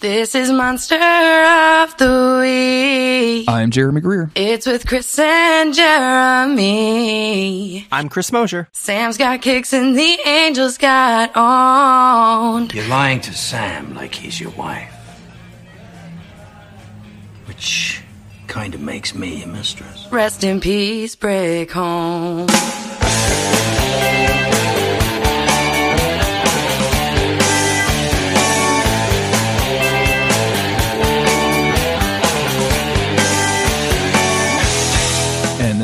This 0.00 0.36
is 0.36 0.52
Monster 0.52 0.94
of 0.94 1.96
the 1.96 2.38
Week. 2.40 3.48
I'm 3.48 3.72
Jeremy 3.72 4.00
Greer. 4.00 4.30
It's 4.36 4.64
with 4.64 4.86
Chris 4.86 5.18
and 5.18 5.74
Jeremy. 5.74 6.64
I'm 7.90 8.08
Chris 8.08 8.30
Mosier. 8.30 8.68
Sam's 8.70 9.18
got 9.18 9.42
kicks 9.42 9.72
and 9.72 9.98
the 9.98 10.20
angels 10.24 10.78
got 10.78 11.32
owned. 11.36 12.72
You're 12.72 12.86
lying 12.86 13.20
to 13.22 13.34
Sam 13.34 13.96
like 13.96 14.14
he's 14.14 14.40
your 14.40 14.52
wife. 14.52 14.94
Which 17.46 18.00
kind 18.46 18.76
of 18.76 18.80
makes 18.80 19.16
me 19.16 19.38
your 19.38 19.48
mistress. 19.48 20.06
Rest 20.12 20.44
in 20.44 20.60
peace, 20.60 21.16
break 21.16 21.72
home. 21.72 22.46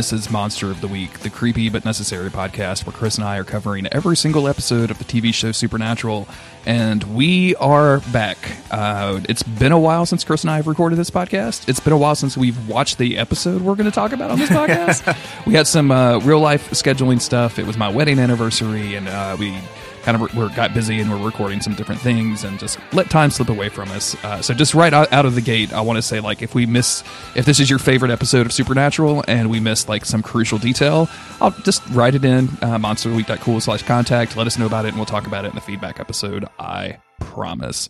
This 0.05 0.27
is 0.27 0.31
Monster 0.31 0.71
of 0.71 0.83
the 0.83 0.87
Week, 0.87 1.21
the 1.21 1.31
creepy 1.31 1.71
but 1.71 1.87
necessary 1.87 2.29
podcast 2.29 2.85
where 2.85 2.93
Chris 2.93 3.17
and 3.17 3.27
I 3.27 3.39
are 3.39 3.45
covering 3.45 3.87
every 3.87 4.19
single 4.19 4.49
episode 4.49 4.91
of 4.91 4.99
the 4.99 5.05
TV 5.05 5.33
show 5.33 5.51
Supernatural. 5.51 6.29
And 6.67 7.03
we 7.17 7.55
are 7.57 8.01
back. 8.13 8.37
Uh, 8.71 9.21
it's 9.31 9.43
been 9.43 9.73
a 9.73 9.79
while 9.79 10.05
since 10.05 10.23
Chris 10.23 10.43
and 10.43 10.51
I 10.51 10.57
have 10.57 10.67
recorded 10.67 10.97
this 10.97 11.09
podcast. 11.09 11.71
It's 11.71 11.81
been 11.81 11.95
a 11.95 11.97
while 11.97 12.15
since 12.17 12.37
we've 12.37 12.69
watched 12.69 12.99
the 12.99 13.17
episode 13.17 13.63
we're 13.63 13.77
going 13.77 13.91
to 13.91 13.95
talk 13.95 14.13
about 14.13 14.31
on 14.31 14.39
this 14.39 14.51
podcast. 14.51 15.47
we 15.47 15.55
had 15.55 15.67
some 15.67 15.91
uh, 15.91 16.19
real 16.19 16.41
life 16.41 16.69
scheduling 16.73 17.19
stuff. 17.19 17.59
It 17.59 17.67
was 17.67 17.79
my 17.79 17.89
wedding 17.89 18.19
anniversary, 18.19 18.97
and 18.97 19.09
uh, 19.09 19.39
we 19.41 19.57
kind 20.05 20.21
of 20.21 20.35
we 20.35 20.49
got 20.55 20.75
busy 20.75 21.01
and 21.01 21.11
we're 21.11 21.25
recording 21.25 21.61
some 21.61 21.75
different 21.75 22.01
things 22.01 22.45
and 22.45 22.59
just 22.59 22.79
let 22.93 23.11
time 23.11 23.31
slip 23.31 23.49
away 23.49 23.69
from 23.69 23.91
us. 23.91 24.15
Uh, 24.25 24.41
so 24.43 24.55
just 24.55 24.75
right 24.75 24.93
out, 24.93 25.13
out 25.13 25.27
of 25.27 25.35
the 25.35 25.41
gate, 25.41 25.73
I 25.73 25.81
want 25.81 25.97
to 25.97 26.03
say 26.03 26.21
like 26.21 26.43
if 26.43 26.55
we 26.55 26.67
miss 26.67 27.03
if 27.35 27.45
this 27.47 27.59
is 27.59 27.71
your 27.71 27.79
favorite 27.79 28.11
episode 28.11 28.47
of 28.47 28.53
Supernatural 28.53 29.25
and 29.27 29.51
we 29.51 29.61
miss 29.61 29.89
like 29.89 30.05
some 30.05 30.23
crucial 30.23 30.59
detail, 30.59 31.09
I'll 31.41 31.51
just 31.51 31.83
write 31.91 32.15
it 32.15 32.25
in 32.25 32.49
uh, 32.61 32.79
monsterweek.cool 32.79 33.61
slash 33.61 33.83
contact. 33.83 34.37
Let 34.37 34.47
us 34.47 34.59
know 34.59 34.67
about 34.67 34.85
it 34.85 34.89
and 34.89 34.97
we'll 34.97 35.07
talk 35.07 35.27
about 35.27 35.45
it 35.45 35.49
in 35.49 35.55
the 35.55 35.61
feedback 35.61 35.99
episode. 35.99 36.45
I 36.59 36.99
promise. 37.21 37.89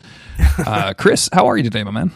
Uh, 0.58 0.94
Chris, 0.98 1.28
how 1.32 1.46
are 1.46 1.56
you 1.56 1.64
today, 1.64 1.82
my 1.82 1.90
man? 1.90 2.12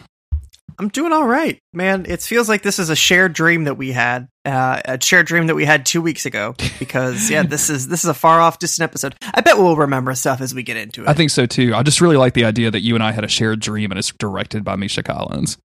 I'm 0.78 0.88
doing 0.88 1.12
all 1.12 1.26
right, 1.26 1.60
man. 1.72 2.06
It 2.06 2.22
feels 2.22 2.48
like 2.48 2.62
this 2.62 2.78
is 2.78 2.88
a 2.88 2.96
shared 2.96 3.32
dream 3.32 3.64
that 3.64 3.74
we 3.74 3.90
had, 3.90 4.28
uh, 4.44 4.80
a 4.84 5.00
shared 5.00 5.26
dream 5.26 5.48
that 5.48 5.56
we 5.56 5.64
had 5.64 5.84
two 5.84 6.00
weeks 6.00 6.24
ago. 6.24 6.54
Because 6.78 7.28
yeah, 7.28 7.42
this 7.42 7.68
is 7.68 7.88
this 7.88 8.04
is 8.04 8.10
a 8.10 8.14
far 8.14 8.40
off, 8.40 8.58
distant 8.58 8.84
episode. 8.84 9.16
I 9.34 9.40
bet 9.40 9.58
we'll 9.58 9.76
remember 9.76 10.14
stuff 10.14 10.40
as 10.40 10.54
we 10.54 10.62
get 10.62 10.76
into 10.76 11.02
it. 11.02 11.08
I 11.08 11.14
think 11.14 11.30
so 11.30 11.46
too. 11.46 11.74
I 11.74 11.82
just 11.82 12.00
really 12.00 12.16
like 12.16 12.34
the 12.34 12.44
idea 12.44 12.70
that 12.70 12.80
you 12.80 12.94
and 12.94 13.02
I 13.02 13.10
had 13.10 13.24
a 13.24 13.28
shared 13.28 13.60
dream 13.60 13.90
and 13.90 13.98
it's 13.98 14.12
directed 14.12 14.62
by 14.62 14.76
Misha 14.76 15.02
Collins. 15.02 15.58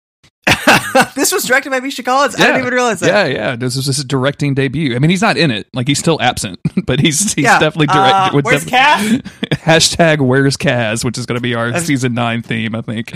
this 1.15 1.31
was 1.31 1.43
directed 1.45 1.69
by 1.69 1.79
Misha 1.79 2.03
Collins. 2.03 2.35
I 2.35 2.39
didn't 2.39 2.61
even 2.61 2.73
realize 2.73 2.99
that. 2.99 3.07
Yeah, 3.07 3.25
yeah. 3.51 3.55
This 3.55 3.75
was 3.75 3.85
his 3.85 4.03
directing 4.03 4.53
debut. 4.53 4.95
I 4.95 4.99
mean, 4.99 5.09
he's 5.09 5.21
not 5.21 5.37
in 5.37 5.51
it; 5.51 5.67
like 5.73 5.87
he's 5.87 5.99
still 5.99 6.21
absent, 6.21 6.59
but 6.85 6.99
he's 6.99 7.33
he's 7.33 7.45
Yeah. 7.45 7.59
definitely 7.59 7.87
Uh, 7.89 8.29
directing. 8.29 8.41
where's 8.41 8.65
Cass? 8.65 9.03
Hashtag 9.63 10.19
Where's 10.21 10.57
Cass, 10.57 11.03
which 11.05 11.17
is 11.17 11.25
going 11.25 11.37
to 11.37 11.41
be 11.41 11.55
our 11.55 11.79
season 11.79 12.13
nine 12.13 12.41
theme, 12.41 12.75
I 12.75 12.81
think. 12.81 13.13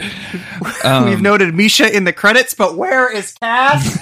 Um, 0.86 1.06
We've 1.10 1.22
noted 1.22 1.54
Misha 1.54 1.94
in 1.96 2.06
the 2.06 2.14
credits, 2.14 2.54
but 2.54 2.78
where 2.78 3.12
is 3.14 3.34
Cass? 3.34 4.00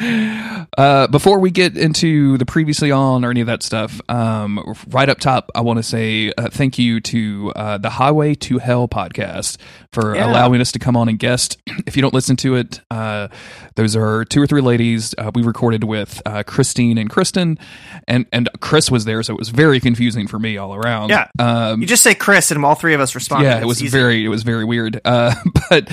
Uh, 0.76 1.06
before 1.08 1.38
we 1.40 1.50
get 1.50 1.76
into 1.76 2.36
the 2.38 2.44
previously 2.46 2.90
on 2.92 3.24
or 3.24 3.30
any 3.30 3.40
of 3.40 3.46
that 3.46 3.62
stuff, 3.62 4.00
um, 4.08 4.62
right 4.88 5.08
up 5.08 5.18
top, 5.18 5.50
I 5.54 5.60
want 5.62 5.78
to 5.78 5.82
say 5.82 6.32
uh, 6.36 6.50
thank 6.50 6.78
you 6.78 7.00
to 7.00 7.52
uh, 7.56 7.78
the 7.78 7.90
Highway 7.90 8.34
to 8.36 8.58
Hell 8.58 8.86
podcast 8.86 9.56
for 9.92 10.14
Yeah. 10.14 10.30
allowing 10.30 10.60
us 10.60 10.70
to 10.72 10.78
come 10.78 10.96
on 10.96 11.08
and 11.08 11.18
guest. 11.18 11.56
If 11.86 11.96
you 11.96 12.02
don't 12.02 12.12
listen 12.12 12.36
to 12.36 12.54
it, 12.56 12.80
uh, 12.90 13.28
those 13.76 13.96
are 13.96 14.24
two 14.26 14.42
or 14.42 14.46
three 14.46 14.60
ladies 14.60 15.14
uh, 15.16 15.30
we 15.34 15.42
recorded 15.42 15.84
with 15.84 16.20
uh, 16.26 16.42
Christine 16.42 16.98
and 16.98 17.08
Kristen, 17.08 17.58
and 18.06 18.26
and 18.32 18.48
Chris 18.60 18.90
was 18.90 19.04
there, 19.06 19.22
so 19.22 19.32
it 19.32 19.38
was 19.38 19.48
very 19.48 19.80
confusing 19.80 20.26
for 20.28 20.38
me 20.38 20.58
all 20.58 20.74
around. 20.74 21.08
Yeah. 21.10 21.28
um, 21.38 21.80
you 21.80 21.86
just 21.86 22.02
say 22.02 22.14
Chris, 22.14 22.50
and 22.50 22.62
all 22.64 22.74
three 22.74 22.94
of 22.94 23.00
us 23.00 23.14
responded. 23.14 23.46
yeah, 23.48 23.60
it 23.60 23.66
was 23.66 23.82
easy. 23.82 23.96
very 23.96 24.24
it 24.24 24.28
was 24.28 24.42
very 24.42 24.64
weird. 24.66 25.00
Uh, 25.04 25.34
but 25.70 25.86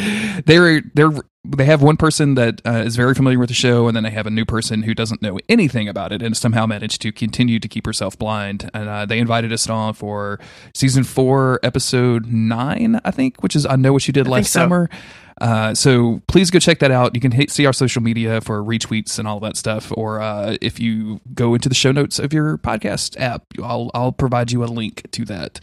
they're 0.46 0.82
they're 0.96 1.12
they 1.48 1.66
have 1.66 1.82
one 1.82 1.98
person 1.98 2.36
that 2.36 2.62
uh, 2.66 2.84
is 2.86 2.96
very 2.96 3.14
familiar 3.14 3.40
with 3.40 3.50
the 3.50 3.56
show, 3.56 3.88
and 3.88 3.96
then 3.96 4.04
they 4.04 4.12
have 4.12 4.28
a 4.28 4.32
new 4.32 4.46
person 4.46 4.84
who 4.84 4.94
doesn't 4.94 5.22
know 5.22 5.40
anything 5.50 5.88
about 5.88 6.12
it, 6.12 6.22
and 6.22 6.36
somehow 6.36 6.66
managed 6.66 7.02
to 7.02 7.12
continue 7.12 7.60
to 7.60 7.68
keep 7.68 7.86
herself 7.86 8.18
blind. 8.18 8.70
And 8.74 8.90
uh, 8.90 9.06
they 9.06 9.20
invited 9.20 9.52
us 9.54 9.70
on 9.70 9.94
for 9.94 10.40
season 10.74 11.04
four, 11.04 11.60
episode 11.64 12.28
nine, 12.28 13.00
I 13.04 13.12
think, 13.12 13.42
which 13.44 13.56
is 13.56 13.66
I 13.66 13.76
know 13.76 13.94
what 13.94 14.08
you 14.08 14.14
did 14.14 14.28
last 14.28 14.52
so. 14.52 14.60
summer. 14.60 14.90
Uh, 15.42 15.74
so 15.74 16.22
please 16.28 16.50
go 16.50 16.60
check 16.60 16.80
that 16.80 16.92
out. 16.92 17.14
You 17.14 17.22
can 17.22 17.32
hit, 17.32 17.52
see 17.52 17.66
our 17.66 17.74
social 17.74 18.02
media 18.02 18.40
for 18.42 18.64
retweets 18.64 19.20
and 19.20 19.28
all 19.28 19.40
that 19.42 19.58
stuff, 19.58 19.92
or 19.96 20.22
uh, 20.22 20.58
if 20.62 20.80
you 20.80 21.20
go 21.34 21.54
into 21.54 21.68
the 21.68 21.76
show 21.76 21.92
notes 21.92 22.20
of 22.20 22.32
your 22.34 22.58
podcast 22.58 23.20
app, 23.20 23.44
I'll 23.62 23.92
I'll 23.94 24.12
provide 24.12 24.52
you 24.52 24.64
a 24.64 24.66
link 24.66 25.10
to 25.12 25.26
that. 25.26 25.60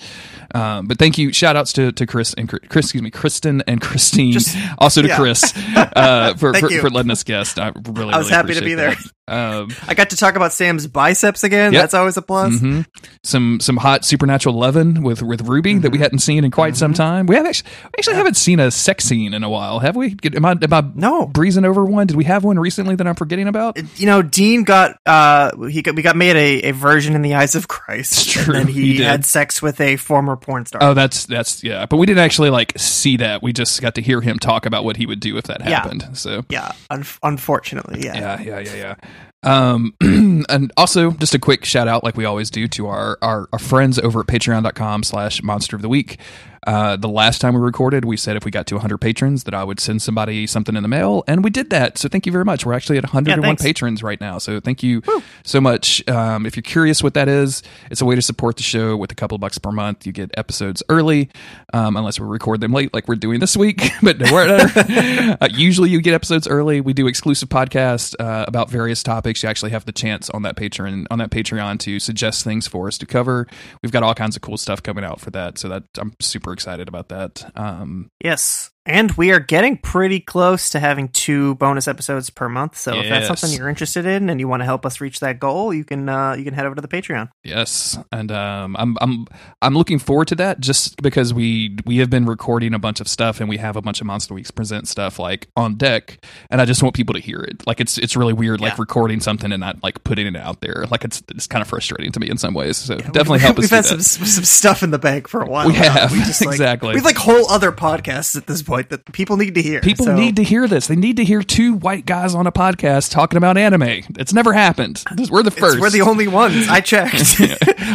Um, 0.55 0.87
but 0.87 0.99
thank 0.99 1.17
you, 1.17 1.33
shout 1.33 1.57
outs 1.57 1.73
to, 1.75 1.93
to 1.93 2.07
Chris 2.07 2.35
and 2.35 2.49
Chris, 2.49 2.87
excuse 2.87 3.03
me, 3.03 3.11
Kristen 3.11 3.63
and 3.67 3.81
Christine, 3.81 4.33
Just- 4.33 4.57
also 4.79 5.03
to 5.03 5.09
yeah. 5.09 5.17
Chris 5.17 5.43
uh, 5.77 6.35
for, 6.35 6.53
for, 6.55 6.69
for 6.69 6.91
letting 6.91 7.11
us 7.11 7.23
guest. 7.23 7.59
I 7.59 7.73
really 7.75 8.13
I 8.13 8.19
was 8.19 8.31
really 8.31 8.37
happy 8.37 8.55
to 8.55 8.61
be 8.61 8.75
there. 8.75 8.91
that. 8.91 9.13
Um, 9.29 9.69
I 9.87 9.95
got 9.95 10.11
to 10.11 10.17
talk 10.17 10.35
about 10.35 10.53
Sam's 10.53 10.87
biceps 10.89 11.45
again. 11.45 11.73
Yep. 11.73 11.83
That's 11.83 11.95
always 11.95 12.17
a 12.17 12.23
plus. 12.23 12.55
mhm. 12.55 12.85
Some 13.23 13.61
some 13.61 13.77
hot 13.77 14.05
supernatural 14.05 14.57
lovin 14.57 15.03
with 15.05 15.23
with 15.23 15.43
Ruby 15.43 15.79
that 15.79 15.91
we 15.91 15.97
Mm-hmm. 15.99 16.03
hadn't 16.03 16.19
seen 16.19 16.45
in 16.45 16.51
quite 16.51 16.77
some 16.77 16.93
time. 16.93 17.27
We 17.27 17.37
have 17.37 17.47
actually 17.47 17.71
actually 17.97 18.17
haven't 18.17 18.37
seen 18.37 18.59
a 18.59 18.71
sex 18.73 19.05
scene 19.05 19.33
in 19.33 19.45
a 19.45 19.49
while, 19.49 19.79
have 19.79 19.95
we? 19.95 20.17
Am 20.35 20.45
I 20.45 20.53
am 20.61 20.73
I 20.73 20.83
No. 20.97 21.27
breezing 21.27 21.65
over 21.65 21.85
one? 21.85 22.09
Did 22.09 22.17
we 22.17 22.25
have 22.25 22.43
one 22.43 22.59
recently 22.59 22.97
that 22.97 23.07
I'm 23.07 23.15
forgetting 23.15 23.47
about? 23.47 23.79
you 23.99 24.07
know, 24.07 24.23
Dean 24.23 24.65
got 24.65 24.97
uh 25.07 25.57
he 25.69 25.83
got, 25.83 25.95
we 25.95 26.03
got 26.03 26.17
made 26.17 26.35
a, 26.35 26.71
a 26.71 26.73
version 26.73 27.15
in 27.15 27.23
the 27.23 27.35
eyes 27.35 27.55
of 27.55 27.69
Christ, 27.69 28.13
It's 28.13 28.25
true, 28.45 28.57
and 28.57 28.69
he 28.69 28.97
he, 28.97 29.03
had 29.03 29.25
sex 29.25 29.63
with 29.63 29.81
a 29.81 29.97
former 29.97 30.37
porn 30.37 30.67
star. 30.67 30.83
Oh, 30.83 30.95
that's 30.95 31.27
that's 31.27 31.63
yeah, 31.63 31.87
but 31.87 31.99
we 31.99 32.07
didn't 32.07 32.25
actually 32.25 32.51
like 32.51 32.73
see 32.77 33.19
that. 33.19 33.41
We 33.41 33.53
just 33.53 33.81
got 33.81 33.95
to 33.95 34.03
hear 34.03 34.21
him 34.21 34.41
talk 34.41 34.67
about 34.67 34.85
what 34.85 34.97
he 34.97 35.07
would 35.07 35.21
do 35.21 35.37
if 35.37 35.45
that 35.45 35.61
Yeah. 35.61 35.81
happened. 35.81 36.09
So 36.15 36.45
yeah, 36.49 36.73
un- 36.91 37.05
unfortunately, 37.23 38.01
yeah. 38.05 38.15
yeah, 38.15 38.41
yeah, 38.43 38.59
yeah, 38.59 38.75
yeah. 38.75 38.95
Um, 39.43 39.95
and 40.01 40.73
also 40.77 41.11
just 41.13 41.35
a 41.35 41.39
quick 41.39 41.65
shout 41.65 41.89
out, 41.89 42.05
like 42.05 42.17
we 42.17 42.25
always 42.25 42.51
do, 42.51 42.69
to 42.69 42.87
our 42.87 43.19
our, 43.23 43.49
our 43.53 43.59
friends 43.59 43.99
over 43.99 44.21
at 44.21 44.27
patreon.com 44.27 45.03
slash 45.03 45.43
monster 45.43 45.77
of 45.77 45.83
the 45.83 45.89
week. 45.89 46.19
Uh, 46.67 46.97
the 46.97 47.09
last 47.09 47.41
time 47.41 47.55
we 47.55 47.61
recorded, 47.61 48.05
we 48.05 48.17
said 48.17 48.37
if 48.37 48.45
we 48.45 48.51
got 48.51 48.67
to 48.69 48.75
100 48.77 48.99
patrons 48.99 49.45
that 49.45 49.55
I 49.55 49.65
would 49.65 49.81
send 49.81 50.01
somebody 50.03 50.47
something 50.47 50.77
in 50.77 50.83
the 50.83 50.89
mail, 50.89 51.25
and 51.27 51.43
we 51.43 51.51
did 51.51 51.71
that. 51.71 51.99
So 51.99 52.09
thank 52.09 52.27
you 52.27 52.33
very 52.33 52.45
much. 52.45 52.65
We're 52.65 52.75
actually 52.75 52.99
at 52.99 53.05
101 53.05 53.43
thanks. 53.43 53.63
patrons 53.63 54.03
right 54.03 54.21
now. 54.21 54.39
So 54.39 54.61
thank 54.61 54.83
you 54.83 55.03
so 55.45 55.61
much. 55.61 56.07
Um, 56.09 56.47
if 56.47 56.57
you're 56.57 56.63
curious 56.63 57.03
what 57.03 57.15
that 57.15 57.29
is, 57.29 57.63
it's 57.91 58.01
a 58.01 58.05
way 58.05 58.15
to 58.15 58.23
support 58.23 58.57
the 58.57 58.63
show 58.63 58.97
with 58.97 59.11
a 59.11 59.15
couple 59.15 59.35
of 59.35 59.41
bucks 59.41 59.59
per 59.59 59.73
month. 59.73 60.07
You 60.07 60.13
get 60.13 60.31
episodes 60.37 60.83
early, 60.89 61.31
um, 61.73 61.97
unless 61.97 62.21
we 62.21 62.27
record 62.27 62.61
them 62.61 62.73
late, 62.73 62.95
like 62.95 63.09
we're 63.09 63.17
doing 63.17 63.41
this 63.41 63.57
week. 63.57 63.91
but 64.03 64.19
no, 64.19 64.27
uh, 65.41 65.49
usually 65.51 65.91
you 65.91 66.01
get 66.01 66.15
episodes 66.15 66.47
early. 66.47 66.81
We 66.81 66.93
do 66.93 67.07
exclusive 67.07 67.49
podcasts 67.49 68.15
uh, 68.21 68.45
about 68.47 68.71
various 68.71 69.03
topics. 69.03 69.43
You 69.43 69.49
actually 69.49 69.73
have 69.73 69.85
the 69.85 69.93
chance 69.93 70.31
on 70.31 70.43
that 70.43 70.57
patron 70.57 71.07
on 71.11 71.19
that 71.19 71.31
Patreon 71.31 71.79
to 71.81 71.99
suggest 71.99 72.45
things 72.45 72.69
for 72.69 72.87
us 72.87 72.99
to 72.99 73.07
cover. 73.07 73.47
We've 73.83 73.93
got 73.93 74.03
all 74.03 74.15
kinds 74.15 74.37
of 74.37 74.43
cool 74.43 74.57
stuff 74.57 74.83
coming 74.83 75.05
out 75.05 75.21
for 75.21 75.31
that. 75.31 75.59
So 75.59 75.69
that 75.69 75.85
I'm 75.99 76.15
super 76.21 76.52
excited 76.53 76.89
about 76.89 77.09
that. 77.09 77.51
Um, 77.57 78.11
Yes. 78.23 78.71
And 78.85 79.13
we 79.13 79.31
are 79.31 79.39
getting 79.39 79.77
pretty 79.77 80.19
close 80.19 80.71
to 80.71 80.81
having 80.81 81.09
two 81.09 81.55
bonus 81.55 81.87
episodes 81.87 82.31
per 82.31 82.49
month. 82.49 82.77
So 82.77 82.99
if 82.99 83.09
that's 83.09 83.29
something 83.29 83.57
you're 83.57 83.69
interested 83.69 84.07
in 84.07 84.29
and 84.29 84.41
you 84.41 84.49
want 84.49 84.61
to 84.61 84.65
help 84.65 84.85
us 84.85 85.01
reach 85.01 85.21
that 85.21 85.39
goal, 85.39 85.73
you 85.73 85.85
can 85.85 86.09
uh, 86.09 86.33
you 86.33 86.43
can 86.43 86.53
head 86.53 86.67
over 86.67 86.75
to 86.75 86.81
the 86.81 86.89
Patreon. 86.89 87.31
Yes, 87.45 87.97
and 88.11 88.33
um, 88.33 88.75
I'm 88.77 88.97
I'm 89.01 89.27
I'm 89.61 89.75
looking 89.75 90.01
forward 90.01 90.27
to 90.29 90.35
that 90.37 90.59
just 90.59 91.01
because 91.01 91.33
we 91.33 91.77
we 91.87 91.99
have 91.99 92.11
been 92.11 92.27
recording 92.27 92.75
a 92.75 92.79
bunch 92.81 93.01
of 93.01 93.07
stuff 93.07 93.39
and 93.39 93.49
we 93.49 93.59
have 93.59 93.77
a 93.77 93.83
bunch 93.83 94.01
of 94.01 94.07
Monster 94.09 94.35
Weeks 94.35 94.51
present 94.51 94.89
stuff 94.89 95.21
like 95.21 95.47
on 95.57 95.77
deck, 95.77 96.25
and 96.51 96.61
I 96.61 96.65
just 96.65 96.83
want 96.83 96.97
people 96.97 97.15
to 97.15 97.21
hear 97.21 97.39
it. 97.39 97.65
Like 97.69 97.81
it's 97.81 97.99
it's 97.99 98.17
really 98.17 98.33
weird, 98.33 98.61
like 98.61 98.79
recording 98.79 99.21
something 99.21 99.53
and 99.53 99.61
not 99.61 99.81
like 99.85 100.03
putting 100.03 100.27
it 100.27 100.35
out 100.37 100.61
there. 100.61 100.87
Like 100.91 101.05
it's 101.05 101.23
it's 101.29 101.47
kind 101.47 101.63
of 101.63 101.69
frustrating 101.69 102.11
to 102.11 102.19
me 102.19 102.29
in 102.29 102.37
some 102.37 102.53
ways. 102.53 102.79
So 102.79 102.97
definitely 102.97 103.39
help 103.47 103.59
us. 103.59 103.63
We've 103.63 103.71
had 103.71 103.85
that. 103.85 104.03
some 104.03 104.27
some 104.27 104.45
stuff 104.45 104.83
in 104.83 104.91
the 104.91 104.99
bank 104.99 105.29
for 105.29 105.41
a 105.41 105.47
while. 105.47 105.69
We 105.69 105.75
now. 105.75 105.93
have, 105.93 106.11
just, 106.11 106.41
like- 106.45 106.55
exactly. 106.55 106.89
We 106.89 106.97
have 106.97 107.05
like 107.05 107.17
whole 107.17 107.49
other 107.49 107.71
podcasts 107.71 108.37
at 108.37 108.49
this 108.49 108.61
point 108.61 108.72
that 108.81 109.05
people 109.13 109.37
need 109.37 109.55
to 109.57 109.63
hear. 109.63 109.81
People 109.83 110.07
So- 110.07 110.17
need 110.17 110.37
to 110.37 110.43
hear 110.43 110.67
this. 110.67 110.87
They 110.87 110.97
need 110.97 111.17
to 111.19 111.25
hear 111.25 111.43
two 111.43 111.75
white 111.75 112.07
guys 112.07 112.35
on 112.35 112.47
a 112.47 112.53
podcast 112.53 113.11
talking 113.11 113.37
about 113.37 113.59
anime. 113.59 113.83
It's 114.19 114.33
never 114.33 114.53
happened. 114.55 115.05
We're 115.31 115.43
the 115.43 115.49
It's- 115.49 115.59
first. 115.61 115.81
We're 115.81 115.91
the 115.91 116.01
only 116.03 116.29
ones. 116.29 116.69
I 116.69 116.81
checked. 116.81 117.41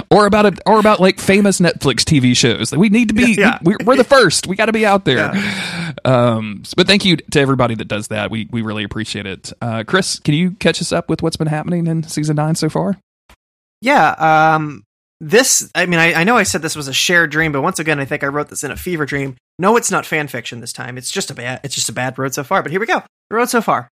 or 0.12 0.25
about 0.27 0.45
a, 0.45 0.53
or 0.65 0.79
about 0.79 1.00
like 1.00 1.19
famous 1.19 1.59
Netflix 1.59 2.01
TV 2.03 2.38
shows. 2.38 2.71
We 2.75 2.89
need 2.89 3.07
to 3.07 3.13
be. 3.15 3.33
Yeah. 3.33 3.57
We, 3.63 3.75
we're 3.83 3.95
the 3.97 4.03
first. 4.03 4.45
We 4.47 4.56
got 4.56 4.68
to 4.68 4.74
be 4.74 4.85
out 4.85 5.06
there. 5.06 5.33
Um, 6.06 6.63
but 6.75 6.88
thank 6.88 7.06
you 7.06 7.18
to 7.18 7.39
everybody 7.39 7.75
that 7.75 7.88
does 7.88 8.09
that. 8.09 8.29
We 8.31 8.47
we 8.51 8.62
really 8.62 8.83
appreciate 8.83 9.25
it. 9.25 9.51
Uh, 9.62 9.83
Chris, 9.85 10.19
can 10.19 10.33
you 10.35 10.51
catch 10.51 10.81
us 10.81 10.91
up 10.91 11.09
with 11.09 11.21
what's 11.21 11.38
been 11.38 11.47
happening 11.47 11.88
in 11.88 12.03
season 12.03 12.35
nine 12.35 12.56
so 12.56 12.69
far? 12.69 12.97
Yeah, 13.81 14.12
um 14.56 14.83
this, 15.19 15.69
I 15.73 15.85
mean, 15.85 15.99
I, 15.99 16.13
I 16.13 16.23
know 16.23 16.37
I 16.37 16.43
said 16.43 16.61
this 16.61 16.75
was 16.75 16.87
a 16.87 16.93
shared 16.93 17.31
dream, 17.31 17.51
but 17.51 17.61
once 17.61 17.79
again, 17.79 17.99
I 17.99 18.05
think 18.05 18.23
I 18.23 18.27
wrote 18.27 18.49
this 18.49 18.63
in 18.63 18.71
a 18.71 18.75
fever 18.75 19.05
dream. 19.05 19.35
No, 19.57 19.75
it's 19.75 19.89
not 19.89 20.05
fan 20.05 20.27
fiction 20.27 20.59
this 20.59 20.73
time. 20.73 20.97
It's 20.97 21.11
just 21.11 21.31
a 21.31 21.33
bad, 21.33 21.61
it's 21.63 21.75
just 21.75 21.89
a 21.89 21.93
bad 21.93 22.17
road 22.19 22.33
so 22.33 22.43
far. 22.43 22.61
But 22.61 22.71
here 22.71 22.79
we 22.79 22.85
go. 22.85 23.01
The 23.29 23.35
road 23.35 23.49
so 23.49 23.61
far. 23.61 23.89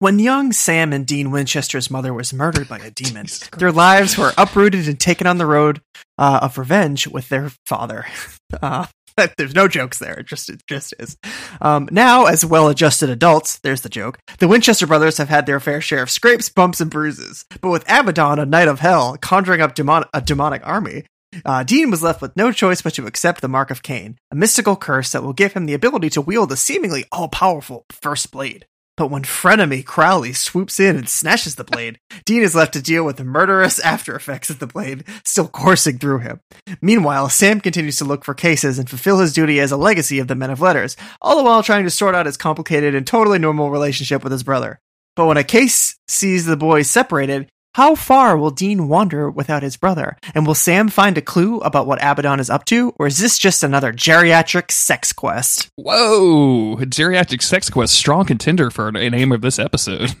When 0.00 0.18
young 0.18 0.52
Sam 0.52 0.94
and 0.94 1.06
Dean 1.06 1.30
Winchester's 1.30 1.90
mother 1.90 2.14
was 2.14 2.32
murdered 2.32 2.68
by 2.68 2.78
a 2.78 2.90
demon, 2.94 3.26
their 3.58 3.70
lives 3.70 4.16
were 4.16 4.32
uprooted 4.38 4.88
and 4.88 4.98
taken 4.98 5.26
on 5.26 5.38
the 5.38 5.46
road 5.46 5.82
uh, 6.18 6.40
of 6.42 6.58
revenge 6.58 7.06
with 7.06 7.28
their 7.28 7.50
father. 7.66 8.06
Uh, 8.60 8.84
there's 9.36 9.54
no 9.54 9.68
jokes 9.68 9.98
there. 9.98 10.14
It 10.14 10.26
just 10.26 10.48
it 10.48 10.62
just 10.66 10.94
is. 10.98 11.16
Um, 11.60 11.88
now, 11.90 12.26
as 12.26 12.44
well-adjusted 12.44 13.10
adults, 13.10 13.58
there's 13.58 13.82
the 13.82 13.88
joke. 13.88 14.18
The 14.38 14.48
Winchester 14.48 14.86
brothers 14.86 15.18
have 15.18 15.28
had 15.28 15.46
their 15.46 15.60
fair 15.60 15.80
share 15.80 16.02
of 16.02 16.10
scrapes, 16.10 16.48
bumps, 16.48 16.80
and 16.80 16.90
bruises. 16.90 17.44
But 17.60 17.70
with 17.70 17.84
Abaddon, 17.88 18.38
a 18.38 18.46
knight 18.46 18.68
of 18.68 18.80
hell, 18.80 19.16
conjuring 19.20 19.60
up 19.60 19.74
demon- 19.74 20.04
a 20.12 20.20
demonic 20.20 20.62
army, 20.64 21.04
uh, 21.44 21.62
Dean 21.62 21.90
was 21.90 22.02
left 22.02 22.20
with 22.20 22.36
no 22.36 22.50
choice 22.52 22.82
but 22.82 22.94
to 22.94 23.06
accept 23.06 23.40
the 23.40 23.48
Mark 23.48 23.70
of 23.70 23.82
Cain, 23.82 24.18
a 24.30 24.34
mystical 24.34 24.76
curse 24.76 25.12
that 25.12 25.22
will 25.22 25.32
give 25.32 25.52
him 25.52 25.66
the 25.66 25.74
ability 25.74 26.10
to 26.10 26.20
wield 26.20 26.50
a 26.52 26.56
seemingly 26.56 27.04
all-powerful 27.12 27.84
first 27.90 28.30
blade. 28.32 28.66
But 29.00 29.10
when 29.10 29.22
frenemy 29.22 29.82
Crowley 29.82 30.34
swoops 30.34 30.78
in 30.78 30.94
and 30.94 31.08
snatches 31.08 31.54
the 31.54 31.64
blade, 31.64 31.98
Dean 32.26 32.42
is 32.42 32.54
left 32.54 32.74
to 32.74 32.82
deal 32.82 33.02
with 33.02 33.16
the 33.16 33.24
murderous 33.24 33.78
after 33.78 34.14
effects 34.14 34.50
of 34.50 34.58
the 34.58 34.66
blade 34.66 35.04
still 35.24 35.48
coursing 35.48 35.96
through 35.96 36.18
him. 36.18 36.40
Meanwhile, 36.82 37.30
Sam 37.30 37.62
continues 37.62 37.96
to 37.96 38.04
look 38.04 38.26
for 38.26 38.34
cases 38.34 38.78
and 38.78 38.90
fulfill 38.90 39.20
his 39.20 39.32
duty 39.32 39.58
as 39.58 39.72
a 39.72 39.78
legacy 39.78 40.18
of 40.18 40.28
the 40.28 40.34
Men 40.34 40.50
of 40.50 40.60
Letters, 40.60 40.98
all 41.22 41.38
the 41.38 41.42
while 41.42 41.62
trying 41.62 41.84
to 41.84 41.90
sort 41.90 42.14
out 42.14 42.26
his 42.26 42.36
complicated 42.36 42.94
and 42.94 43.06
totally 43.06 43.38
normal 43.38 43.70
relationship 43.70 44.22
with 44.22 44.32
his 44.32 44.42
brother. 44.42 44.78
But 45.16 45.24
when 45.24 45.38
a 45.38 45.44
case 45.44 45.96
sees 46.06 46.44
the 46.44 46.58
boys 46.58 46.90
separated, 46.90 47.48
how 47.74 47.94
far 47.94 48.36
will 48.36 48.50
Dean 48.50 48.88
wander 48.88 49.30
without 49.30 49.62
his 49.62 49.76
brother? 49.76 50.16
And 50.34 50.44
will 50.46 50.54
Sam 50.54 50.88
find 50.88 51.16
a 51.16 51.22
clue 51.22 51.58
about 51.60 51.86
what 51.86 52.00
Abaddon 52.02 52.40
is 52.40 52.50
up 52.50 52.64
to? 52.66 52.92
Or 52.98 53.06
is 53.06 53.18
this 53.18 53.38
just 53.38 53.62
another 53.62 53.92
geriatric 53.92 54.72
sex 54.72 55.12
quest? 55.12 55.70
Whoa, 55.76 56.76
geriatric 56.78 57.42
sex 57.42 57.70
quest, 57.70 57.94
strong 57.94 58.24
contender 58.24 58.70
for 58.70 58.88
a 58.88 59.10
name 59.10 59.30
of 59.30 59.40
this 59.40 59.60
episode. 59.60 60.10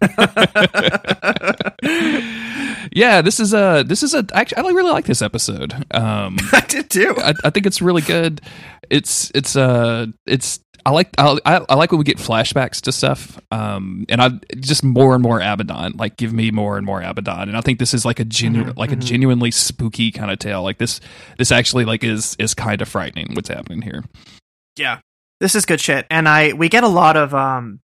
yeah, 2.92 3.20
this 3.20 3.40
is 3.40 3.52
a 3.52 3.84
this 3.86 4.02
is 4.02 4.14
a. 4.14 4.24
Actually, 4.32 4.68
I 4.68 4.70
really 4.70 4.92
like 4.92 5.06
this 5.06 5.22
episode. 5.22 5.74
Um, 5.90 6.36
I 6.52 6.60
did 6.68 6.88
too. 6.88 7.14
I, 7.18 7.34
I 7.44 7.50
think 7.50 7.66
it's 7.66 7.82
really 7.82 8.02
good. 8.02 8.40
It's 8.90 9.30
it's 9.34 9.56
uh 9.56 10.06
it's 10.26 10.60
I 10.84 10.90
like 10.90 11.10
I, 11.18 11.38
I 11.46 11.74
like 11.74 11.92
when 11.92 11.98
we 11.98 12.04
get 12.04 12.18
flashbacks 12.18 12.80
to 12.82 12.92
stuff, 12.92 13.38
um, 13.50 14.06
and 14.08 14.20
I 14.20 14.30
just 14.56 14.82
more 14.82 15.14
and 15.14 15.22
more 15.22 15.40
Abaddon. 15.40 15.96
Like, 15.96 16.16
give 16.16 16.32
me 16.32 16.50
more 16.50 16.76
and 16.76 16.86
more 16.86 17.02
Abaddon, 17.02 17.48
and 17.48 17.56
I 17.56 17.60
think 17.60 17.78
this 17.78 17.94
is 17.94 18.04
like 18.04 18.18
a 18.18 18.24
genuine, 18.24 18.70
Mm-hmm, 18.70 18.78
like 18.78 18.92
a 18.92 18.96
genuinely 18.96 19.50
spooky 19.50 20.10
kind 20.10 20.30
of 20.30 20.38
tale. 20.38 20.62
Like 20.62 20.78
this, 20.78 21.00
this 21.38 21.52
actually 21.52 21.84
like 21.84 22.02
is 22.02 22.34
is 22.38 22.54
kind 22.54 22.80
of 22.80 22.88
frightening. 22.88 23.34
What's 23.34 23.48
happening 23.48 23.82
here? 23.82 24.04
Yeah. 24.76 25.00
This 25.40 25.54
is 25.54 25.64
good 25.64 25.80
shit. 25.80 26.06
And 26.10 26.28
I 26.28 26.52
we 26.52 26.68
get 26.68 26.84
a 26.84 26.88
lot 26.88 27.16
of 27.16 27.34
um 27.34 27.80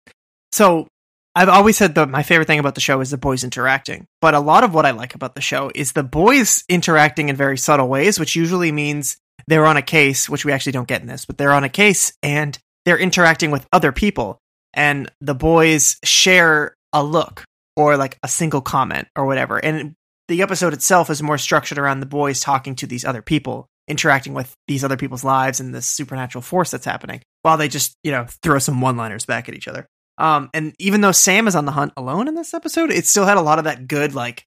so 0.52 0.88
I've 1.36 1.48
always 1.48 1.76
said 1.76 1.96
that 1.96 2.08
my 2.08 2.22
favorite 2.22 2.46
thing 2.46 2.60
about 2.60 2.76
the 2.76 2.80
show 2.80 3.00
is 3.00 3.10
the 3.10 3.18
boys 3.18 3.42
interacting. 3.42 4.06
But 4.20 4.34
a 4.34 4.40
lot 4.40 4.62
of 4.62 4.72
what 4.72 4.86
I 4.86 4.92
like 4.92 5.14
about 5.14 5.34
the 5.34 5.40
show 5.40 5.70
is 5.74 5.92
the 5.92 6.04
boys 6.04 6.64
interacting 6.68 7.28
in 7.28 7.36
very 7.36 7.58
subtle 7.58 7.88
ways, 7.88 8.20
which 8.20 8.36
usually 8.36 8.70
means 8.70 9.16
they're 9.46 9.66
on 9.66 9.76
a 9.76 9.82
case, 9.82 10.28
which 10.28 10.44
we 10.44 10.52
actually 10.52 10.72
don't 10.72 10.88
get 10.88 11.00
in 11.00 11.06
this, 11.06 11.24
but 11.24 11.38
they're 11.38 11.52
on 11.52 11.64
a 11.64 11.68
case 11.68 12.12
and 12.22 12.58
they're 12.84 12.98
interacting 12.98 13.50
with 13.50 13.66
other 13.72 13.92
people 13.92 14.38
and 14.74 15.10
the 15.20 15.34
boys 15.34 15.96
share 16.04 16.74
a 16.92 17.02
look 17.02 17.44
or 17.76 17.96
like 17.96 18.18
a 18.22 18.28
single 18.28 18.60
comment 18.60 19.08
or 19.16 19.26
whatever. 19.26 19.58
And 19.58 19.94
the 20.28 20.42
episode 20.42 20.72
itself 20.72 21.10
is 21.10 21.22
more 21.22 21.38
structured 21.38 21.78
around 21.78 22.00
the 22.00 22.06
boys 22.06 22.40
talking 22.40 22.76
to 22.76 22.86
these 22.86 23.04
other 23.04 23.22
people, 23.22 23.66
interacting 23.88 24.34
with 24.34 24.54
these 24.68 24.84
other 24.84 24.96
people's 24.96 25.24
lives 25.24 25.60
and 25.60 25.74
this 25.74 25.86
supernatural 25.86 26.42
force 26.42 26.70
that's 26.70 26.86
happening, 26.86 27.20
while 27.42 27.56
they 27.56 27.68
just, 27.68 27.96
you 28.02 28.10
know, 28.10 28.26
throw 28.42 28.58
some 28.58 28.80
one 28.80 28.96
liners 28.96 29.26
back 29.26 29.48
at 29.48 29.54
each 29.54 29.68
other. 29.68 29.86
Um, 30.16 30.48
and 30.54 30.74
even 30.78 31.00
though 31.00 31.12
Sam 31.12 31.48
is 31.48 31.56
on 31.56 31.64
the 31.64 31.72
hunt 31.72 31.92
alone 31.96 32.28
in 32.28 32.34
this 32.34 32.54
episode, 32.54 32.90
it 32.90 33.06
still 33.06 33.26
had 33.26 33.36
a 33.36 33.42
lot 33.42 33.58
of 33.58 33.64
that 33.64 33.88
good, 33.88 34.14
like, 34.14 34.44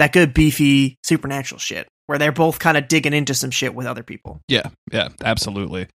that 0.00 0.12
good 0.12 0.32
beefy 0.32 0.96
supernatural 1.04 1.58
shit 1.58 1.86
where 2.06 2.18
they're 2.18 2.32
both 2.32 2.58
kind 2.58 2.76
of 2.76 2.88
digging 2.88 3.12
into 3.12 3.34
some 3.34 3.50
shit 3.50 3.74
with 3.74 3.86
other 3.86 4.02
people. 4.02 4.40
Yeah, 4.48 4.70
yeah, 4.90 5.10
absolutely. 5.22 5.88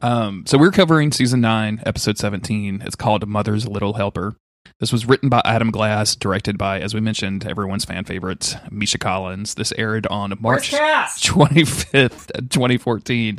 Um, 0.00 0.44
so 0.46 0.58
we're 0.58 0.72
covering 0.72 1.12
season 1.12 1.42
nine, 1.42 1.80
episode 1.86 2.18
seventeen. 2.18 2.82
It's 2.84 2.96
called 2.96 3.28
"Mother's 3.28 3.68
Little 3.68 3.92
Helper." 3.92 4.36
This 4.82 4.90
was 4.90 5.06
written 5.06 5.28
by 5.28 5.40
Adam 5.44 5.70
Glass, 5.70 6.16
directed 6.16 6.58
by, 6.58 6.80
as 6.80 6.92
we 6.92 7.00
mentioned, 7.00 7.46
everyone's 7.46 7.84
fan 7.84 8.02
favorite, 8.02 8.56
Misha 8.68 8.98
Collins. 8.98 9.54
This 9.54 9.72
aired 9.78 10.08
on 10.08 10.36
March 10.40 10.72
25th, 10.72 12.48
2014. 12.50 13.38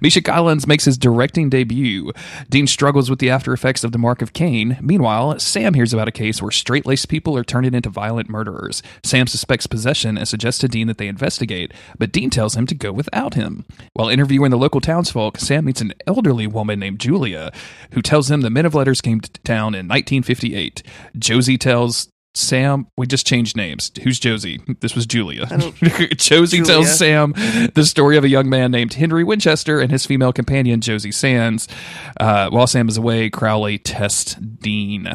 Misha 0.00 0.22
Collins 0.22 0.66
makes 0.66 0.86
his 0.86 0.96
directing 0.96 1.50
debut. 1.50 2.10
Dean 2.48 2.66
struggles 2.66 3.10
with 3.10 3.18
the 3.18 3.28
after 3.28 3.52
effects 3.52 3.84
of 3.84 3.92
the 3.92 3.98
Mark 3.98 4.22
of 4.22 4.32
Cain. 4.32 4.78
Meanwhile, 4.80 5.40
Sam 5.40 5.74
hears 5.74 5.92
about 5.92 6.08
a 6.08 6.10
case 6.10 6.40
where 6.40 6.50
straight 6.50 6.86
laced 6.86 7.10
people 7.10 7.36
are 7.36 7.44
turning 7.44 7.74
into 7.74 7.90
violent 7.90 8.30
murderers. 8.30 8.82
Sam 9.04 9.26
suspects 9.26 9.66
possession 9.66 10.16
and 10.16 10.26
suggests 10.26 10.60
to 10.62 10.68
Dean 10.68 10.86
that 10.86 10.96
they 10.96 11.08
investigate, 11.08 11.70
but 11.98 12.12
Dean 12.12 12.30
tells 12.30 12.56
him 12.56 12.64
to 12.64 12.74
go 12.74 12.92
without 12.92 13.34
him. 13.34 13.66
While 13.92 14.08
interviewing 14.08 14.52
the 14.52 14.56
local 14.56 14.80
townsfolk, 14.80 15.36
Sam 15.36 15.66
meets 15.66 15.82
an 15.82 15.92
elderly 16.06 16.46
woman 16.46 16.80
named 16.80 16.98
Julia, 16.98 17.52
who 17.92 18.00
tells 18.00 18.30
him 18.30 18.40
the 18.40 18.48
Men 18.48 18.64
of 18.64 18.74
Letters 18.74 19.02
came 19.02 19.20
to 19.20 19.30
town 19.42 19.74
in 19.74 19.86
1958. 19.86 20.57
Josie 21.18 21.58
tells 21.58 22.08
Sam, 22.34 22.86
we 22.96 23.06
just 23.06 23.26
changed 23.26 23.56
names. 23.56 23.90
Who's 24.02 24.20
Josie? 24.20 24.60
This 24.80 24.94
was 24.94 25.06
Julia. 25.06 25.46
Josie 26.16 26.58
Julia. 26.58 26.64
tells 26.64 26.96
Sam 26.96 27.32
the 27.74 27.84
story 27.84 28.16
of 28.16 28.22
a 28.22 28.28
young 28.28 28.48
man 28.48 28.70
named 28.70 28.94
Henry 28.94 29.24
Winchester 29.24 29.80
and 29.80 29.90
his 29.90 30.06
female 30.06 30.32
companion, 30.32 30.80
Josie 30.80 31.10
Sands. 31.10 31.66
Uh, 32.20 32.48
while 32.50 32.68
Sam 32.68 32.88
is 32.88 32.96
away, 32.96 33.28
Crowley 33.28 33.78
tests 33.78 34.34
Dean, 34.34 35.08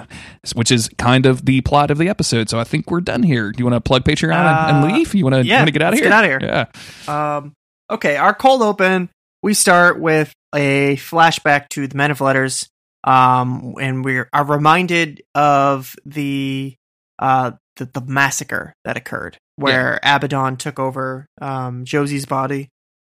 which 0.54 0.70
is 0.72 0.90
kind 0.98 1.26
of 1.26 1.46
the 1.46 1.62
plot 1.62 1.92
of 1.92 1.98
the 1.98 2.10
episode. 2.10 2.50
So 2.50 2.60
I 2.60 2.66
think 2.66 2.92
we're 2.92 3.00
done 3.00 3.24
here. 3.24 3.52
Do 3.52 3.60
you 3.60 3.66
want 3.70 3.76
to 3.76 3.88
plug 3.88 4.04
Patreon 4.04 4.34
and- 4.36 4.76
and 4.84 4.92
Uh, 4.92 4.98
leave? 4.98 5.14
You 5.16 5.24
want 5.24 5.36
to 5.36 5.46
yeah, 5.46 5.64
get 5.70 5.82
out 5.82 5.94
of 5.94 6.00
let's 6.00 6.02
here? 6.02 6.10
get 6.10 6.14
out 6.14 6.26
of 6.26 6.42
here. 6.42 6.68
Yeah. 7.08 7.38
Um, 7.38 7.54
okay, 7.90 8.18
our 8.18 8.34
cold 8.34 8.62
open. 8.62 9.10
We 9.42 9.54
start 9.54 10.00
with 10.00 10.34
a 10.54 10.96
flashback 10.98 11.70
to 11.70 11.88
the 11.88 11.96
Men 11.96 12.12
of 12.12 12.20
Letters, 12.22 12.68
um, 13.04 13.76
and 13.80 14.04
we 14.06 14.20
are 14.20 14.46
reminded 14.46 15.22
of 15.36 15.96
the 16.06 16.76
uh 17.20 17.52
the, 17.78 17.86
the 17.86 18.02
massacre 18.02 18.74
that 18.86 18.98
occurred, 18.98 19.38
where 19.56 20.00
Abaddon 20.04 20.58
took 20.58 20.80
over 20.80 21.26
um 21.42 21.86
Josie's 21.86 22.26
body, 22.26 22.70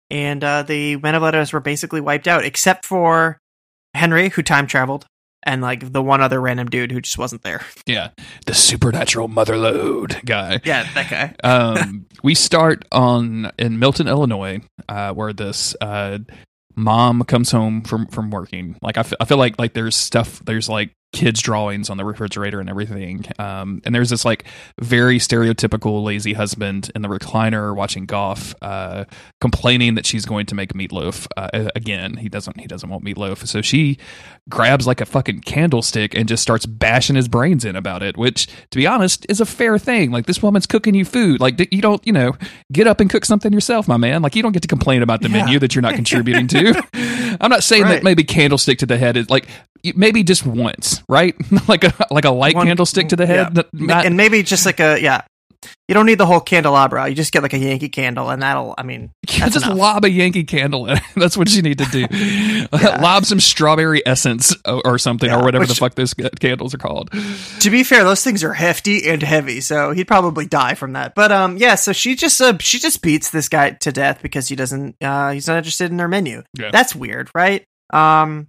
and 0.10 0.44
uh, 0.44 0.63
the 0.63 0.98
Men 0.98 1.16
of 1.16 1.24
Letters 1.24 1.51
were 1.54 1.60
basically 1.60 2.01
wiped 2.01 2.28
out, 2.28 2.45
except 2.45 2.86
for 2.86 3.40
Henry, 3.94 4.30
who 4.30 4.42
time 4.42 4.68
traveled, 4.68 5.06
and 5.44 5.62
like 5.62 5.92
the 5.92 6.01
one 6.01 6.22
other 6.22 6.39
random 6.39 6.68
dude 6.70 6.91
who 6.91 7.01
just 7.01 7.18
wasn't 7.18 7.41
there. 7.44 7.62
Yeah. 7.86 8.10
The 8.46 8.53
supernatural 8.53 9.27
motherload 9.27 10.24
guy. 10.25 10.62
Yeah, 10.63 10.88
that 10.94 11.10
guy. 11.10 11.36
um, 11.44 12.06
we 12.24 12.34
start 12.34 12.86
on 12.94 13.51
in 13.60 13.77
Milton, 13.77 14.08
Illinois, 14.08 14.62
uh, 14.88 15.13
where 15.13 15.34
this 15.34 15.75
uh, 15.82 16.20
mom 16.75 17.24
comes 17.24 17.51
home 17.51 17.82
from 17.82 18.08
from 18.08 18.30
working. 18.32 18.77
Like 18.82 18.98
I, 18.98 19.01
f- 19.01 19.13
I 19.20 19.25
feel 19.25 19.38
like 19.38 19.60
like 19.60 19.74
there's 19.74 19.96
stuff 19.96 20.39
there's 20.46 20.70
like 20.70 20.92
kids 21.13 21.41
drawings 21.41 21.89
on 21.89 21.98
the 21.98 22.03
refrigerator 22.03 22.60
and 22.60 22.70
everything. 22.70 23.24
Um, 23.39 23.82
and 23.86 23.93
there's 23.96 24.10
this 24.10 24.25
like 24.25 24.43
very 24.82 25.20
stereotypical 25.20 26.03
lazy 26.03 26.34
husband 26.34 26.91
in 26.96 27.01
the 27.03 27.08
recliner 27.08 27.74
watching 27.75 28.05
golf, 28.05 28.53
uh, 28.62 29.05
complaining 29.39 29.96
that 29.96 30.05
she's 30.05 30.25
going 30.25 30.46
to 30.48 30.55
make 30.55 30.74
meatloaf 30.74 31.27
uh, 31.38 31.70
again. 31.75 32.17
He 32.17 32.27
doesn't 32.29 32.60
he 32.60 32.67
doesn't 32.67 32.89
want 32.89 33.05
meatloaf, 33.05 33.48
so 33.48 33.62
she 33.62 33.98
grabs 34.50 34.86
like 34.88 35.00
a 35.01 35.05
fucking 35.05 35.41
candlestick 35.41 36.13
and 36.15 36.27
just 36.27 36.43
starts 36.43 36.65
bashing 36.65 37.15
his 37.15 37.27
brains 37.27 37.63
in 37.63 37.75
about 37.75 38.03
it. 38.03 38.17
Which, 38.17 38.48
to 38.72 38.77
be 38.77 38.88
honest, 38.88 39.25
is 39.29 39.39
a 39.39 39.46
fair 39.46 39.77
thing. 39.77 40.12
Like 40.12 40.25
this 40.25 40.41
woman's 40.41 40.65
cooking 40.65 40.96
you 40.96 41.05
food. 41.05 41.39
Like 41.39 41.72
you 41.72 41.82
don't 41.82 42.05
you 42.05 42.12
know 42.13 42.34
get 42.72 42.88
up 42.88 43.00
and 43.00 43.10
cook 43.10 43.24
something 43.24 43.53
yourself, 43.53 43.88
my 43.88 43.98
man. 43.98 44.22
Like 44.22 44.36
you 44.36 44.41
don't 44.43 44.51
get 44.51 44.63
to 44.63 44.67
complain 44.67 45.01
about 45.03 45.22
the 45.22 45.29
Yeah. 45.29 45.46
menu 45.46 45.60
that 45.60 45.75
you're 45.75 45.82
not 45.84 45.96
contributing 46.03 46.48
to. 46.48 46.84
I'm 47.39 47.50
not 47.50 47.63
saying 47.63 47.84
that 47.86 48.03
maybe 48.03 48.24
candlestick 48.24 48.79
to 48.79 48.86
the 48.86 48.98
head 48.98 49.15
is 49.15 49.29
like 49.29 49.48
maybe 49.96 50.24
just 50.24 50.46
once, 50.46 51.04
right? 51.10 51.36
like 51.68 51.84
a 51.84 51.94
like 52.12 52.25
a 52.25 52.32
light 52.32 52.56
One- 52.56 52.68
candlestick 52.68 53.10
to 53.10 53.16
the 53.16 53.25
head. 53.25 53.52
yeah. 53.56 53.63
Not- 53.74 54.06
and 54.06 54.16
maybe 54.18 54.44
just 54.44 54.66
like 54.66 54.80
a 54.80 55.00
yeah. 55.02 55.22
You 55.88 55.94
don't 55.94 56.06
need 56.06 56.18
the 56.18 56.25
whole 56.25 56.42
candelabra. 56.42 57.08
You 57.08 57.16
just 57.16 57.32
get 57.32 57.42
like 57.42 57.54
a 57.54 57.58
Yankee 57.58 57.88
candle, 57.88 58.30
and 58.30 58.42
that'll. 58.42 58.75
I 58.78 58.84
mean, 58.84 59.12
just 59.25 59.56
enough. 59.66 59.78
lob 59.78 60.04
a 60.04 60.10
Yankee 60.10 60.44
candle 60.44 60.88
in. 60.90 61.00
That's 61.16 61.38
what 61.38 61.54
you 61.54 61.62
need 61.62 61.78
to 61.78 61.86
do. 61.86 62.68
lob 63.02 63.24
some 63.25 63.40
strawberry 63.40 64.06
essence 64.06 64.54
or, 64.66 64.98
something, 64.98 65.30
Yeah, 65.30 65.40
or 65.40 65.44
whatever 65.44 65.66
the 65.66 65.75
fuck 65.75 65.96
those 65.96 66.13
candles 66.13 66.74
are 66.74 66.78
called. 66.78 67.12
to 67.62 67.70
be 67.70 67.84
fair, 67.84 68.04
those 68.04 68.24
things 68.25 68.44
are 68.44 68.54
hefty 68.54 69.08
and 69.10 69.24
heavy, 69.24 69.62
so 69.62 69.92
he'd 69.92 70.08
probably 70.08 70.46
die 70.46 70.74
from 70.74 70.94
that. 70.94 71.16
But 71.16 71.32
um, 71.32 71.56
yeah. 71.56 71.75
So 71.75 71.94
she 71.94 72.16
just 72.16 72.42
uh, 72.42 72.58
she 72.60 72.78
just 72.80 73.02
beats 73.02 73.30
this 73.30 73.48
guy 73.48 73.70
to 73.72 73.92
death 73.94 74.20
because 74.22 74.50
he 74.50 74.58
doesn't. 74.58 74.98
Uh, 75.02 75.32
he's 75.32 75.48
not 75.48 75.58
interested 75.58 75.92
in 75.92 76.00
her 76.00 76.10
menu. 76.10 76.44
Yeah. 76.58 76.72
That's 76.72 76.94
weird, 76.94 77.30
right? 77.34 77.63
Um, 77.94 78.48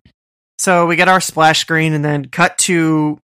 so 0.59 0.87
we 0.87 0.97
get 0.97 1.09
our 1.09 1.21
splash 1.21 1.61
screen, 1.61 1.93
and 1.93 2.05
then 2.05 2.27
cut 2.27 2.59
to 2.59 3.19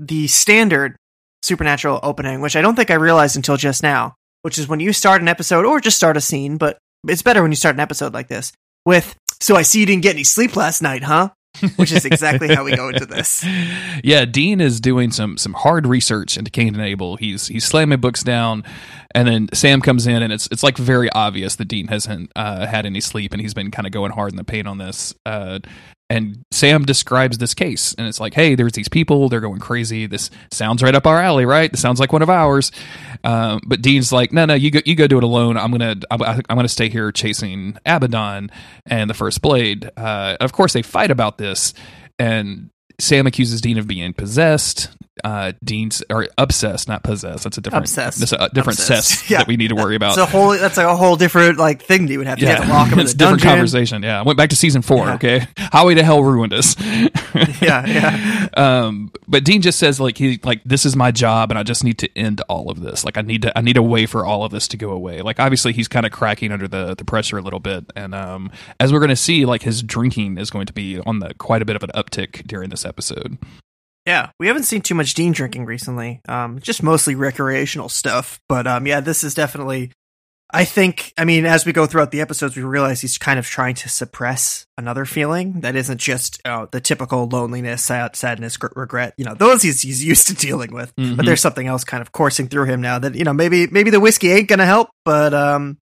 the 0.00 0.26
standard 0.26 0.96
supernatural 1.42 2.00
opening, 2.02 2.40
which 2.40 2.56
I 2.56 2.60
don't 2.60 2.74
think 2.74 2.90
I 2.90 2.94
realized 2.94 3.36
until 3.36 3.56
just 3.56 3.82
now, 3.82 4.14
which 4.42 4.58
is 4.58 4.68
when 4.68 4.80
you 4.80 4.92
start 4.92 5.22
an 5.22 5.28
episode 5.28 5.64
or 5.64 5.80
just 5.80 5.96
start 5.96 6.16
a 6.16 6.20
scene, 6.20 6.56
but 6.56 6.78
it's 7.06 7.22
better 7.22 7.42
when 7.42 7.52
you 7.52 7.56
start 7.56 7.76
an 7.76 7.80
episode 7.80 8.12
like 8.14 8.28
this 8.28 8.52
with, 8.84 9.14
so 9.40 9.56
I 9.56 9.62
see 9.62 9.80
you 9.80 9.86
didn't 9.86 10.02
get 10.02 10.14
any 10.14 10.24
sleep 10.24 10.56
last 10.56 10.82
night, 10.82 11.02
huh? 11.02 11.30
Which 11.76 11.92
is 11.92 12.04
exactly 12.04 12.54
how 12.54 12.64
we 12.64 12.76
go 12.76 12.88
into 12.88 13.06
this. 13.06 13.44
Yeah, 14.04 14.26
Dean 14.26 14.60
is 14.60 14.80
doing 14.80 15.10
some 15.10 15.36
some 15.38 15.54
hard 15.54 15.84
research 15.84 16.36
into 16.36 16.52
Cain 16.52 16.74
and 16.74 16.84
Abel. 16.84 17.16
He's 17.16 17.48
he's 17.48 17.64
slamming 17.64 18.00
books 18.00 18.22
down, 18.22 18.62
and 19.12 19.26
then 19.26 19.48
Sam 19.52 19.80
comes 19.80 20.06
in, 20.06 20.22
and 20.22 20.32
it's 20.32 20.46
it's 20.52 20.62
like 20.62 20.76
very 20.76 21.10
obvious 21.10 21.56
that 21.56 21.64
Dean 21.66 21.88
hasn't 21.88 22.30
uh, 22.36 22.64
had 22.66 22.86
any 22.86 23.00
sleep, 23.00 23.32
and 23.32 23.42
he's 23.42 23.54
been 23.54 23.72
kind 23.72 23.86
of 23.86 23.92
going 23.92 24.12
hard 24.12 24.30
in 24.30 24.36
the 24.36 24.44
paint 24.44 24.68
on 24.68 24.78
this. 24.78 25.14
Uh, 25.26 25.58
and 26.10 26.42
Sam 26.50 26.84
describes 26.84 27.38
this 27.38 27.54
case, 27.54 27.94
and 27.98 28.06
it's 28.06 28.20
like, 28.20 28.34
hey, 28.34 28.54
there's 28.54 28.72
these 28.72 28.88
people, 28.88 29.28
they're 29.28 29.40
going 29.40 29.60
crazy. 29.60 30.06
This 30.06 30.30
sounds 30.50 30.82
right 30.82 30.94
up 30.94 31.06
our 31.06 31.20
alley, 31.20 31.44
right? 31.44 31.70
This 31.70 31.80
sounds 31.80 32.00
like 32.00 32.12
one 32.12 32.22
of 32.22 32.30
ours. 32.30 32.72
Um, 33.24 33.60
but 33.66 33.82
Dean's 33.82 34.12
like, 34.12 34.32
no, 34.32 34.46
no, 34.46 34.54
you 34.54 34.70
go, 34.70 34.80
you 34.86 34.94
go 34.94 35.06
do 35.06 35.18
it 35.18 35.24
alone. 35.24 35.56
I'm 35.58 35.70
gonna, 35.70 35.96
I'm, 36.10 36.22
I'm 36.22 36.56
gonna 36.56 36.68
stay 36.68 36.88
here 36.88 37.12
chasing 37.12 37.76
Abaddon 37.84 38.50
and 38.86 39.10
the 39.10 39.14
First 39.14 39.42
Blade. 39.42 39.90
Uh, 39.96 40.36
of 40.40 40.52
course, 40.52 40.72
they 40.72 40.82
fight 40.82 41.10
about 41.10 41.36
this, 41.36 41.74
and 42.18 42.70
Sam 42.98 43.26
accuses 43.26 43.60
Dean 43.60 43.78
of 43.78 43.86
being 43.86 44.14
possessed. 44.14 44.90
Uh, 45.24 45.52
Dean's 45.64 46.02
or 46.10 46.28
obsessed, 46.38 46.88
not 46.88 47.02
possessed. 47.02 47.44
That's 47.44 47.58
a 47.58 47.60
different, 47.60 47.84
Obsessed. 47.86 48.18
That's 48.20 48.32
a 48.32 48.48
different 48.52 48.78
Obsessed. 48.78 49.08
cess 49.08 49.30
Yeah. 49.30 49.38
that 49.38 49.46
we 49.48 49.56
need 49.56 49.68
to 49.68 49.74
worry 49.74 49.96
about. 49.96 50.10
It's 50.10 50.18
a 50.18 50.26
whole. 50.26 50.50
That's 50.50 50.76
like 50.76 50.86
a 50.86 50.96
whole 50.96 51.16
different 51.16 51.58
like 51.58 51.82
thing 51.82 52.06
that 52.06 52.12
you 52.12 52.18
would 52.18 52.26
have 52.26 52.38
to, 52.38 52.46
have 52.46 52.64
to 52.64 52.68
lock 52.70 52.88
him 52.88 52.98
in 52.98 53.04
it's 53.04 53.12
the 53.14 53.16
a 53.16 53.18
different 53.18 53.42
dungeon. 53.42 53.56
conversation. 53.58 54.02
Yeah, 54.02 54.20
I 54.20 54.22
went 54.22 54.36
back 54.36 54.50
to 54.50 54.56
season 54.56 54.82
four. 54.82 55.06
Yeah. 55.06 55.14
Okay, 55.14 55.46
Highway 55.58 55.94
to 55.94 56.02
Hell 56.02 56.22
ruined 56.22 56.52
us. 56.52 56.76
Yeah, 57.60 57.86
yeah. 57.86 58.48
um, 58.56 59.12
but 59.28 59.44
Dean 59.44 59.62
just 59.62 59.78
says 59.78 60.00
like 60.00 60.16
he 60.18 60.40
like 60.42 60.62
this 60.64 60.84
is 60.86 60.96
my 60.96 61.10
job, 61.10 61.50
and 61.50 61.58
I 61.58 61.62
just 61.62 61.84
need 61.84 61.98
to 61.98 62.18
end 62.18 62.40
all 62.48 62.70
of 62.70 62.80
this. 62.80 63.04
Like 63.04 63.16
I 63.16 63.20
need 63.20 63.42
to 63.42 63.56
I 63.56 63.60
need 63.60 63.76
a 63.76 63.82
way 63.82 64.06
for 64.06 64.24
all 64.24 64.44
of 64.44 64.50
this 64.50 64.66
to 64.68 64.76
go 64.76 64.90
away. 64.90 65.20
Like 65.22 65.38
obviously 65.38 65.72
he's 65.72 65.88
kind 65.88 66.06
of 66.06 66.10
cracking 66.12 66.52
under 66.52 66.66
the 66.66 66.94
the 66.96 67.04
pressure 67.04 67.38
a 67.38 67.42
little 67.42 67.60
bit, 67.60 67.84
and 67.94 68.14
um, 68.14 68.50
as 68.80 68.92
we're 68.92 68.98
going 69.00 69.10
to 69.10 69.16
see, 69.16 69.44
like 69.44 69.62
his 69.62 69.82
drinking 69.82 70.38
is 70.38 70.50
going 70.50 70.66
to 70.66 70.72
be 70.72 70.98
on 71.00 71.18
the 71.20 71.34
quite 71.34 71.62
a 71.62 71.64
bit 71.64 71.76
of 71.76 71.82
an 71.82 71.90
uptick 71.94 72.46
during 72.46 72.70
this 72.70 72.84
episode. 72.84 73.38
Yeah, 74.08 74.30
we 74.40 74.46
haven't 74.46 74.62
seen 74.62 74.80
too 74.80 74.94
much 74.94 75.12
Dean 75.12 75.32
drinking 75.32 75.66
recently. 75.66 76.22
Um, 76.26 76.60
just 76.60 76.82
mostly 76.82 77.14
recreational 77.14 77.90
stuff. 77.90 78.40
But 78.48 78.66
um, 78.66 78.86
yeah, 78.86 79.00
this 79.00 79.22
is 79.22 79.34
definitely. 79.34 79.92
I 80.50 80.64
think. 80.64 81.12
I 81.18 81.26
mean, 81.26 81.44
as 81.44 81.66
we 81.66 81.74
go 81.74 81.84
throughout 81.84 82.10
the 82.10 82.22
episodes, 82.22 82.56
we 82.56 82.62
realize 82.62 83.02
he's 83.02 83.18
kind 83.18 83.38
of 83.38 83.44
trying 83.44 83.74
to 83.74 83.88
suppress 83.90 84.64
another 84.78 85.04
feeling 85.04 85.60
that 85.60 85.76
isn't 85.76 85.98
just 86.00 86.40
uh, 86.46 86.64
the 86.72 86.80
typical 86.80 87.26
loneliness, 87.26 87.84
sad, 87.84 88.16
sadness, 88.16 88.56
gr- 88.56 88.68
regret. 88.74 89.12
You 89.18 89.26
know, 89.26 89.34
those 89.34 89.60
he's 89.60 89.82
he's 89.82 90.02
used 90.02 90.26
to 90.28 90.34
dealing 90.46 90.72
with. 90.72 90.96
Mhm. 90.96 91.18
But 91.18 91.26
there's 91.26 91.42
something 91.42 91.66
else 91.66 91.84
kind 91.84 92.00
of 92.00 92.10
coursing 92.12 92.48
through 92.48 92.64
him 92.64 92.80
now 92.80 92.98
that 92.98 93.14
you 93.14 93.24
know 93.24 93.34
maybe 93.34 93.66
maybe 93.66 93.90
the 93.90 94.00
whiskey 94.00 94.32
ain't 94.32 94.48
gonna 94.48 94.64
help, 94.64 94.88
but 95.04 95.34
um, 95.34 95.76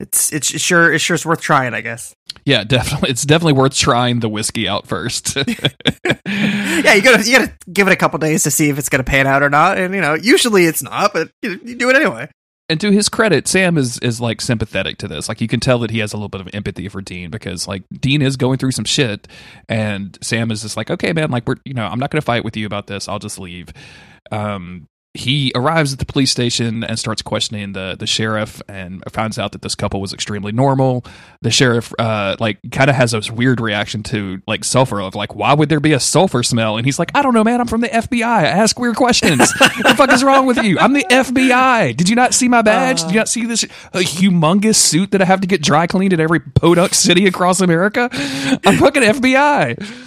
it's 0.00 0.32
it's 0.32 0.48
sure 0.60 0.92
it's 0.92 1.04
sure 1.04 1.14
it's 1.14 1.26
worth 1.26 1.40
trying, 1.42 1.74
I 1.74 1.82
guess. 1.82 2.14
Yeah, 2.44 2.64
definitely. 2.64 3.10
It's 3.10 3.24
definitely 3.24 3.52
worth 3.52 3.74
trying 3.74 4.20
the 4.20 4.28
whiskey 4.28 4.66
out 4.66 4.86
first. 4.86 5.36
yeah, 6.26 6.94
you 6.94 7.02
gotta 7.02 7.22
you 7.24 7.38
gotta 7.38 7.52
give 7.70 7.86
it 7.86 7.92
a 7.92 7.96
couple 7.96 8.18
days 8.18 8.42
to 8.44 8.50
see 8.50 8.70
if 8.70 8.78
it's 8.78 8.88
gonna 8.88 9.04
pan 9.04 9.26
out 9.26 9.42
or 9.42 9.50
not. 9.50 9.78
And 9.78 9.94
you 9.94 10.00
know, 10.00 10.14
usually 10.14 10.64
it's 10.64 10.82
not, 10.82 11.12
but 11.12 11.30
you, 11.42 11.60
you 11.62 11.76
do 11.76 11.90
it 11.90 11.96
anyway. 11.96 12.28
and 12.70 12.80
to 12.80 12.90
his 12.90 13.10
credit, 13.10 13.46
Sam 13.46 13.76
is 13.76 13.98
is 13.98 14.20
like 14.22 14.40
sympathetic 14.40 14.96
to 14.98 15.08
this. 15.08 15.28
Like 15.28 15.42
you 15.42 15.48
can 15.48 15.60
tell 15.60 15.78
that 15.80 15.90
he 15.90 15.98
has 15.98 16.14
a 16.14 16.16
little 16.16 16.30
bit 16.30 16.40
of 16.40 16.48
empathy 16.54 16.88
for 16.88 17.02
Dean 17.02 17.30
because 17.30 17.68
like 17.68 17.82
Dean 17.92 18.22
is 18.22 18.36
going 18.38 18.56
through 18.56 18.72
some 18.72 18.86
shit, 18.86 19.28
and 19.68 20.16
Sam 20.22 20.50
is 20.50 20.62
just 20.62 20.78
like, 20.78 20.90
okay, 20.90 21.12
man, 21.12 21.30
like 21.30 21.46
we're 21.46 21.56
you 21.66 21.74
know 21.74 21.86
I'm 21.86 21.98
not 21.98 22.10
to 22.10 22.22
fight 22.22 22.44
with 22.44 22.56
you 22.56 22.64
about 22.64 22.86
this. 22.86 23.06
I'll 23.06 23.18
just 23.18 23.38
leave. 23.38 23.68
Um, 24.32 24.86
he 25.14 25.50
arrives 25.56 25.92
at 25.92 25.98
the 25.98 26.06
police 26.06 26.30
station 26.30 26.84
and 26.84 26.96
starts 26.96 27.20
questioning 27.20 27.72
the 27.72 27.96
the 27.98 28.06
sheriff 28.06 28.62
and 28.68 29.02
finds 29.10 29.40
out 29.40 29.50
that 29.52 29.62
this 29.62 29.74
couple 29.74 30.00
was 30.00 30.12
extremely 30.12 30.52
normal. 30.52 31.04
The 31.42 31.50
sheriff 31.50 31.92
uh 31.98 32.36
like 32.38 32.58
kind 32.70 32.88
of 32.88 32.94
has 32.94 33.10
this 33.10 33.28
weird 33.28 33.60
reaction 33.60 34.04
to 34.04 34.40
like 34.46 34.64
sulfur 34.64 35.00
of 35.00 35.16
like 35.16 35.34
why 35.34 35.52
would 35.52 35.68
there 35.68 35.80
be 35.80 35.92
a 35.92 36.00
sulfur 36.00 36.44
smell? 36.44 36.76
And 36.76 36.86
he's 36.86 37.00
like, 37.00 37.10
I 37.14 37.22
don't 37.22 37.34
know, 37.34 37.42
man. 37.42 37.60
I'm 37.60 37.66
from 37.66 37.80
the 37.80 37.88
FBI. 37.88 38.24
I 38.24 38.46
ask 38.46 38.78
weird 38.78 38.94
questions. 38.94 39.52
what 39.58 39.82
the 39.82 39.94
fuck 39.96 40.12
is 40.12 40.22
wrong 40.22 40.46
with 40.46 40.62
you? 40.62 40.78
I'm 40.78 40.92
the 40.92 41.04
FBI. 41.10 41.96
Did 41.96 42.08
you 42.08 42.14
not 42.14 42.32
see 42.32 42.46
my 42.46 42.62
badge? 42.62 43.02
Did 43.02 43.10
you 43.10 43.16
not 43.16 43.28
see 43.28 43.46
this 43.46 43.64
a 43.64 43.98
humongous 43.98 44.76
suit 44.76 45.10
that 45.10 45.22
I 45.22 45.24
have 45.24 45.40
to 45.40 45.48
get 45.48 45.60
dry 45.60 45.88
cleaned 45.88 46.12
at 46.12 46.20
every 46.20 46.38
podunk 46.38 46.94
city 46.94 47.26
across 47.26 47.60
America? 47.60 48.08
I'm 48.64 48.78
fucking 48.78 49.02
FBI. 49.02 50.06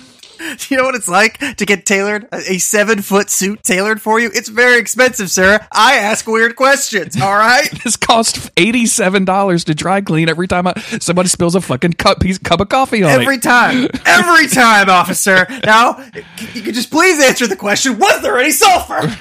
You 0.70 0.78
know 0.78 0.86
what 0.86 0.96
it's 0.96 1.08
like 1.08 1.38
to 1.58 1.66
get 1.66 1.86
tailored 1.86 2.28
a, 2.32 2.54
a 2.54 2.58
seven 2.58 3.02
foot 3.02 3.30
suit 3.30 3.64
tailored 3.64 4.02
for 4.02 4.20
you? 4.20 4.32
It's 4.34 4.50
very 4.50 4.80
expensive, 4.80 5.30
sir. 5.30 5.66
I 5.72 5.96
ask 5.98 6.26
weird 6.28 6.56
questions. 6.56 7.20
All 7.22 7.36
right. 7.38 7.70
This 7.84 7.98
cost 7.98 8.50
eighty 8.56 8.86
seven 8.86 9.26
dollars 9.26 9.66
to 9.66 9.76
dry 9.76 10.00
clean 10.00 10.30
every 10.30 10.48
time 10.48 10.68
I, 10.68 10.74
somebody 11.02 11.28
spills 11.28 11.54
a 11.54 11.62
fucking 11.62 11.94
cup 11.94 12.22
piece 12.22 12.38
cup 12.38 12.62
of 12.62 12.70
coffee 12.70 13.04
on 13.04 13.10
Every 13.10 13.36
it. 13.36 13.44
time, 13.44 13.90
every 14.06 14.48
time, 14.48 14.90
officer. 14.90 15.46
Now, 15.66 16.04
you 16.54 16.62
could 16.62 16.76
just 16.76 16.90
please 16.92 17.22
answer 17.22 17.46
the 17.46 17.58
question: 17.58 18.00
Was 18.00 18.22
there 18.22 18.38
any 18.40 18.52
sulfur? 18.52 19.14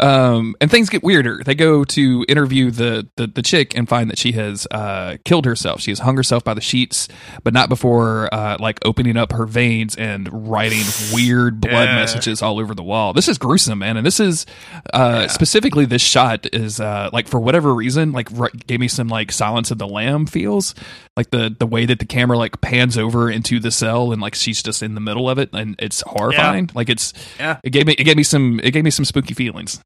Um, 0.00 0.56
and 0.60 0.70
things 0.70 0.88
get 0.88 1.02
weirder. 1.04 1.42
They 1.44 1.54
go 1.54 1.84
to 1.84 2.24
interview 2.28 2.70
the, 2.70 3.08
the 3.16 3.26
the 3.28 3.42
chick 3.42 3.76
and 3.76 3.88
find 3.88 4.10
that 4.10 4.18
she 4.18 4.32
has 4.32 4.66
uh, 4.70 5.18
killed 5.24 5.44
herself. 5.44 5.80
She 5.80 5.90
has 5.90 6.00
hung 6.00 6.16
herself 6.16 6.42
by 6.42 6.54
the 6.54 6.60
sheets, 6.60 7.06
but 7.44 7.52
not 7.54 7.68
before 7.68 8.32
uh, 8.34 8.56
like 8.58 8.80
opening 8.84 9.16
up 9.16 9.32
her 9.32 9.46
veins 9.46 9.94
and 9.96 10.21
writing 10.30 10.82
weird 11.12 11.60
blood 11.60 11.88
Yeah. 11.88 11.94
messages 11.96 12.42
all 12.42 12.58
over 12.60 12.74
the 12.74 12.82
wall. 12.82 13.12
This 13.12 13.28
is 13.28 13.38
gruesome, 13.38 13.78
man. 13.80 13.96
And 13.96 14.04
this 14.06 14.20
is 14.20 14.46
uh, 14.92 15.28
specifically 15.28 15.84
this 15.86 16.02
shot 16.02 16.46
is 16.52 16.80
uh, 16.80 17.10
like 17.12 17.28
for 17.28 17.40
whatever 17.40 17.74
reason 17.74 18.12
like 18.12 18.28
r- 18.38 18.50
gave 18.66 18.80
me 18.80 18.88
some 18.88 19.08
like 19.08 19.32
Silence 19.32 19.70
of 19.70 19.78
the 19.78 19.86
Lamb 19.88 20.26
feels 20.26 20.74
like 21.16 21.30
the 21.30 21.54
the 21.58 21.66
way 21.66 21.86
that 21.86 21.98
the 21.98 22.06
camera 22.06 22.36
like 22.38 22.60
pans 22.60 22.96
over 22.98 23.30
into 23.30 23.58
the 23.60 23.70
cell 23.70 24.12
and 24.12 24.20
like 24.22 24.34
she's 24.34 24.62
just 24.62 24.82
in 24.82 24.94
the 24.94 25.00
middle 25.00 25.28
of 25.30 25.38
it 25.38 25.50
and 25.52 25.74
it's 25.78 26.02
horrifying. 26.06 26.70
Like 26.74 26.88
it's 26.88 27.12
Yeah. 27.38 27.58
it 27.64 27.70
gave 27.70 27.86
me 27.86 27.94
it 27.94 28.04
gave 28.04 28.16
me 28.16 28.22
some 28.22 28.60
it 28.62 28.70
gave 28.72 28.84
me 28.84 28.90
some 28.90 29.04
spooky 29.04 29.34
feelings. 29.34 29.80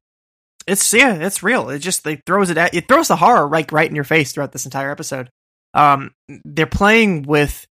It's 0.65 0.93
yeah, 0.93 1.13
it's 1.15 1.43
real. 1.43 1.69
It 1.69 1.79
just 1.79 2.05
it 2.05 2.21
throws 2.25 2.49
it 2.49 2.57
at 2.57 2.73
it 2.73 2.87
throws 2.87 3.07
the 3.07 3.15
horror 3.15 3.47
right 3.47 3.71
right 3.71 3.89
in 3.89 3.95
your 3.95 4.03
face 4.03 4.31
throughout 4.33 4.51
this 4.51 4.65
entire 4.65 4.91
episode. 4.91 5.29
Um, 5.73 6.11
they're 6.43 6.65
playing 6.65 7.23
with 7.23 7.65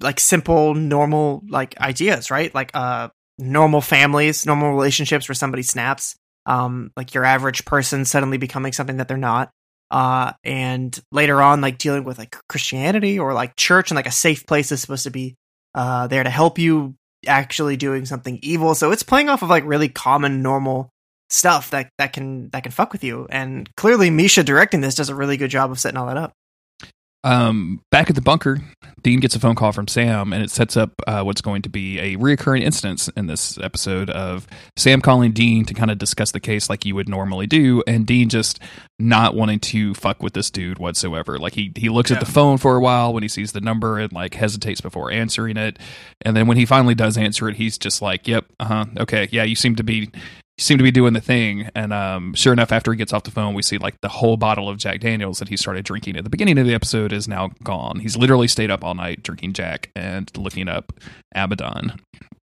like 0.00 0.20
simple, 0.20 0.74
normal 0.74 1.42
like 1.48 1.78
ideas, 1.80 2.30
right? 2.30 2.54
Like 2.54 2.70
uh, 2.74 3.08
normal 3.38 3.80
families, 3.80 4.46
normal 4.46 4.70
relationships 4.70 5.28
where 5.28 5.34
somebody 5.34 5.62
snaps. 5.62 6.16
Um, 6.44 6.90
like 6.96 7.14
your 7.14 7.24
average 7.24 7.64
person 7.64 8.04
suddenly 8.04 8.36
becoming 8.36 8.72
something 8.72 8.96
that 8.96 9.06
they're 9.06 9.16
not. 9.16 9.50
Uh, 9.92 10.32
and 10.42 10.98
later 11.12 11.40
on, 11.40 11.60
like 11.60 11.78
dealing 11.78 12.02
with 12.02 12.18
like 12.18 12.36
Christianity 12.48 13.18
or 13.18 13.32
like 13.32 13.54
church 13.56 13.90
and 13.90 13.96
like 13.96 14.06
a 14.06 14.12
safe 14.12 14.46
place 14.46 14.72
is 14.72 14.80
supposed 14.80 15.04
to 15.04 15.10
be 15.10 15.36
uh 15.74 16.06
there 16.08 16.24
to 16.24 16.30
help 16.30 16.58
you 16.58 16.94
actually 17.26 17.76
doing 17.76 18.04
something 18.06 18.38
evil. 18.42 18.74
So 18.74 18.90
it's 18.90 19.02
playing 19.02 19.28
off 19.28 19.42
of 19.42 19.50
like 19.50 19.64
really 19.64 19.88
common, 19.88 20.42
normal 20.42 20.90
stuff 21.30 21.70
that 21.70 21.90
that 21.98 22.12
can 22.12 22.50
that 22.50 22.62
can 22.62 22.72
fuck 22.72 22.92
with 22.92 23.04
you. 23.04 23.26
And 23.30 23.68
clearly, 23.76 24.10
Misha 24.10 24.42
directing 24.42 24.80
this 24.80 24.94
does 24.94 25.08
a 25.08 25.14
really 25.14 25.36
good 25.36 25.50
job 25.50 25.70
of 25.70 25.80
setting 25.80 25.98
all 25.98 26.06
that 26.06 26.16
up. 26.16 26.32
Um, 27.24 27.80
back 27.90 28.10
at 28.10 28.16
the 28.16 28.22
bunker, 28.22 28.60
Dean 29.02 29.20
gets 29.20 29.36
a 29.36 29.40
phone 29.40 29.54
call 29.54 29.72
from 29.72 29.86
Sam, 29.86 30.32
and 30.32 30.42
it 30.42 30.50
sets 30.50 30.76
up 30.76 30.90
uh, 31.06 31.22
what's 31.22 31.40
going 31.40 31.62
to 31.62 31.68
be 31.68 31.98
a 31.98 32.16
reoccurring 32.16 32.62
instance 32.62 33.08
in 33.16 33.26
this 33.26 33.58
episode 33.58 34.10
of 34.10 34.46
Sam 34.76 35.00
calling 35.00 35.32
Dean 35.32 35.64
to 35.66 35.74
kind 35.74 35.90
of 35.90 35.98
discuss 35.98 36.32
the 36.32 36.40
case 36.40 36.68
like 36.68 36.84
you 36.84 36.94
would 36.94 37.08
normally 37.08 37.46
do, 37.46 37.82
and 37.86 38.06
Dean 38.06 38.28
just 38.28 38.60
not 38.98 39.34
wanting 39.34 39.60
to 39.60 39.94
fuck 39.94 40.22
with 40.22 40.32
this 40.32 40.50
dude 40.50 40.78
whatsoever. 40.78 41.38
Like 41.38 41.54
he 41.54 41.72
he 41.76 41.88
looks 41.88 42.10
at 42.10 42.20
the 42.20 42.26
phone 42.26 42.58
for 42.58 42.76
a 42.76 42.80
while 42.80 43.12
when 43.12 43.22
he 43.22 43.28
sees 43.28 43.52
the 43.52 43.60
number 43.60 43.98
and 43.98 44.12
like 44.12 44.34
hesitates 44.34 44.80
before 44.80 45.10
answering 45.10 45.56
it, 45.56 45.78
and 46.22 46.36
then 46.36 46.46
when 46.46 46.56
he 46.56 46.66
finally 46.66 46.94
does 46.94 47.16
answer 47.16 47.48
it, 47.48 47.56
he's 47.56 47.78
just 47.78 48.02
like, 48.02 48.26
"Yep, 48.26 48.46
uh 48.58 48.64
huh, 48.64 48.84
okay, 48.98 49.28
yeah, 49.30 49.44
you 49.44 49.54
seem 49.56 49.76
to 49.76 49.84
be." 49.84 50.10
Seem 50.58 50.78
to 50.78 50.84
be 50.84 50.90
doing 50.90 51.12
the 51.12 51.20
thing. 51.20 51.68
And 51.74 51.92
um, 51.92 52.34
sure 52.34 52.52
enough, 52.52 52.72
after 52.72 52.92
he 52.92 52.98
gets 52.98 53.12
off 53.12 53.24
the 53.24 53.30
phone, 53.30 53.54
we 53.54 53.62
see 53.62 53.78
like 53.78 54.00
the 54.00 54.08
whole 54.08 54.36
bottle 54.36 54.68
of 54.68 54.78
Jack 54.78 55.00
Daniels 55.00 55.38
that 55.38 55.48
he 55.48 55.56
started 55.56 55.84
drinking 55.84 56.16
at 56.16 56.24
the 56.24 56.30
beginning 56.30 56.58
of 56.58 56.66
the 56.66 56.74
episode 56.74 57.12
is 57.12 57.28
now 57.28 57.50
gone. 57.62 58.00
He's 58.00 58.16
literally 58.16 58.48
stayed 58.48 58.70
up 58.70 58.84
all 58.84 58.94
night 58.94 59.22
drinking 59.22 59.54
Jack 59.54 59.90
and 59.94 60.30
looking 60.36 60.68
up 60.68 60.92
Abaddon. 61.34 62.00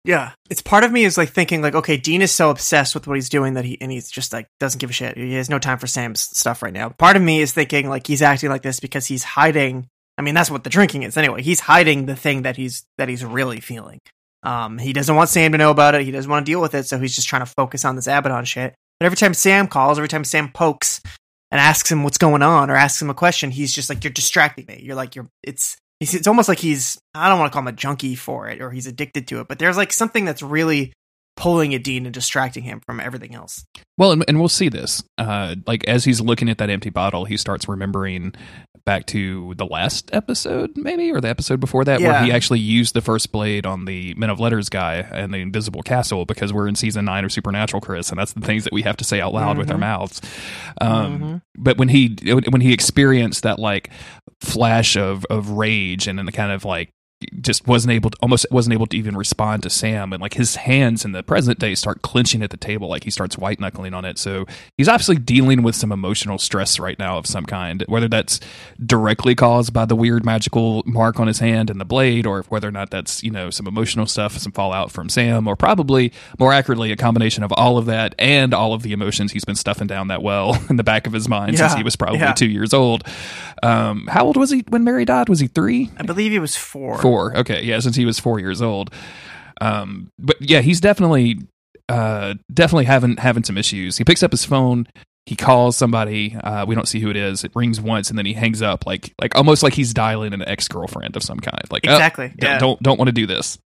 Yeah, 0.05 0.31
it's 0.49 0.61
part 0.61 0.83
of 0.83 0.91
me 0.91 1.05
is 1.05 1.17
like 1.17 1.29
thinking 1.29 1.61
like, 1.61 1.75
okay, 1.75 1.95
Dean 1.95 2.21
is 2.21 2.31
so 2.31 2.49
obsessed 2.49 2.93
with 2.93 3.07
what 3.07 3.15
he's 3.15 3.29
doing 3.29 3.53
that 3.53 3.63
he 3.63 3.79
and 3.79 3.89
he's 3.89 4.11
just 4.11 4.33
like 4.33 4.47
doesn't 4.59 4.79
give 4.79 4.89
a 4.89 4.93
shit. 4.93 5.17
He 5.17 5.33
has 5.35 5.49
no 5.49 5.59
time 5.59 5.77
for 5.77 5.87
Sam's 5.87 6.19
stuff 6.19 6.61
right 6.61 6.73
now. 6.73 6.89
Part 6.89 7.15
of 7.15 7.21
me 7.21 7.39
is 7.39 7.53
thinking 7.53 7.87
like 7.87 8.05
he's 8.05 8.21
acting 8.21 8.49
like 8.49 8.63
this 8.63 8.81
because 8.81 9.05
he's 9.05 9.23
hiding. 9.23 9.87
I 10.17 10.21
mean, 10.21 10.35
that's 10.35 10.51
what 10.51 10.65
the 10.65 10.69
drinking 10.69 11.03
is 11.03 11.15
anyway. 11.15 11.41
He's 11.41 11.61
hiding 11.61 12.05
the 12.05 12.17
thing 12.17 12.41
that 12.41 12.57
he's 12.57 12.83
that 12.97 13.07
he's 13.07 13.23
really 13.23 13.61
feeling. 13.61 13.99
Um, 14.43 14.77
he 14.77 14.93
doesn't 14.93 15.15
want 15.15 15.29
Sam 15.29 15.53
to 15.53 15.57
know 15.57 15.71
about 15.71 15.95
it. 15.95 16.03
He 16.03 16.11
doesn't 16.11 16.29
want 16.29 16.45
to 16.45 16.51
deal 16.51 16.61
with 16.61 16.75
it, 16.75 16.85
so 16.85 16.99
he's 16.99 17.15
just 17.15 17.27
trying 17.27 17.41
to 17.41 17.51
focus 17.57 17.85
on 17.85 17.95
this 17.95 18.07
Abaddon 18.07 18.45
shit. 18.45 18.75
But 18.99 19.05
every 19.05 19.17
time 19.17 19.33
Sam 19.33 19.67
calls, 19.67 19.97
every 19.97 20.09
time 20.09 20.23
Sam 20.23 20.51
pokes 20.51 21.01
and 21.51 21.59
asks 21.59 21.91
him 21.91 22.03
what's 22.03 22.17
going 22.17 22.41
on 22.41 22.69
or 22.69 22.75
asks 22.75 23.01
him 23.01 23.09
a 23.09 23.13
question, 23.13 23.51
he's 23.51 23.73
just 23.73 23.89
like, 23.89 24.03
"You're 24.03 24.11
distracting 24.13 24.65
me." 24.67 24.81
You're 24.83 24.95
like, 24.95 25.15
"You're." 25.15 25.27
It's 25.43 25.77
it's 25.99 26.27
almost 26.27 26.49
like 26.49 26.59
he's 26.59 26.99
I 27.15 27.29
don't 27.29 27.39
want 27.39 27.51
to 27.51 27.53
call 27.53 27.61
him 27.61 27.67
a 27.67 27.73
junkie 27.73 28.15
for 28.15 28.49
it 28.49 28.61
or 28.61 28.71
he's 28.71 28.87
addicted 28.87 29.27
to 29.29 29.39
it, 29.39 29.47
but 29.47 29.59
there's 29.59 29.77
like 29.77 29.93
something 29.93 30.25
that's 30.25 30.41
really 30.41 30.91
pulling 31.35 31.73
at 31.73 31.83
Dean 31.83 32.05
and 32.05 32.13
distracting 32.13 32.63
him 32.63 32.79
from 32.85 32.99
everything 32.99 33.33
else. 33.33 33.65
Well, 33.97 34.11
and, 34.11 34.23
and 34.27 34.39
we'll 34.39 34.49
see 34.49 34.69
this. 34.69 35.03
Uh, 35.17 35.55
like 35.67 35.83
as 35.85 36.05
he's 36.05 36.21
looking 36.21 36.49
at 36.49 36.57
that 36.59 36.69
empty 36.69 36.89
bottle, 36.89 37.25
he 37.25 37.37
starts 37.37 37.67
remembering 37.67 38.33
back 38.85 39.05
to 39.07 39.53
the 39.55 39.65
last 39.65 40.09
episode, 40.13 40.71
maybe, 40.75 41.11
or 41.11 41.21
the 41.21 41.29
episode 41.29 41.59
before 41.59 41.85
that, 41.85 42.01
where 42.01 42.23
he 42.25 42.31
actually 42.31 42.59
used 42.59 42.93
the 42.93 43.01
first 43.01 43.31
blade 43.31 43.65
on 43.65 43.85
the 43.85 44.13
Men 44.15 44.29
of 44.29 44.39
Letters 44.39 44.67
guy 44.69 44.95
and 44.95 45.33
the 45.33 45.37
Invisible 45.37 45.81
Castle 45.83 46.25
because 46.25 46.51
we're 46.51 46.67
in 46.67 46.75
season 46.75 47.05
nine 47.05 47.23
of 47.23 47.31
Supernatural, 47.31 47.81
Chris, 47.81 48.09
and 48.09 48.19
that's 48.19 48.33
the 48.33 48.41
things 48.41 48.63
that 48.65 48.73
we 48.73 48.81
have 48.81 48.97
to 48.97 49.03
say 49.03 49.21
out 49.21 49.33
loud 49.33 49.57
with 49.57 49.71
our 49.71 49.77
mouths. 49.77 50.21
Um, 50.81 51.41
But 51.55 51.77
when 51.77 51.87
he 51.89 52.15
when 52.49 52.61
he 52.61 52.73
experienced 52.73 53.43
that 53.43 53.57
like 53.59 53.89
flash 54.41 54.97
of 54.97 55.25
of 55.29 55.51
rage 55.51 56.07
and 56.07 56.17
then 56.19 56.25
the 56.25 56.31
kind 56.31 56.51
of 56.51 56.65
like 56.65 56.89
just 57.41 57.67
wasn't 57.67 57.91
able 57.91 58.09
to 58.09 58.17
almost 58.21 58.45
wasn't 58.51 58.73
able 58.73 58.87
to 58.87 58.97
even 58.97 59.15
respond 59.15 59.63
to 59.63 59.69
Sam. 59.69 60.13
And 60.13 60.21
like 60.21 60.33
his 60.33 60.55
hands 60.55 61.05
in 61.05 61.11
the 61.11 61.23
present 61.23 61.59
day 61.59 61.75
start 61.75 62.01
clenching 62.01 62.41
at 62.41 62.49
the 62.49 62.57
table 62.57 62.87
like 62.87 63.03
he 63.03 63.11
starts 63.11 63.37
white 63.37 63.59
knuckling 63.59 63.93
on 63.93 64.05
it. 64.05 64.17
So 64.17 64.45
he's 64.77 64.87
obviously 64.87 65.17
dealing 65.17 65.63
with 65.63 65.75
some 65.75 65.91
emotional 65.91 66.37
stress 66.37 66.79
right 66.79 66.97
now 66.97 67.17
of 67.17 67.25
some 67.25 67.45
kind 67.45 67.83
whether 67.87 68.07
that's 68.07 68.39
directly 68.85 69.35
caused 69.35 69.73
by 69.73 69.85
the 69.85 69.95
weird 69.95 70.25
magical 70.25 70.83
mark 70.85 71.19
on 71.19 71.27
his 71.27 71.39
hand 71.39 71.69
and 71.69 71.79
the 71.79 71.85
blade 71.85 72.25
or 72.25 72.43
whether 72.43 72.67
or 72.67 72.71
not 72.71 72.89
that's 72.89 73.23
you 73.23 73.31
know 73.31 73.49
some 73.49 73.67
emotional 73.67 74.05
stuff 74.05 74.37
some 74.37 74.51
fallout 74.51 74.91
from 74.91 75.09
Sam 75.09 75.47
or 75.47 75.55
probably 75.55 76.11
more 76.39 76.53
accurately 76.53 76.91
a 76.91 76.95
combination 76.95 77.43
of 77.43 77.51
all 77.53 77.77
of 77.77 77.85
that 77.87 78.15
and 78.19 78.53
all 78.53 78.73
of 78.73 78.83
the 78.83 78.93
emotions 78.93 79.31
he's 79.31 79.45
been 79.45 79.55
stuffing 79.55 79.87
down 79.87 80.07
that 80.07 80.21
well 80.21 80.57
in 80.69 80.77
the 80.77 80.83
back 80.83 81.07
of 81.07 81.13
his 81.13 81.27
mind 81.27 81.57
since 81.57 81.73
he 81.73 81.83
was 81.83 81.95
probably 81.95 82.19
yeah. 82.19 82.33
2 82.33 82.47
years 82.47 82.73
old. 82.73 83.03
Um 83.61 84.07
how 84.07 84.25
old 84.25 84.37
was 84.37 84.51
he 84.51 84.63
when 84.69 84.83
Mary 84.83 85.05
died? 85.05 85.29
Was 85.29 85.39
he 85.39 85.47
3 85.47 85.91
I 85.97 86.03
believe 86.03 86.31
he 86.31 86.39
was 86.39 86.55
four. 86.55 86.97
Four. 87.13 87.37
Okay, 87.37 87.63
yeah, 87.63 87.79
since 87.79 87.95
he 87.95 88.05
was 88.05 88.19
four 88.19 88.39
years 88.39 88.61
old. 88.61 88.89
Um, 89.61 90.09
but 90.19 90.37
yeah, 90.41 90.61
he's 90.61 90.81
definitely, 90.81 91.39
uh, 91.89 92.33
definitely 92.53 92.85
having 92.85 93.17
having 93.17 93.43
some 93.43 93.57
issues. 93.57 93.97
He 93.97 94.03
picks 94.03 94.23
up 94.23 94.31
his 94.31 94.45
phone. 94.45 94.87
He 95.25 95.35
calls 95.35 95.77
somebody. 95.77 96.35
Uh, 96.35 96.65
we 96.65 96.75
don't 96.75 96.87
see 96.87 96.99
who 96.99 97.09
it 97.09 97.15
is. 97.15 97.43
It 97.43 97.51
rings 97.55 97.79
once, 97.79 98.09
and 98.09 98.17
then 98.17 98.25
he 98.25 98.33
hangs 98.33 98.61
up, 98.61 98.85
like 98.85 99.13
like 99.21 99.35
almost 99.35 99.63
like 99.63 99.73
he's 99.73 99.93
dialing 99.93 100.33
an 100.33 100.41
ex 100.41 100.67
girlfriend 100.67 101.15
of 101.15 101.23
some 101.23 101.39
kind. 101.39 101.61
Like 101.71 101.85
oh, 101.87 101.93
Exactly. 101.93 102.29
don't 102.37 102.49
yeah. 102.49 102.57
don't, 102.57 102.81
don't 102.81 102.97
want 102.97 103.07
to 103.09 103.13
do 103.13 103.25
this. 103.27 103.57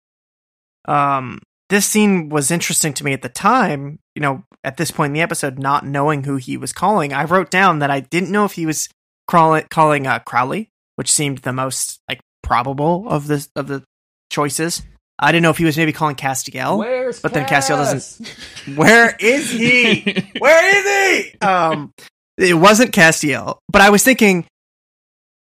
um 0.88 1.40
this 1.70 1.86
scene 1.86 2.30
was 2.30 2.52
interesting 2.52 2.94
to 2.94 3.04
me 3.04 3.14
at 3.14 3.22
the 3.22 3.30
time 3.30 4.00
you 4.16 4.22
know 4.22 4.44
at 4.64 4.78
this 4.78 4.92
point 4.92 5.10
in 5.10 5.14
the 5.14 5.22
episode 5.22 5.60
not 5.60 5.86
knowing 5.86 6.24
who 6.24 6.38
he 6.38 6.56
was 6.58 6.72
calling 6.72 7.12
i 7.14 7.24
wrote 7.24 7.52
down 7.52 7.80
that 7.80 7.92
i 7.92 8.00
didn't 8.00 8.32
know 8.32 8.46
if 8.46 8.54
he 8.54 8.66
was 8.66 8.88
crawling, 9.28 9.66
calling 9.70 10.08
uh, 10.08 10.20
crowley 10.20 10.70
which 10.96 11.12
seemed 11.12 11.40
the 11.40 11.52
most 11.54 12.00
like 12.10 12.20
probable 12.48 13.08
of 13.10 13.28
the 13.28 13.46
of 13.56 13.68
the 13.68 13.84
choices. 14.32 14.82
I 15.20 15.32
didn't 15.32 15.44
know 15.44 15.50
if 15.50 15.58
he 15.58 15.66
was 15.66 15.76
maybe 15.78 15.94
calling 15.94 16.16
castiel 16.16 16.78
Where's 16.78 17.20
but 17.20 17.34
then 17.34 17.48
Castiel 17.48 17.78
doesn't 17.78 18.28
where 18.78 19.16
is 19.20 19.50
he? 19.50 20.32
Where 20.40 21.18
is 21.18 21.32
he? 21.34 21.40
Um 21.40 21.92
it 22.38 22.54
wasn't 22.54 22.92
castiel 22.92 23.58
but 23.68 23.82
i 23.82 23.90
was 23.90 24.04
thinking 24.04 24.46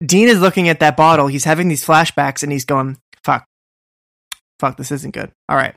dean 0.05 0.27
is 0.27 0.41
looking 0.41 0.67
at 0.67 0.81
that 0.81 0.97
bottle. 0.97 1.27
He's 1.27 1.45
having 1.45 1.69
these 1.69 1.85
flashbacks 1.85 2.43
and 2.43 2.51
he's 2.51 2.65
going 2.65 2.97
fuck. 3.23 3.45
Fuck 4.59 4.77
this 4.77 4.91
isn't 4.91 5.13
good. 5.13 5.31
All 5.47 5.55
right. 5.55 5.73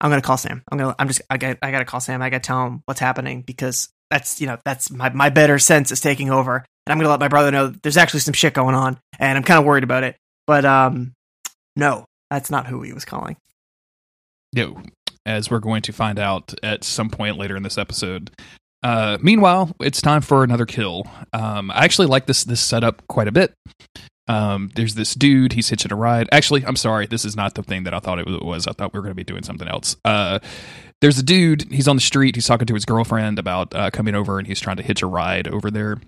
I'm 0.00 0.10
gonna 0.10 0.22
call 0.22 0.36
sam. 0.36 0.62
I'm 0.70 0.78
gonna 0.78 0.94
i'm 0.98 1.08
just 1.08 1.22
i 1.30 1.38
got 1.38 1.58
i 1.62 1.70
gotta 1.70 1.84
call 1.86 2.00
sam. 2.00 2.22
I 2.22 2.30
gotta 2.30 2.42
tell 2.42 2.66
him 2.66 2.82
what's 2.84 3.00
happening 3.00 3.42
because 3.42 3.88
that's 4.10 4.40
you 4.40 4.46
know 4.46 4.58
that's 4.64 4.90
my, 4.90 5.08
my 5.08 5.30
better 5.30 5.58
sense 5.58 5.90
is 5.90 6.00
taking 6.00 6.30
over. 6.30 6.56
And 6.56 6.92
i'm 6.92 6.98
gonna 6.98 7.08
let 7.08 7.20
my 7.20 7.28
brother 7.28 7.50
know 7.50 7.68
there's 7.68 7.96
actually 7.96 8.20
some 8.20 8.34
shit 8.34 8.54
going 8.54 8.74
on 8.74 8.98
and 9.18 9.36
i'm 9.36 9.42
kind 9.44 9.58
of 9.58 9.64
worried 9.64 9.84
about 9.84 10.04
it 10.04 10.16
but 10.48 10.64
um 10.64 11.12
no 11.76 12.04
that's 12.28 12.50
not 12.50 12.66
who 12.66 12.82
he 12.82 12.92
was 12.92 13.04
calling 13.04 13.36
No, 14.52 14.82
as 15.24 15.50
we're 15.50 15.60
going 15.60 15.82
to 15.82 15.92
find 15.92 16.18
out 16.18 16.54
at 16.64 16.82
some 16.82 17.10
point 17.10 17.36
later 17.36 17.56
in 17.56 17.62
this 17.62 17.76
episode. 17.78 18.30
Uh, 18.82 19.18
meanwhile, 19.20 19.74
it's 19.80 20.00
time 20.00 20.22
for 20.22 20.42
another 20.44 20.64
kill. 20.64 21.04
Um, 21.32 21.70
I 21.70 21.84
actually 21.84 22.06
like 22.06 22.26
this 22.26 22.44
this 22.44 22.60
setup 22.60 23.06
quite 23.08 23.28
a 23.28 23.32
bit. 23.32 23.52
Um, 24.28 24.70
there's 24.74 24.94
this 24.94 25.14
dude. 25.14 25.52
He's 25.52 25.68
hitching 25.68 25.92
a 25.92 25.96
ride. 25.96 26.28
Actually, 26.32 26.64
I'm 26.64 26.76
sorry. 26.76 27.06
This 27.06 27.24
is 27.24 27.34
not 27.36 27.54
the 27.54 27.62
thing 27.62 27.84
that 27.84 27.94
I 27.94 27.98
thought 27.98 28.18
it 28.18 28.26
was. 28.26 28.66
I 28.66 28.72
thought 28.72 28.92
we 28.94 28.98
were 28.98 29.02
going 29.02 29.12
to 29.12 29.16
be 29.16 29.24
doing 29.24 29.42
something 29.42 29.68
else. 29.68 29.96
Uh, 30.04 30.38
there's 31.00 31.18
a 31.18 31.22
dude. 31.22 31.70
He's 31.72 31.88
on 31.88 31.96
the 31.96 32.02
street. 32.02 32.34
He's 32.36 32.46
talking 32.46 32.66
to 32.66 32.74
his 32.74 32.84
girlfriend 32.84 33.38
about 33.38 33.74
uh, 33.74 33.90
coming 33.90 34.14
over, 34.14 34.38
and 34.38 34.46
he's 34.46 34.60
trying 34.60 34.76
to 34.76 34.82
hitch 34.82 35.02
a 35.02 35.06
ride 35.06 35.48
over 35.48 35.70
there. 35.70 35.98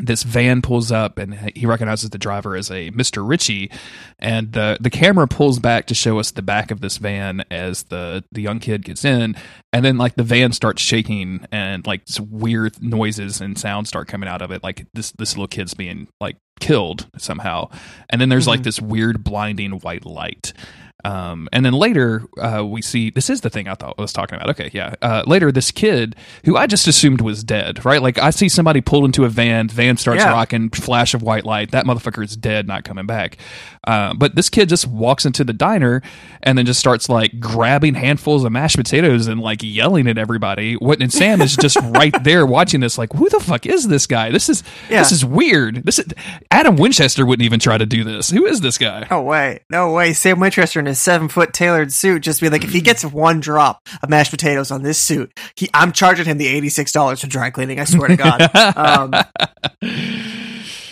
This 0.00 0.22
van 0.22 0.62
pulls 0.62 0.90
up, 0.90 1.18
and 1.18 1.34
he 1.54 1.66
recognizes 1.66 2.08
the 2.08 2.18
driver 2.18 2.56
as 2.56 2.70
a 2.70 2.90
Mr. 2.92 3.28
Ritchie, 3.28 3.70
and 4.18 4.52
the 4.52 4.78
the 4.80 4.88
camera 4.88 5.28
pulls 5.28 5.58
back 5.58 5.86
to 5.88 5.94
show 5.94 6.18
us 6.18 6.30
the 6.30 6.40
back 6.40 6.70
of 6.70 6.80
this 6.80 6.96
van 6.96 7.44
as 7.50 7.82
the 7.84 8.24
the 8.32 8.40
young 8.40 8.58
kid 8.58 8.86
gets 8.86 9.04
in, 9.04 9.36
and 9.70 9.84
then 9.84 9.98
like 9.98 10.14
the 10.14 10.22
van 10.22 10.52
starts 10.52 10.80
shaking, 10.80 11.44
and 11.52 11.86
like 11.86 12.02
weird 12.30 12.82
noises 12.82 13.42
and 13.42 13.58
sounds 13.58 13.88
start 13.90 14.08
coming 14.08 14.30
out 14.30 14.40
of 14.40 14.50
it, 14.50 14.62
like 14.62 14.86
this 14.94 15.10
this 15.12 15.34
little 15.34 15.46
kid's 15.46 15.74
being 15.74 16.08
like 16.22 16.38
killed 16.58 17.06
somehow, 17.18 17.68
and 18.08 18.18
then 18.18 18.30
there's 18.30 18.46
like 18.48 18.60
Mhm. 18.60 18.64
this 18.64 18.80
weird 18.80 19.22
blinding 19.22 19.72
white 19.72 20.06
light. 20.06 20.54
Um, 21.04 21.48
and 21.52 21.64
then 21.64 21.72
later, 21.72 22.22
uh, 22.40 22.64
we 22.64 22.80
see 22.82 23.10
this 23.10 23.28
is 23.28 23.40
the 23.40 23.50
thing 23.50 23.66
I 23.68 23.74
thought 23.74 23.94
I 23.98 24.02
was 24.02 24.12
talking 24.12 24.36
about. 24.36 24.50
Okay, 24.50 24.70
yeah. 24.72 24.94
Uh, 25.02 25.22
later, 25.26 25.50
this 25.50 25.70
kid 25.70 26.14
who 26.44 26.56
I 26.56 26.66
just 26.66 26.86
assumed 26.86 27.20
was 27.20 27.42
dead, 27.42 27.84
right? 27.84 28.00
Like 28.00 28.18
I 28.18 28.30
see 28.30 28.48
somebody 28.48 28.80
pulled 28.80 29.04
into 29.04 29.24
a 29.24 29.28
van, 29.28 29.68
van 29.68 29.96
starts 29.96 30.22
Yeah. 30.22 30.30
rocking, 30.32 30.70
flash 30.70 31.14
of 31.14 31.22
white 31.22 31.44
light. 31.44 31.72
That 31.72 31.86
motherfucker 31.86 32.22
is 32.24 32.36
dead, 32.36 32.68
not 32.68 32.84
coming 32.84 33.06
back. 33.06 33.36
Uh, 33.84 34.14
but 34.14 34.36
this 34.36 34.48
kid 34.48 34.68
just 34.68 34.86
walks 34.86 35.24
into 35.26 35.42
the 35.42 35.52
diner 35.52 36.02
and 36.44 36.56
then 36.56 36.66
just 36.66 36.78
starts 36.78 37.08
like 37.08 37.40
grabbing 37.40 37.94
handfuls 37.94 38.44
of 38.44 38.52
mashed 38.52 38.76
potatoes 38.76 39.26
and 39.26 39.40
like 39.40 39.60
yelling 39.62 40.06
at 40.06 40.18
everybody. 40.18 40.74
What 40.74 41.02
and 41.02 41.12
Sam 41.12 41.40
is 41.40 41.56
just 41.56 41.76
right 41.82 42.14
there 42.22 42.46
watching 42.46 42.78
this, 42.80 42.96
like, 42.96 43.12
who 43.12 43.28
the 43.28 43.40
fuck 43.40 43.66
is 43.66 43.88
this 43.88 44.06
guy? 44.06 44.30
This 44.30 44.48
is 44.48 44.62
Yeah. 44.88 44.98
this 45.00 45.10
is 45.10 45.24
weird. 45.24 45.84
This 45.84 45.98
is 45.98 46.06
Adam 46.52 46.76
Winchester 46.76 47.26
wouldn't 47.26 47.44
even 47.44 47.58
try 47.58 47.76
to 47.76 47.86
do 47.86 48.04
this. 48.04 48.30
Who 48.30 48.46
is 48.46 48.60
this 48.60 48.78
guy? 48.78 49.04
No 49.10 49.22
way. 49.22 49.60
No 49.68 49.92
way. 49.92 50.12
Sam 50.12 50.38
Winchester 50.38 50.78
in 50.78 50.91
his 50.92 51.00
seven 51.00 51.28
foot 51.28 51.52
tailored 51.52 51.92
suit 51.92 52.22
just 52.22 52.40
be 52.40 52.48
like, 52.48 52.64
if 52.64 52.70
he 52.70 52.80
gets 52.82 53.04
one 53.04 53.40
drop 53.40 53.80
of 54.02 54.08
mashed 54.08 54.30
potatoes 54.30 54.70
on 54.70 54.82
this 54.82 54.98
suit, 54.98 55.32
he 55.56 55.68
I'm 55.74 55.92
charging 55.92 56.26
him 56.26 56.38
the 56.38 56.46
eighty 56.46 56.68
six 56.68 56.92
dollars 56.92 57.20
for 57.20 57.26
dry 57.26 57.50
cleaning. 57.50 57.80
I 57.80 57.84
swear 57.84 58.08
to 58.08 58.16
God. 58.16 58.50
um, 58.76 59.12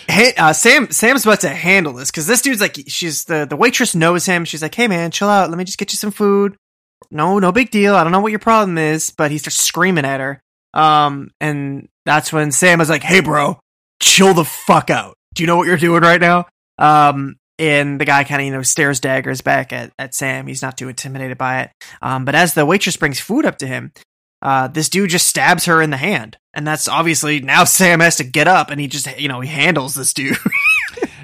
hey, 0.07 0.33
uh, 0.37 0.53
Sam 0.53 0.91
Sam's 0.91 1.25
about 1.25 1.41
to 1.41 1.49
handle 1.49 1.93
this 1.93 2.11
because 2.11 2.27
this 2.27 2.41
dude's 2.41 2.61
like, 2.61 2.77
she's 2.87 3.25
the 3.25 3.45
the 3.49 3.55
waitress 3.55 3.95
knows 3.95 4.25
him. 4.25 4.45
She's 4.45 4.61
like, 4.61 4.75
hey 4.75 4.87
man, 4.87 5.11
chill 5.11 5.29
out. 5.29 5.49
Let 5.49 5.57
me 5.57 5.63
just 5.63 5.77
get 5.77 5.91
you 5.91 5.97
some 5.97 6.11
food. 6.11 6.55
No, 7.09 7.39
no 7.39 7.51
big 7.51 7.71
deal. 7.71 7.95
I 7.95 8.03
don't 8.03 8.11
know 8.11 8.21
what 8.21 8.31
your 8.31 8.39
problem 8.39 8.77
is, 8.77 9.09
but 9.09 9.31
he 9.31 9.37
starts 9.37 9.57
screaming 9.57 10.05
at 10.05 10.19
her. 10.19 10.41
Um, 10.73 11.31
and 11.41 11.89
that's 12.05 12.31
when 12.31 12.51
Sam 12.51 12.79
is 12.81 12.89
like, 12.89 13.03
hey 13.03 13.19
bro, 13.21 13.59
chill 14.01 14.33
the 14.33 14.45
fuck 14.45 14.89
out. 14.89 15.15
Do 15.33 15.43
you 15.43 15.47
know 15.47 15.57
what 15.57 15.67
you're 15.67 15.77
doing 15.77 16.01
right 16.01 16.21
now? 16.21 16.47
Um, 16.77 17.37
and 17.61 18.01
the 18.01 18.05
guy 18.05 18.23
kind 18.23 18.41
of, 18.41 18.45
you 18.47 18.51
know, 18.51 18.63
stares 18.63 18.99
daggers 18.99 19.41
back 19.41 19.71
at, 19.71 19.91
at 19.99 20.15
Sam. 20.15 20.47
He's 20.47 20.63
not 20.63 20.77
too 20.77 20.89
intimidated 20.89 21.37
by 21.37 21.61
it. 21.61 21.71
Um, 22.01 22.25
but 22.25 22.33
as 22.33 22.55
the 22.55 22.65
waitress 22.65 22.97
brings 22.97 23.19
food 23.19 23.45
up 23.45 23.59
to 23.59 23.67
him, 23.67 23.93
uh, 24.41 24.67
this 24.67 24.89
dude 24.89 25.11
just 25.11 25.27
stabs 25.27 25.65
her 25.65 25.79
in 25.79 25.91
the 25.91 25.97
hand. 25.97 26.37
And 26.55 26.65
that's 26.65 26.87
obviously 26.87 27.39
now 27.39 27.63
Sam 27.63 27.99
has 27.99 28.15
to 28.17 28.23
get 28.23 28.47
up 28.47 28.71
and 28.71 28.81
he 28.81 28.87
just, 28.87 29.19
you 29.19 29.27
know, 29.27 29.41
he 29.41 29.47
handles 29.47 29.93
this 29.93 30.11
dude. 30.11 30.37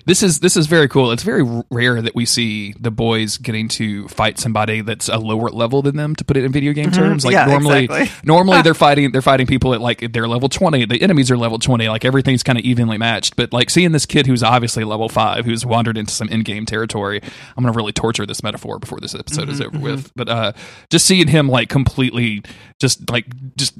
This 0.07 0.23
is 0.23 0.39
this 0.39 0.55
is 0.55 0.67
very 0.67 0.87
cool. 0.87 1.11
It's 1.11 1.21
very 1.21 1.43
rare 1.69 2.01
that 2.01 2.15
we 2.15 2.25
see 2.25 2.73
the 2.79 2.91
boys 2.91 3.37
getting 3.37 3.67
to 3.67 4.07
fight 4.07 4.39
somebody 4.39 4.79
that's 4.79 5.09
a 5.09 5.17
lower 5.17 5.49
level 5.49 5.81
than 5.81 5.97
them. 5.97 6.15
To 6.15 6.23
put 6.23 6.37
it 6.37 6.45
in 6.45 6.51
video 6.53 6.71
game 6.71 6.91
mm-hmm. 6.91 7.01
terms, 7.01 7.25
like 7.25 7.33
Yeah, 7.33 7.45
normally, 7.45 7.83
exactly. 7.83 8.17
normally 8.23 8.61
they're 8.61 8.73
fighting 8.73 9.11
they're 9.11 9.21
fighting 9.21 9.47
people 9.47 9.73
at 9.73 9.81
like 9.81 10.13
they're 10.13 10.29
level 10.29 10.47
twenty. 10.47 10.85
The 10.85 11.01
enemies 11.01 11.29
are 11.29 11.35
level 11.35 11.59
twenty. 11.59 11.89
Like 11.89 12.05
everything's 12.05 12.41
kind 12.41 12.57
of 12.57 12.63
evenly 12.63 12.97
matched. 12.97 13.35
But 13.35 13.51
like 13.51 13.69
seeing 13.69 13.91
this 13.91 14.05
kid 14.05 14.27
who's 14.27 14.43
obviously 14.43 14.85
level 14.85 15.09
five, 15.09 15.43
who's 15.43 15.65
wandered 15.65 15.97
into 15.97 16.13
some 16.13 16.29
in 16.29 16.43
game 16.43 16.65
territory. 16.65 17.19
I'm 17.57 17.65
gonna 17.65 17.75
really 17.75 17.91
torture 17.91 18.25
this 18.25 18.41
metaphor 18.41 18.79
before 18.79 19.01
this 19.01 19.13
episode 19.13 19.49
is 19.49 19.59
mm-hmm, 19.59 19.75
over 19.75 19.83
with. 19.83 19.99
Mm-hmm. 20.05 20.11
But 20.15 20.29
uh, 20.29 20.53
just 20.89 21.05
seeing 21.05 21.27
him 21.27 21.49
like 21.49 21.67
completely, 21.67 22.43
just 22.79 23.11
like 23.11 23.25
just 23.57 23.77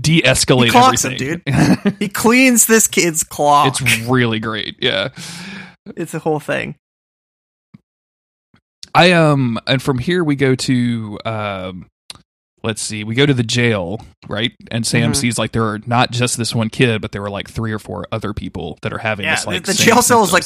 de-escalate 0.00 0.64
He 0.66 0.70
clocks 0.70 1.04
him, 1.04 1.12
everything. 1.12 1.96
he 1.98 2.08
cleans 2.08 2.66
this 2.66 2.86
kid's 2.88 3.22
clock. 3.22 3.68
it's 3.68 4.00
really 4.08 4.40
great. 4.40 4.76
Yeah. 4.80 5.08
it's 5.96 6.14
a 6.14 6.18
whole 6.18 6.40
thing. 6.40 6.76
I 8.94 9.12
um 9.12 9.58
and 9.66 9.80
from 9.82 9.98
here 9.98 10.24
we 10.24 10.34
go 10.36 10.54
to 10.54 11.18
um 11.24 11.86
let's 12.62 12.82
see, 12.82 13.04
we 13.04 13.14
go 13.14 13.24
to 13.24 13.32
the 13.34 13.42
jail, 13.42 14.00
right? 14.28 14.52
And 14.70 14.86
Sam 14.86 15.12
Mhm. 15.12 15.16
sees 15.16 15.38
like 15.38 15.52
there 15.52 15.64
are 15.64 15.80
not 15.86 16.10
just 16.10 16.36
this 16.36 16.54
one 16.54 16.68
kid, 16.70 17.00
but 17.00 17.12
there 17.12 17.22
were 17.22 17.30
like 17.30 17.48
three 17.48 17.72
or 17.72 17.78
four 17.78 18.06
other 18.12 18.34
people 18.34 18.78
that 18.82 18.92
are 18.92 18.98
having 18.98 19.24
Yeah, 19.26 19.36
this 19.36 19.46
like 19.46 19.64
the 19.64 19.74
same 19.74 19.86
jail 19.86 20.02
cell 20.02 20.22
is 20.24 20.32
like 20.32 20.44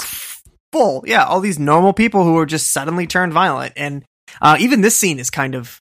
full. 0.73 1.03
Yeah, 1.07 1.25
all 1.25 1.41
these 1.41 1.59
normal 1.59 1.93
people 1.93 2.23
who 2.25 2.37
are 2.39 2.47
just 2.47 2.71
suddenly 2.71 3.07
turned 3.07 3.33
violent. 3.33 3.73
And 3.77 4.05
uh, 4.43 4.57
even 4.61 4.81
this 4.83 4.97
scene 4.97 5.19
is 5.19 5.31
kind 5.31 5.55
of 5.55 5.81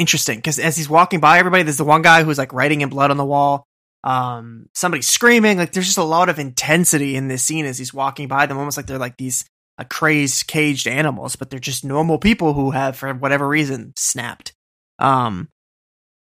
interesting 0.00 0.38
because 0.38 0.58
as 0.58 0.76
he's 0.76 0.88
walking 0.88 1.20
by 1.20 1.38
everybody, 1.38 1.62
there's 1.62 1.76
the 1.76 1.84
one 1.84 2.02
guy 2.02 2.24
who's 2.24 2.38
like 2.38 2.52
writing 2.52 2.80
in 2.80 2.88
blood 2.88 3.10
on 3.10 3.18
the 3.18 3.24
wall. 3.24 3.66
Um, 4.02 4.66
somebody 4.74 5.02
screaming. 5.02 5.58
Like 5.58 5.72
there's 5.72 5.86
just 5.86 5.98
a 5.98 6.02
lot 6.02 6.30
of 6.30 6.38
intensity 6.38 7.16
in 7.16 7.28
this 7.28 7.44
scene 7.44 7.66
as 7.66 7.78
he's 7.78 7.92
walking 7.92 8.26
by 8.26 8.46
them, 8.46 8.58
almost 8.58 8.76
like 8.76 8.86
they're 8.86 8.98
like 8.98 9.18
these 9.18 9.44
uh, 9.78 9.84
crazed, 9.84 10.46
caged 10.46 10.88
animals, 10.88 11.36
but 11.36 11.50
they're 11.50 11.58
just 11.58 11.84
normal 11.84 12.18
people 12.18 12.54
who 12.54 12.70
have, 12.70 12.96
for 12.96 13.12
whatever 13.12 13.46
reason, 13.46 13.92
snapped. 13.96 14.52
Um, 14.98 15.48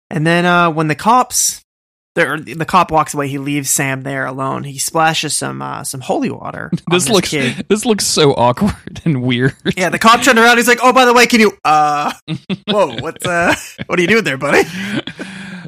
and 0.09 0.27
then 0.27 0.45
uh, 0.45 0.69
when 0.71 0.87
the 0.87 0.95
cops, 0.95 1.62
the 2.15 2.53
the 2.57 2.65
cop 2.65 2.91
walks 2.91 3.13
away, 3.13 3.27
he 3.27 3.37
leaves 3.37 3.69
Sam 3.69 4.03
there 4.03 4.25
alone. 4.25 4.63
He 4.63 4.77
splashes 4.77 5.35
some 5.35 5.61
uh, 5.61 5.83
some 5.83 6.01
holy 6.01 6.29
water. 6.29 6.69
on 6.71 6.79
This 6.91 7.09
looks 7.09 7.29
kid. 7.29 7.65
this 7.69 7.85
looks 7.85 8.05
so 8.05 8.33
awkward 8.33 9.01
and 9.05 9.21
weird. 9.23 9.55
Yeah, 9.75 9.89
the 9.89 9.99
cop 9.99 10.21
turned 10.21 10.37
around. 10.39 10.57
He's 10.57 10.67
like, 10.67 10.79
"Oh, 10.81 10.93
by 10.93 11.05
the 11.05 11.13
way, 11.13 11.25
can 11.25 11.39
you? 11.39 11.53
Uh, 11.63 12.13
whoa, 12.67 12.95
what's 12.99 13.25
uh, 13.25 13.55
what 13.87 13.97
are 13.97 14.01
you 14.01 14.07
doing 14.07 14.23
there, 14.23 14.37
buddy?" 14.37 14.61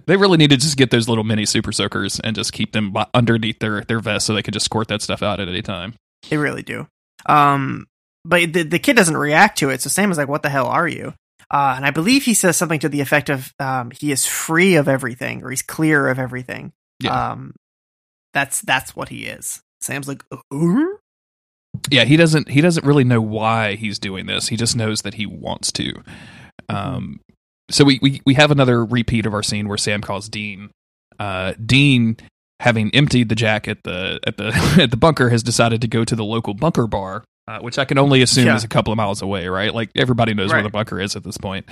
They 0.07 0.17
really 0.17 0.37
need 0.37 0.51
to 0.51 0.57
just 0.57 0.77
get 0.77 0.91
those 0.91 1.09
little 1.09 1.23
mini 1.23 1.45
super 1.47 1.71
soakers 1.71 2.19
and 2.19 2.35
just 2.35 2.53
keep 2.53 2.73
them 2.73 2.93
underneath 3.15 3.57
their 3.57 3.81
their 3.81 3.99
vest 3.99 4.27
so 4.27 4.35
they 4.35 4.43
can 4.43 4.53
just 4.53 4.65
squirt 4.65 4.87
that 4.89 5.01
stuff 5.01 5.23
out 5.23 5.39
at 5.39 5.47
any 5.47 5.63
time. 5.63 5.95
They 6.29 6.37
really 6.37 6.61
do. 6.61 6.85
Um, 7.25 7.87
but 8.23 8.53
the 8.53 8.61
the 8.61 8.77
kid 8.77 8.95
doesn't 8.97 9.17
react 9.17 9.57
to 9.59 9.69
it. 9.71 9.81
So 9.81 9.89
Sam 9.89 10.11
is 10.11 10.17
like, 10.19 10.27
"What 10.27 10.43
the 10.43 10.49
hell 10.49 10.67
are 10.67 10.87
you?" 10.87 11.15
Uh, 11.51 11.73
and 11.75 11.85
I 11.85 11.91
believe 11.91 12.23
he 12.23 12.33
says 12.33 12.57
something 12.57 12.79
to 12.79 12.89
the 12.89 13.01
effect 13.01 13.29
of, 13.29 13.53
um, 13.59 13.91
"He 13.91 14.11
is 14.11 14.25
free 14.25 14.75
of 14.75 14.87
everything, 14.87 15.43
or 15.43 15.49
he's 15.49 15.61
clear 15.61 16.07
of 16.07 16.19
everything." 16.19 16.73
Yeah. 16.99 17.31
Um, 17.31 17.55
that's 18.33 18.61
that's 18.61 18.95
what 18.95 19.09
he 19.09 19.25
is. 19.25 19.61
Sam's 19.81 20.07
like, 20.07 20.23
"Ooh." 20.53 20.99
Yeah, 21.89 22.05
he 22.05 22.17
doesn't 22.17 22.49
he 22.49 22.61
doesn't 22.61 22.85
really 22.85 23.03
know 23.03 23.21
why 23.21 23.75
he's 23.75 23.99
doing 23.99 24.25
this. 24.25 24.47
He 24.47 24.57
just 24.57 24.75
knows 24.75 25.01
that 25.01 25.15
he 25.15 25.25
wants 25.25 25.71
to. 25.73 25.93
Um 26.69 27.19
so 27.69 27.83
we, 27.83 27.99
we 28.01 28.21
we 28.25 28.33
have 28.35 28.51
another 28.51 28.85
repeat 28.85 29.25
of 29.25 29.33
our 29.33 29.43
scene 29.43 29.67
where 29.67 29.77
Sam 29.77 30.01
calls 30.01 30.29
Dean. 30.29 30.69
Uh 31.19 31.53
Dean 31.63 32.17
having 32.61 32.93
emptied 32.95 33.29
the 33.29 33.35
jack 33.35 33.67
at 33.67 33.83
the 33.83 34.19
at 34.25 34.37
the 34.37 34.77
at 34.81 34.91
the 34.91 34.97
bunker 34.97 35.29
has 35.29 35.43
decided 35.43 35.81
to 35.81 35.87
go 35.87 36.05
to 36.05 36.15
the 36.15 36.25
local 36.25 36.53
bunker 36.53 36.87
bar. 36.87 37.23
Uh, 37.47 37.59
which 37.59 37.77
I 37.77 37.85
can 37.85 37.99
only 37.99 38.23
assume 38.23 38.47
Yeah. 38.47 38.55
is 38.55 38.63
a 38.63 38.67
couple 38.67 38.91
of 38.91 38.97
miles 38.97 39.21
away, 39.21 39.47
right? 39.47 39.71
Like 39.71 39.91
everybody 39.95 40.33
knows 40.33 40.51
where 40.51 40.63
the 40.63 40.69
bunker 40.71 40.99
is 40.99 41.15
at 41.15 41.23
this 41.23 41.37
point. 41.37 41.67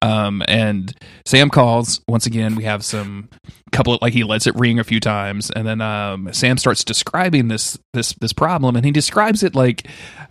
Um, 0.00 0.42
and 0.48 0.92
Sam 1.24 1.48
calls 1.48 2.00
once 2.08 2.26
again. 2.26 2.56
We 2.56 2.64
have 2.64 2.84
some 2.84 3.28
couple 3.70 3.94
of, 3.94 4.02
like 4.02 4.14
he 4.14 4.24
lets 4.24 4.48
it 4.48 4.56
ring 4.56 4.80
a 4.80 4.84
few 4.84 4.98
times, 4.98 5.48
and 5.52 5.64
then 5.64 5.80
um, 5.80 6.32
Sam 6.32 6.58
starts 6.58 6.82
describing 6.82 7.46
this 7.46 7.78
this 7.92 8.14
this 8.14 8.32
problem, 8.32 8.74
and 8.74 8.84
he 8.84 8.90
describes 8.90 9.44
it 9.44 9.54
like 9.54 9.86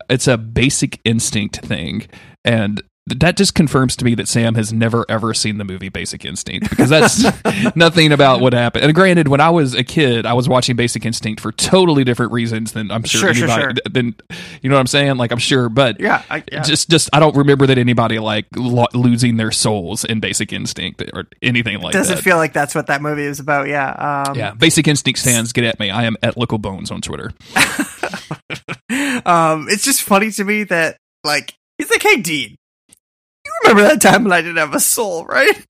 it's 0.09 0.27
a 0.27 0.37
basic 0.37 0.99
instinct 1.05 1.61
thing, 1.65 2.05
and 2.43 2.83
that 3.19 3.37
just 3.37 3.53
confirms 3.55 3.95
to 3.97 4.05
me 4.05 4.15
that 4.15 4.27
Sam 4.27 4.55
has 4.55 4.71
never 4.73 5.05
ever 5.09 5.33
seen 5.33 5.57
the 5.57 5.63
movie 5.63 5.89
Basic 5.89 6.23
Instinct 6.25 6.69
because 6.69 6.89
that's 6.89 7.23
nothing 7.75 8.11
about 8.11 8.39
what 8.41 8.53
happened. 8.53 8.85
And 8.85 8.93
granted, 8.95 9.27
when 9.27 9.41
I 9.41 9.49
was 9.49 9.73
a 9.75 9.83
kid, 9.83 10.25
I 10.25 10.33
was 10.33 10.47
watching 10.49 10.75
Basic 10.75 11.05
Instinct 11.05 11.41
for 11.41 11.51
totally 11.51 12.03
different 12.03 12.31
reasons 12.31 12.71
than 12.71 12.91
I'm 12.91 13.03
sure, 13.03 13.21
Sure, 13.21 13.33
sure, 13.33 13.49
anybody 13.49 13.81
sure. 13.85 13.91
than 13.91 14.15
you 14.61 14.69
know 14.69 14.75
what 14.75 14.81
I'm 14.81 14.87
saying. 14.87 15.17
Like 15.17 15.31
I'm 15.31 15.37
sure, 15.39 15.69
but 15.69 15.99
Yeah, 15.99 16.23
I, 16.29 16.43
yeah. 16.51 16.61
just 16.63 16.89
just 16.89 17.09
I 17.13 17.19
don't 17.19 17.35
remember 17.35 17.67
that 17.67 17.77
anybody 17.77 18.19
like 18.19 18.45
lo- 18.55 18.87
losing 18.93 19.37
their 19.37 19.51
souls 19.51 20.03
in 20.05 20.19
Basic 20.19 20.51
Instinct 20.53 21.03
or 21.13 21.27
anything 21.41 21.79
like 21.79 21.93
that. 21.93 21.99
doesn't 21.99 22.15
that. 22.17 22.21
feel 22.23 22.37
like 22.37 22.53
that's 22.53 22.73
what 22.75 22.87
that 22.87 23.01
movie 23.01 23.23
is 23.23 23.39
about. 23.39 23.67
Yeah. 23.67 24.23
Um, 24.27 24.35
yeah, 24.35 24.53
Basic 24.53 24.87
Instinct 24.87 25.21
fans, 25.21 25.51
get 25.53 25.63
at 25.63 25.79
me. 25.79 25.89
I 25.89 26.03
am 26.03 26.17
at 26.23 26.35
Lickle 26.35 26.61
Bones 26.61 26.91
on 26.91 27.01
Twitter. 27.01 27.31
um, 29.25 29.67
it's 29.69 29.83
just 29.83 30.01
funny 30.01 30.31
to 30.31 30.43
me 30.43 30.63
that 30.65 30.97
like 31.23 31.53
he's 31.77 31.89
like, 31.89 32.01
"Hey, 32.03 32.17
Dean, 32.21 32.55
you 33.51 33.69
remember 33.69 33.89
that 33.89 34.01
time 34.01 34.23
when 34.23 34.33
I 34.33 34.41
didn't 34.41 34.57
have 34.57 34.73
a 34.73 34.79
soul, 34.79 35.25
right?" 35.25 35.65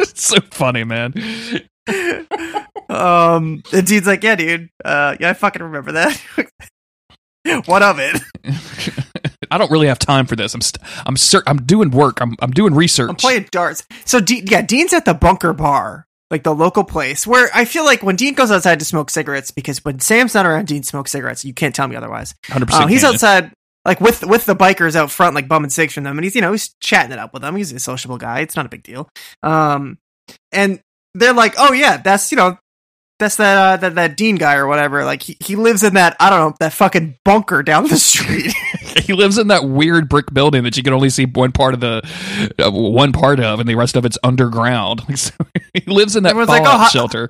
it's 0.00 0.22
so 0.22 0.38
funny, 0.50 0.84
man. 0.84 1.14
um, 2.88 3.62
and 3.72 3.86
Dean's 3.86 4.06
like, 4.06 4.22
"Yeah, 4.22 4.36
dude. 4.36 4.70
Uh, 4.84 5.16
yeah, 5.20 5.30
I 5.30 5.32
fucking 5.34 5.62
remember 5.62 5.92
that. 5.92 6.20
what 7.66 7.82
of 7.82 7.98
it? 7.98 8.20
I 9.50 9.56
don't 9.56 9.70
really 9.70 9.86
have 9.86 9.98
time 9.98 10.26
for 10.26 10.36
this. 10.36 10.54
I'm 10.54 10.60
st- 10.60 10.82
I'm 11.06 11.16
cer- 11.16 11.42
I'm 11.46 11.62
doing 11.64 11.90
work. 11.90 12.20
I'm 12.20 12.34
I'm 12.40 12.50
doing 12.50 12.74
research. 12.74 13.08
I'm 13.08 13.16
playing 13.16 13.48
darts." 13.50 13.84
So, 14.04 14.20
Dean, 14.20 14.46
yeah, 14.46 14.62
Dean's 14.62 14.92
at 14.92 15.04
the 15.04 15.14
bunker 15.14 15.52
bar. 15.52 16.06
Like 16.30 16.42
the 16.42 16.54
local 16.54 16.84
place 16.84 17.26
where 17.26 17.48
I 17.54 17.64
feel 17.64 17.86
like 17.86 18.02
when 18.02 18.14
Dean 18.14 18.34
goes 18.34 18.50
outside 18.50 18.78
to 18.80 18.84
smoke 18.84 19.08
cigarettes, 19.08 19.50
because 19.50 19.82
when 19.82 19.98
Sam's 19.98 20.34
not 20.34 20.44
around, 20.44 20.66
Dean 20.66 20.82
smokes 20.82 21.10
cigarettes. 21.10 21.42
You 21.42 21.54
can't 21.54 21.74
tell 21.74 21.88
me 21.88 21.96
otherwise. 21.96 22.34
100%. 22.48 22.70
Um, 22.82 22.88
he's 22.90 23.02
outside 23.02 23.50
like 23.88 24.02
with 24.02 24.22
with 24.22 24.44
the 24.44 24.54
bikers 24.54 24.94
out 24.94 25.10
front, 25.10 25.34
like 25.34 25.48
bumming 25.48 25.70
cigs 25.70 25.94
from 25.94 26.04
them, 26.04 26.18
and 26.18 26.24
he's 26.24 26.34
you 26.34 26.42
know 26.42 26.52
he's 26.52 26.74
chatting 26.78 27.10
it 27.10 27.18
up 27.18 27.32
with 27.32 27.40
them. 27.40 27.56
He's 27.56 27.72
a 27.72 27.80
sociable 27.80 28.18
guy. 28.18 28.40
It's 28.40 28.54
not 28.54 28.66
a 28.66 28.68
big 28.68 28.82
deal. 28.82 29.08
Um, 29.42 29.96
and 30.52 30.82
they're 31.14 31.32
like, 31.32 31.54
oh 31.56 31.72
yeah, 31.72 31.96
that's 31.96 32.30
you 32.30 32.36
know 32.36 32.58
that's 33.18 33.36
that 33.36 33.56
uh, 33.56 33.76
that 33.78 33.94
that 33.96 34.16
Dean 34.16 34.36
guy 34.36 34.54
or 34.56 34.66
whatever. 34.66 35.04
Like 35.04 35.22
he 35.22 35.36
he 35.40 35.56
lives 35.56 35.82
in 35.82 35.94
that 35.94 36.16
I 36.20 36.30
don't 36.30 36.38
know 36.50 36.56
that 36.60 36.72
fucking 36.72 37.16
bunker 37.24 37.62
down 37.62 37.88
the 37.88 37.96
street. 37.96 38.52
he 39.02 39.12
lives 39.12 39.38
in 39.38 39.48
that 39.48 39.64
weird 39.64 40.08
brick 40.08 40.32
building 40.32 40.62
that 40.64 40.76
you 40.76 40.82
can 40.82 40.92
only 40.92 41.10
see 41.10 41.24
one 41.26 41.52
part 41.52 41.74
of 41.74 41.80
the 41.80 42.02
uh, 42.58 42.70
one 42.70 43.12
part 43.12 43.40
of, 43.40 43.60
and 43.60 43.68
the 43.68 43.74
rest 43.74 43.96
of 43.96 44.04
it's 44.04 44.18
underground. 44.22 45.02
So 45.18 45.34
he 45.74 45.82
lives 45.90 46.14
in 46.16 46.22
that 46.22 46.30
Everyone's 46.30 46.48
like, 46.48 46.64
fallout 46.64 46.80
"Oh, 46.80 46.82
how- 46.84 46.88
shelter. 46.88 47.28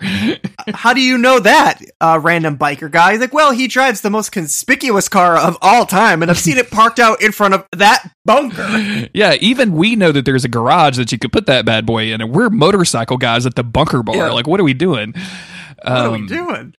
How 0.74 0.92
do 0.92 1.00
you 1.00 1.16
know 1.16 1.40
that, 1.40 1.80
uh, 2.00 2.20
random 2.22 2.58
biker 2.58 2.90
guy? 2.90 3.12
He's 3.12 3.20
like, 3.20 3.32
well, 3.32 3.52
he 3.52 3.66
drives 3.66 4.02
the 4.02 4.10
most 4.10 4.30
conspicuous 4.30 5.08
car 5.08 5.36
of 5.38 5.56
all 5.62 5.86
time, 5.86 6.20
and 6.22 6.30
I've 6.30 6.38
seen 6.38 6.58
it 6.58 6.70
parked 6.70 6.98
out 6.98 7.22
in 7.22 7.32
front 7.32 7.54
of 7.54 7.66
that 7.72 8.10
bunker. 8.26 9.08
yeah, 9.14 9.34
even 9.40 9.72
we 9.72 9.96
know 9.96 10.12
that 10.12 10.24
there's 10.26 10.44
a 10.44 10.48
garage 10.48 10.98
that 10.98 11.10
you 11.10 11.18
could 11.18 11.32
put 11.32 11.46
that 11.46 11.64
bad 11.64 11.86
boy 11.86 12.12
in, 12.12 12.20
and 12.20 12.30
we're 12.32 12.50
motorcycle 12.50 13.16
guys 13.16 13.46
at 13.46 13.54
the 13.54 13.64
bunker 13.64 14.02
bar. 14.02 14.16
Yeah. 14.16 14.30
Like, 14.30 14.46
what 14.46 14.60
are 14.60 14.64
we 14.64 14.74
doing? 14.74 15.14
What 15.82 15.92
are 15.92 16.10
we 16.10 16.18
Um, 16.18 16.26
doing? 16.26 16.74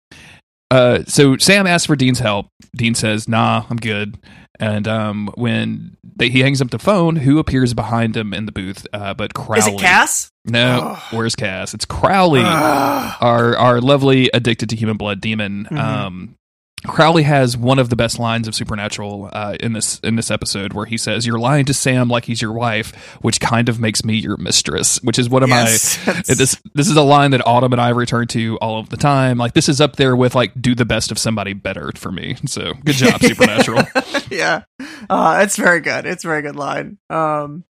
Uh, 0.71 1.03
so 1.07 1.35
Sam 1.37 1.65
asks 1.65 1.87
for 1.87 1.95
Dean's 1.95 2.19
help. 2.19 2.47
Dean 2.75 2.93
says, 2.95 3.27
"Nah, 3.27 3.65
I'm 3.69 3.77
good." 3.77 4.17
And 4.59 4.87
um, 4.87 5.31
when 5.35 5.95
they, 6.17 6.29
he 6.29 6.41
hangs 6.41 6.61
up 6.61 6.69
the 6.69 6.77
phone, 6.79 7.15
who 7.15 7.39
appears 7.39 7.73
behind 7.73 8.15
him 8.17 8.33
in 8.33 8.45
the 8.45 8.51
booth? 8.51 8.85
Uh, 8.93 9.13
but 9.13 9.33
Crowley. 9.33 9.59
Is 9.59 9.67
it 9.67 9.79
Cass? 9.79 10.29
No, 10.45 10.95
Ugh. 10.95 11.03
where's 11.11 11.35
Cass? 11.35 11.73
It's 11.73 11.85
Crowley, 11.85 12.41
Ugh. 12.43 13.15
our 13.21 13.57
our 13.57 13.81
lovely 13.81 14.29
addicted 14.33 14.69
to 14.69 14.75
human 14.75 14.97
blood 14.97 15.21
demon. 15.21 15.67
Mhm. 15.71 15.77
Um, 15.79 16.35
Crowley 16.89 17.23
has 17.23 17.55
one 17.55 17.79
of 17.79 17.89
the 17.89 17.95
best 17.95 18.19
lines 18.19 18.47
of 18.47 18.55
Supernatural 18.55 19.29
uh, 19.31 19.55
in 19.59 19.73
this 19.73 19.99
in 19.99 20.15
this 20.15 20.29
episode, 20.29 20.73
where 20.73 20.85
he 20.85 20.97
says, 20.97 21.25
"You're 21.25 21.39
lying 21.39 21.65
to 21.65 21.73
Sam 21.73 22.09
like 22.09 22.25
he's 22.25 22.41
your 22.41 22.53
wife, 22.53 22.95
which 23.21 23.39
kind 23.39 23.69
of 23.69 23.79
makes 23.79 24.03
me 24.03 24.15
your 24.15 24.37
mistress." 24.37 25.01
Which 25.03 25.19
is 25.19 25.29
one 25.29 25.43
of 25.43 25.49
Yes, 25.49 26.05
my 26.07 26.13
this 26.13 26.61
this 26.73 26.87
is 26.87 26.95
a 26.95 27.01
line 27.01 27.31
that 27.31 27.45
Autumn 27.45 27.71
and 27.73 27.81
I 27.81 27.89
return 27.89 28.27
to 28.27 28.57
all 28.57 28.79
of 28.79 28.89
the 28.89 28.97
time. 28.97 29.37
Like 29.37 29.53
this 29.53 29.69
is 29.69 29.81
up 29.81 29.95
there 29.95 30.15
with 30.15 30.35
like 30.35 30.59
do 30.61 30.75
the 30.75 30.85
best 30.85 31.11
of 31.11 31.17
somebody 31.17 31.53
better 31.53 31.91
for 31.95 32.11
me. 32.11 32.37
So 32.45 32.73
good 32.85 32.95
job, 32.95 33.21
Supernatural. 33.21 33.83
yeah, 34.29 34.63
uh, 35.09 35.39
it's 35.43 35.55
very 35.55 35.81
good. 35.81 36.05
It's 36.05 36.23
a 36.23 36.27
very 36.27 36.41
good 36.41 36.55
line. 36.55 36.97
Um, 37.09 37.63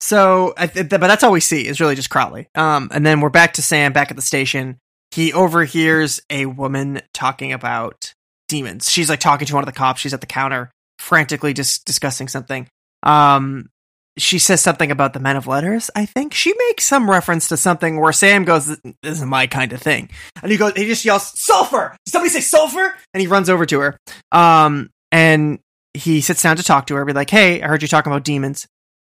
so, 0.00 0.54
I 0.56 0.68
th- 0.68 0.88
but 0.88 1.00
that's 1.00 1.24
all 1.24 1.32
we 1.32 1.40
see 1.40 1.66
is 1.66 1.80
really 1.80 1.96
just 1.96 2.10
Crowley. 2.10 2.48
Um, 2.54 2.88
and 2.92 3.04
then 3.04 3.20
we're 3.20 3.30
back 3.30 3.54
to 3.54 3.62
Sam 3.62 3.92
back 3.92 4.10
at 4.10 4.16
the 4.16 4.22
station. 4.22 4.78
He 5.10 5.32
overhears 5.32 6.20
a 6.30 6.46
woman 6.46 7.00
talking 7.12 7.52
about 7.52 8.14
demons. 8.48 8.90
She's 8.90 9.08
like 9.08 9.20
talking 9.20 9.46
to 9.46 9.54
one 9.54 9.62
of 9.62 9.66
the 9.66 9.72
cops. 9.78 10.00
She's 10.00 10.14
at 10.14 10.20
the 10.20 10.26
counter, 10.26 10.70
frantically 10.98 11.54
just 11.54 11.84
discussing 11.84 12.28
something. 12.28 12.66
Um, 13.02 13.70
she 14.18 14.38
says 14.38 14.60
something 14.60 14.90
about 14.90 15.12
the 15.12 15.20
men 15.20 15.36
of 15.36 15.46
letters. 15.46 15.90
I 15.94 16.04
think 16.04 16.34
she 16.34 16.52
makes 16.68 16.84
some 16.84 17.08
reference 17.08 17.48
to 17.48 17.56
something 17.56 18.00
where 18.00 18.12
Sam 18.12 18.44
goes, 18.44 18.66
"This 18.66 18.96
isn't 19.04 19.28
my 19.28 19.46
kind 19.46 19.72
of 19.72 19.80
thing," 19.80 20.10
and 20.42 20.50
he 20.50 20.58
goes, 20.58 20.72
he 20.74 20.86
just 20.86 21.04
yells, 21.04 21.38
"Sulfur!" 21.38 21.96
Did 22.04 22.12
somebody 22.12 22.30
say 22.30 22.40
sulfur? 22.40 22.96
And 23.14 23.20
he 23.20 23.26
runs 23.26 23.48
over 23.48 23.64
to 23.66 23.80
her. 23.80 23.98
Um, 24.32 24.90
and 25.12 25.60
he 25.94 26.20
sits 26.20 26.42
down 26.42 26.56
to 26.56 26.62
talk 26.62 26.88
to 26.88 26.94
her, 26.96 27.04
be 27.04 27.12
like, 27.12 27.30
"Hey, 27.30 27.62
I 27.62 27.68
heard 27.68 27.82
you 27.82 27.88
talking 27.88 28.12
about 28.12 28.24
demons. 28.24 28.66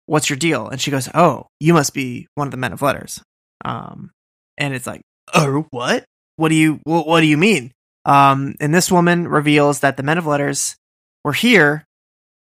What's 0.07 0.29
your 0.29 0.37
deal?" 0.37 0.67
And 0.69 0.81
she 0.81 0.91
goes, 0.91 1.07
"Oh, 1.13 1.47
you 1.59 1.73
must 1.73 1.93
be 1.93 2.27
one 2.35 2.47
of 2.47 2.51
the 2.51 2.57
men 2.57 2.73
of 2.73 2.81
letters." 2.81 3.21
Um, 3.63 4.11
and 4.57 4.73
it's 4.73 4.87
like, 4.87 5.01
"Oh, 5.33 5.67
what? 5.69 6.05
What 6.37 6.49
do 6.49 6.55
you 6.55 6.79
what, 6.83 7.05
what 7.07 7.21
do 7.21 7.27
you 7.27 7.37
mean?" 7.37 7.71
Um, 8.05 8.55
and 8.59 8.73
this 8.73 8.91
woman 8.91 9.27
reveals 9.27 9.79
that 9.79 9.97
the 9.97 10.03
men 10.03 10.17
of 10.17 10.25
letters 10.25 10.75
were 11.23 11.33
here 11.33 11.85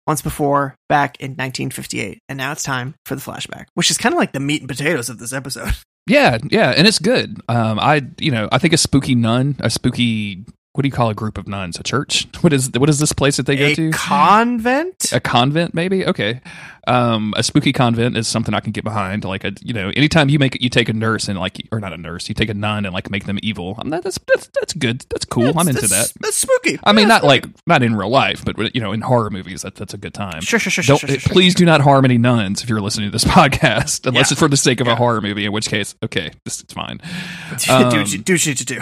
once 0.06 0.22
before 0.22 0.76
back 0.88 1.20
in 1.20 1.32
1958, 1.32 2.18
and 2.28 2.36
now 2.36 2.52
it's 2.52 2.62
time 2.62 2.94
for 3.04 3.14
the 3.14 3.20
flashback, 3.20 3.66
which 3.74 3.90
is 3.90 3.98
kind 3.98 4.14
of 4.14 4.18
like 4.18 4.32
the 4.32 4.40
meat 4.40 4.60
and 4.60 4.68
potatoes 4.68 5.08
of 5.08 5.18
this 5.18 5.32
episode. 5.32 5.72
yeah, 6.06 6.38
yeah, 6.50 6.70
and 6.70 6.86
it's 6.86 6.98
good. 6.98 7.40
Um, 7.48 7.78
I 7.78 8.02
you 8.18 8.30
know 8.30 8.48
I 8.52 8.58
think 8.58 8.72
a 8.72 8.78
spooky 8.78 9.14
nun, 9.14 9.56
a 9.60 9.70
spooky 9.70 10.44
what 10.76 10.82
do 10.82 10.88
you 10.88 10.92
call 10.92 11.08
a 11.10 11.14
group 11.14 11.38
of 11.38 11.48
nuns? 11.48 11.78
A 11.78 11.82
church? 11.82 12.26
What 12.42 12.52
is 12.52 12.70
what 12.76 12.88
is 12.88 12.98
this 12.98 13.12
place 13.12 13.38
that 13.38 13.46
they 13.46 13.56
go 13.56 13.74
to? 13.74 13.88
a 13.88 13.90
to? 13.90 13.96
convent. 13.96 15.12
a 15.12 15.18
convent 15.20 15.74
maybe 15.74 16.06
okay 16.06 16.40
um 16.86 17.34
a 17.36 17.42
spooky 17.42 17.72
convent 17.72 18.16
is 18.16 18.28
something 18.28 18.54
i 18.54 18.60
can 18.60 18.70
get 18.70 18.84
behind 18.84 19.24
like 19.24 19.42
a 19.42 19.52
you 19.62 19.72
know 19.72 19.90
anytime 19.96 20.28
you 20.28 20.38
make 20.38 20.60
you 20.62 20.68
take 20.70 20.88
a 20.88 20.92
nurse 20.92 21.26
and 21.28 21.36
like 21.38 21.60
or 21.72 21.80
not 21.80 21.92
a 21.92 21.96
nurse 21.96 22.28
you 22.28 22.34
take 22.34 22.48
a 22.48 22.54
nun 22.54 22.84
and 22.84 22.94
like 22.94 23.10
make 23.10 23.24
them 23.24 23.38
evil 23.42 23.74
I'm 23.78 23.88
not, 23.88 24.04
that's 24.04 24.18
that's 24.28 24.48
that's 24.54 24.72
good 24.74 25.04
that's 25.10 25.24
cool 25.24 25.48
i'm 25.58 25.66
into 25.66 25.80
That's- 25.80 26.12
that 26.12 26.20
That's 26.20 26.36
spooky. 26.36 26.78
i 26.84 26.92
mean 26.92 27.04
Yeah, 27.08 27.14
not 27.14 27.24
like 27.24 27.46
not 27.66 27.82
in 27.82 27.96
real 27.96 28.10
life 28.10 28.44
but 28.44 28.72
you 28.74 28.80
know 28.80 28.92
in 28.92 29.00
horror 29.00 29.30
movies 29.30 29.62
that, 29.62 29.74
that's 29.74 29.94
a 29.94 29.98
good 29.98 30.14
time 30.14 30.42
Sure, 30.42 30.60
sure, 30.60 30.70
sure, 30.70 30.84
sure, 30.84 30.92
Don't, 30.92 30.98
sure, 31.00 31.08
sure, 31.08 31.18
sure. 31.20 31.32
please 31.32 31.54
do 31.56 31.64
not 31.64 31.80
harm 31.80 32.04
any 32.04 32.18
nuns 32.18 32.62
if 32.62 32.68
you're 32.68 32.80
listening 32.82 33.08
to 33.08 33.12
this 33.12 33.24
podcast 33.38 34.06
unless 34.06 34.30
Yeah. 34.30 34.34
it's 34.34 34.38
for 34.40 34.48
the 34.48 34.56
sake 34.56 34.80
of 34.80 34.86
Yeah. 34.86 34.92
a 34.92 34.96
horror 34.96 35.20
movie 35.20 35.46
in 35.46 35.50
which 35.52 35.68
case 35.68 35.96
okay 36.04 36.30
this 36.44 36.58
is 36.58 36.66
fine 36.72 36.98
do, 37.58 37.72
um, 37.72 37.90
do, 37.90 37.98
what 37.98 38.12
you- 38.12 38.18
do 38.18 38.34
what 38.34 38.46
you 38.46 38.50
need 38.52 38.58
to 38.58 38.64
do. 38.64 38.80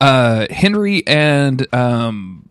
Uh 0.00 0.46
henry 0.50 1.06
and 1.06 1.66
um 1.74 2.48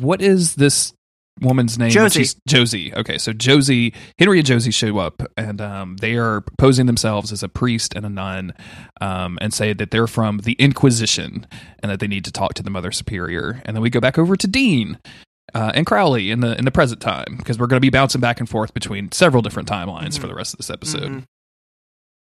what 0.00 0.20
is 0.22 0.54
this 0.54 0.92
woman's 1.40 1.78
name? 1.78 1.90
Josie. 1.90 2.26
Josie. 2.46 2.94
Okay, 2.94 3.16
so 3.18 3.32
Josie, 3.32 3.94
Henry 4.18 4.38
and 4.38 4.46
Josie 4.46 4.70
show 4.70 4.98
up, 4.98 5.22
and 5.36 5.60
um, 5.60 5.96
they 5.96 6.16
are 6.16 6.42
posing 6.58 6.84
themselves 6.86 7.32
as 7.32 7.42
a 7.42 7.48
priest 7.48 7.94
and 7.96 8.04
a 8.04 8.10
nun, 8.10 8.52
um, 9.00 9.38
and 9.40 9.52
say 9.52 9.72
that 9.72 9.90
they're 9.90 10.06
from 10.06 10.38
the 10.38 10.52
Inquisition 10.52 11.46
and 11.82 11.90
that 11.90 11.98
they 11.98 12.06
need 12.06 12.24
to 12.26 12.30
talk 12.32 12.54
to 12.54 12.62
the 12.62 12.70
Mother 12.70 12.92
Superior. 12.92 13.62
And 13.64 13.74
then 13.74 13.82
we 13.82 13.90
go 13.90 14.00
back 14.00 14.18
over 14.18 14.36
to 14.36 14.46
Dean. 14.46 14.98
Uh, 15.54 15.72
and 15.74 15.84
Crowley 15.86 16.30
in 16.30 16.40
the 16.40 16.56
in 16.58 16.64
the 16.64 16.70
present 16.70 17.00
time 17.00 17.34
because 17.38 17.58
we're 17.58 17.66
going 17.66 17.78
to 17.78 17.84
be 17.84 17.90
bouncing 17.90 18.20
back 18.20 18.38
and 18.38 18.48
forth 18.48 18.72
between 18.72 19.10
several 19.10 19.42
different 19.42 19.68
timelines 19.68 20.16
for 20.18 20.28
the 20.28 20.34
rest 20.34 20.52
of 20.54 20.58
this 20.58 20.70
episode. 20.70 21.10
Mhm. 21.10 21.24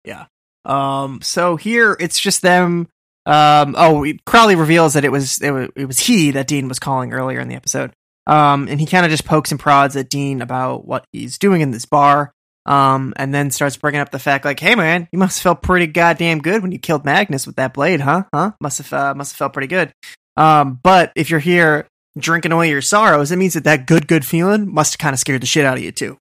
Yeah. 0.05 0.25
Um. 0.65 1.21
So 1.23 1.57
here 1.57 1.97
it's 2.01 2.19
just 2.19 2.43
them. 2.43 2.89
Um. 3.27 3.75
Oh, 3.79 4.05
Crowley 4.27 4.57
reveals 4.57 4.95
that 4.95 5.05
it 5.05 5.13
was 5.13 5.41
it 5.41 5.51
was 5.51 5.69
it 5.77 5.87
was 5.87 6.01
he 6.01 6.33
that 6.33 6.47
Dean 6.47 6.69
was 6.69 6.79
calling 6.79 7.13
earlier 7.13 7.41
in 7.41 7.49
the 7.49 7.55
episode. 7.55 7.93
Um. 8.27 8.69
And 8.69 8.81
he 8.81 8.87
kind 8.87 9.05
of 9.05 9.11
just 9.11 9.25
pokes 9.25 9.51
and 9.51 9.61
prods 9.61 9.97
at 9.97 10.09
Dean 10.09 10.43
about 10.43 10.87
what 10.87 11.05
he's 11.13 11.39
doing 11.39 11.61
in 11.61 11.71
this 11.71 11.85
bar. 11.85 12.33
Um. 12.67 13.13
And 13.17 13.35
then 13.35 13.51
starts 13.51 13.77
bringing 13.77 14.01
up 14.01 14.11
the 14.11 14.19
fact 14.19 14.45
like, 14.45 14.61
hey 14.61 14.75
man, 14.75 15.09
you 15.13 15.19
must 15.19 15.39
have 15.39 15.43
felt 15.43 15.63
pretty 15.63 15.87
goddamn 15.87 16.41
good 16.41 16.63
when 16.63 16.73
you 16.73 16.79
killed 16.79 17.05
Magnus 17.05 17.47
with 17.47 17.57
that 17.57 17.75
blade, 17.75 18.01
huh? 18.01 18.25
Huh? 18.35 18.53
Must 18.61 18.79
have 18.79 18.93
uh, 18.93 19.15
must 19.15 19.33
have 19.33 19.39
felt 19.39 19.53
pretty 19.53 19.69
good. 19.69 19.93
Um. 20.37 20.81
But 20.83 21.13
if 21.15 21.31
you're 21.31 21.41
here 21.41 21.87
drinking 22.19 22.53
away 22.53 22.69
your 22.69 22.83
sorrows, 22.83 23.33
it 23.33 23.37
means 23.37 23.55
that 23.55 23.65
that 23.65 23.87
good 23.87 24.07
good 24.09 24.25
feeling 24.25 24.73
must 24.73 24.95
have 24.95 24.99
kind 24.99 25.15
of 25.15 25.21
scared 25.21 25.43
the 25.43 25.47
shit 25.47 25.65
out 25.65 25.79
of 25.79 25.83
you 25.83 25.93
too. 25.93 26.19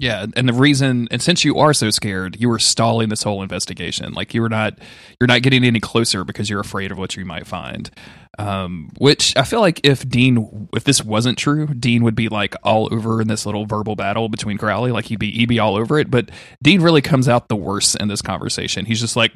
Yeah, 0.00 0.24
and 0.34 0.48
the 0.48 0.54
reason, 0.54 1.08
and 1.10 1.20
since 1.20 1.44
you 1.44 1.58
are 1.58 1.74
so 1.74 1.90
scared, 1.90 2.38
you 2.40 2.48
were 2.48 2.58
stalling 2.58 3.10
this 3.10 3.22
whole 3.22 3.42
investigation. 3.42 4.14
Like 4.14 4.32
you 4.32 4.40
were 4.40 4.48
not, 4.48 4.78
you're 5.20 5.28
not 5.28 5.42
getting 5.42 5.62
any 5.62 5.78
closer 5.78 6.24
because 6.24 6.48
you're 6.48 6.58
afraid 6.60 6.90
of 6.90 6.96
what 6.96 7.16
you 7.16 7.24
might 7.26 7.46
find. 7.46 7.90
Um, 8.38 8.90
which 8.96 9.36
I 9.36 9.42
feel 9.42 9.60
like 9.60 9.80
if 9.84 10.08
Dean, 10.08 10.68
if 10.74 10.84
this 10.84 11.04
wasn't 11.04 11.36
true, 11.36 11.66
Dean 11.66 12.02
would 12.04 12.14
be 12.14 12.30
like 12.30 12.54
all 12.62 12.88
over 12.94 13.20
in 13.20 13.28
this 13.28 13.44
little 13.44 13.66
verbal 13.66 13.94
battle 13.96 14.30
between 14.30 14.56
Crowley. 14.56 14.90
Like 14.90 15.04
he'd 15.06 15.18
be, 15.18 15.32
he'd 15.32 15.48
be 15.50 15.58
all 15.58 15.76
over 15.76 15.98
it. 15.98 16.10
But 16.10 16.30
Dean 16.62 16.80
really 16.80 17.02
comes 17.02 17.28
out 17.28 17.48
the 17.48 17.56
worst 17.56 17.96
in 17.96 18.08
this 18.08 18.22
conversation. 18.22 18.86
He's 18.86 19.00
just 19.00 19.16
like, 19.16 19.32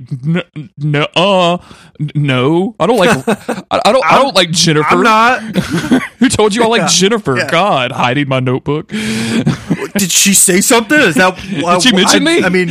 no, 0.79 1.03
uh, 1.15 1.59
no, 2.15 2.75
I 2.81 2.87
don't 2.87 2.97
like, 2.97 3.11
I, 3.71 3.81
I 3.85 3.93
don't, 3.93 4.05
I 4.07 4.23
don't 4.23 4.35
like 4.35 4.51
Jennifer. 4.53 4.87
I'm 4.95 5.03
not. 5.03 5.43
Who 6.21 6.29
told 6.31 6.55
you 6.55 6.63
I 6.63 6.67
like 6.69 6.81
Yeah, 6.83 6.89
Jennifer? 6.89 7.37
yeah. 7.37 7.51
God, 7.51 7.93
hiding 7.93 8.29
my 8.29 8.41
notebook. 8.41 8.91
Did 9.97 10.11
she 10.11 10.35
say 10.35 10.61
something? 10.61 10.99
Is 10.99 11.15
that 11.15 11.37
Did 11.39 11.83
she 11.83 11.93
mention 11.95 12.27
I, 12.27 12.41
me? 12.41 12.43
I 12.45 12.49
mean, 12.49 12.71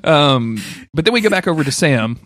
um, 0.04 0.58
but 0.92 1.04
then 1.04 1.14
we 1.14 1.20
go 1.20 1.30
back 1.30 1.46
over 1.46 1.62
to 1.62 1.72
Sam, 1.72 2.18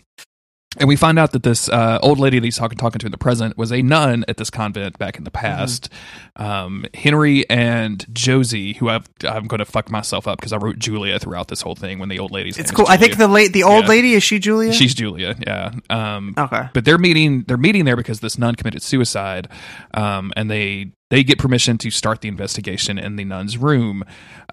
and 0.77 0.87
we 0.87 0.95
find 0.95 1.17
out 1.19 1.31
that 1.31 1.43
this 1.43 1.69
uh, 1.69 1.99
old 2.01 2.19
lady 2.19 2.39
that 2.39 2.45
he's 2.45 2.57
talking 2.57 2.77
talking 2.77 2.99
to 2.99 3.05
in 3.05 3.11
the 3.11 3.17
present 3.17 3.57
was 3.57 3.71
a 3.71 3.81
nun 3.81 4.25
at 4.27 4.37
this 4.37 4.49
convent 4.49 4.97
back 4.97 5.17
in 5.17 5.23
the 5.23 5.31
past. 5.31 5.89
Um, 6.35 6.85
Henry 6.93 7.49
and 7.49 8.05
Josie, 8.13 8.73
who 8.73 8.89
I've, 8.89 9.07
I'm 9.23 9.47
going 9.47 9.59
to 9.59 9.65
fuck 9.65 9.89
myself 9.89 10.27
up 10.27 10.39
because 10.39 10.51
I 10.53 10.57
wrote 10.57 10.77
Julia 10.79 11.17
throughout 11.19 11.47
this 11.47 11.61
whole 11.61 11.75
thing 11.75 11.99
when 11.99 12.09
the 12.09 12.19
old 12.19 12.31
lady's 12.31 12.57
it's 12.57 12.71
cool. 12.71 12.85
I 12.87 12.97
think 12.97 13.17
the 13.17 13.27
late 13.27 13.53
the 13.53 13.63
old 13.63 13.83
Yeah. 13.83 13.89
lady 13.89 14.13
is 14.13 14.23
she 14.23 14.39
Julia? 14.39 14.73
she's 14.73 14.93
Julia. 14.93 15.35
Yeah. 15.45 15.71
Um, 15.89 16.33
okay. 16.37 16.69
but 16.73 16.83
they're 16.85 16.97
meeting 16.97 17.43
they're 17.47 17.57
meeting 17.57 17.85
there 17.85 17.95
because 17.95 18.19
this 18.19 18.37
nun 18.37 18.55
committed 18.55 18.81
suicide 18.83 19.47
um, 19.93 20.33
and 20.35 20.49
they 20.51 20.91
they 21.09 21.23
get 21.23 21.37
permission 21.37 21.77
to 21.77 21.89
start 21.91 22.21
the 22.21 22.27
investigation 22.27 22.97
in 22.97 23.15
the 23.15 23.23
nun's 23.23 23.57
room 23.57 24.03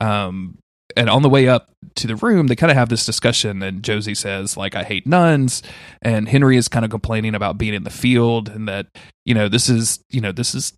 um, 0.01 0.59
and 0.97 1.09
on 1.11 1.23
the 1.23 1.29
way 1.29 1.49
up 1.49 1.71
to 1.95 2.07
the 2.07 2.17
room 2.17 2.47
they 2.47 2.57
kind 2.57 2.71
of 2.71 2.77
have 2.77 2.89
this 2.89 3.05
discussion 3.05 3.63
and 3.63 3.83
josie 3.83 4.15
says 4.15 4.57
like 4.57 4.75
i 4.75 4.83
hate 4.83 5.07
nuns 5.07 5.63
and 6.01 6.29
henry 6.29 6.57
is 6.57 6.69
kind 6.69 6.85
of 6.85 6.91
complaining 6.91 7.35
about 7.35 7.59
being 7.59 7.75
in 7.75 7.85
the 7.85 7.91
field 7.91 8.49
and 8.49 8.69
that 8.69 8.87
you 9.25 9.35
know 9.35 9.49
this 9.49 9.69
is 9.69 10.03
you 10.11 10.21
know 10.21 10.33
this 10.33 10.55
is 10.55 10.73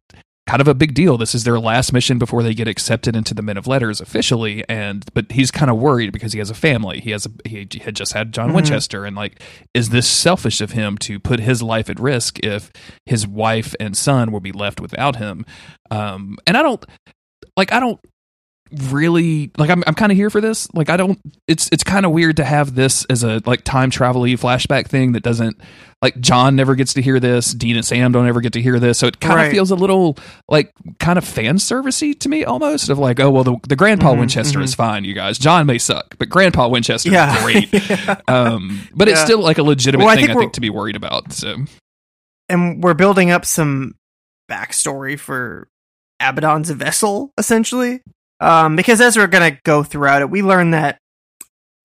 kind 0.46 0.60
of 0.60 0.68
a 0.68 0.74
big 0.74 0.92
deal. 0.92 1.16
This 1.16 1.34
is 1.34 1.44
their 1.44 1.58
last 1.58 1.90
mission 1.90 2.18
before 2.18 2.42
they 2.42 2.52
get 2.52 2.68
accepted 2.68 3.16
into 3.16 3.32
the 3.32 3.40
men 3.40 3.56
of 3.56 3.66
letters 3.66 3.98
officially 4.02 4.62
and 4.68 5.02
but 5.14 5.32
he's 5.32 5.50
kind 5.50 5.70
of 5.70 5.78
worried 5.78 6.12
because 6.12 6.34
he 6.34 6.38
has 6.38 6.50
a 6.50 6.54
family. 6.54 7.00
He 7.00 7.12
has 7.12 7.24
a 7.24 7.30
he 7.48 7.66
had 7.82 7.96
just 7.96 8.12
had 8.12 8.30
john 8.34 8.50
Mhm. 8.50 8.56
winchester 8.56 9.06
and 9.06 9.16
like 9.16 9.40
is 9.72 9.88
this 9.88 10.06
selfish 10.06 10.60
of 10.60 10.72
him 10.72 10.98
to 10.98 11.18
put 11.18 11.40
his 11.40 11.62
life 11.62 11.88
at 11.88 11.98
risk 11.98 12.40
if 12.40 12.70
his 13.06 13.26
wife 13.26 13.74
and 13.80 13.96
son 13.96 14.32
will 14.32 14.40
be 14.40 14.52
left 14.52 14.82
without 14.82 15.16
him? 15.16 15.46
Um 15.90 16.36
and 16.46 16.58
i 16.58 16.62
don't 16.62 16.84
like 17.56 17.72
i 17.72 17.80
don't 17.80 17.98
really 18.88 19.50
like 19.58 19.70
i'm, 19.70 19.82
I'm 19.86 19.94
kind 19.94 20.10
of 20.12 20.16
here 20.16 20.30
for 20.30 20.40
this. 20.40 20.68
Like 20.74 20.90
i 20.90 20.96
don't 20.96 21.18
it's 21.48 21.68
it's 21.72 21.84
kind 21.84 22.04
of 22.06 22.12
weird 22.12 22.36
to 22.38 22.44
have 22.44 22.74
this 22.74 23.04
as 23.06 23.22
a 23.24 23.40
like 23.46 23.62
time 23.64 23.90
travel 23.90 24.22
flashback 24.22 24.86
thing 24.88 25.12
that 25.12 25.22
doesn't 25.22 25.60
like 26.02 26.18
john 26.20 26.56
never 26.56 26.74
gets 26.74 26.94
to 26.94 27.02
hear 27.02 27.18
this 27.20 27.52
dean 27.52 27.76
and 27.76 27.84
sam 27.84 28.12
don't 28.12 28.26
ever 28.28 28.40
get 28.40 28.52
to 28.54 28.60
hear 28.62 28.78
this. 28.78 28.98
So 28.98 29.06
it 29.06 29.20
kind 29.20 29.34
of 29.40 29.44
Right. 29.46 29.50
feels 29.52 29.70
a 29.70 29.74
little 29.74 30.16
like 30.48 30.72
kind 30.98 31.18
of 31.18 31.24
fan 31.24 31.56
servicey 31.56 32.18
to 32.20 32.28
me 32.28 32.44
almost 32.44 32.88
of 32.90 32.98
like 32.98 33.20
oh 33.20 33.30
well 33.30 33.44
the, 33.44 33.56
the 33.68 33.76
grandpa 33.76 34.12
Mhm, 34.14 34.20
winchester 34.20 34.60
is 34.60 34.74
fine 34.74 35.04
you 35.04 35.14
guys. 35.14 35.38
John 35.38 35.66
may 35.66 35.78
suck 35.78 36.16
but 36.18 36.28
grandpa 36.28 36.68
winchester 36.68 37.10
Yeah. 37.10 37.34
is 37.36 37.42
great 37.42 38.18
um 38.28 38.80
but 38.94 39.08
it's 39.08 39.20
still 39.22 39.40
like 39.40 39.58
a 39.58 39.62
legitimate 39.62 40.04
Well, 40.04 40.12
I 40.12 40.16
thing 40.16 40.26
think 40.26 40.36
i 40.36 40.40
think 40.40 40.52
to 40.54 40.60
be 40.60 40.70
worried 40.70 40.96
about 40.96 41.32
so. 41.32 41.56
And 42.48 42.82
we're 42.84 42.94
building 42.94 43.30
up 43.30 43.44
some 43.46 43.94
backstory 44.50 45.18
for 45.18 45.68
Abaddon's 46.20 46.70
vessel, 46.70 47.32
essentially. 47.38 48.00
Um, 48.40 48.76
because 48.76 49.00
as 49.00 49.16
we're 49.16 49.26
gonna 49.28 49.58
go 49.64 49.82
throughout 49.82 50.22
it, 50.22 50.30
we 50.30 50.42
learn 50.42 50.70
that 50.72 50.98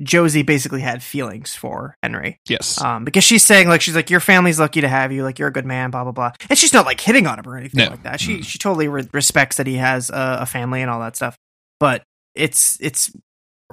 Josie 0.02 0.44
basically 0.44 0.80
had 0.82 1.04
feelings 1.04 1.56
for 1.56 1.96
Henry. 2.02 2.40
yes 2.48 2.82
Um, 2.82 3.04
because 3.04 3.24
she's 3.24 3.44
saying 3.44 3.68
like 3.68 3.82
she's 3.82 3.96
like 3.96 4.10
your 4.10 4.20
family's 4.22 4.60
lucky 4.60 4.82
to 4.82 4.88
have 4.88 5.12
you, 5.12 5.24
like 5.24 5.40
you're 5.40 5.50
a 5.50 5.54
good 5.54 5.66
man, 5.66 5.92
blah 5.92 6.04
blah 6.04 6.12
blah, 6.14 6.32
and 6.50 6.58
she's 6.58 6.74
not 6.74 6.86
like 6.86 7.02
hitting 7.02 7.28
on 7.28 7.38
him 7.40 7.48
or 7.48 7.58
anything 7.58 7.84
No. 7.86 7.92
like 7.92 8.04
that. 8.04 8.20
She 8.22 8.38
Mm. 8.40 8.44
she 8.46 8.58
totally 8.58 8.88
re- 8.88 9.08
respects 9.14 9.58
that 9.58 9.68
he 9.68 9.76
has 9.76 10.10
a, 10.10 10.40
a 10.42 10.46
family 10.46 10.82
and 10.82 10.90
all 10.90 11.00
that 11.02 11.16
stuff, 11.16 11.38
but 11.80 12.04
it's 12.36 12.78
it's 12.82 13.12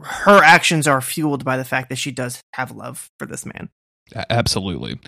her 0.03 0.43
actions 0.43 0.87
are 0.87 1.01
fueled 1.01 1.45
by 1.45 1.57
the 1.57 1.65
fact 1.65 1.89
that 1.89 1.97
she 1.97 2.11
does 2.11 2.41
have 2.55 2.71
love 2.73 3.09
for 3.19 3.27
this 3.27 3.47
man. 3.47 3.71
Absolutely. 4.29 4.99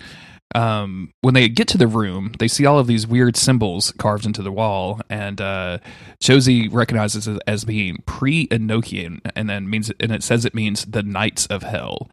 Um, 0.55 1.11
when 1.21 1.35
they 1.35 1.47
get 1.47 1.67
to 1.69 1.77
the 1.77 1.87
room, 1.87 2.33
they 2.39 2.47
see 2.47 2.65
all 2.65 2.79
of 2.79 2.87
these 2.87 3.05
weird 3.05 3.37
symbols 3.37 3.91
carved 3.99 4.25
into 4.25 4.41
the 4.41 4.51
wall, 4.51 4.99
and 5.09 5.39
uh, 5.39 5.77
Josie 6.21 6.67
recognizes 6.67 7.27
it 7.27 7.39
as 7.45 7.65
being 7.65 7.97
pre-Enochian, 8.07 9.19
and 9.35 9.49
then 9.49 9.69
means, 9.69 9.91
and 9.99 10.11
it 10.11 10.23
says 10.23 10.45
it 10.45 10.55
means 10.55 10.85
the 10.85 11.03
Knights 11.03 11.45
of 11.47 11.61
Hell. 11.63 12.09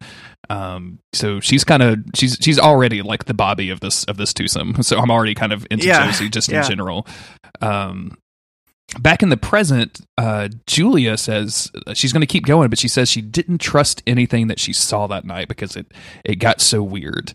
Um, 0.49 0.99
so 1.13 1.39
she's 1.39 1.63
kind 1.63 1.81
of 1.83 1.99
she's 2.15 2.37
she's 2.39 2.59
already 2.59 3.01
like 3.01 3.25
the 3.25 3.33
Bobby 3.33 3.69
of 3.69 3.79
this 3.79 4.03
of 4.05 4.17
this 4.17 4.33
twosome. 4.33 4.75
So 4.83 4.97
I'm 4.99 5.11
already 5.11 5.33
kind 5.33 5.51
of 5.51 5.65
into 5.71 5.87
Yeah, 5.87 6.05
Josie 6.05 6.29
just 6.29 6.49
yeah. 6.49 6.61
in 6.61 6.69
general. 6.69 7.05
Um, 7.61 8.17
back 8.99 9.21
in 9.21 9.29
the 9.29 9.37
present, 9.37 10.01
uh, 10.17 10.47
Julia 10.65 11.17
says 11.17 11.71
she's 11.93 12.13
going 12.13 12.21
to 12.21 12.27
keep 12.27 12.45
going, 12.45 12.69
but 12.69 12.79
she 12.79 12.87
says 12.87 13.09
she 13.09 13.21
didn't 13.21 13.59
trust 13.59 14.01
anything 14.07 14.47
that 14.47 14.59
she 14.59 14.71
saw 14.73 15.07
that 15.07 15.25
night 15.25 15.47
because 15.47 15.75
it 15.75 15.87
it 16.23 16.35
got 16.35 16.61
so 16.61 16.81
weird. 16.81 17.33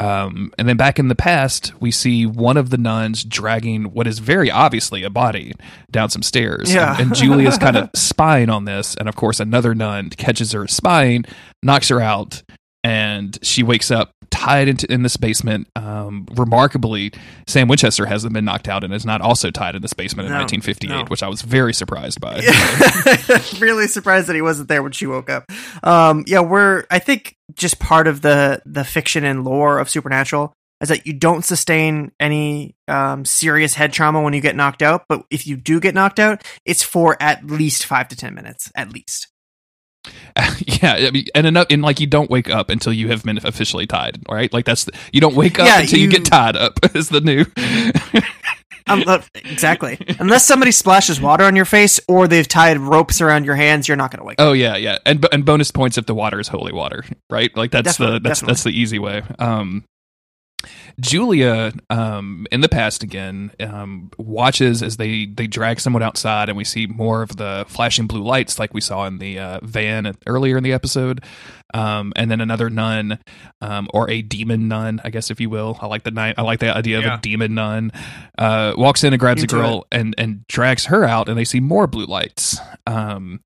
Um, 0.00 0.52
and 0.58 0.68
then 0.68 0.76
back 0.76 0.98
in 0.98 1.08
the 1.08 1.14
past, 1.14 1.72
we 1.80 1.90
see 1.90 2.26
one 2.26 2.56
of 2.56 2.70
the 2.70 2.78
nuns 2.78 3.24
dragging 3.24 3.92
what 3.92 4.06
is 4.06 4.18
very 4.20 4.50
obviously 4.50 5.02
a 5.02 5.10
body 5.10 5.52
down 5.90 6.08
some 6.10 6.22
stairs. 6.22 6.72
Yeah. 6.72 6.92
And, 6.92 7.00
and 7.00 7.14
Julia's 7.14 7.58
kind 7.58 7.76
of 7.76 7.90
spying 7.94 8.48
on 8.48 8.64
this, 8.64 8.94
and 8.96 9.08
of 9.08 9.16
course, 9.16 9.40
another 9.40 9.74
nun 9.74 10.10
catches 10.10 10.52
her 10.52 10.66
spying, 10.66 11.24
knocks 11.62 11.88
her 11.88 12.00
out, 12.00 12.42
and 12.84 13.38
she 13.42 13.62
wakes 13.62 13.90
up 13.90 14.12
tied 14.38 14.68
into 14.68 14.90
in 14.90 15.02
this 15.02 15.16
basement. 15.16 15.68
Um, 15.74 16.26
remarkably, 16.36 17.12
Sam 17.48 17.66
Winchester 17.66 18.06
hasn't 18.06 18.32
been 18.32 18.44
knocked 18.44 18.68
out 18.68 18.84
and 18.84 18.94
is 18.94 19.04
not 19.04 19.20
also 19.20 19.50
tied 19.50 19.74
in 19.74 19.82
this 19.82 19.92
basement 19.92 20.28
in 20.28 20.34
1958, 20.34 20.88
no. 20.88 21.04
which 21.06 21.24
I 21.24 21.28
was 21.28 21.42
very 21.42 21.74
surprised 21.74 22.20
by. 22.20 22.36
really 23.58 23.88
surprised 23.88 24.28
that 24.28 24.36
he 24.36 24.42
wasn't 24.42 24.68
there 24.68 24.82
when 24.82 24.92
she 24.92 25.06
woke 25.06 25.28
up. 25.28 25.50
Um, 25.82 26.24
yeah, 26.28 26.40
we're 26.40 26.84
I 26.90 27.00
think 27.00 27.36
just 27.54 27.80
part 27.80 28.06
of 28.06 28.20
the 28.20 28.62
the 28.64 28.84
fiction 28.84 29.24
and 29.24 29.44
lore 29.44 29.80
of 29.80 29.90
Supernatural 29.90 30.52
is 30.80 30.90
that 30.90 31.06
you 31.06 31.12
don't 31.12 31.44
sustain 31.44 32.12
any 32.20 32.76
um, 32.86 33.24
serious 33.24 33.74
head 33.74 33.92
trauma 33.92 34.22
when 34.22 34.32
you 34.32 34.40
get 34.40 34.54
knocked 34.54 34.82
out, 34.82 35.06
but 35.08 35.24
if 35.30 35.48
you 35.48 35.56
do 35.56 35.80
get 35.80 35.96
knocked 35.96 36.20
out, 36.20 36.44
it's 36.64 36.84
for 36.84 37.20
at 37.20 37.44
least 37.44 37.84
five 37.84 38.06
to 38.08 38.16
ten 38.16 38.34
minutes, 38.34 38.70
at 38.76 38.92
least. 38.92 39.26
yeah, 40.82 40.94
I 40.94 41.10
mean, 41.10 41.26
and 41.34 41.46
enough, 41.46 41.66
and 41.70 41.82
like 41.82 42.00
you 42.00 42.06
don't 42.06 42.30
wake 42.30 42.48
up 42.50 42.70
until 42.70 42.92
you 42.92 43.08
have 43.08 43.24
been 43.24 43.38
officially 43.44 43.86
tied, 43.86 44.20
right? 44.30 44.52
Like 44.52 44.64
that's 44.64 44.84
the, 44.84 44.92
you 45.12 45.20
don't 45.20 45.34
wake 45.34 45.58
up 45.58 45.66
Yeah, 45.66 45.80
until 45.80 45.98
you, 45.98 46.04
you- 46.06 46.10
get 46.10 46.24
tied 46.24 46.56
up. 46.56 46.78
Is 46.94 47.08
the 47.08 47.20
new. 47.20 47.44
Um, 48.90 49.04
exactly. 49.34 49.98
Unless 50.18 50.46
somebody 50.46 50.72
splashes 50.72 51.20
water 51.20 51.44
on 51.44 51.54
your 51.54 51.66
face 51.66 52.00
or 52.08 52.26
they've 52.26 52.48
tied 52.48 52.78
ropes 52.78 53.20
around 53.20 53.44
your 53.44 53.54
hands, 53.54 53.86
you're 53.86 53.98
not 53.98 54.10
going 54.10 54.20
to 54.20 54.24
wake 54.24 54.40
up. 54.40 54.46
oh 54.46 54.52
yeah, 54.54 54.76
yeah, 54.76 54.96
and 55.04 55.26
and 55.30 55.44
bonus 55.44 55.70
points 55.70 55.98
if 55.98 56.06
the 56.06 56.14
water 56.14 56.40
is 56.40 56.48
holy 56.48 56.72
water, 56.72 57.04
right? 57.28 57.54
Like 57.54 57.70
that's 57.70 57.98
the 57.98 58.12
that's 58.12 58.40
definitely. 58.40 58.46
that's 58.46 58.62
the 58.62 58.70
easy 58.70 58.98
way. 58.98 59.22
Um, 59.38 59.84
Julia, 60.98 61.72
um, 61.90 62.46
in 62.50 62.60
the 62.60 62.68
past 62.68 63.04
again, 63.04 63.52
um, 63.60 64.10
watches 64.18 64.82
as 64.82 64.96
they 64.96 65.26
they 65.26 65.46
drag 65.46 65.78
someone 65.78 66.02
outside, 66.02 66.48
and 66.48 66.58
we 66.58 66.64
see 66.64 66.86
more 66.86 67.22
of 67.22 67.36
the 67.36 67.64
flashing 67.68 68.06
blue 68.06 68.22
lights, 68.22 68.58
like 68.58 68.74
we 68.74 68.80
saw 68.80 69.06
in 69.06 69.18
the 69.18 69.38
uh, 69.38 69.60
van 69.62 70.12
earlier 70.26 70.56
in 70.56 70.64
the 70.64 70.72
episode. 70.72 71.22
Um, 71.74 72.12
and 72.16 72.30
then 72.30 72.40
another 72.40 72.70
nun, 72.70 73.18
um, 73.60 73.88
or 73.94 74.10
a 74.10 74.22
demon 74.22 74.68
nun, 74.68 75.00
I 75.04 75.10
guess 75.10 75.30
if 75.30 75.40
you 75.40 75.50
will. 75.50 75.78
I 75.80 75.86
like 75.86 76.02
the 76.02 76.10
night. 76.10 76.34
I 76.38 76.42
like 76.42 76.60
the 76.60 76.74
idea 76.74 76.98
of 76.98 77.04
a 77.04 77.20
demon 77.20 77.54
nun. 77.54 77.92
Uh, 78.36 78.74
walks 78.76 79.04
in 79.04 79.12
and 79.12 79.20
grabs 79.20 79.42
Into 79.42 79.56
a 79.56 79.60
girl 79.60 79.86
and 79.92 80.14
and 80.18 80.46
drags 80.48 80.86
her 80.86 81.04
out, 81.04 81.28
and 81.28 81.38
they 81.38 81.44
see 81.44 81.60
more 81.60 81.86
blue 81.86 82.06
lights. 82.06 82.58
Um, 82.86 83.40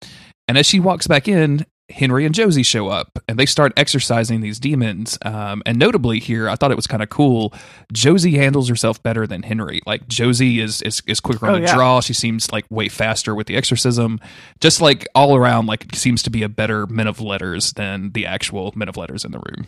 and 0.48 0.56
as 0.56 0.66
she 0.66 0.80
walks 0.80 1.06
back 1.06 1.28
in, 1.28 1.66
Henry 1.92 2.24
and 2.26 2.34
Josie 2.34 2.62
show 2.62 2.88
up 2.88 3.10
and 3.28 3.38
they 3.38 3.46
start 3.46 3.72
exercising 3.76 4.40
these 4.40 4.58
demons. 4.58 5.18
Um, 5.24 5.62
and 5.66 5.78
notably 5.78 6.18
here, 6.18 6.48
I 6.48 6.56
thought 6.56 6.70
it 6.70 6.76
was 6.76 6.86
kind 6.86 7.02
of 7.02 7.08
cool. 7.10 7.52
Josie 7.92 8.36
handles 8.36 8.68
herself 8.68 9.02
better 9.02 9.26
than 9.26 9.42
Henry. 9.42 9.80
Like 9.86 10.08
Josie 10.08 10.60
is 10.60 10.82
is, 10.82 11.02
is 11.06 11.20
quicker 11.20 11.46
on 11.46 11.52
Oh, 11.52 11.54
the 11.56 11.62
yeah. 11.66 11.74
draw. 11.74 12.00
She 12.00 12.12
seems 12.14 12.50
like 12.50 12.64
way 12.70 12.88
faster 12.88 13.34
with 13.34 13.46
the 13.46 13.56
exorcism. 13.56 14.18
Just 14.60 14.80
like 14.80 15.06
all 15.14 15.36
around, 15.36 15.66
like 15.66 15.94
seems 15.94 16.22
to 16.24 16.30
be 16.30 16.42
a 16.42 16.48
better 16.48 16.86
men 16.86 17.06
of 17.06 17.20
letters 17.20 17.72
than 17.74 18.12
the 18.12 18.26
actual 18.26 18.72
men 18.74 18.88
of 18.88 18.96
letters 18.96 19.24
in 19.24 19.32
the 19.32 19.38
room. 19.38 19.66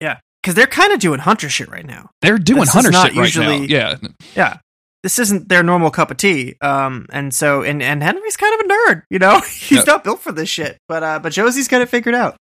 Yeah, 0.00 0.18
because 0.42 0.54
they're 0.54 0.66
kind 0.66 0.92
of 0.92 1.00
doing 1.00 1.18
hunter 1.20 1.48
shit 1.48 1.68
right 1.70 1.84
now. 1.86 2.10
They're 2.22 2.38
doing 2.38 2.60
This 2.60 2.70
hunter 2.72 2.92
shit 2.92 3.02
right 3.02 3.14
now. 3.16 3.22
usually- 3.22 3.66
Yeah, 3.66 3.96
Yeah. 4.36 4.58
This 5.02 5.18
isn't 5.18 5.48
their 5.48 5.62
normal 5.62 5.90
cup 5.90 6.10
of 6.10 6.16
tea. 6.16 6.56
Um, 6.60 7.06
and 7.10 7.32
so, 7.34 7.62
and, 7.62 7.82
and 7.82 8.02
Henry's 8.02 8.36
kind 8.36 8.54
of 8.60 8.66
a 8.66 8.68
nerd, 8.68 9.02
you 9.10 9.18
know? 9.18 9.40
He's 9.48 9.70
Yeah. 9.78 9.84
not 9.86 10.04
built 10.04 10.20
for 10.20 10.32
this 10.32 10.48
shit. 10.48 10.78
But, 10.88 11.02
uh, 11.02 11.18
but 11.20 11.32
Josie's 11.32 11.68
got 11.68 11.82
it 11.82 11.88
figured 11.88 12.14
out. 12.16 12.36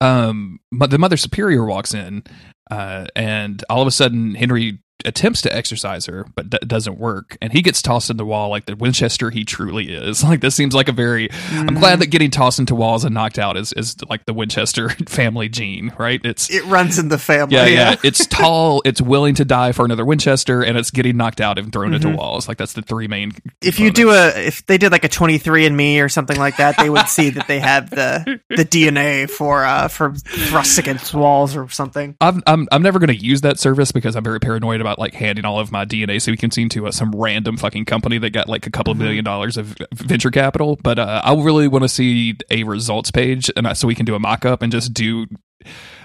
um, 0.00 0.58
but 0.72 0.90
the 0.90 0.98
mother 0.98 1.16
superior 1.16 1.64
walks 1.64 1.94
in, 1.94 2.24
uh, 2.70 3.06
and 3.14 3.62
all 3.70 3.80
of 3.82 3.88
a 3.88 3.92
sudden 3.92 4.34
Henry 4.34 4.80
attempts 5.04 5.42
to 5.42 5.54
exorcise 5.54 6.06
her, 6.06 6.26
but 6.34 6.50
d- 6.50 6.58
doesn't 6.66 6.98
work, 6.98 7.36
and 7.42 7.52
he 7.52 7.62
gets 7.62 7.82
tossed 7.82 8.10
in 8.10 8.16
the 8.16 8.24
wall 8.24 8.48
like 8.48 8.66
the 8.66 8.76
Winchester 8.76 9.30
he 9.30 9.44
truly 9.44 9.92
is. 9.94 10.22
Like 10.34 10.40
this 10.40 10.54
seems 10.54 10.74
like 10.74 10.88
a 10.88 10.92
very. 10.92 11.30
I'm 11.30 11.66
Mm-hmm. 11.66 11.78
glad 11.78 11.98
that 12.00 12.06
getting 12.06 12.30
tossed 12.30 12.58
into 12.58 12.74
walls 12.74 13.04
and 13.04 13.14
knocked 13.14 13.38
out 13.38 13.56
is 13.56 13.72
is 13.74 13.96
like 14.08 14.24
the 14.26 14.32
Winchester 14.34 14.88
family 15.08 15.48
gene, 15.48 15.92
right? 15.98 16.20
It's 16.24 16.50
It 16.50 16.64
runs 16.66 16.98
in 16.98 17.08
the 17.08 17.18
family. 17.18 17.54
yeah, 17.56 17.66
yeah. 17.66 17.96
It's 18.04 18.26
tall. 18.26 18.82
It's 18.84 19.00
willing 19.00 19.34
to 19.36 19.44
die 19.44 19.72
for 19.72 19.84
another 19.84 20.04
Winchester, 20.04 20.62
and 20.62 20.76
it's 20.78 20.90
getting 20.90 21.16
knocked 21.16 21.40
out 21.40 21.58
and 21.58 21.72
thrown 21.72 21.94
into 21.94 22.08
Mhm. 22.08 22.16
walls. 22.16 22.48
Like 22.48 22.56
that's 22.58 22.72
the 22.72 22.82
three 22.82 23.06
main. 23.08 23.32
If 23.62 23.78
you 23.80 23.90
do 23.90 24.10
a, 24.10 24.28
if 24.46 24.64
they 24.66 24.78
did 24.78 24.92
like 24.92 25.04
a 25.04 25.08
23andMe 25.08 26.02
or 26.02 26.08
something 26.08 26.38
like 26.38 26.56
that, 26.56 26.76
they 26.78 26.88
would 26.90 27.08
see 27.08 27.30
that 27.30 27.46
they 27.48 27.58
have 27.60 27.90
the, 27.90 28.40
the 28.48 28.64
DNA 28.64 29.28
for, 29.30 29.64
uh, 29.64 29.88
for 29.88 30.14
thrust 30.14 30.78
against 30.78 31.14
walls 31.14 31.54
or 31.56 31.68
something. 31.68 32.16
I'm 32.20 32.42
I'm 32.46 32.66
I'm 32.72 32.82
never 32.82 32.98
going 32.98 33.16
to 33.16 33.24
use 33.24 33.42
that 33.42 33.58
service 33.58 33.92
because 33.92 34.16
I'm 34.16 34.24
very 34.24 34.40
paranoid 34.40 34.80
about 34.80 34.93
like 34.98 35.14
handing 35.14 35.44
all 35.44 35.58
of 35.60 35.70
my 35.72 35.84
DNA 35.84 36.16
sequencing 36.16 36.68
to 36.70 36.86
uh, 36.86 36.90
some 36.92 37.12
random 37.12 37.56
fucking 37.56 37.84
company 37.84 38.18
that 38.18 38.30
got 38.30 38.48
like 38.48 38.66
a 38.66 38.70
couple 38.70 38.90
of 38.90 38.96
Mm-hmm. 38.98 39.04
million 39.04 39.24
dollars 39.24 39.56
of 39.56 39.76
venture 39.94 40.30
capital. 40.30 40.76
But 40.82 40.98
uh, 40.98 41.22
I 41.24 41.34
really 41.34 41.68
want 41.68 41.82
to 41.84 41.88
see 41.88 42.36
a 42.50 42.64
results 42.64 43.10
page, 43.10 43.50
and 43.56 43.66
I, 43.66 43.72
so 43.72 43.86
we 43.88 43.94
can 43.94 44.06
do 44.06 44.14
a 44.14 44.18
mock 44.20 44.44
up 44.44 44.62
and 44.62 44.70
just 44.72 44.92
do. 44.94 45.26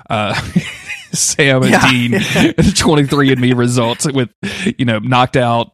Uh, 0.10 0.34
Sam 1.12 1.63
and 1.63 1.71
Yeah. 1.71 1.89
Dean 1.89 2.12
23andMe 2.13 3.58
results 3.58 4.06
with, 4.12 4.30
you 4.78 4.86
know, 4.86 4.99
knocked 4.99 5.38
out. 5.38 5.73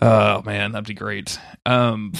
Oh 0.00 0.42
man, 0.42 0.72
that'd 0.72 0.86
be 0.86 0.94
great. 0.94 1.38
Um, 1.66 2.12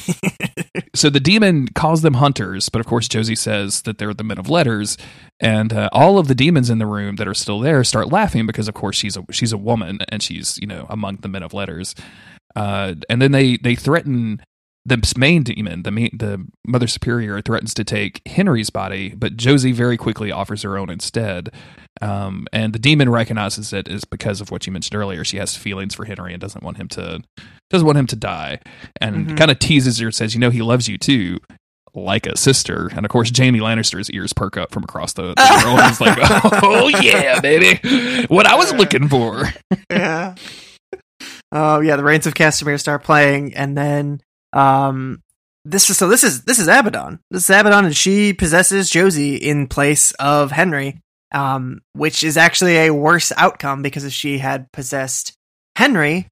so 0.94 1.10
the 1.10 1.20
demon 1.20 1.68
calls 1.68 2.02
them 2.02 2.14
hunters, 2.14 2.68
but 2.68 2.80
of 2.80 2.86
course 2.86 3.08
Josie 3.08 3.34
says 3.36 3.82
that 3.82 3.98
they're 3.98 4.14
the 4.14 4.24
men 4.24 4.38
of 4.38 4.48
letters, 4.48 4.96
and 5.40 5.72
uh, 5.72 5.88
all 5.92 6.18
of 6.18 6.28
the 6.28 6.34
demons 6.34 6.70
in 6.70 6.78
the 6.78 6.86
room 6.86 7.16
that 7.16 7.28
are 7.28 7.34
still 7.34 7.60
there 7.60 7.84
start 7.84 8.10
laughing 8.10 8.46
because 8.46 8.68
of 8.68 8.74
course 8.74 8.96
she's 8.96 9.16
a 9.16 9.24
she's 9.30 9.52
a 9.52 9.58
woman 9.58 9.98
and 10.08 10.22
she's 10.22 10.58
you 10.58 10.66
know 10.66 10.86
among 10.88 11.16
the 11.16 11.28
men 11.28 11.42
of 11.42 11.52
letters, 11.54 11.94
uh, 12.56 12.94
and 13.08 13.20
then 13.20 13.32
they 13.32 13.56
they 13.56 13.74
threaten 13.74 14.42
the 14.88 15.14
main 15.16 15.42
demon, 15.42 15.82
the 15.82 15.90
main, 15.90 16.10
the 16.12 16.44
mother 16.66 16.86
superior, 16.86 17.40
threatens 17.40 17.74
to 17.74 17.84
take 17.84 18.20
Henry's 18.26 18.70
body, 18.70 19.14
but 19.16 19.36
Josie 19.36 19.72
very 19.72 19.96
quickly 19.96 20.30
offers 20.32 20.62
her 20.62 20.76
own 20.78 20.90
instead. 20.90 21.50
Um, 22.00 22.46
and 22.52 22.72
the 22.72 22.78
demon 22.78 23.08
recognizes 23.10 23.72
it 23.72 23.88
is 23.88 24.04
because 24.04 24.40
of 24.40 24.50
what 24.50 24.66
you 24.66 24.72
mentioned 24.72 24.94
earlier. 24.94 25.24
She 25.24 25.36
has 25.38 25.56
feelings 25.56 25.94
for 25.94 26.04
Henry 26.04 26.32
and 26.32 26.40
doesn't 26.40 26.62
want 26.64 26.76
him 26.76 26.88
to 26.88 27.20
doesn't 27.70 27.86
want 27.86 27.98
him 27.98 28.06
to 28.06 28.16
die, 28.16 28.60
and 29.00 29.26
Mhm. 29.28 29.36
kind 29.36 29.50
of 29.50 29.58
teases 29.58 29.98
her, 29.98 30.06
and 30.06 30.14
says, 30.14 30.32
"You 30.34 30.40
know, 30.40 30.50
he 30.50 30.62
loves 30.62 30.88
you 30.88 30.96
too." 30.98 31.38
Like 31.94 32.26
a 32.26 32.36
sister, 32.36 32.90
and 32.94 33.04
of 33.04 33.10
course, 33.10 33.30
Jamie 33.30 33.60
Lannister's 33.60 34.10
ears 34.10 34.32
perk 34.34 34.56
up 34.58 34.70
from 34.72 34.84
across 34.84 35.14
the, 35.14 35.34
the 35.34 35.62
world. 35.64 35.80
He's 35.88 36.00
like, 36.00 36.18
"Oh 36.62 36.86
yeah, 37.02 37.40
baby, 37.40 38.26
what 38.28 38.46
I 38.46 38.54
was 38.54 38.72
looking 38.74 39.08
for." 39.08 39.44
yeah. 39.90 40.34
Oh 41.50 41.80
yeah, 41.80 41.96
the 41.96 42.04
Rains 42.04 42.26
of 42.26 42.34
Castamere 42.34 42.78
start 42.78 43.02
playing, 43.04 43.54
and 43.54 43.76
then 43.76 44.20
um, 44.52 45.22
this 45.64 45.90
is 45.90 45.98
so 45.98 46.08
this 46.08 46.24
is 46.24 46.44
this 46.44 46.58
is 46.58 46.68
Abaddon. 46.68 47.20
This 47.30 47.44
is 47.44 47.50
Abaddon, 47.50 47.86
and 47.86 47.96
she 47.96 48.32
possesses 48.32 48.90
Josie 48.90 49.36
in 49.36 49.66
place 49.66 50.12
of 50.12 50.50
Henry, 50.50 51.00
um, 51.32 51.80
which 51.92 52.24
is 52.24 52.36
actually 52.36 52.76
a 52.78 52.90
worse 52.90 53.32
outcome 53.36 53.82
because 53.82 54.04
if 54.04 54.12
she 54.12 54.38
had 54.38 54.70
possessed 54.72 55.34
Henry, 55.76 56.28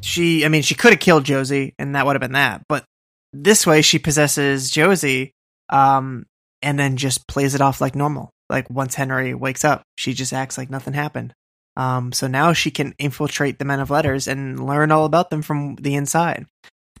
she 0.00 0.44
I 0.44 0.48
mean 0.48 0.62
she 0.62 0.74
could 0.74 0.92
have 0.92 1.00
killed 1.00 1.24
Josie, 1.24 1.74
and 1.78 1.94
that 1.94 2.06
would 2.06 2.14
have 2.14 2.20
been 2.20 2.32
that. 2.32 2.62
But 2.68 2.84
this 3.32 3.66
way, 3.66 3.82
she 3.82 3.98
possesses 3.98 4.70
Josie, 4.70 5.32
um, 5.68 6.24
and 6.62 6.78
then 6.78 6.96
just 6.96 7.28
plays 7.28 7.54
it 7.54 7.60
off 7.60 7.80
like 7.80 7.94
normal. 7.94 8.30
Like 8.48 8.70
once 8.70 8.94
Henry 8.94 9.34
wakes 9.34 9.64
up, 9.64 9.82
she 9.96 10.14
just 10.14 10.32
acts 10.32 10.56
like 10.56 10.70
nothing 10.70 10.94
happened. 10.94 11.34
Um, 11.76 12.12
so 12.12 12.26
now 12.26 12.54
she 12.54 12.70
can 12.70 12.94
infiltrate 12.98 13.58
the 13.58 13.64
Men 13.64 13.80
of 13.80 13.90
Letters 13.90 14.26
and 14.26 14.66
learn 14.66 14.90
all 14.90 15.04
about 15.04 15.30
them 15.30 15.42
from 15.42 15.76
the 15.76 15.94
inside. 15.94 16.46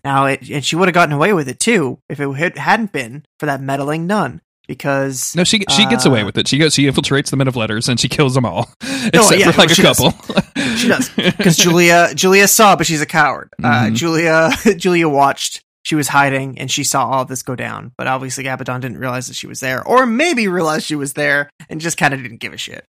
Now, 0.04 0.26
it, 0.26 0.48
and 0.50 0.64
she 0.64 0.76
would 0.76 0.88
have 0.88 0.94
gotten 0.94 1.12
away 1.14 1.32
with 1.32 1.48
it 1.48 1.58
too 1.60 1.98
if 2.08 2.20
it 2.20 2.28
had, 2.34 2.56
hadn't 2.58 2.92
been 2.92 3.24
for 3.40 3.46
that 3.46 3.60
meddling 3.60 4.06
nun. 4.06 4.40
Because 4.66 5.34
No, 5.34 5.44
she 5.44 5.64
she 5.70 5.86
gets 5.86 6.04
Uh, 6.04 6.10
away 6.10 6.24
with 6.24 6.36
it. 6.36 6.46
She 6.46 6.58
goes, 6.58 6.74
she 6.74 6.84
infiltrates 6.84 7.30
the 7.30 7.36
men 7.38 7.48
of 7.48 7.56
letters 7.56 7.88
and 7.88 7.98
she 7.98 8.06
kills 8.06 8.34
them 8.34 8.44
all, 8.44 8.68
except 8.82 9.38
yeah, 9.40 9.50
for 9.50 9.62
like 9.62 9.70
well, 9.70 9.78
a 9.78 9.82
does. 9.82 9.98
couple. 9.98 10.76
she 10.76 10.88
does 10.88 11.08
because 11.16 11.56
Julia 11.56 12.10
Julia 12.14 12.46
saw, 12.46 12.76
but 12.76 12.86
she's 12.86 13.00
a 13.00 13.06
coward. 13.06 13.48
Uh, 13.64 13.84
Mhm. 13.86 13.94
Julia 13.94 14.50
Julia 14.76 15.08
watched. 15.08 15.62
She 15.84 15.94
was 15.94 16.08
hiding 16.08 16.58
and 16.58 16.70
she 16.70 16.84
saw 16.84 17.06
all 17.08 17.24
this 17.24 17.42
go 17.42 17.56
down. 17.56 17.92
But 17.96 18.08
obviously, 18.08 18.46
Abaddon 18.46 18.82
didn't 18.82 18.98
realize 18.98 19.26
that 19.28 19.36
she 19.36 19.46
was 19.46 19.60
there, 19.60 19.82
or 19.88 20.04
maybe 20.04 20.46
realized 20.48 20.84
she 20.84 20.96
was 20.96 21.14
there 21.14 21.48
and 21.70 21.80
just 21.80 21.96
kind 21.96 22.12
of 22.12 22.22
didn't 22.22 22.40
give 22.40 22.52
a 22.52 22.58
shit. 22.58 22.84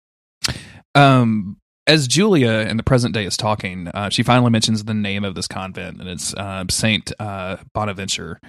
um, 0.94 1.58
as 1.86 2.08
Julia 2.08 2.50
in 2.68 2.76
the 2.76 2.82
present 2.82 3.14
day 3.14 3.24
is 3.24 3.36
talking, 3.36 3.88
uh, 3.88 4.10
she 4.10 4.22
finally 4.22 4.50
mentions 4.50 4.84
the 4.84 4.94
name 4.94 5.24
of 5.24 5.34
this 5.34 5.46
convent, 5.46 6.00
and 6.00 6.08
it's 6.08 6.34
uh, 6.34 6.64
Saint 6.68 7.12
uh, 7.18 7.58
Bonaventure. 7.74 8.40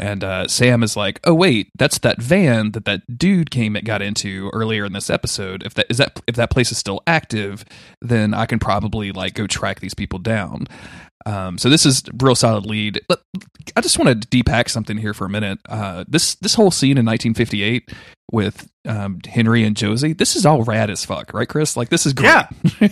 And 0.00 0.22
uh, 0.22 0.46
Sam 0.46 0.84
is 0.84 0.96
like, 0.96 1.18
"Oh 1.24 1.34
wait, 1.34 1.70
that's 1.76 1.98
that 1.98 2.22
van 2.22 2.70
that 2.72 2.84
that 2.84 3.18
dude 3.18 3.50
came 3.50 3.74
and 3.74 3.84
got 3.84 4.00
into 4.00 4.48
earlier 4.52 4.84
in 4.84 4.92
this 4.92 5.10
episode. 5.10 5.64
If 5.64 5.74
that 5.74 5.86
is 5.90 5.98
that 5.98 6.20
if 6.28 6.36
that 6.36 6.50
place 6.50 6.70
is 6.70 6.78
still 6.78 7.02
active, 7.06 7.64
then 8.00 8.32
I 8.32 8.46
can 8.46 8.60
probably 8.60 9.10
like 9.10 9.34
go 9.34 9.46
track 9.46 9.80
these 9.80 9.94
people 9.94 10.20
down." 10.20 10.66
Um, 11.28 11.58
so 11.58 11.68
this 11.68 11.84
is 11.84 12.02
real 12.22 12.34
solid 12.34 12.64
lead. 12.66 13.00
But 13.08 13.22
I 13.76 13.80
just 13.80 13.98
want 13.98 14.22
to 14.22 14.28
depack 14.28 14.70
something 14.70 14.96
here 14.96 15.12
for 15.14 15.24
a 15.26 15.28
minute. 15.28 15.58
Uh, 15.68 16.04
this 16.08 16.36
this 16.36 16.54
whole 16.54 16.70
scene 16.70 16.96
in 16.98 17.04
1958 17.04 17.90
with 18.32 18.68
um, 18.86 19.18
Henry 19.26 19.64
and 19.64 19.76
Josie, 19.76 20.12
this 20.14 20.36
is 20.36 20.46
all 20.46 20.62
rad 20.62 20.90
as 20.90 21.04
fuck, 21.04 21.32
right, 21.34 21.48
Chris? 21.48 21.76
Like 21.76 21.88
this 21.90 22.06
is 22.06 22.12
great. 22.14 22.28
Yeah. 22.28 22.48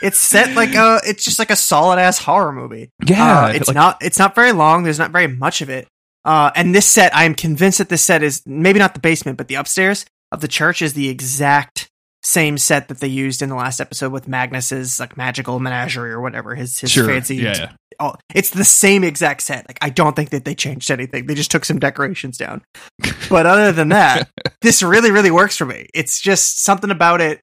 It's 0.00 0.18
set 0.18 0.54
like 0.54 0.74
a. 0.76 1.00
It's 1.04 1.24
just 1.24 1.40
like 1.40 1.50
a 1.50 1.56
solid 1.56 1.98
ass 1.98 2.18
horror 2.20 2.52
movie. 2.52 2.90
Yeah, 3.04 3.46
Uh, 3.46 3.48
it's 3.48 3.66
like- 3.68 3.74
not. 3.74 3.98
It's 4.00 4.18
not 4.18 4.34
very 4.36 4.52
long. 4.52 4.84
There's 4.84 4.98
not 4.98 5.10
very 5.10 5.26
much 5.26 5.60
of 5.60 5.68
it. 5.70 5.88
Uh, 6.24 6.52
and 6.54 6.72
this 6.74 6.86
set, 6.86 7.14
I 7.16 7.24
am 7.24 7.34
convinced 7.34 7.78
that 7.78 7.88
this 7.88 8.02
set 8.02 8.22
is 8.22 8.42
maybe 8.46 8.78
not 8.78 8.94
the 8.94 9.00
basement, 9.00 9.38
but 9.38 9.48
the 9.48 9.56
upstairs 9.56 10.04
of 10.30 10.40
the 10.40 10.46
church 10.48 10.82
is 10.82 10.92
the 10.92 11.08
exact 11.08 11.88
same 12.22 12.58
set 12.58 12.88
that 12.88 12.98
they 13.00 13.06
used 13.08 13.42
in 13.42 13.48
the 13.48 13.54
last 13.54 13.80
episode 13.80 14.12
with 14.12 14.26
Magnus's 14.28 14.98
like 14.98 15.16
magical 15.16 15.60
menagerie 15.60 16.10
or 16.10 16.20
whatever 16.20 16.54
his 16.54 16.78
his 16.78 16.90
Sure. 16.90 17.06
fancy. 17.06 17.36
Yeah, 17.36 17.56
yeah. 17.56 17.72
Oh, 18.00 18.14
it's 18.34 18.50
the 18.50 18.64
same 18.64 19.02
exact 19.04 19.42
set. 19.42 19.66
Like 19.68 19.78
I 19.82 19.90
don't 19.90 20.14
think 20.14 20.30
that 20.30 20.44
they 20.44 20.54
changed 20.54 20.90
anything. 20.90 21.26
They 21.26 21.34
just 21.34 21.50
took 21.50 21.64
some 21.64 21.78
decorations 21.78 22.36
down. 22.38 22.62
But 23.28 23.44
other 23.44 23.72
than 23.72 23.90
that, 23.90 24.30
this 24.62 24.82
really 24.82 25.10
really 25.10 25.30
works 25.30 25.56
for 25.56 25.66
me. 25.66 25.86
It's 25.94 26.18
just 26.20 26.64
something 26.64 26.90
about 26.90 27.20
it. 27.20 27.42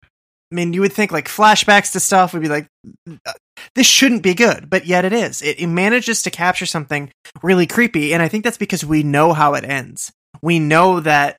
I 0.51 0.55
mean, 0.55 0.73
you 0.73 0.81
would 0.81 0.93
think 0.93 1.11
like 1.11 1.27
flashbacks 1.27 1.91
to 1.91 1.99
stuff 1.99 2.33
would 2.33 2.41
be 2.41 2.49
like 2.49 2.67
uh, 3.09 3.33
this 3.75 3.85
shouldn't 3.85 4.23
be 4.23 4.33
good, 4.33 4.67
but 4.69 4.85
yet 4.87 5.05
it 5.05 5.13
is. 5.13 5.41
It, 5.43 5.59
it 5.59 5.67
manages 5.67 6.23
to 6.23 6.31
capture 6.31 6.65
something 6.65 7.11
really 7.43 7.67
creepy, 7.67 8.13
and 8.13 8.21
I 8.23 8.27
think 8.29 8.43
that's 8.43 8.57
because 8.57 8.83
we 8.83 9.03
know 9.03 9.33
how 9.33 9.53
it 9.53 9.63
ends. 9.63 10.11
We 10.41 10.57
know 10.59 10.99
that 11.01 11.37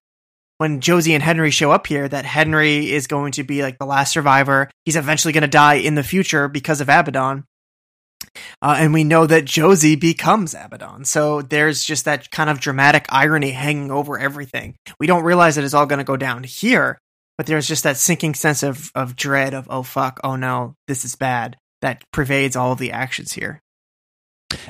when 0.59 0.81
Josie 0.81 1.15
and 1.15 1.23
Henry 1.23 1.51
show 1.51 1.71
up 1.71 1.87
here, 1.87 2.09
that 2.09 2.25
Henry 2.25 2.93
is 2.93 3.07
going 3.07 3.33
to 3.33 3.45
be 3.45 3.63
like 3.63 3.79
the 3.79 3.87
last 3.87 4.13
survivor. 4.13 4.71
He's 4.85 4.97
eventually 4.97 5.33
going 5.33 5.43
to 5.43 5.49
die 5.49 5.75
in 5.75 5.95
the 5.95 6.03
future 6.03 6.49
because 6.49 6.81
of 6.81 6.89
Abaddon. 6.89 7.45
Uh, 8.61 8.77
and 8.79 8.93
we 8.93 9.05
know 9.05 9.27
that 9.27 9.45
Josie 9.45 9.97
becomes 9.97 10.55
Abaddon. 10.55 11.05
So 11.05 11.43
there's 11.43 11.85
just 11.85 12.05
that 12.07 12.31
kind 12.31 12.51
of 12.51 12.61
dramatic 12.61 13.07
irony 13.09 13.51
hanging 13.51 13.91
over 13.91 14.19
everything. 14.19 14.77
We 14.99 15.07
don't 15.07 15.25
realize 15.25 15.57
that 15.57 15.65
it's 15.65 15.75
all 15.75 15.87
going 15.87 15.99
to 15.99 16.05
go 16.05 16.17
down 16.17 16.45
here, 16.45 16.99
but 17.37 17.47
there's 17.47 17.69
just 17.69 17.85
that 17.85 17.97
sinking 17.97 18.35
sense 18.35 18.63
of 18.63 18.91
of 18.95 19.17
dread 19.17 19.55
of 19.55 19.67
oh 19.71 19.83
fuck, 19.83 20.21
oh 20.25 20.37
no, 20.37 20.75
this 20.89 21.05
is 21.05 21.15
bad 21.15 21.57
that 21.83 22.03
pervades 22.13 22.57
all 22.57 22.73
of 22.73 22.79
the 22.79 22.93
actions 22.93 23.33
here. 23.33 23.61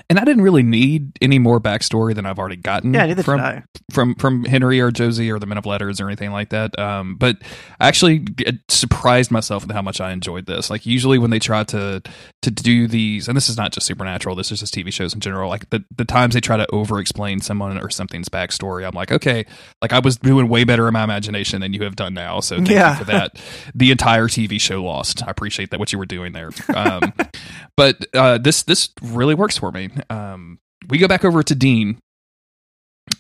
And 0.09 0.19
I 0.19 0.25
didn't 0.25 0.43
really 0.43 0.63
need 0.63 1.13
any 1.21 1.39
more 1.39 1.61
backstory 1.61 2.15
than 2.15 2.25
I've 2.25 2.39
already 2.39 2.57
gotten 2.57 2.95
Yeah, 2.95 3.07
neither 3.07 3.23
from 3.23 3.39
did 3.39 3.47
I. 3.47 3.63
from 3.93 4.15
from 4.15 4.45
Henry 4.45 4.81
or 4.81 4.91
Josie 4.91 5.31
or 5.31 5.39
the 5.39 5.47
Men 5.47 5.59
of 5.59 5.67
Letters 5.67 6.01
or 6.01 6.07
anything 6.07 6.33
like 6.33 6.49
that. 6.51 6.79
Um, 6.79 7.17
but 7.17 7.37
I 7.79 7.89
actually 7.89 8.25
surprised 8.69 9.31
myself 9.31 9.67
with 9.67 9.75
how 9.75 9.83
much 9.83 10.01
I 10.01 10.13
enjoyed 10.13 10.47
this. 10.47 10.71
Like 10.71 10.87
usually 10.87 11.19
when 11.19 11.31
they 11.31 11.39
try 11.39 11.63
to 11.65 12.03
to 12.43 12.51
do 12.51 12.87
these, 12.89 13.29
and 13.29 13.37
this 13.37 13.49
is 13.49 13.57
not 13.57 13.73
just 13.73 13.87
Supernatural, 13.87 14.35
this 14.35 14.51
is 14.51 14.61
just 14.61 14.75
TV 14.75 14.93
shows 14.93 15.13
in 15.13 15.21
general. 15.21 15.49
Like 15.51 15.69
the 15.71 15.85
the 15.95 16.05
times 16.07 16.35
they 16.35 16.41
try 16.41 16.57
to 16.57 16.67
over 16.73 16.99
explain 16.99 17.41
someone 17.41 17.79
or 17.79 17.91
something's 17.91 18.29
backstory, 18.31 18.87
I'm 18.87 18.95
like, 18.95 19.13
okay, 19.13 19.45
like 19.83 19.93
I 19.93 19.99
was 19.99 20.17
doing 20.17 20.49
way 20.49 20.65
better 20.65 20.87
in 20.89 20.95
my 20.95 21.05
imagination 21.05 21.61
than 21.61 21.73
you 21.75 21.83
have 21.85 21.97
done 21.97 22.15
now. 22.15 22.41
So 22.41 22.57
thank 22.57 22.71
Yeah. 22.71 22.93
you 22.99 22.99
for 23.05 23.11
that. 23.13 23.41
the 23.75 23.91
entire 23.91 24.29
TV 24.29 24.59
show 24.61 24.83
lost. 24.83 25.23
I 25.27 25.31
appreciate 25.31 25.71
that 25.71 25.79
what 25.79 25.93
you 25.93 25.99
were 25.99 26.07
doing 26.07 26.33
there. 26.33 26.51
Um, 26.75 27.13
but 27.77 28.07
uh, 28.15 28.39
this 28.39 28.63
this 28.63 28.89
really 29.03 29.35
works 29.35 29.59
for 29.59 29.66
me. 29.73 29.91
Um, 30.11 30.59
we 30.89 30.99
go 30.99 31.09
back 31.09 31.25
over 31.25 31.43
to 31.43 31.55
Dean, 31.55 31.99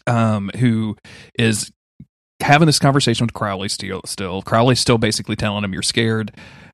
um, 0.06 0.50
who 0.58 0.96
is 1.38 1.72
having 2.40 2.66
this 2.66 2.78
conversation 2.78 3.26
with 3.26 3.34
Crowley 3.34 3.68
still. 3.68 4.00
Still, 4.04 4.42
Crowley's 4.42 4.80
still 4.80 4.98
basically 4.98 5.36
telling 5.36 5.64
him 5.64 5.72
you're 5.72 5.82
scared. 5.82 6.32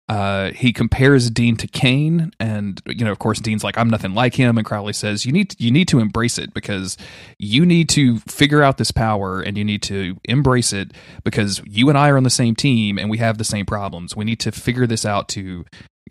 Uh, 0.09 0.51
he 0.51 0.73
compares 0.73 1.31
Dean 1.31 1.57
to 1.57 1.67
Cain, 1.69 2.33
and 2.41 2.83
you 2.87 3.05
know, 3.05 3.13
of 3.13 3.19
course, 3.19 3.39
Dean's 3.41 3.63
like, 3.63 3.79
"I'm 3.79 3.89
nothing 3.89 4.15
like 4.15 4.35
him," 4.35 4.59
and 4.59 4.67
Crowley 4.67 4.93
says, 4.93 5.25
"You 5.25 5.33
need 5.33 5.55
you 5.59 5.71
need 5.71 5.89
to 5.89 6.01
embrace 6.01 6.39
it 6.39 6.53
because 6.53 6.99
you 7.39 7.65
need 7.65 7.89
to 7.91 8.19
figure 8.21 8.63
out 8.63 8.79
this 8.79 8.91
power, 8.91 9.41
and 9.41 9.57
you 9.57 9.65
need 9.65 9.81
to 9.85 10.19
embrace 10.25 10.73
it 10.73 10.93
because 11.25 11.63
you 11.65 11.89
and 11.89 11.97
I 11.97 12.11
are 12.11 12.17
on 12.17 12.25
the 12.25 12.31
same 12.31 12.57
team, 12.57 12.99
and 12.99 13.09
we 13.09 13.19
have 13.19 13.39
the 13.39 13.45
same 13.45 13.65
problems. 13.65 14.17
We 14.17 14.25
need 14.25 14.41
to 14.41 14.53
figure 14.53 14.87
this 14.87 15.07
out 15.07 15.29
to 15.31 15.65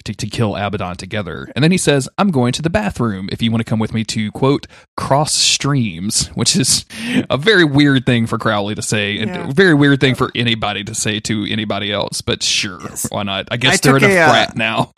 to, 0.06 0.14
to 0.14 0.28
kill 0.28 0.56
Abaddon 0.56 0.96
together. 0.96 1.52
And 1.56 1.64
then 1.64 1.72
he 1.72 1.78
says, 1.78 2.10
I'm 2.18 2.32
going 2.32 2.54
to 2.54 2.62
the 2.62 2.70
bathroom 2.70 3.30
if 3.32 3.42
you 3.42 3.52
want 3.52 3.64
to 3.64 3.70
come 3.70 3.80
with 3.80 3.94
me 3.94 4.04
to, 4.06 4.32
quote, 4.32 4.66
cross 4.98 5.34
streams, 5.34 6.28
which 6.36 6.56
is 6.56 6.86
a 7.30 7.38
very 7.38 7.64
weird 7.64 8.06
thing 8.06 8.26
for 8.28 8.38
Crowley 8.38 8.74
to 8.76 8.82
say 8.82 9.18
and 9.20 9.30
Yeah. 9.30 9.50
a 9.50 9.54
very 9.54 9.74
weird 9.74 10.00
thing 10.00 10.16
for 10.16 10.32
anybody 10.34 10.84
to 10.86 10.96
say 10.96 11.20
to 11.22 11.46
anybody 11.50 11.92
else. 11.92 12.22
But 12.22 12.42
sure, 12.44 12.80
Yes. 12.82 13.08
why 13.12 13.24
not? 13.24 13.48
I 13.52 13.58
guess 13.58 13.76
I 13.76 13.78
they're 13.84 13.98
in 13.98 14.04
a 14.04 14.08
a, 14.08 14.20
uh, 14.22 14.30
frat 14.30 14.56
now. 14.56 14.92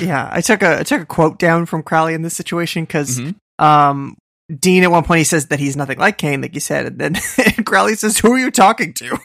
yeah, 0.00 0.28
I 0.32 0.40
took 0.40 0.62
a 0.62 0.80
I 0.80 0.82
took 0.84 1.02
a 1.02 1.06
quote 1.06 1.38
down 1.38 1.66
from 1.66 1.82
Crowley 1.82 2.14
in 2.14 2.22
this 2.22 2.34
situation 2.36 2.84
because 2.84 3.18
Mhm. 3.20 3.34
um, 3.58 4.16
Dean 4.60 4.84
at 4.84 4.90
one 4.90 5.04
point 5.04 5.18
he 5.18 5.24
says 5.24 5.46
that 5.48 5.58
he's 5.58 5.76
nothing 5.76 5.98
like 5.98 6.18
Cain, 6.18 6.42
like 6.42 6.54
you 6.54 6.60
said, 6.60 6.86
and 6.86 6.98
then 6.98 7.14
Crowley 7.64 7.94
says, 7.96 8.18
"Who 8.18 8.32
are 8.34 8.38
you 8.38 8.50
talking 8.50 8.92
to?" 8.94 9.18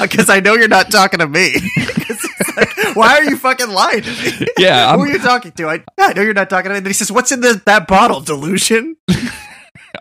Because 0.00 0.28
I 0.30 0.40
know 0.40 0.54
you're 0.54 0.68
not 0.68 0.90
talking 0.90 1.18
to 1.20 1.26
me. 1.26 1.54
Like, 2.56 2.96
Why 2.96 3.14
are 3.18 3.24
you 3.24 3.36
fucking 3.36 3.68
lying 3.68 4.02
to 4.02 4.10
me? 4.10 4.46
Yeah, 4.58 4.88
I'm- 4.88 4.98
Who 4.98 5.04
are 5.04 5.08
you 5.08 5.18
talking 5.18 5.52
to? 5.52 5.68
I, 5.68 5.82
I 5.98 6.12
know 6.12 6.22
you're 6.22 6.34
not 6.34 6.50
talking 6.50 6.68
to 6.68 6.70
me. 6.74 6.76
And 6.78 6.86
then 6.86 6.90
he 6.90 6.94
says, 6.94 7.10
"What's 7.12 7.32
in 7.32 7.40
this, 7.40 7.56
that 7.66 7.86
bottle? 7.86 8.20
Delusion." 8.20 8.96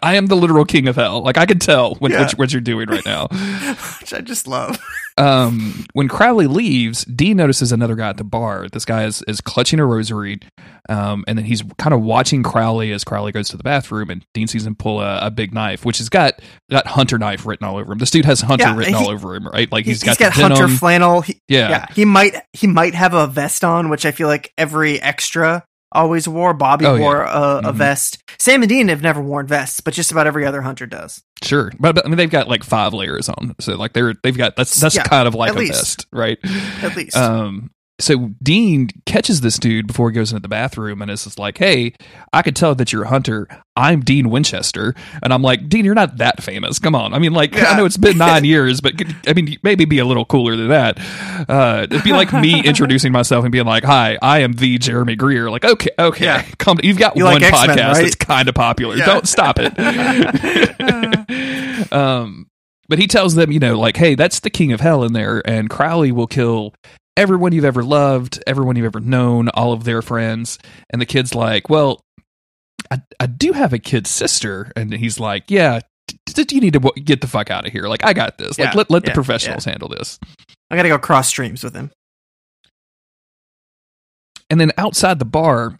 I 0.04 0.16
am 0.16 0.28
the 0.28 0.36
literal 0.36 0.66
king 0.66 0.88
of 0.88 0.95
hell. 0.97 1.22
Like 1.24 1.38
I 1.38 1.45
can 1.45 1.60
tell 1.60 1.95
what, 1.95 2.12
Yeah. 2.12 2.22
what, 2.24 2.32
what 2.34 2.51
you're 2.51 2.62
doing 2.62 2.89
right 2.89 3.06
now. 3.06 3.28
Which 4.01 4.14
I 4.14 4.22
just 4.22 4.47
love. 4.47 4.78
um, 5.18 5.86
when 5.93 6.08
Crowley 6.08 6.47
leaves, 6.47 7.06
Dean 7.06 7.38
notices 7.38 7.72
another 7.72 7.95
guy 7.95 8.10
at 8.10 8.18
the 8.18 8.24
bar. 8.24 8.68
This 8.72 8.84
guy 8.86 9.06
is, 9.06 9.24
is 9.28 9.39
clutching 9.41 9.80
a 9.80 9.86
rosary, 9.86 10.39
um, 10.89 11.24
and 11.28 11.38
then 11.38 11.45
he's 11.45 11.64
kind 11.78 11.93
of 11.93 12.01
watching 12.01 12.43
Crowley 12.43 12.91
as 12.91 13.04
Crowley 13.04 13.32
goes 13.32 13.47
to 13.49 13.58
the 13.58 13.64
bathroom, 13.64 14.10
and 14.10 14.26
Dean 14.34 14.47
sees 14.47 14.66
him 14.66 14.76
pull 14.76 15.01
a, 15.01 15.20
a 15.28 15.32
big 15.32 15.54
knife, 15.54 15.86
which 15.86 15.99
has 15.99 16.10
got 16.10 16.39
got 16.70 16.86
Hunter 16.88 17.18
knife 17.18 17.45
written 17.45 17.66
all 17.68 17.78
over 17.78 17.93
him. 17.93 17.99
This 17.99 18.12
dude 18.12 18.26
has 18.26 18.41
Hunter 18.41 18.66
Yeah, 18.66 18.76
written 18.78 18.93
he- 18.95 18.99
all 19.06 19.10
over 19.12 19.36
him, 19.36 19.47
right? 19.47 19.72
Like 19.72 19.86
He's 19.86 20.01
he's 20.01 20.18
got, 20.18 20.34
got 20.34 20.34
Hunter 20.34 20.68
flannel. 20.68 21.22
He, 21.22 21.39
Yeah. 21.47 21.70
yeah, 21.70 21.86
he 21.95 22.06
might 22.06 22.36
he 22.54 22.68
might 22.68 22.95
have 22.95 23.14
a 23.14 23.28
vest 23.28 23.64
on, 23.64 23.89
which 23.89 24.06
I 24.06 24.12
feel 24.12 24.28
like 24.28 24.51
every 24.58 25.01
extra 25.01 25.64
always 25.94 26.28
wore. 26.28 26.54
Bobby 26.54 26.86
Oh, 26.86 26.96
yeah. 26.96 27.02
wore 27.02 27.22
a, 27.24 27.62
a 27.64 27.72
Mhm. 27.72 27.76
vest. 27.76 28.18
Sam 28.39 28.62
and 28.62 28.70
Dean 28.70 28.88
have 28.89 29.02
never 29.02 29.22
worn 29.22 29.48
vests, 29.48 29.80
but 29.80 29.94
just 29.94 30.12
about 30.12 30.28
every 30.28 30.46
other 30.46 30.62
hunter 30.62 30.86
does. 30.86 31.22
Sure, 31.44 31.72
but, 31.80 31.96
but 31.96 32.06
I 32.06 32.10
mean 32.10 32.18
they've 32.18 32.30
got 32.30 32.48
like 32.48 32.64
five 32.64 32.94
layers 32.94 33.30
on, 33.30 33.56
so 33.60 33.76
like 33.76 33.94
they're 33.94 34.14
they've 34.24 34.38
got 34.38 34.56
that's 34.56 34.80
that's 34.80 34.96
Yeah, 34.96 35.04
kind 35.04 35.28
of 35.28 35.36
like 35.36 35.52
a 35.54 35.60
least. 35.60 35.74
vest, 35.74 36.06
right? 36.12 36.38
At 36.82 36.96
least. 36.96 37.16
Um, 37.18 37.70
so 38.04 38.32
Dean 38.41 38.89
catches 39.06 39.41
this 39.41 39.58
dude 39.58 39.88
before 39.88 40.10
he 40.10 40.16
goes 40.16 40.32
into 40.32 40.41
the 40.41 40.47
bathroom 40.47 41.01
and 41.01 41.10
is 41.10 41.24
just 41.24 41.39
like, 41.39 41.58
"Hey, 41.58 41.93
I 42.32 42.41
could 42.41 42.56
tell 42.56 42.76
that 42.76 42.91
you're 42.93 43.04
a 43.04 43.08
hunter. 43.08 43.47
I'm 43.76 44.01
Dean 44.01 44.30
Winchester." 44.30 44.93
And 45.22 45.34
I'm 45.34 45.41
like, 45.41 45.70
"Dean, 45.70 45.86
you're 45.86 45.95
not 45.95 46.18
that 46.18 46.43
famous. 46.43 46.80
Come 46.80 46.95
on. 46.95 47.14
I 47.14 47.20
mean, 47.20 47.34
like, 47.34 47.56
I 47.58 47.78
know 47.78 47.86
it's 47.86 47.97
been 47.97 48.18
nine 48.18 48.43
years, 48.45 48.82
but 48.82 48.93
I 49.28 49.34
mean, 49.34 49.58
maybe 49.64 49.86
be 49.86 49.99
a 49.99 50.06
little 50.06 50.26
cooler 50.26 50.56
than 50.56 50.70
that. 50.70 50.99
Uh, 51.49 51.88
it'd 51.89 52.04
be 52.04 52.12
like 52.12 52.34
me 52.34 52.62
introducing 52.66 53.12
myself 53.12 53.45
and 53.45 53.51
being 53.51 53.66
like, 53.66 53.84
"Hi, 53.86 54.18
I 54.22 54.39
am 54.39 54.54
the 54.54 54.78
Jeremy 54.78 55.16
Greer." 55.16 55.49
Like, 55.49 55.66
okay, 55.66 55.89
okay, 55.97 56.26
Yeah. 56.26 56.43
come. 56.58 56.78
You've 56.84 56.97
got 56.97 57.16
You 57.16 57.26
one 57.26 57.41
like 57.41 57.54
podcast 57.54 57.78
right? 57.93 58.04
that's 58.04 58.16
kind 58.16 58.49
of 58.49 58.56
popular. 58.56 58.95
Yeah. 58.97 59.06
Don't 59.06 59.28
stop 59.28 59.58
it. 59.60 59.74
um, 61.93 62.47
but 62.89 62.99
he 62.99 63.08
tells 63.08 63.36
them, 63.36 63.51
you 63.51 63.60
know, 63.60 63.80
like, 63.80 63.95
hey, 63.97 64.16
that's 64.16 64.39
the 64.41 64.49
king 64.49 64.72
of 64.74 64.82
hell 64.82 65.04
in 65.04 65.14
there, 65.14 65.41
and 65.47 65.70
Crowley 65.70 66.12
will 66.12 66.28
kill 66.28 66.74
everyone 67.18 67.51
you've 67.51 67.66
ever 67.66 67.84
loved, 67.84 68.41
everyone 68.47 68.76
you've 68.76 68.86
ever 68.86 68.99
known, 68.99 69.49
all 69.49 69.74
of 69.74 69.84
their 69.84 70.01
friends. 70.01 70.59
And 70.89 71.01
the 71.01 71.05
kid's 71.05 71.36
like, 71.36 71.70
well, 71.70 72.01
I, 72.91 73.01
I 73.20 73.26
do 73.28 73.51
have 73.53 73.74
a 73.74 73.80
kid 73.80 74.07
sister. 74.07 74.72
And 74.76 74.93
he's 74.93 75.20
like, 75.20 75.43
yeah, 75.49 75.82
d- 76.07 76.43
d- 76.43 76.55
you 76.55 76.61
need 76.61 76.74
to 76.74 76.80
w- 76.80 77.03
get 77.03 77.22
the 77.22 77.28
fuck 77.28 77.49
out 77.51 77.66
of 77.66 77.72
here. 77.72 77.84
Like, 77.84 78.03
I 78.03 78.14
got 78.14 78.38
this. 78.38 78.57
Like, 78.57 78.70
Yeah, 78.74 78.78
let, 78.78 78.89
let 78.89 79.03
the 79.03 79.11
yeah, 79.11 79.16
professionals 79.16 79.66
handle 79.66 79.89
this. 79.89 80.20
I 80.72 80.76
gotta 80.76 80.89
go 80.89 80.97
cross 80.97 81.28
streams 81.28 81.64
with 81.64 81.76
him. 81.76 81.91
And 84.49 84.59
then 84.59 84.72
outside 84.78 85.20
the 85.20 85.26
bar, 85.26 85.80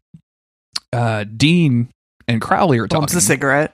uh, 0.92 1.26
Dean 1.26 1.90
and 2.28 2.42
Crowley 2.42 2.78
are 2.80 2.88
talking. 2.88 3.02
Bums 3.02 3.16
a 3.16 3.22
cigarette. 3.22 3.74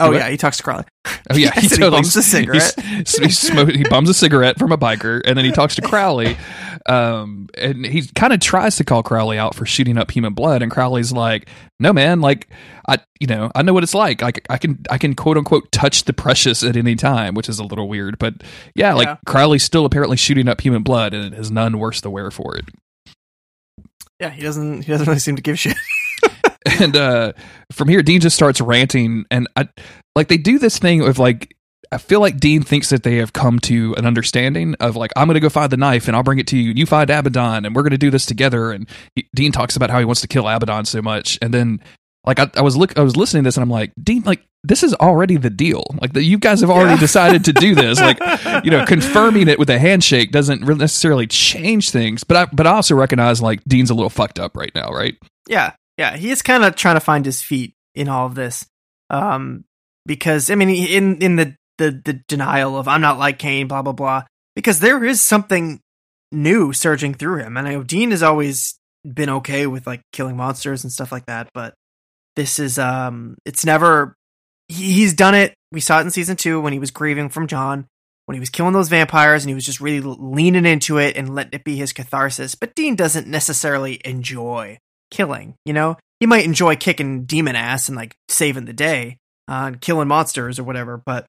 Oh 0.00 0.12
yeah, 0.12 0.28
he 0.28 0.36
talks 0.36 0.56
to 0.58 0.62
Crowley. 0.62 0.84
Oh 1.30 1.36
yeah, 1.36 1.50
Yes, 1.56 1.72
and 1.72 1.82
he 1.84 1.90
bums 1.90 2.16
a 2.16 2.22
cigarette. 2.22 2.74
he, 2.80 3.30
smoke, 3.30 3.70
he 3.70 3.84
bums 3.90 4.08
a 4.08 4.14
cigarette 4.14 4.58
from 4.58 4.72
a 4.72 4.78
biker, 4.78 5.20
and 5.24 5.36
then 5.36 5.44
he 5.44 5.52
talks 5.52 5.74
to 5.76 5.82
Crowley, 5.82 6.36
um, 6.86 7.48
and 7.56 7.84
he 7.86 8.06
kind 8.14 8.32
of 8.32 8.40
tries 8.40 8.76
to 8.76 8.84
call 8.84 9.02
Crowley 9.02 9.38
out 9.38 9.54
for 9.54 9.66
shooting 9.66 9.96
up 9.98 10.10
human 10.10 10.34
blood, 10.34 10.62
and 10.62 10.70
Crowley's 10.70 11.12
like, 11.12 11.48
"No, 11.78 11.92
man, 11.92 12.20
like 12.20 12.48
I, 12.88 12.98
you 13.20 13.26
know, 13.26 13.50
I 13.54 13.62
know 13.62 13.72
what 13.72 13.82
it's 13.82 13.94
like. 13.94 14.22
Like 14.22 14.44
I 14.50 14.58
can, 14.58 14.78
I 14.90 14.98
can 14.98 15.14
quote 15.14 15.36
unquote 15.36 15.70
touch 15.72 16.04
the 16.04 16.12
precious 16.12 16.62
at 16.62 16.76
any 16.76 16.96
time, 16.96 17.34
which 17.34 17.48
is 17.48 17.58
a 17.58 17.64
little 17.64 17.88
weird, 17.88 18.18
but 18.18 18.34
yeah, 18.74 18.94
like 18.94 19.06
Yeah. 19.06 19.16
Crowley's 19.26 19.64
still 19.64 19.84
apparently 19.84 20.16
shooting 20.16 20.48
up 20.48 20.60
human 20.60 20.82
blood, 20.82 21.14
and 21.14 21.32
it 21.32 21.38
is 21.38 21.50
none 21.50 21.78
worse 21.78 22.00
the 22.00 22.10
wear 22.10 22.30
for 22.30 22.56
it. 22.56 22.64
Yeah, 24.18 24.30
he 24.30 24.42
doesn't. 24.42 24.82
He 24.82 24.92
doesn't 24.92 25.06
really 25.06 25.18
seem 25.18 25.36
to 25.36 25.42
give 25.42 25.58
shit. 25.58 25.76
and 26.80 26.96
uh 26.96 27.32
from 27.72 27.88
here 27.88 28.02
dean 28.02 28.20
just 28.20 28.36
starts 28.36 28.60
ranting. 28.60 29.24
And 29.30 29.48
i 29.56 29.68
like 30.16 30.28
they 30.28 30.36
do 30.38 30.58
this 30.58 30.78
thing 30.78 31.02
of 31.06 31.18
like 31.18 31.54
i 31.92 31.98
feel 31.98 32.20
like 32.20 32.38
dean 32.38 32.62
thinks 32.62 32.90
that 32.90 33.02
they 33.02 33.16
have 33.16 33.32
come 33.32 33.58
to 33.60 33.94
an 33.96 34.06
understanding 34.06 34.74
of 34.80 34.96
like 34.96 35.10
i'm 35.16 35.26
gonna 35.28 35.40
go 35.40 35.48
find 35.48 35.70
the 35.70 35.76
knife 35.76 36.06
and 36.08 36.16
i'll 36.16 36.22
bring 36.22 36.38
it 36.38 36.46
to 36.48 36.56
you. 36.56 36.70
And 36.70 36.78
you 36.78 36.86
find 36.86 37.10
abaddon 37.10 37.64
and 37.64 37.74
we're 37.74 37.82
gonna 37.82 37.98
do 37.98 38.10
this 38.10 38.26
together. 38.26 38.70
And 38.72 38.88
he, 39.14 39.28
dean 39.34 39.52
talks 39.52 39.76
about 39.76 39.90
how 39.90 39.98
he 39.98 40.04
wants 40.04 40.20
to 40.22 40.28
kill 40.28 40.48
abaddon 40.48 40.84
so 40.84 41.02
much. 41.02 41.38
And 41.42 41.52
then 41.54 41.80
like 42.26 42.38
i, 42.38 42.50
I 42.54 42.62
was 42.62 42.76
look 42.76 42.96
i 42.98 43.02
was 43.02 43.16
listening 43.16 43.44
to 43.44 43.48
this 43.48 43.56
and 43.56 43.62
i'm 43.62 43.70
like 43.70 43.92
dean 44.02 44.22
like 44.22 44.44
this 44.62 44.82
is 44.82 44.92
already 44.96 45.38
the 45.38 45.48
deal. 45.48 45.82
Like 46.02 46.12
the, 46.12 46.22
you 46.22 46.36
guys 46.36 46.60
have 46.60 46.68
already 46.68 46.90
Yeah. 46.90 47.00
decided 47.00 47.46
to 47.46 47.54
do 47.54 47.74
this. 47.74 47.98
Like 47.98 48.18
you 48.64 48.70
know 48.70 48.84
confirming 48.84 49.48
it 49.48 49.58
with 49.58 49.70
a 49.70 49.78
handshake 49.78 50.32
doesn't 50.32 50.60
really 50.66 50.80
necessarily 50.80 51.26
change 51.26 51.88
things. 51.90 52.24
But 52.24 52.36
i 52.36 52.44
but 52.52 52.66
i 52.66 52.72
also 52.72 52.94
recognize 52.94 53.40
like 53.40 53.64
dean's 53.64 53.88
a 53.88 53.94
little 53.94 54.10
fucked 54.10 54.38
up 54.38 54.54
right 54.54 54.70
now 54.74 54.90
right? 54.92 55.16
Yeah, 55.48 55.72
yeah, 56.00 56.16
he 56.16 56.30
is 56.30 56.40
kind 56.40 56.64
of 56.64 56.76
trying 56.76 56.96
to 56.96 57.00
find 57.00 57.26
his 57.26 57.42
feet 57.42 57.74
in 57.94 58.08
all 58.08 58.24
of 58.24 58.34
this, 58.34 58.64
um, 59.10 59.64
because 60.06 60.50
I 60.50 60.54
mean, 60.54 60.70
in 60.70 61.20
in 61.20 61.36
the 61.36 61.54
the 61.76 61.90
the 61.90 62.22
denial 62.26 62.78
of 62.78 62.88
I'm 62.88 63.02
not 63.02 63.18
like 63.18 63.38
Cain, 63.38 63.68
blah 63.68 63.82
blah 63.82 63.92
blah, 63.92 64.22
because 64.56 64.80
there 64.80 65.04
is 65.04 65.20
something 65.20 65.78
new 66.32 66.72
surging 66.72 67.12
through 67.12 67.40
him, 67.40 67.58
and 67.58 67.68
I 67.68 67.72
know 67.72 67.82
Dean 67.82 68.12
has 68.12 68.22
always 68.22 68.78
been 69.04 69.28
okay 69.28 69.66
with 69.66 69.86
like 69.86 70.00
killing 70.10 70.38
monsters 70.38 70.84
and 70.84 70.90
stuff 70.90 71.12
like 71.12 71.26
that, 71.26 71.50
but 71.52 71.74
this 72.34 72.58
is 72.58 72.78
um, 72.78 73.36
it's 73.44 73.66
never 73.66 74.14
he, 74.68 74.92
he's 74.92 75.12
done 75.12 75.34
it. 75.34 75.52
We 75.70 75.80
saw 75.80 75.98
it 75.98 76.04
in 76.04 76.10
season 76.10 76.36
two 76.36 76.62
when 76.62 76.72
he 76.72 76.78
was 76.78 76.90
grieving 76.90 77.28
from 77.28 77.46
John. 77.46 77.86
When 78.24 78.36
he 78.36 78.40
was 78.40 78.48
killing 78.48 78.72
those 78.72 78.88
vampires 78.88 79.42
and 79.42 79.50
he 79.50 79.54
was 79.54 79.66
just 79.66 79.80
really 79.80 80.00
leaning 80.00 80.64
into 80.64 80.96
it 80.96 81.16
and 81.16 81.34
letting 81.34 81.54
it 81.54 81.64
be 81.64 81.76
his 81.76 81.92
catharsis. 81.92 82.54
But 82.54 82.74
Dean 82.74 82.94
doesn't 82.94 83.26
necessarily 83.26 84.00
enjoy 84.04 84.78
killing. 85.10 85.54
You 85.64 85.72
know, 85.72 85.96
he 86.20 86.26
might 86.26 86.44
enjoy 86.44 86.76
kicking 86.76 87.24
demon 87.24 87.56
ass 87.56 87.88
and 87.88 87.96
like 87.96 88.14
saving 88.28 88.66
the 88.66 88.72
day, 88.72 89.18
uh, 89.48 89.64
and 89.66 89.80
killing 89.80 90.08
monsters 90.08 90.58
or 90.58 90.64
whatever, 90.64 91.02
but 91.04 91.26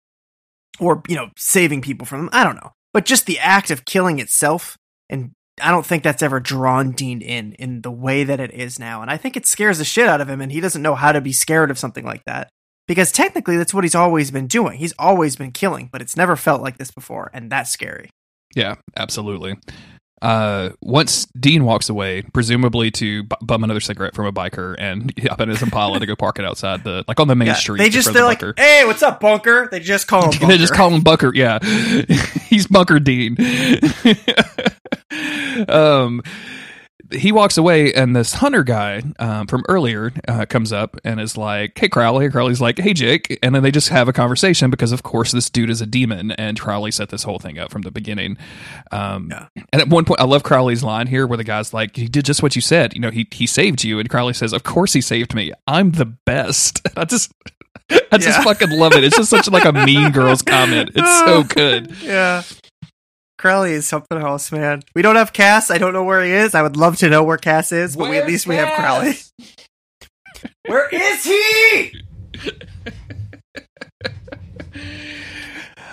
or 0.79 1.01
you 1.07 1.15
know 1.15 1.29
saving 1.38 1.82
people 1.82 2.05
from 2.05 2.19
them. 2.21 2.29
I 2.34 2.43
don't 2.43 2.55
know, 2.55 2.71
but 2.93 3.05
just 3.05 3.25
the 3.25 3.39
act 3.39 3.71
of 3.71 3.86
killing 3.86 4.19
itself, 4.19 4.77
and 5.09 5.32
I 5.61 5.71
don't 5.71 5.86
think 5.86 6.03
that's 6.03 6.23
ever 6.23 6.39
drawn 6.39 6.91
Dean 6.91 7.21
in 7.21 7.53
in 7.53 7.82
the 7.82 7.91
way 7.91 8.23
that 8.23 8.39
it 8.39 8.51
is 8.53 8.79
now, 8.79 9.01
and 9.01 9.09
I 9.09 9.17
think 9.17 9.36
it 9.36 9.45
scares 9.45 9.77
the 9.77 9.86
shit 9.86 10.07
out 10.07 10.21
of 10.21 10.29
him, 10.29 10.41
and 10.41 10.51
he 10.51 10.59
doesn't 10.59 10.82
know 10.82 10.95
how 10.95 11.11
to 11.11 11.21
be 11.21 11.34
scared 11.34 11.71
of 11.71 11.79
something 11.79 12.05
like 12.05 12.23
that. 12.25 12.49
Because 12.88 13.11
technically, 13.11 13.57
that's 13.57 13.73
what 13.73 13.86
he's 13.86 13.95
always 13.95 14.32
been 14.32 14.47
doing. 14.47 14.77
He's 14.77 14.93
always 14.99 15.36
been 15.36 15.51
killing, 15.51 15.88
but 15.91 16.01
it's 16.01 16.17
never 16.17 16.36
felt 16.36 16.61
like 16.61 16.77
this 16.77 16.91
before, 16.91 17.32
and 17.34 17.49
that's 17.49 17.71
scary. 17.71 18.09
Yeah, 18.55 18.75
absolutely. 18.97 19.55
Uh, 20.22 20.69
once 20.82 21.26
Dean 21.39 21.63
walks 21.65 21.89
away, 21.89 22.22
presumably 22.22 22.91
to 22.91 23.24
bu- 23.24 23.36
bum 23.41 23.63
another 23.63 23.80
cigarette 23.80 24.13
from 24.13 24.28
a 24.28 24.32
biker 24.32 24.76
and 24.78 25.11
hop 25.28 25.41
in 25.41 25.49
his 25.49 25.63
Impala 25.63 25.99
to 25.99 26.05
go 26.05 26.15
park 26.15 26.38
it 26.38 26.45
outside 26.45 26.84
the, 26.84 27.03
like 27.07 27.19
on 27.19 27.28
the 27.28 27.36
main 27.36 27.47
Yeah, 27.47 27.53
street. 27.55 27.80
they 27.80 27.89
just 27.89 28.13
they're 28.13 28.24
like, 28.24 28.39
bunker. 28.39 28.53
"Hey, 28.61 28.84
what's 28.86 29.01
up, 29.01 29.19
bunker?" 29.19 29.67
They 29.72 29.80
just 29.80 30.07
call 30.07 30.32
him. 30.32 30.47
they 30.47 30.57
just 30.57 30.74
call 30.74 30.91
him 30.91 31.01
Bunker. 31.01 31.32
Yeah, 31.34 31.57
he's 32.49 32.67
Bunker 32.67 32.99
Dean. 32.99 33.36
um, 35.67 36.22
he 37.14 37.32
walks 37.32 37.57
away, 37.57 37.93
and 37.93 38.16
this 38.16 38.34
hunter 38.34 38.64
guy 38.64 39.01
um, 39.20 39.47
from 39.47 39.64
earlier 39.70 40.12
uh, 40.28 40.45
comes 40.45 40.72
up 40.72 40.97
and 41.03 41.20
is 41.20 41.38
like, 41.38 41.78
"Hey, 41.78 41.89
Crowley." 41.89 42.30
Crowley's 42.30 42.62
like, 42.62 42.78
"Hey, 42.80 42.93
Jake," 42.93 43.38
and 43.43 43.53
then 43.55 43.64
they 43.64 43.72
just 43.72 43.89
have 43.89 44.07
a 44.07 44.14
conversation 44.14 44.70
because, 44.70 44.91
of 44.91 45.03
course, 45.03 45.32
this 45.32 45.49
dude 45.49 45.70
is 45.70 45.82
a 45.82 45.86
demon, 45.86 46.32
and 46.32 46.59
Crowley 46.59 46.91
set 46.91 47.09
this 47.09 47.24
whole 47.24 47.39
thing 47.39 47.59
up 47.59 47.72
from 47.72 47.82
the 47.84 47.91
beginning. 47.91 48.38
Um, 48.91 49.30
Yeah. 49.32 49.47
And 49.74 49.82
at 49.82 49.88
one 49.89 50.05
point, 50.05 50.20
I 50.20 50.26
love 50.26 50.43
Crowley's 50.43 50.84
line 50.84 51.07
here, 51.07 51.26
where 51.28 51.38
the 51.38 51.43
guy's 51.43 51.74
like, 51.74 51.95
"He 51.95 52.07
did 52.07 52.26
just 52.26 52.41
what 52.43 52.55
you 52.55 52.62
said. 52.62 52.93
You 52.93 53.01
know, 53.01 53.12
he 53.12 53.28
he 53.32 53.47
saved 53.47 53.84
you," 53.84 53.99
and 53.99 54.09
Crowley 54.09 54.34
says, 54.34 54.53
"Of 54.53 54.64
course 54.64 54.93
he 54.93 55.01
saved 55.01 55.34
me. 55.36 55.51
I'm 55.68 55.91
the 55.91 56.05
best." 56.05 56.82
I 56.97 57.05
just. 57.05 57.32
I 58.12 58.18
just 58.18 58.38
Yeah. 58.38 58.43
fucking 58.43 58.70
love 58.72 58.93
it. 58.93 59.03
It's 59.03 59.18
just 59.18 59.30
such 59.30 59.49
like 59.49 59.66
a 59.66 59.74
mean 59.74 60.12
girl's 60.12 60.41
comment. 60.41 60.91
It's 60.95 61.20
so 61.20 61.43
good. 61.55 61.93
Yeah. 62.01 62.41
Crowley 63.41 63.71
is 63.71 63.87
something 63.87 64.19
else, 64.19 64.51
man. 64.51 64.83
We 64.93 65.01
don't 65.01 65.15
have 65.15 65.33
Cass. 65.33 65.71
I 65.71 65.79
don't 65.79 65.93
know 65.93 66.03
where 66.03 66.23
he 66.23 66.29
is. 66.29 66.53
I 66.53 66.61
would 66.61 66.77
love 66.77 66.97
to 66.97 67.09
know 67.09 67.23
where 67.23 67.37
Cass 67.37 67.71
is, 67.71 67.97
but 67.97 68.07
we, 68.07 68.19
at 68.19 68.27
least 68.27 68.45
we 68.45 68.55
have 68.55 68.75
Crowley. 68.75 69.15
Where 70.67 70.87
is 70.89 71.23
he? 71.23 72.03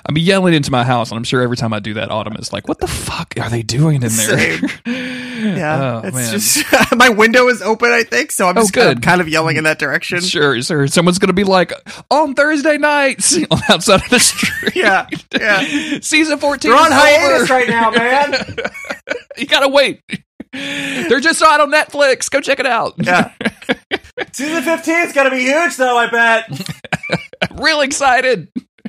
I'm 0.08 0.16
yelling 0.16 0.54
into 0.54 0.70
my 0.70 0.84
house, 0.84 1.10
and 1.10 1.18
I'm 1.18 1.24
sure 1.24 1.42
every 1.42 1.56
time 1.58 1.72
I 1.74 1.80
do 1.80 1.94
that, 1.94 2.10
Autumn 2.10 2.34
is 2.36 2.52
like, 2.52 2.66
"What 2.66 2.78
the 2.80 2.86
fuck 2.86 3.34
are 3.40 3.50
they 3.50 3.62
doing 3.62 4.02
in 4.02 4.12
there?" 4.16 4.58
Yeah, 5.38 6.00
oh, 6.02 6.06
it's 6.08 6.16
man. 6.16 6.32
just 6.32 6.64
my 6.96 7.10
window 7.10 7.46
is 7.46 7.62
open. 7.62 7.92
I 7.92 8.02
think 8.02 8.32
so. 8.32 8.48
I'm 8.48 8.58
Oh, 8.58 8.62
just 8.62 8.72
kind 8.72 8.88
of, 8.88 8.94
good. 8.96 9.02
kind 9.04 9.20
of 9.20 9.28
yelling 9.28 9.56
in 9.56 9.62
that 9.64 9.78
direction. 9.78 10.20
Sure, 10.20 10.60
sure. 10.60 10.88
Someone's 10.88 11.20
gonna 11.20 11.32
be 11.32 11.44
like, 11.44 11.72
on 12.10 12.34
Thursday 12.34 12.76
nights 12.76 13.38
outside 13.70 14.02
of 14.02 14.10
the 14.10 14.18
street. 14.18 14.74
Yeah, 14.74 15.06
yeah. 15.32 15.98
Season 16.02 16.38
14 16.38 16.68
They're 16.72 16.80
on 16.80 16.90
hiatus 16.90 17.42
over. 17.42 17.54
right 17.54 17.68
now, 17.68 17.90
man. 17.92 18.34
you 19.36 19.46
gotta 19.46 19.68
wait. 19.68 20.02
They're 20.52 21.20
just 21.20 21.40
on 21.40 21.60
on 21.60 21.70
Netflix. 21.70 22.28
Go 22.28 22.40
check 22.40 22.58
it 22.58 22.66
out. 22.66 22.94
Yeah. 22.98 23.30
Season 24.32 24.62
15 24.64 24.94
is 25.06 25.12
gonna 25.12 25.30
be 25.30 25.42
huge, 25.42 25.76
though. 25.76 25.96
I 25.98 26.10
bet. 26.10 26.68
Real 27.60 27.80
excited. 27.82 28.48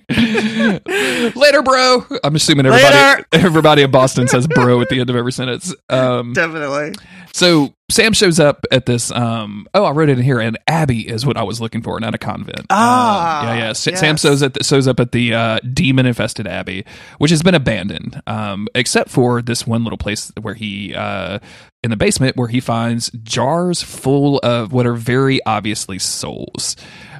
Later, 1.35 1.61
bro. 1.61 2.05
I'm 2.23 2.35
assuming 2.35 2.65
everybody 2.65 2.95
Later. 2.95 3.25
everybody 3.33 3.81
in 3.83 3.91
Boston 3.91 4.27
says 4.27 4.47
bro 4.47 4.81
at 4.81 4.89
the 4.89 4.99
end 4.99 5.09
of 5.09 5.15
every 5.15 5.31
sentence. 5.31 5.73
Um, 5.89 6.33
Definitely. 6.33 6.93
so 7.33 7.73
Sam 7.91 8.13
shows 8.13 8.39
up 8.39 8.65
at 8.71 8.85
this. 8.85 9.11
Um, 9.11 9.67
oh, 9.73 9.83
I 9.85 9.91
wrote 9.91 10.09
it 10.09 10.17
in 10.17 10.23
here, 10.23 10.39
and 10.39 10.57
Abbey 10.67 11.07
is 11.07 11.25
what 11.25 11.37
I 11.37 11.43
was 11.43 11.59
looking 11.61 11.81
for, 11.81 11.99
not 11.99 12.13
a 12.15 12.17
convent. 12.17 12.65
Ah, 12.69 13.41
Uh, 13.41 13.43
yeah, 13.43 13.57
yeah. 13.57 13.73
Sa- 13.73 13.91
yes. 13.91 13.99
Sam 13.99 14.17
shows 14.17 14.41
at 14.43 14.63
shows 14.65 14.87
up 14.87 14.99
at 14.99 15.11
the 15.11 15.33
uh, 15.33 15.59
demon 15.73 16.05
infested 16.05 16.47
abbey, 16.47 16.85
which 17.19 17.31
has 17.31 17.41
been 17.43 17.55
abandoned, 17.55 18.21
um, 18.27 18.67
except 18.75 19.09
for 19.09 19.41
this 19.41 19.65
one 19.67 19.83
little 19.83 19.97
place 19.97 20.31
where 20.41 20.53
he. 20.55 20.93
Uh, 20.95 21.39
in 21.81 21.91
the 21.91 21.95
basement, 21.95 22.35
where 22.35 22.49
he 22.49 22.59
finds 22.59 23.09
jars 23.23 23.81
full 23.81 24.37
of 24.39 24.73
what 24.73 24.85
are 24.85 24.95
very 24.95 25.39
obviously 25.45 25.97
souls, 25.97 26.75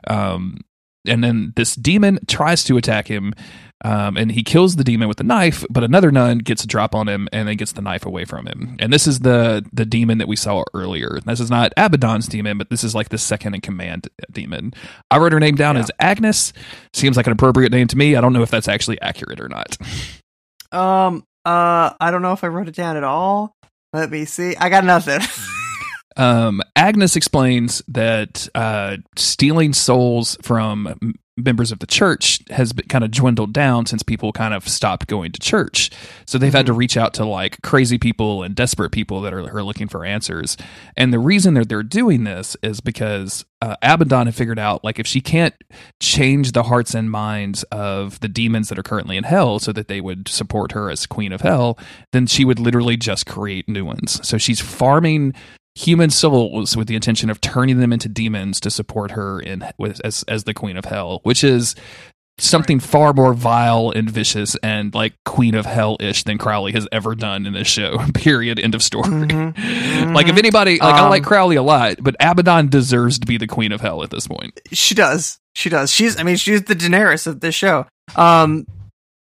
um, 0.08 0.58
and 1.08 1.24
then 1.24 1.54
this 1.56 1.76
demon 1.76 2.20
tries 2.28 2.64
to 2.66 2.78
attack 2.78 3.08
him, 3.08 3.34
um, 3.86 4.18
and 4.18 4.32
he 4.32 4.44
kills 4.44 4.76
the 4.76 4.84
demon 4.84 5.08
with 5.08 5.20
a 5.20 5.24
knife. 5.24 5.66
But 5.70 5.84
another 5.84 6.12
nun 6.12 6.40
gets 6.40 6.64
a 6.64 6.68
drop 6.68 6.94
on 6.94 7.08
him 7.08 7.30
and 7.32 7.48
then 7.48 7.56
gets 7.56 7.72
the 7.72 7.82
knife 7.82 8.06
away 8.06 8.26
from 8.26 8.46
him. 8.46 8.76
And 8.80 8.92
this 8.92 9.08
is 9.08 9.20
the 9.20 9.66
the 9.72 9.86
demon 9.86 10.18
that 10.18 10.28
we 10.28 10.36
saw 10.36 10.64
earlier. 10.74 11.20
This 11.26 11.40
is 11.40 11.50
not 11.50 11.74
Abaddon's 11.78 12.28
demon, 12.28 12.58
but 12.58 12.70
this 12.70 12.84
is 12.84 12.94
like 12.94 13.10
the 13.10 13.18
second 13.18 13.56
in 13.56 13.62
command 13.62 14.10
demon. 14.32 14.74
I 15.10 15.18
wrote 15.18 15.32
her 15.32 15.40
name 15.40 15.56
down 15.56 15.78
as 15.78 15.92
Agnes. 16.00 16.52
Seems 16.94 17.16
like 17.16 17.28
an 17.28 17.34
appropriate 17.34 17.72
name 17.72 17.88
to 17.88 17.98
me. 17.98 18.16
I 18.16 18.22
don't 18.22 18.34
know 18.34 18.44
if 18.44 18.52
that's 18.52 18.68
actually 18.68 19.00
accurate 19.02 19.40
or 19.40 19.50
not. 19.50 19.78
Um. 20.72 21.26
Uh. 21.46 21.94
I 22.00 22.12
don't 22.12 22.22
know 22.22 22.34
if 22.34 22.44
I 22.44 22.48
wrote 22.48 22.68
it 22.68 22.76
down 22.76 22.98
at 22.98 23.04
all. 23.04 23.56
Let 23.94 24.12
me 24.12 24.26
see. 24.26 24.56
I 24.56 24.70
got 24.70 24.84
nothing. 24.84 25.22
Um, 26.20 26.62
Agnes 26.76 27.16
explains 27.16 27.82
that 27.88 28.50
uh, 28.54 28.98
stealing 29.16 29.72
souls 29.72 30.38
from 30.42 31.16
members 31.38 31.72
of 31.72 31.80
the 31.80 31.88
church 31.88 32.42
has 32.50 32.74
been 32.74 32.88
kind 32.88 33.06
of 33.06 33.12
dwindled 33.12 33.54
down 33.54 33.86
since 33.86 34.04
people 34.04 34.34
kind 34.34 34.54
of 34.54 34.68
stopped 34.68 35.08
going 35.08 35.32
to 35.32 35.40
church. 35.40 35.90
So 36.26 36.38
they've 36.38 36.54
had 36.54 36.66
to 36.66 36.74
reach 36.74 36.98
out 36.98 37.14
to 37.16 37.26
like 37.26 37.62
crazy 37.62 37.98
people 37.98 38.44
and 38.44 38.54
desperate 38.54 38.92
people 38.92 39.22
that 39.22 39.34
are, 39.34 39.58
are 39.58 39.64
looking 39.64 39.88
for 39.88 40.04
answers. 40.04 40.58
And 40.98 41.14
the 41.14 41.20
reason 41.20 41.54
that 41.54 41.70
they're 41.70 41.84
doing 41.84 42.26
this 42.26 42.58
is 42.62 42.82
because 42.82 43.46
uh, 43.62 43.76
Abaddon 43.82 44.28
had 44.28 44.36
figured 44.36 44.60
out 44.60 44.84
like 44.84 45.00
if 45.00 45.08
she 45.08 45.22
can't 45.22 45.56
change 46.02 46.52
the 46.52 46.64
hearts 46.64 46.94
and 46.94 47.10
minds 47.10 47.64
of 47.72 48.20
the 48.20 48.28
demons 48.28 48.70
that 48.70 48.80
are 48.80 48.84
currently 48.84 49.18
in 49.18 49.24
hell 49.24 49.60
so 49.60 49.72
that 49.72 49.88
they 49.88 50.02
would 50.02 50.28
support 50.28 50.74
her 50.74 50.90
as 50.90 51.06
queen 51.06 51.32
of 51.32 51.42
hell, 51.42 51.78
then 52.12 52.28
she 52.28 52.46
would 52.46 52.60
literally 52.60 52.98
just 52.98 53.26
create 53.26 53.70
new 53.70 53.86
ones. 53.86 54.26
So 54.28 54.38
she's 54.38 54.60
farming 54.60 55.34
human 55.80 56.10
souls 56.10 56.76
with 56.76 56.88
the 56.88 56.96
intention 56.96 57.30
of 57.30 57.40
turning 57.40 57.80
them 57.80 57.94
into 57.94 58.10
demons 58.10 58.60
to 58.60 58.70
support 58.70 59.12
her 59.12 59.40
in 59.40 59.64
with, 59.78 60.02
as 60.04 60.24
as 60.28 60.44
the 60.44 60.54
queen 60.54 60.76
of 60.78 60.86
hell, 60.86 61.22
which 61.24 61.44
is 61.44 61.76
something 62.38 62.80
far 62.80 63.12
more 63.12 63.34
vile 63.34 63.92
and 63.94 64.10
vicious 64.10 64.56
and 64.64 64.94
like 64.94 65.14
queen 65.26 65.54
of 65.56 65.66
hell 65.66 65.98
ish 66.00 66.24
than 66.24 66.38
Crowley 66.38 66.72
has 66.72 66.88
ever 66.92 67.14
done 67.14 67.46
in 67.46 67.52
this 67.54 67.68
show. 67.68 67.98
Period. 68.14 68.60
End 68.60 68.76
of 68.76 68.84
story. 68.84 69.10
Like 70.10 70.28
if 70.28 70.38
anybody, 70.38 70.80
like 70.80 70.96
I 70.96 71.00
Um, 71.02 71.10
like 71.10 71.24
Crowley 71.24 71.56
a 71.58 71.62
lot, 71.62 71.98
but 72.02 72.16
Abaddon 72.20 72.70
deserves 72.70 73.20
to 73.20 73.28
be 73.28 73.38
the 73.38 73.48
queen 73.48 73.72
of 73.72 73.82
hell 73.82 74.02
at 74.04 74.10
this 74.10 74.28
point. 74.28 74.60
She 74.72 74.96
does. 74.96 75.38
She 75.54 75.70
does. 75.70 75.92
She's. 75.92 76.18
I 76.20 76.24
mean, 76.24 76.38
she's 76.38 76.64
the 76.64 76.76
Daenerys 76.76 77.28
of 77.28 77.42
this 77.42 77.54
show. 77.54 77.86
Um. 78.16 78.66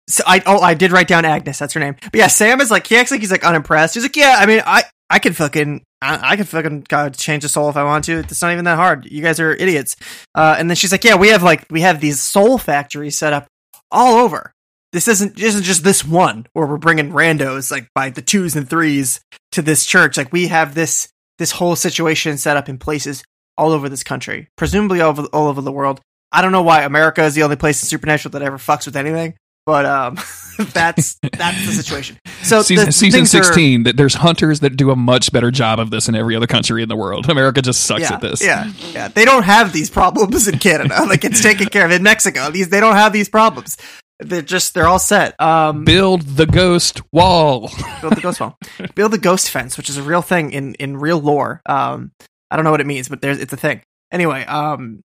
So 0.07 0.23
I. 0.25 0.41
Oh, 0.45 0.59
I 0.59 0.73
did 0.75 0.91
write 0.91 1.07
down 1.07 1.25
Agnes. 1.25 1.57
That's 1.59 1.73
her 1.73 1.79
name. 1.79 1.95
But 2.01 2.15
yeah, 2.15 2.27
Sam 2.27 2.61
is 2.61 2.71
like. 2.71 2.87
He 2.87 2.95
acts 2.97 3.11
like 3.11 3.19
he's 3.19 3.31
like 3.31 3.43
unimpressed. 3.43 3.95
He's 3.95 4.03
like, 4.03 4.15
yeah. 4.15 4.35
I 4.37 4.45
mean, 4.45 4.61
I. 4.65 4.83
I 5.09 5.19
could 5.19 5.35
fucking. 5.35 5.83
I, 6.01 6.31
I 6.31 6.35
could 6.37 6.47
fucking 6.47 6.85
God, 6.87 7.15
change 7.15 7.43
a 7.43 7.49
soul 7.49 7.69
if 7.69 7.75
I 7.75 7.83
want 7.83 8.05
to. 8.05 8.19
It's 8.19 8.41
not 8.41 8.53
even 8.53 8.65
that 8.65 8.77
hard. 8.77 9.05
You 9.05 9.21
guys 9.21 9.39
are 9.39 9.53
idiots. 9.53 9.95
Uh. 10.35 10.55
And 10.57 10.69
then 10.69 10.75
she's 10.75 10.91
like, 10.91 11.03
yeah, 11.03 11.15
we 11.15 11.29
have 11.29 11.43
like 11.43 11.65
we 11.69 11.81
have 11.81 11.99
these 11.99 12.21
soul 12.21 12.57
factories 12.57 13.17
set 13.17 13.33
up 13.33 13.47
all 13.91 14.17
over. 14.19 14.53
This 14.91 15.07
isn't 15.07 15.39
isn't 15.39 15.63
just 15.63 15.83
this 15.83 16.05
one 16.05 16.47
where 16.53 16.65
we're 16.65 16.77
bringing 16.77 17.11
randos 17.11 17.71
like 17.71 17.87
by 17.93 18.09
the 18.09 18.21
twos 18.21 18.55
and 18.55 18.69
threes 18.69 19.19
to 19.51 19.61
this 19.61 19.85
church. 19.85 20.17
Like 20.17 20.31
we 20.31 20.47
have 20.47 20.73
this 20.73 21.09
this 21.37 21.51
whole 21.51 21.75
situation 21.75 22.37
set 22.37 22.57
up 22.57 22.69
in 22.69 22.77
places 22.77 23.23
all 23.57 23.71
over 23.71 23.89
this 23.89 24.03
country, 24.03 24.47
presumably 24.55 25.01
all 25.01 25.09
over, 25.09 25.23
all 25.33 25.47
over 25.47 25.61
the 25.61 25.71
world. 25.71 26.01
I 26.31 26.41
don't 26.41 26.51
know 26.51 26.61
why 26.61 26.83
America 26.83 27.23
is 27.23 27.35
the 27.35 27.43
only 27.43 27.55
place 27.55 27.81
in 27.81 27.87
Supernatural 27.87 28.31
that 28.33 28.41
ever 28.41 28.57
fucks 28.57 28.85
with 28.85 28.95
anything, 28.95 29.35
but 29.69 29.85
um, 29.85 30.15
that's 30.73 31.19
that's 31.37 31.65
the 31.67 31.71
situation. 31.71 32.17
So 32.41 32.63
season, 32.63 32.87
the 32.87 32.91
season 32.91 33.27
sixteen, 33.27 33.83
that 33.83 33.97
there's 33.97 34.15
hunters 34.15 34.61
that 34.61 34.75
do 34.75 34.89
a 34.89 34.95
much 34.95 35.31
better 35.31 35.51
job 35.51 35.79
of 35.79 35.91
this 35.91 36.09
in 36.09 36.15
every 36.15 36.35
other 36.35 36.47
country 36.47 36.81
in 36.81 36.89
the 36.89 36.95
world. 36.95 37.29
America 37.29 37.61
just 37.61 37.81
sucks 37.81 38.01
yeah, 38.01 38.13
at 38.15 38.21
this. 38.21 38.43
Yeah, 38.43 38.71
yeah. 38.93 39.07
They 39.09 39.25
don't 39.25 39.43
have 39.43 39.71
these 39.71 39.91
problems 39.91 40.47
in 40.47 40.57
Canada. 40.57 41.03
like 41.07 41.23
it's 41.23 41.43
taken 41.43 41.67
care 41.67 41.85
of 41.85 41.91
in 41.91 42.01
Mexico. 42.01 42.49
These 42.49 42.69
they 42.69 42.79
don't 42.79 42.95
have 42.95 43.13
these 43.13 43.29
problems. 43.29 43.77
They're 44.17 44.41
just 44.41 44.73
they're 44.73 44.87
all 44.87 44.97
set. 44.97 45.39
Um, 45.39 45.85
Build 45.85 46.23
the 46.23 46.47
ghost 46.47 47.01
wall. 47.13 47.69
build 48.01 48.15
the 48.15 48.21
ghost 48.21 48.39
wall. 48.39 48.57
build 48.95 49.11
the 49.11 49.19
ghost 49.19 49.51
fence, 49.51 49.77
which 49.77 49.87
is 49.87 49.97
a 49.97 50.03
real 50.03 50.23
thing 50.23 50.51
in 50.51 50.73
in 50.75 50.97
real 50.97 51.19
lore. 51.19 51.61
Um, 51.67 52.11
I 52.49 52.55
don't 52.55 52.65
know 52.65 52.71
what 52.71 52.81
it 52.81 52.87
means, 52.87 53.07
but 53.07 53.21
there's 53.21 53.39
it's 53.39 53.53
a 53.53 53.57
thing. 53.57 53.83
Anyway, 54.11 54.43
um, 54.45 55.03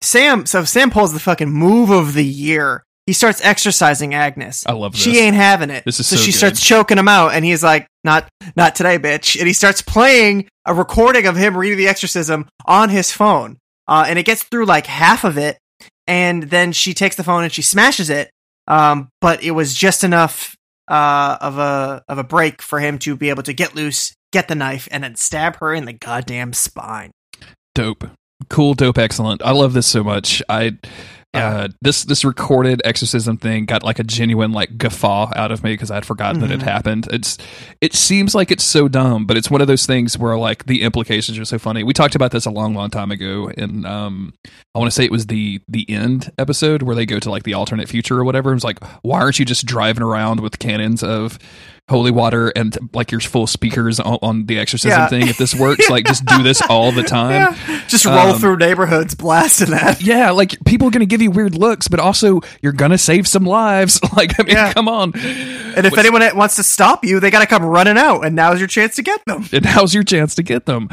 Sam. 0.00 0.46
So 0.46 0.62
Sam 0.64 0.92
pulls 0.92 1.12
the 1.12 1.18
fucking 1.18 1.50
move 1.50 1.90
of 1.90 2.14
the 2.14 2.24
year. 2.24 2.85
He 3.06 3.12
starts 3.12 3.40
exorcising 3.44 4.14
Agnes. 4.14 4.64
I 4.66 4.72
love 4.72 4.92
this. 4.92 5.02
She 5.02 5.18
ain't 5.18 5.36
having 5.36 5.70
it. 5.70 5.84
This 5.84 6.00
is 6.00 6.06
so 6.08 6.16
so 6.16 6.22
she 6.22 6.32
good. 6.32 6.38
starts 6.38 6.60
choking 6.60 6.98
him 6.98 7.06
out, 7.08 7.32
and 7.34 7.44
he's 7.44 7.62
like, 7.62 7.86
"Not, 8.02 8.28
not 8.56 8.74
today, 8.74 8.98
bitch." 8.98 9.38
And 9.38 9.46
he 9.46 9.52
starts 9.52 9.80
playing 9.80 10.48
a 10.66 10.74
recording 10.74 11.26
of 11.26 11.36
him 11.36 11.56
reading 11.56 11.78
the 11.78 11.86
exorcism 11.88 12.48
on 12.66 12.88
his 12.88 13.12
phone. 13.12 13.58
Uh, 13.88 14.06
and 14.08 14.18
it 14.18 14.24
gets 14.26 14.42
through 14.42 14.66
like 14.66 14.86
half 14.86 15.22
of 15.22 15.38
it, 15.38 15.58
and 16.08 16.44
then 16.44 16.72
she 16.72 16.94
takes 16.94 17.14
the 17.14 17.22
phone 17.24 17.44
and 17.44 17.52
she 17.52 17.62
smashes 17.62 18.10
it. 18.10 18.30
Um, 18.66 19.08
but 19.20 19.44
it 19.44 19.52
was 19.52 19.72
just 19.74 20.02
enough 20.02 20.56
uh, 20.88 21.38
of 21.40 21.58
a 21.58 22.02
of 22.08 22.18
a 22.18 22.24
break 22.24 22.60
for 22.60 22.80
him 22.80 22.98
to 23.00 23.14
be 23.16 23.28
able 23.30 23.44
to 23.44 23.52
get 23.52 23.76
loose, 23.76 24.14
get 24.32 24.48
the 24.48 24.56
knife, 24.56 24.88
and 24.90 25.04
then 25.04 25.14
stab 25.14 25.56
her 25.58 25.72
in 25.72 25.84
the 25.84 25.92
goddamn 25.92 26.52
spine. 26.52 27.12
dope 27.76 28.04
cool 28.50 28.74
dope 28.74 28.98
excellent 28.98 29.40
i 29.42 29.50
love 29.50 29.72
this 29.72 29.86
so 29.86 30.04
much 30.04 30.42
i 30.48 30.76
Yeah. 31.36 31.48
Uh, 31.56 31.68
this 31.82 32.04
this 32.04 32.24
recorded 32.24 32.82
exorcism 32.84 33.36
thing 33.36 33.64
got 33.66 33.82
like 33.82 33.98
a 33.98 34.04
genuine 34.04 34.52
like 34.52 34.76
guffaw 34.78 35.30
out 35.36 35.52
of 35.52 35.62
me 35.62 35.74
because 35.74 35.90
I'd 35.90 36.04
forgotten 36.06 36.40
that 36.40 36.50
it 36.50 36.60
Mhm. 36.60 36.64
happened. 36.64 37.08
It's 37.12 37.38
it 37.80 37.94
seems 37.94 38.34
like 38.34 38.50
it's 38.50 38.64
so 38.64 38.88
dumb, 38.88 39.26
but 39.26 39.36
it's 39.36 39.50
one 39.50 39.60
of 39.60 39.66
those 39.66 39.86
things 39.86 40.18
where 40.18 40.36
like 40.36 40.66
the 40.66 40.82
implications 40.82 41.38
are 41.38 41.44
so 41.44 41.58
funny. 41.58 41.82
We 41.84 41.92
talked 41.92 42.14
about 42.14 42.30
this 42.32 42.46
a 42.46 42.50
long, 42.50 42.74
long 42.74 42.90
time 42.90 43.10
ago, 43.10 43.50
and 43.56 43.86
um, 43.86 44.34
I 44.74 44.78
want 44.78 44.90
to 44.90 44.94
say 44.94 45.04
it 45.04 45.12
was 45.12 45.26
the 45.26 45.60
the 45.68 45.88
end 45.90 46.30
episode 46.38 46.82
where 46.82 46.96
they 46.96 47.06
go 47.06 47.18
to 47.18 47.30
like 47.30 47.42
the 47.44 47.54
alternate 47.54 47.88
future 47.88 48.18
or 48.18 48.24
whatever. 48.24 48.50
It 48.50 48.54
was 48.54 48.64
like, 48.64 48.82
why 49.02 49.20
aren't 49.20 49.38
you 49.38 49.44
just 49.44 49.66
driving 49.66 50.02
around 50.02 50.40
with 50.40 50.58
cannons 50.58 51.02
of 51.02 51.38
holy 51.88 52.10
water 52.10 52.48
and 52.56 52.76
like 52.92 53.12
your 53.12 53.20
full 53.20 53.46
speakers 53.46 54.00
on, 54.00 54.18
on 54.20 54.46
the 54.46 54.58
exorcism 54.58 54.90
Yeah. 54.98 55.08
thing? 55.08 55.28
If 55.28 55.38
this 55.38 55.54
works, 55.54 55.88
like 55.90 56.04
just 56.06 56.24
do 56.24 56.42
this 56.42 56.60
all 56.68 56.90
the 56.90 57.04
time. 57.04 57.54
Yeah. 57.68 57.82
Just 57.86 58.04
roll 58.04 58.18
Um, 58.32 58.38
through 58.40 58.56
neighborhoods 58.56 59.14
blasting 59.14 59.70
that. 59.70 60.02
Yeah, 60.02 60.30
like 60.32 60.56
people 60.64 60.88
are 60.88 60.90
going 60.90 61.00
to 61.00 61.06
give 61.06 61.22
you 61.22 61.30
weird 61.30 61.54
looks, 61.54 61.86
but 61.88 62.00
also 62.00 62.40
you're 62.60 62.72
going 62.72 62.90
to 62.90 62.98
save 62.98 63.26
some 63.28 63.44
lives. 63.44 64.00
Like, 64.16 64.38
I 64.40 64.44
mean, 64.44 64.54
Yeah. 64.56 64.72
come 64.72 64.88
on. 64.88 65.12
And 65.14 65.84
if 65.86 65.98
anyone 65.98 66.22
wants 66.36 66.56
to 66.56 66.62
stop 66.62 67.04
you, 67.04 67.20
they 67.20 67.30
got 67.30 67.40
to 67.40 67.46
come 67.46 67.62
running 67.62 67.98
out, 67.98 68.24
and 68.24 68.34
now's 68.34 68.58
your 68.60 68.66
chance 68.68 68.96
to 68.96 69.02
get 69.02 69.22
them. 69.26 69.46
and 69.52 69.62
now's 69.76 69.92
your 69.92 70.04
chance 70.04 70.34
to 70.36 70.42
get 70.42 70.64
them. 70.64 70.88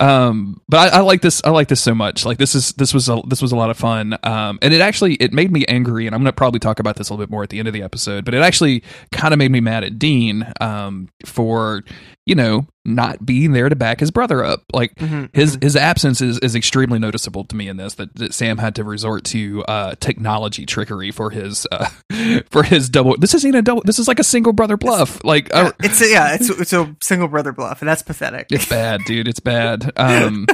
Um, 0.00 0.60
but 0.68 0.92
I, 0.92 0.98
I 0.98 1.00
like 1.02 1.22
this. 1.22 1.40
I 1.44 1.50
like 1.50 1.68
this 1.68 1.80
so 1.80 1.94
much. 1.94 2.24
Like 2.26 2.38
this 2.38 2.54
is 2.56 2.72
this 2.72 2.92
was 2.92 3.08
a, 3.08 3.20
this 3.28 3.40
was 3.40 3.52
a 3.52 3.56
lot 3.56 3.70
of 3.70 3.76
fun. 3.76 4.18
Um, 4.24 4.58
and 4.60 4.74
it 4.74 4.80
actually 4.80 5.14
it 5.14 5.32
made 5.32 5.52
me 5.52 5.64
angry. 5.66 6.06
And 6.06 6.14
I'm 6.16 6.20
going 6.22 6.32
to 6.32 6.36
probably 6.36 6.58
talk 6.58 6.80
about 6.80 6.96
this 6.96 7.10
a 7.10 7.12
little 7.12 7.24
bit 7.24 7.30
more 7.30 7.44
at 7.44 7.50
the 7.50 7.60
end 7.60 7.68
of 7.68 7.74
the 7.74 7.82
episode. 7.82 8.24
But 8.24 8.34
it 8.34 8.42
actually 8.42 8.82
kind 9.12 9.32
of 9.32 9.38
made 9.38 9.52
me 9.52 9.60
mad 9.60 9.84
at 9.84 9.98
Dean 10.00 10.33
um, 10.60 11.08
for 11.26 11.82
you 12.26 12.34
know 12.34 12.66
not 12.86 13.24
being 13.24 13.52
there 13.52 13.68
to 13.68 13.76
back 13.76 14.00
his 14.00 14.10
brother 14.10 14.44
up. 14.44 14.62
Like 14.72 14.94
Mhm, 14.96 15.30
his 15.34 15.56
his 15.62 15.74
absence 15.76 16.20
is, 16.20 16.38
is 16.40 16.54
extremely 16.54 16.98
noticeable 16.98 17.44
to 17.44 17.56
me 17.56 17.68
in 17.68 17.76
this. 17.76 17.94
That, 17.94 18.14
that 18.16 18.34
Sam 18.34 18.58
had 18.58 18.74
to 18.76 18.84
resort 18.84 19.24
to 19.26 19.64
uh, 19.64 19.94
technology 20.00 20.66
trickery 20.66 21.10
for 21.10 21.30
his 21.30 21.66
uh, 21.72 21.88
for 22.50 22.62
his 22.62 22.88
double. 22.88 23.16
This 23.18 23.34
isn't 23.34 23.54
a 23.54 23.62
double. 23.62 23.82
This 23.84 23.98
is 23.98 24.08
like 24.08 24.18
a 24.18 24.24
single 24.24 24.52
brother 24.52 24.76
bluff. 24.76 25.22
Like 25.24 25.54
uh, 25.54 25.72
It's 25.80 26.00
a, 26.02 26.08
yeah, 26.10 26.34
it's 26.34 26.50
it's 26.50 26.72
a 26.72 26.94
single 27.02 27.28
brother 27.28 27.52
bluff, 27.52 27.80
and 27.80 27.88
that's 27.88 28.02
pathetic. 28.02 28.48
it's 28.50 28.68
bad, 28.68 29.00
dude. 29.06 29.28
It's 29.28 29.40
bad. 29.40 29.90
Um, 29.96 30.46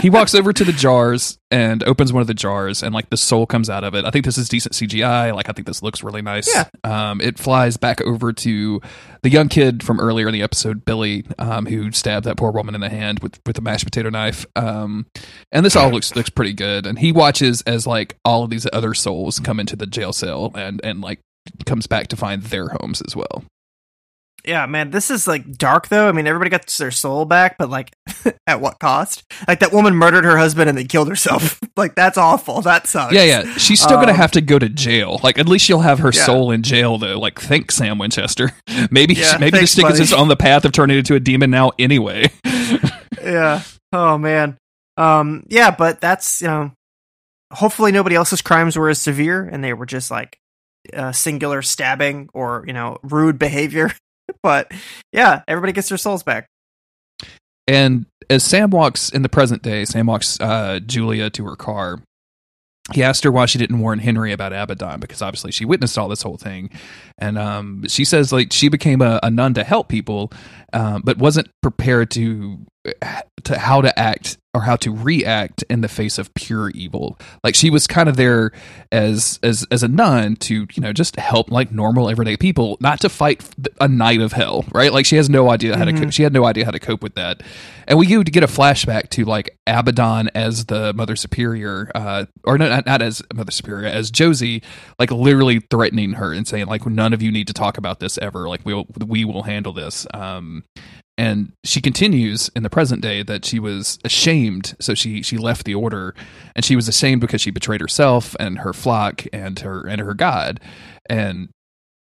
he 0.00 0.10
walks 0.10 0.34
over 0.34 0.52
to 0.52 0.64
the 0.64 0.72
jars 0.72 1.38
and 1.50 1.82
opens 1.84 2.12
one 2.12 2.20
of 2.20 2.26
the 2.26 2.34
jars, 2.34 2.82
and 2.82 2.94
like 2.94 3.10
the 3.10 3.16
soul 3.16 3.46
comes 3.46 3.68
out 3.68 3.84
of 3.84 3.94
it. 3.94 4.04
I 4.04 4.10
think 4.10 4.24
this 4.24 4.38
is 4.38 4.48
decent 4.48 4.74
CGI. 4.74 5.34
Like 5.34 5.48
I 5.48 5.52
think 5.52 5.66
this 5.66 5.82
looks 5.82 6.02
really 6.02 6.22
nice. 6.22 6.52
Yeah. 6.52 6.68
Um, 6.84 7.20
it 7.20 7.38
flies 7.38 7.76
back 7.76 8.00
over 8.00 8.32
to 8.32 8.80
the 9.22 9.30
young 9.30 9.48
kid 9.48 9.82
from 9.82 10.00
earlier 10.00 10.28
in 10.28 10.32
the 10.32 10.42
episode, 10.42 10.84
Billy, 10.84 11.24
um, 11.38 11.66
who 11.66 11.92
stabbed 11.92 12.26
that 12.26 12.36
poor 12.36 12.50
woman 12.50 12.74
in 12.74 12.80
the 12.80 12.88
hand 12.88 13.20
with 13.20 13.40
with 13.46 13.58
a 13.58 13.62
mashed 13.62 13.84
potato 13.84 14.10
knife. 14.10 14.46
Um, 14.56 15.06
and 15.52 15.64
this 15.64 15.76
all 15.76 15.90
looks 15.90 16.14
looks 16.14 16.30
pretty 16.30 16.52
good. 16.52 16.86
And 16.86 16.98
he 16.98 17.12
watches 17.12 17.62
as 17.62 17.86
like 17.86 18.16
all 18.24 18.44
of 18.44 18.50
these 18.50 18.66
other 18.72 18.94
souls 18.94 19.38
come 19.38 19.60
into 19.60 19.76
the 19.76 19.86
jail 19.86 20.12
cell 20.12 20.52
and 20.54 20.80
and 20.84 21.00
like 21.00 21.20
comes 21.66 21.86
back 21.86 22.08
to 22.08 22.16
find 22.16 22.42
their 22.44 22.68
homes 22.68 23.02
as 23.06 23.16
well. 23.16 23.44
Yeah, 24.44 24.66
man, 24.66 24.90
this 24.90 25.10
is 25.10 25.26
like 25.28 25.52
dark 25.52 25.88
though. 25.88 26.08
I 26.08 26.12
mean, 26.12 26.26
everybody 26.26 26.50
got 26.50 26.66
their 26.66 26.90
soul 26.90 27.24
back, 27.24 27.56
but 27.58 27.68
like, 27.68 27.90
at 28.46 28.60
what 28.60 28.78
cost? 28.78 29.22
Like 29.46 29.60
that 29.60 29.72
woman 29.72 29.94
murdered 29.94 30.24
her 30.24 30.36
husband 30.38 30.68
and 30.68 30.78
then 30.78 30.86
killed 30.86 31.08
herself. 31.08 31.58
like 31.76 31.94
that's 31.94 32.16
awful. 32.18 32.60
That 32.62 32.86
sucks. 32.86 33.12
Yeah, 33.14 33.24
yeah. 33.24 33.54
She's 33.56 33.80
still 33.80 33.96
gonna 33.98 34.12
Um, 34.12 34.16
have 34.18 34.30
to 34.32 34.40
go 34.40 34.58
to 34.58 34.68
jail. 34.68 35.20
Like 35.22 35.38
at 35.38 35.46
least 35.48 35.64
she'll 35.66 35.80
have 35.80 35.98
her 36.00 36.10
Yeah. 36.12 36.24
soul 36.24 36.50
in 36.50 36.62
jail 36.62 36.96
though. 36.98 37.18
Like 37.18 37.38
thanks, 37.40 37.76
Sam 37.76 37.98
Winchester. 37.98 38.52
Maybe 38.90 39.14
Yeah, 39.14 39.36
maybe 39.38 39.50
thanks, 39.58 39.60
this 39.60 39.72
stick 39.72 39.90
is 39.90 39.98
just 39.98 40.14
on 40.14 40.28
the 40.28 40.36
path 40.36 40.64
of 40.64 40.72
turning 40.72 40.98
into 40.98 41.14
a 41.14 41.20
demon 41.20 41.50
now 41.50 41.72
anyway. 41.78 42.30
yeah. 43.22 43.62
Oh 43.92 44.16
man. 44.18 44.56
Um. 44.96 45.44
Yeah, 45.48 45.70
but 45.70 46.00
that's 46.00 46.40
you 46.40 46.46
know. 46.48 46.72
Hopefully, 47.52 47.90
nobody 47.90 48.14
else's 48.14 48.42
crimes 48.42 48.76
were 48.76 48.88
as 48.88 49.00
severe, 49.00 49.42
and 49.42 49.62
they 49.64 49.72
were 49.72 49.86
just 49.86 50.10
like 50.10 50.38
uh, 50.94 51.10
singular 51.12 51.62
stabbing 51.62 52.28
or 52.32 52.64
you 52.66 52.72
know 52.72 52.98
rude 53.02 53.38
behavior. 53.38 53.90
but 54.42 54.72
yeah, 55.12 55.42
everybody 55.48 55.72
gets 55.72 55.88
their 55.88 55.98
souls 55.98 56.22
back. 56.22 56.46
and 57.66 58.06
as 58.28 58.44
Sam 58.44 58.70
walks 58.70 59.10
in 59.10 59.22
the 59.22 59.28
present 59.28 59.62
day, 59.62 59.84
Sam 59.84 60.06
walks 60.06 60.40
uh, 60.40 60.80
Julia 60.84 61.30
to 61.30 61.44
her 61.46 61.56
car. 61.56 62.00
He 62.92 63.02
asked 63.02 63.22
her 63.24 63.30
why 63.30 63.46
she 63.46 63.58
didn't 63.58 63.78
warn 63.78 64.00
Henry 64.00 64.32
about 64.32 64.52
Abaddon 64.52 64.98
because 64.98 65.22
obviously 65.22 65.52
she 65.52 65.64
witnessed 65.64 65.96
all 65.96 66.08
this 66.08 66.22
whole 66.22 66.36
thing, 66.36 66.70
and 67.18 67.38
um, 67.38 67.84
she 67.86 68.04
says 68.04 68.32
like 68.32 68.52
she 68.52 68.68
became 68.68 69.00
a, 69.00 69.20
a 69.22 69.30
nun 69.30 69.54
to 69.54 69.64
help 69.64 69.88
people, 69.88 70.32
um, 70.72 71.02
but 71.04 71.18
wasn't 71.18 71.48
prepared 71.62 72.10
to 72.12 72.58
to 73.44 73.58
how 73.58 73.80
to 73.80 73.98
act 73.98 74.38
or 74.52 74.62
how 74.62 74.74
to 74.74 74.92
react 74.92 75.62
in 75.70 75.80
the 75.80 75.88
face 75.88 76.18
of 76.18 76.32
pure 76.34 76.70
evil. 76.70 77.16
Like 77.44 77.54
she 77.54 77.70
was 77.70 77.86
kind 77.86 78.08
of 78.08 78.16
there 78.16 78.50
as 78.90 79.38
as 79.42 79.64
as 79.70 79.82
a 79.82 79.88
nun 79.88 80.34
to 80.36 80.66
you 80.72 80.82
know 80.82 80.92
just 80.92 81.16
help 81.16 81.50
like 81.50 81.70
normal 81.70 82.10
everyday 82.10 82.36
people, 82.36 82.76
not 82.80 83.00
to 83.00 83.08
fight 83.08 83.48
a 83.80 83.86
Knight 83.86 84.20
of 84.20 84.32
hell, 84.32 84.64
right? 84.72 84.92
Like 84.92 85.06
she 85.06 85.16
has 85.16 85.28
no 85.28 85.50
idea 85.50 85.76
how 85.76 85.84
to 85.84 85.92
co- 85.92 86.10
she 86.10 86.22
had 86.22 86.32
no 86.32 86.44
idea 86.44 86.64
how 86.64 86.70
to 86.72 86.80
cope 86.80 87.02
with 87.02 87.14
that. 87.14 87.42
And 87.86 87.98
we 87.98 88.06
do 88.06 88.22
get 88.24 88.42
a 88.42 88.48
flashback 88.48 89.10
to 89.10 89.24
like 89.24 89.56
Abaddon 89.66 90.30
as 90.34 90.66
the 90.66 90.92
Mother 90.94 91.16
Superior, 91.16 91.90
uh, 91.94 92.26
or 92.44 92.56
no, 92.56 92.68
not, 92.68 92.86
not 92.86 93.02
as 93.02 93.22
Mother 93.34 93.52
Superior, 93.52 93.88
as 93.88 94.10
Josie, 94.10 94.62
like 94.98 95.10
literally 95.10 95.60
threatening 95.60 96.14
her 96.14 96.32
and 96.32 96.46
saying 96.46 96.66
like 96.66 96.86
none 96.86 97.12
of 97.12 97.22
you 97.22 97.30
need 97.30 97.46
to 97.48 97.52
talk 97.52 97.78
about 97.78 98.00
this 98.00 98.18
ever. 98.18 98.48
Like 98.48 98.60
we'll 98.64 98.86
we 99.06 99.24
will 99.24 99.44
handle 99.44 99.72
this. 99.72 100.06
Um, 100.12 100.64
and 101.20 101.52
she 101.64 101.82
continues 101.82 102.50
in 102.56 102.62
the 102.62 102.70
present 102.70 103.02
day 103.02 103.22
that 103.22 103.44
she 103.44 103.58
was 103.58 103.98
ashamed. 104.04 104.74
So 104.80 104.94
she 104.94 105.20
she 105.20 105.36
left 105.36 105.66
the 105.66 105.74
order 105.74 106.14
and 106.56 106.64
she 106.64 106.74
was 106.74 106.88
ashamed 106.88 107.20
because 107.20 107.42
she 107.42 107.50
betrayed 107.50 107.82
herself 107.82 108.34
and 108.40 108.60
her 108.60 108.72
flock 108.72 109.26
and 109.30 109.58
her 109.58 109.86
and 109.86 110.00
her 110.00 110.14
god. 110.14 110.60
And 111.10 111.50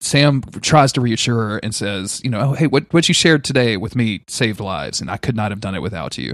sam 0.01 0.43
tries 0.61 0.93
to 0.93 1.01
reassure 1.01 1.49
her 1.49 1.59
and 1.59 1.75
says 1.75 2.21
you 2.23 2.31
know 2.31 2.39
oh, 2.39 2.53
hey 2.53 2.69
what 2.69 2.85
what 2.93 3.09
you 3.09 3.13
shared 3.13 3.43
today 3.43 3.77
with 3.77 3.97
me 3.97 4.21
saved 4.29 4.61
lives 4.61 5.01
and 5.01 5.11
i 5.11 5.17
could 5.17 5.35
not 5.35 5.51
have 5.51 5.59
done 5.59 5.75
it 5.75 5.83
without 5.83 6.17
you 6.17 6.33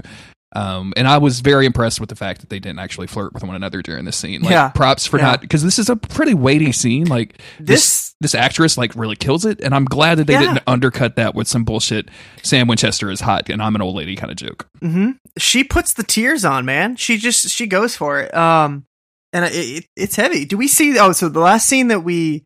um, 0.55 0.93
and 0.97 1.07
I 1.07 1.17
was 1.19 1.41
very 1.41 1.65
impressed 1.65 1.99
with 1.99 2.09
the 2.09 2.15
fact 2.15 2.41
that 2.41 2.49
they 2.49 2.59
didn't 2.59 2.79
actually 2.79 3.07
flirt 3.07 3.33
with 3.33 3.43
one 3.43 3.55
another 3.55 3.81
during 3.81 4.05
this 4.05 4.15
scene. 4.17 4.41
Like, 4.41 4.51
Yeah. 4.51 4.69
props 4.69 5.05
for 5.05 5.17
Yeah. 5.17 5.25
not 5.25 5.41
because 5.41 5.63
this 5.63 5.77
is 5.77 5.89
a 5.89 5.95
pretty 5.95 6.33
weighty 6.33 6.71
scene. 6.71 7.05
Like 7.07 7.39
this, 7.59 7.65
This- 7.67 8.05
this 8.21 8.33
actress 8.35 8.77
like 8.77 8.95
really 8.95 9.17
kills 9.17 9.45
it, 9.45 9.59
and 9.61 9.75
I'm 9.75 9.83
glad 9.85 10.17
that 10.19 10.27
they 10.27 10.33
Yeah. 10.33 10.39
didn't 10.39 10.61
undercut 10.67 11.17
that 11.17 11.35
with 11.35 11.47
some 11.49 11.65
bullshit. 11.65 12.07
Sam 12.43 12.67
Winchester 12.67 13.11
is 13.11 13.19
hot, 13.21 13.49
and 13.49 13.61
I'm 13.61 13.75
an 13.75 13.81
old 13.81 13.95
lady 13.95 14.15
kind 14.15 14.31
of 14.31 14.37
joke. 14.37 14.67
hmm 14.81 15.11
She 15.37 15.63
puts 15.65 15.93
the 15.93 16.03
tears 16.03 16.45
on, 16.45 16.63
man. 16.65 16.95
She 16.95 17.17
just 17.17 17.49
she 17.49 17.67
goes 17.67 17.95
for 17.97 18.21
it. 18.21 18.33
Um, 18.33 18.85
and 19.33 19.43
it, 19.45 19.53
it, 19.53 19.85
it's 19.97 20.15
heavy. 20.15 20.45
Do 20.45 20.55
we 20.57 20.69
see? 20.69 20.97
Oh, 20.97 21.11
so 21.11 21.27
the 21.27 21.41
last 21.41 21.67
scene 21.67 21.89
that 21.89 21.99
we, 22.05 22.45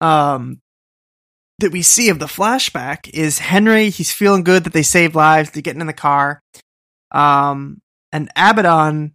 um, 0.00 0.58
that 1.58 1.70
we 1.70 1.82
see 1.82 2.08
of 2.08 2.18
the 2.18 2.24
flashback 2.26 3.10
is 3.10 3.38
Henry. 3.40 3.90
He's 3.90 4.10
feeling 4.10 4.42
good 4.42 4.64
that 4.64 4.72
they 4.72 4.82
saved 4.82 5.14
lives. 5.14 5.50
They're 5.50 5.60
getting 5.60 5.82
in 5.82 5.86
the 5.86 5.92
car. 5.92 6.40
Um, 7.12 7.80
and 8.12 8.28
Abaddon 8.36 9.14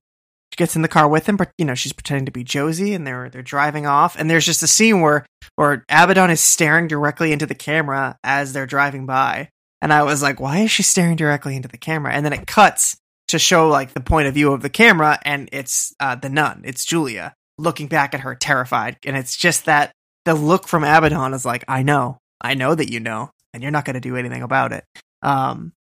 gets 0.58 0.76
in 0.76 0.82
the 0.82 0.88
car 0.88 1.08
with 1.08 1.28
him, 1.28 1.38
but 1.38 1.52
you 1.58 1.66
know 1.66 1.76
she's 1.76 1.94
pretending 1.94 2.26
to 2.26 2.32
be 2.32 2.44
Josie, 2.44 2.94
and 2.94 3.06
they're 3.06 3.30
they're 3.30 3.42
driving 3.42 3.86
off. 3.86 4.16
And 4.18 4.30
there's 4.30 4.46
just 4.46 4.64
a 4.64 4.68
scene 4.68 5.02
where 5.02 5.26
where 5.56 5.84
Abaddon 5.90 6.30
is 6.30 6.42
staring 6.42 6.88
directly 6.88 7.32
into 7.32 7.46
the 7.46 7.56
camera 7.56 8.18
as 8.24 8.54
they're 8.54 8.66
driving 8.66 9.06
by. 9.06 9.50
And 9.82 9.94
I 9.94 10.04
was 10.04 10.22
like, 10.22 10.40
why 10.40 10.60
is 10.60 10.72
she 10.72 10.84
staring 10.84 11.16
directly 11.16 11.56
into 11.56 11.68
the 11.68 11.78
camera? 11.78 12.14
And 12.14 12.26
then 12.26 12.34
it 12.34 12.48
cuts 12.48 12.98
to 13.28 13.38
show 13.38 13.68
like 13.68 13.94
the 13.94 14.00
point 14.00 14.28
of 14.28 14.34
view 14.34 14.54
of 14.54 14.62
the 14.62 14.70
camera, 14.70 15.20
and 15.24 15.50
it's 15.52 15.94
uh, 16.00 16.16
the 16.16 16.30
nun, 16.30 16.62
it's 16.66 16.86
Julia 16.86 17.34
looking 17.58 17.88
back 17.88 18.14
at 18.14 18.22
her, 18.22 18.36
terrified. 18.36 18.98
And 19.06 19.16
it's 19.16 19.36
just 19.36 19.66
that 19.66 19.92
the 20.26 20.34
look 20.34 20.68
from 20.68 20.84
Abaddon 20.84 21.34
is 21.34 21.46
like, 21.46 21.64
I 21.68 21.84
know, 21.84 22.18
I 22.42 22.54
know 22.54 22.76
that 22.76 22.92
you 22.92 23.00
know, 23.00 23.32
and 23.54 23.64
you're 23.64 23.72
not 23.72 23.86
going 23.86 23.94
to 23.94 24.00
do 24.00 24.18
anything 24.18 24.42
about 24.42 24.74
it. 24.74 24.84
Um, 25.22 25.74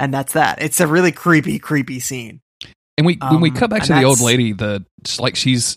and 0.00 0.12
that's 0.12 0.32
that. 0.32 0.60
It's 0.60 0.80
a 0.80 0.86
really 0.88 1.12
creepy, 1.12 1.58
creepy 1.60 2.00
scene. 2.00 2.40
And 2.98 3.06
we 3.06 3.16
when 3.20 3.40
we 3.40 3.50
Um, 3.50 3.56
cut 3.56 3.70
back 3.70 3.82
to 3.84 3.92
the 3.94 4.02
old 4.04 4.20
lady, 4.20 4.52
the 4.52 4.84
like 5.20 5.36
she's 5.36 5.76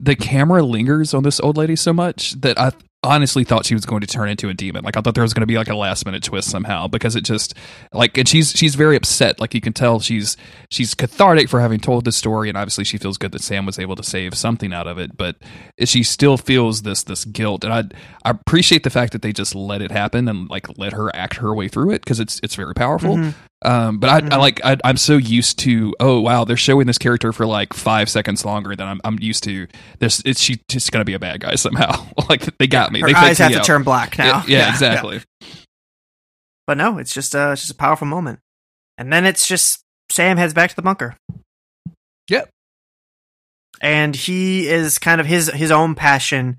the 0.00 0.16
camera 0.16 0.62
lingers 0.62 1.12
on 1.14 1.22
this 1.22 1.38
old 1.40 1.56
lady 1.56 1.76
so 1.76 1.92
much 1.92 2.32
that 2.40 2.58
I 2.58 2.72
honestly 3.02 3.44
thought 3.44 3.64
she 3.64 3.74
was 3.74 3.86
going 3.86 4.00
to 4.00 4.06
turn 4.06 4.28
into 4.28 4.48
a 4.48 4.54
demon. 4.54 4.82
Like 4.82 4.96
I 4.96 5.00
thought 5.00 5.14
there 5.14 5.22
was 5.22 5.32
going 5.32 5.42
to 5.42 5.46
be 5.46 5.56
like 5.56 5.68
a 5.68 5.76
last 5.76 6.04
minute 6.04 6.24
twist 6.24 6.50
somehow 6.50 6.88
because 6.88 7.14
it 7.14 7.20
just 7.22 7.54
like 7.92 8.18
and 8.18 8.26
she's 8.26 8.50
she's 8.50 8.74
very 8.74 8.96
upset. 8.96 9.38
Like 9.38 9.54
you 9.54 9.60
can 9.60 9.72
tell 9.72 10.00
she's 10.00 10.36
she's 10.70 10.92
cathartic 10.94 11.48
for 11.48 11.60
having 11.60 11.78
told 11.78 12.04
the 12.04 12.10
story 12.12 12.48
and 12.48 12.58
obviously 12.58 12.82
she 12.84 12.98
feels 12.98 13.16
good 13.16 13.30
that 13.32 13.42
Sam 13.42 13.64
was 13.64 13.78
able 13.78 13.94
to 13.96 14.02
save 14.02 14.34
something 14.34 14.72
out 14.72 14.88
of 14.88 14.98
it, 14.98 15.16
but 15.16 15.36
she 15.84 16.02
still 16.02 16.36
feels 16.36 16.82
this 16.82 17.04
this 17.04 17.24
guilt. 17.24 17.62
And 17.64 17.72
I 17.72 17.84
I 18.24 18.30
appreciate 18.30 18.82
the 18.82 18.90
fact 18.90 19.12
that 19.12 19.22
they 19.22 19.32
just 19.32 19.54
let 19.54 19.82
it 19.82 19.92
happen 19.92 20.26
and 20.28 20.50
like 20.50 20.76
let 20.76 20.92
her 20.94 21.14
act 21.14 21.36
her 21.36 21.54
way 21.54 21.68
through 21.68 21.92
it 21.92 22.02
because 22.02 22.18
it's 22.18 22.40
it's 22.42 22.56
very 22.56 22.74
powerful. 22.74 23.16
Mhm. 23.16 23.34
Um, 23.64 23.98
but 23.98 24.10
I, 24.10 24.16
I 24.16 24.20
Mhm. 24.20 24.38
like 24.38 24.64
I, 24.64 24.76
I'm 24.84 24.98
so 24.98 25.16
used 25.16 25.58
to 25.60 25.94
oh 25.98 26.20
wow 26.20 26.44
they're 26.44 26.58
showing 26.58 26.86
this 26.86 26.98
character 26.98 27.32
for 27.32 27.46
like 27.46 27.72
five 27.72 28.08
seconds 28.10 28.44
longer 28.44 28.76
than 28.76 28.86
I'm 28.86 29.00
I'm 29.02 29.18
used 29.20 29.44
to. 29.44 29.66
This 29.98 30.20
it's 30.26 30.40
she's 30.40 30.58
just 30.68 30.92
gonna 30.92 31.06
be 31.06 31.14
a 31.14 31.18
bad 31.18 31.40
guy 31.40 31.54
somehow. 31.56 32.06
like 32.28 32.56
they 32.58 32.66
got 32.66 32.92
me. 32.92 33.00
Her 33.00 33.06
they 33.08 33.14
eyes 33.14 33.38
have 33.38 33.52
to 33.52 33.58
out. 33.60 33.64
turn 33.64 33.82
black 33.82 34.18
now. 34.18 34.44
Yeah, 34.46 34.58
yeah, 34.58 34.70
exactly. 34.70 35.22
But 36.66 36.76
no, 36.76 36.98
it's 36.98 37.14
just 37.14 37.34
uh, 37.34 37.50
it's 37.52 37.62
just 37.62 37.72
a 37.72 37.76
powerful 37.76 38.06
moment. 38.06 38.40
And 38.98 39.12
then 39.12 39.24
it's 39.24 39.46
just 39.48 39.80
Sam 40.10 40.36
heads 40.36 40.52
back 40.54 40.70
to 40.70 40.76
the 40.76 40.82
bunker. 40.82 41.16
Yep. 42.28 42.48
and 43.80 44.16
he 44.16 44.68
is 44.68 44.98
kind 44.98 45.20
of 45.20 45.26
his 45.26 45.50
his 45.52 45.70
own 45.70 45.94
passion 45.94 46.58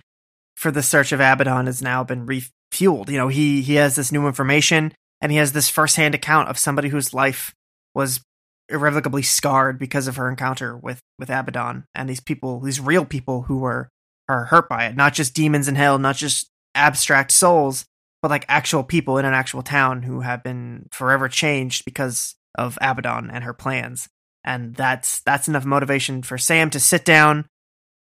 for 0.55 0.71
the 0.71 0.81
search 0.83 1.11
of 1.11 1.19
Abaddon 1.19 1.65
has 1.67 1.81
now 1.81 2.03
been 2.03 2.25
refueled. 2.25 3.09
You 3.09 3.17
know, 3.17 3.27
he 3.27 3.61
he 3.61 3.75
has 3.75 3.95
this 3.95 4.11
new 4.11 4.27
information 4.27 4.93
and 5.21 5.31
he 5.31 5.37
has 5.37 5.53
this 5.53 5.69
firsthand 5.69 6.15
account 6.15 6.49
of 6.49 6.57
somebody 6.57 6.89
whose 6.89 7.13
life 7.13 7.53
was 7.95 8.21
irrevocably 8.69 9.21
scarred 9.23 9.79
because 9.79 10.07
of 10.07 10.17
her 10.17 10.29
encounter 10.29 10.75
with 10.77 10.99
with 11.17 11.29
Abaddon 11.29 11.85
and 11.95 12.09
these 12.09 12.19
people, 12.19 12.59
these 12.59 12.79
real 12.79 13.05
people 13.05 13.43
who 13.43 13.57
were 13.59 13.89
are 14.29 14.45
hurt 14.45 14.67
by 14.67 14.85
it, 14.85 14.95
not 14.95 15.13
just 15.13 15.33
demons 15.33 15.67
in 15.67 15.75
hell, 15.75 15.97
not 15.97 16.15
just 16.17 16.49
abstract 16.75 17.31
souls, 17.31 17.85
but 18.21 18.29
like 18.29 18.45
actual 18.49 18.83
people 18.83 19.17
in 19.17 19.25
an 19.25 19.33
actual 19.33 19.63
town 19.63 20.03
who 20.03 20.19
have 20.21 20.43
been 20.43 20.85
forever 20.91 21.29
changed 21.29 21.85
because 21.85 22.35
of 22.57 22.77
Abaddon 22.81 23.29
and 23.31 23.43
her 23.43 23.53
plans. 23.53 24.09
And 24.43 24.75
that's 24.75 25.21
that's 25.21 25.47
enough 25.47 25.65
motivation 25.65 26.21
for 26.23 26.37
Sam 26.37 26.69
to 26.71 26.79
sit 26.79 27.03
down, 27.05 27.45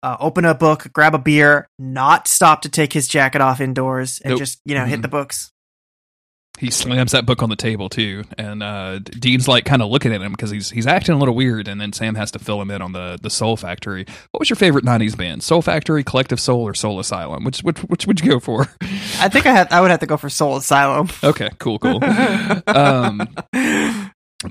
uh, 0.01 0.17
open 0.19 0.45
a 0.45 0.53
book, 0.55 0.87
grab 0.93 1.13
a 1.13 1.19
beer, 1.19 1.67
not 1.77 2.27
stop 2.27 2.61
to 2.63 2.69
take 2.69 2.93
his 2.93 3.07
jacket 3.07 3.41
off 3.41 3.59
indoors, 3.61 4.19
and 4.23 4.31
Nope. 4.31 4.39
just 4.39 4.59
you 4.65 4.75
know 4.75 4.85
hit 4.85 4.99
Mhm. 4.99 5.03
the 5.03 5.07
books. 5.09 5.51
He 6.59 6.69
slams 6.69 7.13
that 7.13 7.25
book 7.25 7.41
on 7.41 7.49
the 7.49 7.55
table 7.55 7.89
too, 7.89 8.25
and 8.37 8.61
uh, 8.61 8.99
Dean's 8.99 9.47
like 9.47 9.65
kind 9.65 9.81
of 9.81 9.89
looking 9.89 10.13
at 10.13 10.21
him 10.21 10.31
because 10.31 10.51
he's 10.51 10.69
he's 10.69 10.85
acting 10.85 11.15
a 11.15 11.17
little 11.17 11.33
weird, 11.33 11.67
and 11.67 11.81
then 11.81 11.91
Sam 11.93 12.13
has 12.13 12.29
to 12.31 12.39
fill 12.39 12.61
him 12.61 12.69
in 12.69 12.79
on 12.81 12.91
the 12.91 13.17
the 13.19 13.31
Soul 13.31 13.57
Factory. 13.57 14.05
What 14.31 14.39
was 14.39 14.51
your 14.51 14.55
favorite 14.57 14.85
'90s 14.85 15.17
band? 15.17 15.41
Soul 15.41 15.63
Factory, 15.63 16.03
Collective 16.03 16.39
Soul, 16.39 16.61
or 16.61 16.75
Soul 16.75 16.99
Asylum? 16.99 17.43
Which 17.43 17.61
which 17.61 17.79
which 17.79 18.05
would 18.05 18.21
you 18.21 18.29
go 18.29 18.39
for? 18.39 18.67
I 19.19 19.29
think 19.29 19.47
I 19.47 19.51
had 19.51 19.71
I 19.71 19.81
would 19.81 19.89
have 19.89 20.01
to 20.01 20.05
go 20.05 20.15
for 20.15 20.29
Soul 20.29 20.57
Asylum. 20.57 21.09
okay, 21.23 21.49
cool, 21.57 21.79
cool. 21.79 22.03
um, 22.67 23.27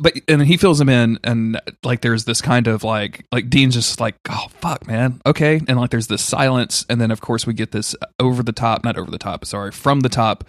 but 0.01 0.15
and 0.27 0.43
he 0.43 0.57
fills 0.57 0.81
him 0.81 0.89
in, 0.89 1.21
and 1.23 1.61
like 1.85 2.01
there's 2.01 2.25
this 2.25 2.41
kind 2.41 2.67
of 2.67 2.83
like 2.83 3.27
like 3.31 3.49
Dean's 3.49 3.75
just 3.75 4.01
like, 4.01 4.17
oh 4.29 4.49
fuck, 4.61 4.87
man, 4.89 5.21
okay, 5.25 5.61
and 5.69 5.79
like 5.79 5.91
there's 5.91 6.09
this 6.09 6.23
silence, 6.23 6.85
and 6.89 7.01
then 7.01 7.11
of 7.11 7.21
course 7.21 7.47
we 7.47 7.55
get 7.55 7.71
this 7.71 7.95
over 8.19 8.43
the 8.43 8.53
top, 8.53 8.85
not 8.85 8.99
over 8.99 9.11
the 9.11 9.19
top, 9.19 9.45
sorry, 9.45 9.71
from 9.71 10.01
the 10.01 10.09
top. 10.09 10.45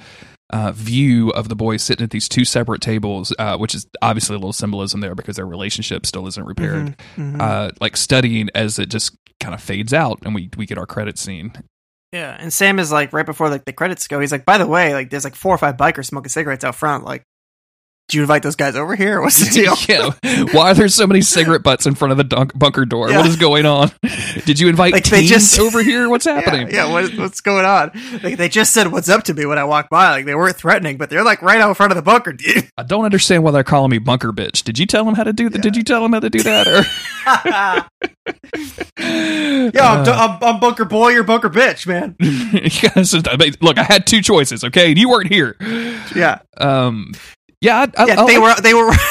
Uh, 0.54 0.72
view 0.72 1.32
of 1.32 1.50
the 1.50 1.56
boys 1.56 1.82
sitting 1.82 2.04
at 2.04 2.12
these 2.12 2.30
two 2.30 2.46
separate 2.46 2.80
tables, 2.80 3.34
uh, 3.40 3.58
which 3.58 3.74
is 3.74 3.88
obviously 4.04 4.36
a 4.36 4.38
little 4.38 4.54
symbolism 4.54 5.02
there 5.02 5.16
because 5.16 5.36
their 5.38 5.48
relationship 5.48 6.06
still 6.06 6.28
isn't 6.28 6.46
repaired. 6.46 6.96
Mhm. 7.18 7.42
Uh, 7.42 7.72
like 7.82 7.98
studying 7.98 8.50
as 8.54 8.78
it 8.78 8.90
just 8.90 9.18
kind 9.40 9.56
of 9.56 9.62
fades 9.62 9.96
out, 9.96 10.20
and 10.24 10.36
we 10.36 10.52
we 10.56 10.68
get 10.68 10.78
our 10.78 10.86
credit 10.86 11.18
scene. 11.18 11.54
Yeah, 12.12 12.38
and 12.40 12.54
Sam 12.54 12.78
is 12.78 12.92
like 12.92 13.12
right 13.14 13.26
before 13.26 13.50
like 13.50 13.66
the 13.66 13.74
credits 13.74 14.08
go. 14.08 14.20
He's 14.20 14.32
like, 14.32 14.46
by 14.46 14.60
the 14.60 14.68
way, 14.68 14.94
like 14.94 15.10
there's 15.10 15.24
like 15.24 15.34
four 15.34 15.56
or 15.56 15.58
five 15.58 15.76
bikers 15.76 16.06
smoking 16.06 16.30
cigarettes 16.30 16.64
out 16.64 16.76
front. 16.76 17.04
Like, 17.04 17.24
do 18.10 18.18
you 18.18 18.24
invite 18.24 18.44
those 18.44 18.56
guys 18.56 18.76
over 18.76 18.96
here? 18.96 19.22
What's 19.24 19.40
the 19.40 19.50
deal? 19.50 19.76
yeah. 19.88 20.46
Why 20.54 20.72
are 20.72 20.74
there 20.74 20.88
so 20.90 21.08
many 21.08 21.22
cigarette 21.22 21.64
butts 21.64 21.86
in 21.86 21.96
front 21.96 22.12
of 22.12 22.18
the 22.18 22.24
dunk- 22.24 22.58
bunker 22.58 22.86
door? 22.86 23.10
Yeah. 23.10 23.18
What 23.18 23.28
is 23.28 23.38
going 23.38 23.66
on? 23.66 23.92
Did 24.46 24.60
you 24.60 24.68
invite 24.70 24.94
Like, 24.94 25.06
they 25.06 25.26
just- 25.26 25.58
over 25.60 25.82
here? 25.82 26.10
What's 26.10 26.26
happening? 26.34 26.68
Yeah, 26.68 26.86
yeah 26.88 26.92
what 26.92 27.06
is, 27.06 27.18
what's 27.18 27.42
going 27.42 27.66
on? 27.66 27.92
Like 28.22 28.38
they 28.38 28.50
just 28.50 28.74
said 28.74 28.92
what's 28.92 29.10
up 29.10 29.24
to 29.26 29.34
me 29.34 29.46
when 29.46 29.58
I 29.58 29.64
walked 29.64 29.90
by. 29.90 30.10
Like 30.12 30.26
they 30.26 30.36
weren't 30.36 30.56
threatening, 30.56 30.98
but 30.98 31.10
they're 31.10 31.24
like 31.24 31.42
right 31.42 31.60
out 31.62 31.70
in 31.70 31.76
front 31.76 31.92
of 31.92 31.96
the 31.96 32.02
bunker, 32.02 32.34
dude. 32.34 32.70
I 32.78 32.84
don't 32.84 33.06
understand 33.06 33.44
why 33.44 33.52
they're 33.52 33.64
calling 33.64 33.90
me 33.92 33.98
bunker 34.00 34.32
bitch. 34.34 34.64
Did 34.64 34.78
you 34.78 34.86
tell 34.86 35.06
them 35.06 35.16
how 35.16 35.24
to 35.24 35.34
do 35.34 35.50
that? 35.50 35.62
Did 35.62 35.76
you 35.76 35.84
tell 35.84 36.02
them 36.02 36.14
how 36.14 36.20
to 36.20 36.30
do 36.30 36.44
that? 36.44 36.68
Or 36.68 37.90
yeah, 39.00 39.74
I'm, 39.82 40.08
I'm, 40.08 40.44
I'm 40.44 40.60
bunker 40.60 40.86
boy, 40.86 41.10
you're 41.10 41.24
bunker 41.24 41.50
bitch, 41.50 41.88
man. 41.88 42.16
Yes, 42.20 43.14
I 43.28 43.38
mean, 43.38 43.54
look, 43.62 43.78
I 43.78 43.84
had 43.84 44.06
two 44.08 44.22
choices. 44.22 44.64
Okay, 44.64 44.90
and 44.92 44.98
you 45.00 45.10
weren't 45.10 45.32
here. 45.32 45.56
Yeah, 46.16 46.40
Um, 46.58 47.14
yeah, 47.64 47.80
I, 47.98 48.04
I, 48.04 48.06
yeah. 48.06 48.22
I 48.22 48.26
they 48.28 48.38
like- 48.38 48.58
were 48.58 48.62
they 48.62 48.74
were. 48.74 48.90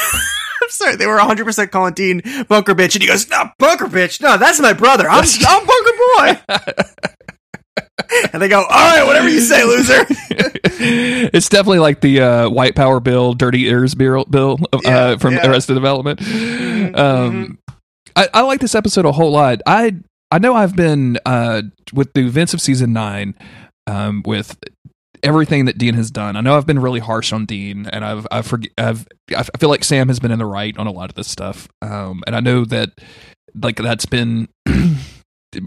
I'm 0.62 0.68
sorry, 0.68 0.94
they 0.94 1.06
were 1.08 1.16
100 1.16 1.44
percent 1.44 1.72
calling 1.72 1.92
Dean 1.94 2.22
bunker 2.48 2.74
bitch, 2.74 2.94
and 2.94 3.02
he 3.02 3.08
goes, 3.08 3.28
"No, 3.28 3.50
bunker 3.58 3.86
bitch, 3.86 4.20
no, 4.20 4.36
that's 4.36 4.60
my 4.60 4.72
brother. 4.72 5.08
I'm 5.08 5.24
I'm 5.48 5.66
bunker 5.66 5.92
boy." 6.46 6.54
and 8.32 8.40
they 8.40 8.48
go, 8.48 8.60
"All 8.60 8.68
right, 8.68 9.04
whatever 9.04 9.28
you 9.28 9.40
say, 9.40 9.64
loser." 9.64 10.06
it's 11.34 11.48
definitely 11.48 11.80
like 11.80 12.00
the 12.00 12.20
uh, 12.20 12.48
white 12.48 12.76
power 12.76 13.00
bill, 13.00 13.34
dirty 13.34 13.64
ears 13.66 13.94
bill, 13.96 14.24
bill 14.26 14.58
uh, 14.72 14.78
Yeah, 14.84 15.16
from 15.16 15.34
yeah. 15.34 15.50
Arrested 15.50 15.74
Development. 15.74 16.20
Um, 16.96 17.58
I, 18.14 18.28
I 18.32 18.42
like 18.42 18.60
this 18.60 18.74
episode 18.76 19.04
a 19.04 19.12
whole 19.12 19.32
lot. 19.32 19.62
I 19.66 19.96
I 20.30 20.38
know 20.38 20.54
I've 20.54 20.76
been 20.76 21.18
uh, 21.26 21.62
with 21.92 22.12
the 22.12 22.20
events 22.20 22.54
of 22.54 22.60
season 22.60 22.92
nine 22.92 23.34
um, 23.86 24.22
with 24.26 24.56
everything 25.22 25.66
that 25.66 25.78
Dean 25.78 25.94
has 25.94 26.10
done. 26.10 26.36
I 26.36 26.40
know 26.40 26.56
I've 26.56 26.66
been 26.66 26.78
really 26.78 27.00
harsh 27.00 27.32
on 27.32 27.46
Dean, 27.46 27.86
and 27.86 28.04
I've 28.04 28.26
I've, 28.30 28.46
forg 28.46 28.68
I've 28.78 29.06
I 29.36 29.42
feel 29.58 29.68
like 29.68 29.84
Sam 29.84 30.08
has 30.08 30.20
been 30.20 30.30
in 30.30 30.38
the 30.38 30.46
right 30.46 30.76
on 30.76 30.86
a 30.86 30.92
lot 30.92 31.10
of 31.10 31.14
this 31.14 31.28
stuff. 31.28 31.68
Um, 31.80 32.22
and 32.26 32.34
I 32.34 32.40
know 32.40 32.64
that 32.66 32.90
like 33.54 33.76
that's 33.76 34.06
been. 34.06 34.48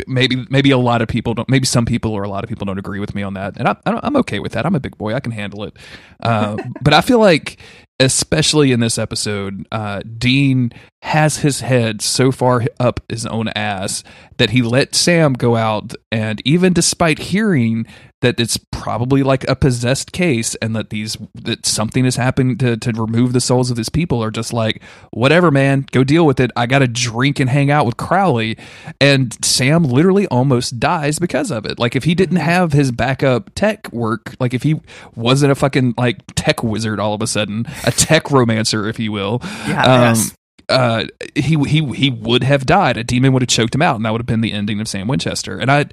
Maybe, 0.08 0.48
maybe 0.50 0.72
a 0.72 0.80
lot 0.80 1.04
of 1.04 1.08
people 1.08 1.36
don't. 1.36 1.48
Maybe 1.48 1.68
some 1.68 1.86
people 1.86 2.12
or 2.12 2.24
a 2.24 2.28
lot 2.28 2.44
of 2.44 2.50
people 2.50 2.66
don't 2.66 2.80
agree 2.80 3.00
with 3.00 3.14
me 3.14 3.22
on 3.22 3.36
that, 3.36 3.56
and 3.58 3.68
I, 3.68 3.76
I 3.86 4.00
I'm 4.02 4.16
okay 4.16 4.40
with 4.40 4.54
that. 4.54 4.66
I'm 4.66 4.74
a 4.74 4.80
big 4.80 4.98
boy; 4.98 5.14
I 5.14 5.20
can 5.20 5.32
handle 5.32 5.64
it. 5.64 5.78
Uh, 6.20 6.58
but 6.82 6.92
I 6.96 7.02
feel 7.02 7.20
like, 7.20 7.60
especially 8.00 8.72
in 8.72 8.80
this 8.80 8.98
episode, 8.98 9.68
uh, 9.72 10.02
Dean 10.18 10.72
has 11.04 11.38
his 11.38 11.60
head 11.60 12.02
so 12.02 12.32
far 12.32 12.64
up 12.80 13.00
his 13.10 13.28
own 13.28 13.50
ass 13.50 14.04
that 14.38 14.50
he 14.50 14.64
let 14.64 14.96
Sam 14.96 15.34
go 15.34 15.56
out, 15.56 15.94
and 16.12 16.42
even 16.46 16.74
despite 16.74 17.20
hearing 17.20 17.86
that 18.26 18.40
it's 18.40 18.58
probably 18.58 19.22
like 19.24 19.48
a 19.48 19.56
possessed 19.56 20.12
case, 20.12 20.56
and 20.56 20.76
that 20.76 20.90
these 20.90 21.16
that 21.36 21.66
something 21.66 22.04
has 22.06 22.16
happened 22.16 22.60
to 22.60 22.76
to 22.78 22.92
remove 22.92 23.34
the 23.34 23.40
souls 23.40 23.70
of 23.72 23.78
his 23.78 23.90
people, 23.90 24.24
are 24.24 24.32
just 24.32 24.52
like 24.52 24.82
whatever, 25.12 25.52
man, 25.52 25.86
go 25.92 26.04
deal 26.04 26.26
with 26.26 26.40
it. 26.40 26.52
I 26.56 26.66
got 26.66 26.80
to 26.80 26.88
drink 26.88 27.40
and 27.40 27.50
hang 27.50 27.70
out 27.72 27.86
with 27.86 27.98
Crowley, 27.98 28.58
and 29.00 29.38
Sam 29.46 29.84
literally 29.84 30.26
almost 30.28 30.80
dies 30.80 31.20
because 31.20 31.52
of 31.52 31.66
it. 31.66 31.78
Like 31.80 31.96
if 31.96 32.04
he 32.04 32.16
didn't 32.16 32.38
have 32.38 32.74
his 32.74 32.92
backup 32.92 33.54
tech 33.56 33.92
work, 33.94 34.36
like 34.40 34.54
if 34.54 34.64
he 34.64 34.82
wasn't 35.16 35.52
a 35.52 35.56
fucking 35.56 35.94
like 35.98 36.18
tech 36.36 36.64
wizard 36.64 37.00
all 37.00 37.14
of 37.14 37.22
a 37.22 37.28
sudden, 37.28 37.66
a 37.86 37.92
tech 37.92 38.32
romancer, 38.32 38.88
if 38.90 39.00
you 39.00 39.12
will, 39.12 39.40
Yeah, 39.68 39.84
um, 39.84 40.02
yes. 40.02 40.36
uh, 40.70 41.04
he 41.36 41.56
he 41.66 41.86
he 41.94 42.10
would 42.10 42.44
have 42.44 42.66
died. 42.66 42.98
A 42.98 43.04
demon 43.04 43.34
would 43.34 43.42
have 43.44 43.50
choked 43.50 43.76
him 43.76 43.82
out, 43.82 43.96
and 43.98 44.06
that 44.06 44.12
would 44.12 44.22
have 44.22 44.26
been 44.28 44.42
the 44.42 44.54
ending 44.54 44.80
of 44.80 44.88
Sam 44.88 45.08
Winchester. 45.08 45.58
And 45.60 45.72
I, 45.72 45.86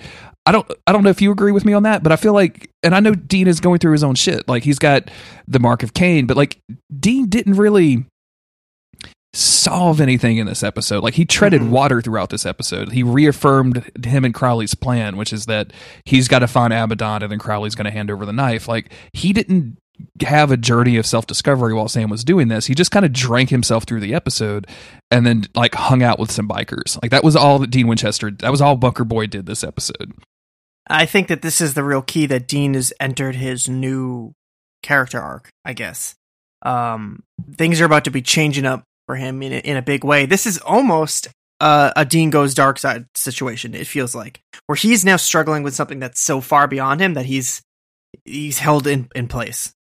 I 0.44 0.52
don't 0.52 0.70
I 0.86 0.92
don't 0.92 1.04
know 1.04 1.10
if 1.10 1.22
you 1.22 1.30
agree 1.30 1.52
with 1.52 1.64
me 1.64 1.72
on 1.72 1.84
that, 1.84 2.02
but 2.02 2.12
I 2.12 2.16
feel 2.16 2.32
like, 2.32 2.68
and 2.82 2.94
I 2.94 3.00
know 3.00 3.14
Dean 3.14 3.46
is 3.46 3.60
going 3.60 3.78
through 3.78 3.92
his 3.92 4.02
own 4.02 4.14
shit. 4.14 4.48
Like 4.48 4.64
he's 4.64 4.78
got 4.78 5.10
the 5.46 5.60
mark 5.60 5.82
of 5.82 5.94
Cain, 5.94 6.26
but 6.26 6.36
like 6.36 6.58
Dean 6.98 7.28
didn't 7.28 7.54
really 7.54 8.04
solve 9.34 10.00
anything 10.00 10.36
in 10.38 10.46
this 10.46 10.62
episode. 10.62 11.02
Like 11.02 11.14
he 11.14 11.24
treaded 11.24 11.70
water 11.70 12.02
throughout 12.02 12.30
this 12.30 12.44
episode. 12.44 12.92
He 12.92 13.02
reaffirmed 13.02 13.90
him 14.04 14.24
and 14.24 14.34
Crowley's 14.34 14.74
plan, 14.74 15.16
which 15.16 15.32
is 15.32 15.46
that 15.46 15.72
he's 16.04 16.28
got 16.28 16.40
to 16.40 16.48
find 16.48 16.72
Abaddon 16.72 17.22
and 17.22 17.32
then 17.32 17.38
Crowley's 17.38 17.74
going 17.74 17.86
to 17.86 17.90
hand 17.90 18.10
over 18.10 18.26
the 18.26 18.32
knife. 18.32 18.68
Like 18.68 18.92
he 19.12 19.32
didn't 19.32 19.78
have 20.22 20.50
a 20.50 20.56
journey 20.56 20.96
of 20.96 21.06
self 21.06 21.26
discovery 21.26 21.72
while 21.72 21.88
Sam 21.88 22.10
was 22.10 22.24
doing 22.24 22.48
this. 22.48 22.66
He 22.66 22.74
just 22.74 22.90
kind 22.90 23.06
of 23.06 23.12
drank 23.12 23.50
himself 23.50 23.84
through 23.84 24.00
the 24.00 24.14
episode 24.14 24.66
and 25.10 25.24
then 25.24 25.44
like 25.54 25.74
hung 25.74 26.02
out 26.02 26.18
with 26.18 26.30
some 26.30 26.48
bikers. 26.48 27.00
Like 27.00 27.10
that 27.10 27.24
was 27.24 27.36
all 27.36 27.58
that 27.60 27.70
Dean 27.70 27.86
Winchester, 27.86 28.30
that 28.30 28.50
was 28.50 28.60
all 28.60 28.76
Bunker 28.76 29.04
Boy 29.04 29.26
did 29.26 29.46
this 29.46 29.64
episode. 29.64 30.12
I 30.88 31.06
think 31.06 31.28
that 31.28 31.42
this 31.42 31.60
is 31.60 31.74
the 31.74 31.84
real 31.84 32.02
key 32.02 32.26
that 32.26 32.48
Dean 32.48 32.74
has 32.74 32.92
entered 33.00 33.36
his 33.36 33.68
new 33.68 34.34
character 34.82 35.20
arc, 35.20 35.48
I 35.64 35.72
guess. 35.72 36.14
Um, 36.62 37.22
things 37.56 37.80
are 37.80 37.84
about 37.84 38.04
to 38.04 38.10
be 38.10 38.22
changing 38.22 38.66
up 38.66 38.84
for 39.06 39.16
him 39.16 39.42
in 39.42 39.52
a, 39.52 39.58
in 39.58 39.76
a 39.76 39.82
big 39.82 40.04
way. 40.04 40.26
This 40.26 40.46
is 40.46 40.58
almost 40.58 41.28
uh, 41.60 41.92
a 41.96 42.04
Dean 42.04 42.30
goes 42.30 42.54
dark 42.54 42.78
side 42.78 43.06
situation. 43.14 43.74
It 43.74 43.86
feels 43.86 44.14
like 44.14 44.40
where 44.66 44.76
he's 44.76 45.04
now 45.04 45.16
struggling 45.16 45.62
with 45.62 45.74
something 45.74 46.00
that's 46.00 46.20
so 46.20 46.40
far 46.40 46.66
beyond 46.66 47.00
him 47.00 47.14
that 47.14 47.26
he's 47.26 47.62
he's 48.24 48.58
held 48.58 48.86
in 48.86 49.08
in 49.14 49.28
place. 49.28 49.72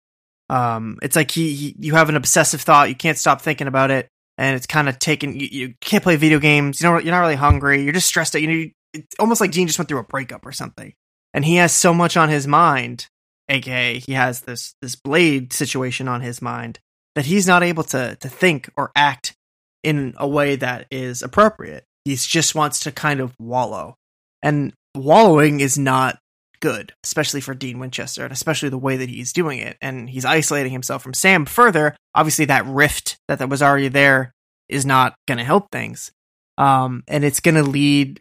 Um, 0.48 0.98
it's 1.00 1.16
like 1.16 1.30
he, 1.30 1.54
he 1.54 1.76
you 1.78 1.94
have 1.94 2.08
an 2.08 2.16
obsessive 2.16 2.60
thought, 2.60 2.88
you 2.88 2.94
can't 2.94 3.18
stop 3.18 3.40
thinking 3.40 3.66
about 3.66 3.90
it, 3.90 4.08
and 4.36 4.56
it's 4.56 4.66
kind 4.66 4.88
of 4.88 4.98
taken. 4.98 5.38
You, 5.38 5.48
you 5.50 5.74
can't 5.80 6.02
play 6.02 6.16
video 6.16 6.38
games. 6.38 6.80
You 6.80 6.88
know, 6.88 6.98
you're 6.98 7.12
not 7.12 7.20
really 7.20 7.34
hungry. 7.34 7.82
You're 7.82 7.92
just 7.92 8.08
stressed 8.08 8.34
out. 8.34 8.42
You 8.42 8.48
know, 8.48 8.70
it's 8.92 9.16
almost 9.18 9.40
like 9.40 9.52
Dean 9.52 9.66
just 9.66 9.78
went 9.78 9.88
through 9.88 9.98
a 9.98 10.04
breakup 10.04 10.46
or 10.46 10.52
something, 10.52 10.92
and 11.34 11.44
he 11.44 11.56
has 11.56 11.72
so 11.72 11.94
much 11.94 12.16
on 12.16 12.28
his 12.28 12.46
mind. 12.46 13.06
AKA, 13.48 13.98
he 13.98 14.12
has 14.12 14.42
this 14.42 14.74
this 14.80 14.94
blade 14.94 15.52
situation 15.52 16.06
on 16.06 16.20
his 16.20 16.40
mind 16.40 16.78
that 17.16 17.26
he's 17.26 17.46
not 17.46 17.62
able 17.62 17.82
to 17.84 18.16
to 18.20 18.28
think 18.28 18.70
or 18.76 18.92
act 18.94 19.34
in 19.82 20.14
a 20.18 20.28
way 20.28 20.56
that 20.56 20.86
is 20.90 21.22
appropriate. 21.22 21.84
He 22.04 22.14
just 22.16 22.54
wants 22.54 22.80
to 22.80 22.92
kind 22.92 23.20
of 23.20 23.34
wallow, 23.38 23.96
and 24.42 24.72
wallowing 24.94 25.60
is 25.60 25.78
not 25.78 26.18
good, 26.60 26.92
especially 27.04 27.40
for 27.40 27.54
Dean 27.54 27.78
Winchester, 27.78 28.22
and 28.22 28.32
especially 28.32 28.68
the 28.68 28.78
way 28.78 28.98
that 28.98 29.08
he's 29.08 29.32
doing 29.32 29.58
it. 29.58 29.76
And 29.80 30.08
he's 30.08 30.24
isolating 30.24 30.72
himself 30.72 31.02
from 31.02 31.14
Sam 31.14 31.46
further. 31.46 31.96
Obviously, 32.14 32.44
that 32.46 32.66
rift 32.66 33.18
that, 33.28 33.38
that 33.38 33.48
was 33.48 33.62
already 33.62 33.88
there 33.88 34.32
is 34.68 34.86
not 34.86 35.14
going 35.26 35.38
to 35.38 35.44
help 35.44 35.70
things. 35.72 36.12
Um, 36.58 37.02
and 37.08 37.24
it's 37.24 37.40
going 37.40 37.54
to 37.54 37.62
lead 37.62 38.20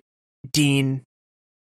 Dean 0.52 1.04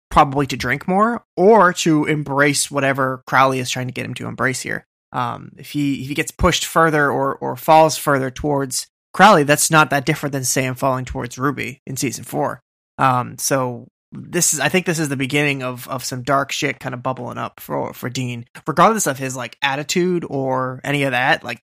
probably 0.09 0.47
to 0.47 0.57
drink 0.57 0.87
more 0.87 1.23
or 1.35 1.73
to 1.73 2.05
embrace 2.05 2.71
whatever 2.71 3.23
Crowley 3.27 3.59
is 3.59 3.69
trying 3.69 3.87
to 3.87 3.93
get 3.93 4.05
him 4.05 4.13
to 4.15 4.27
embrace 4.27 4.61
here. 4.61 4.85
Um, 5.11 5.51
if 5.57 5.71
he 5.71 6.01
if 6.01 6.09
he 6.09 6.13
gets 6.13 6.31
pushed 6.31 6.65
further 6.65 7.11
or 7.11 7.35
or 7.35 7.55
falls 7.55 7.97
further 7.97 8.29
towards 8.29 8.87
Crowley, 9.13 9.43
that's 9.43 9.71
not 9.71 9.89
that 9.89 10.05
different 10.05 10.33
than 10.33 10.43
Sam 10.43 10.75
falling 10.75 11.05
towards 11.05 11.37
Ruby 11.37 11.81
in 11.85 11.95
season 11.95 12.23
four. 12.23 12.61
Um, 12.97 13.37
so 13.37 13.87
this 14.11 14.53
is 14.53 14.59
I 14.59 14.69
think 14.69 14.85
this 14.85 14.99
is 14.99 15.09
the 15.09 15.17
beginning 15.17 15.63
of 15.63 15.87
of 15.87 16.03
some 16.03 16.23
dark 16.23 16.51
shit 16.51 16.79
kind 16.79 16.93
of 16.93 17.03
bubbling 17.03 17.37
up 17.37 17.59
for 17.59 17.93
for 17.93 18.09
Dean, 18.09 18.45
regardless 18.65 19.07
of 19.07 19.17
his 19.17 19.35
like 19.35 19.57
attitude 19.61 20.25
or 20.29 20.81
any 20.83 21.03
of 21.03 21.11
that. 21.11 21.43
Like 21.43 21.61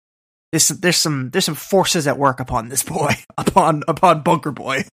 there's 0.52 0.68
there's 0.68 0.96
some 0.96 1.30
there's 1.30 1.44
some 1.44 1.55
forces 1.55 2.07
at 2.07 2.18
work 2.18 2.40
upon 2.40 2.68
this 2.68 2.82
boy, 2.82 3.14
upon 3.38 3.82
upon 3.88 4.22
Bunker 4.22 4.52
Boy. 4.52 4.84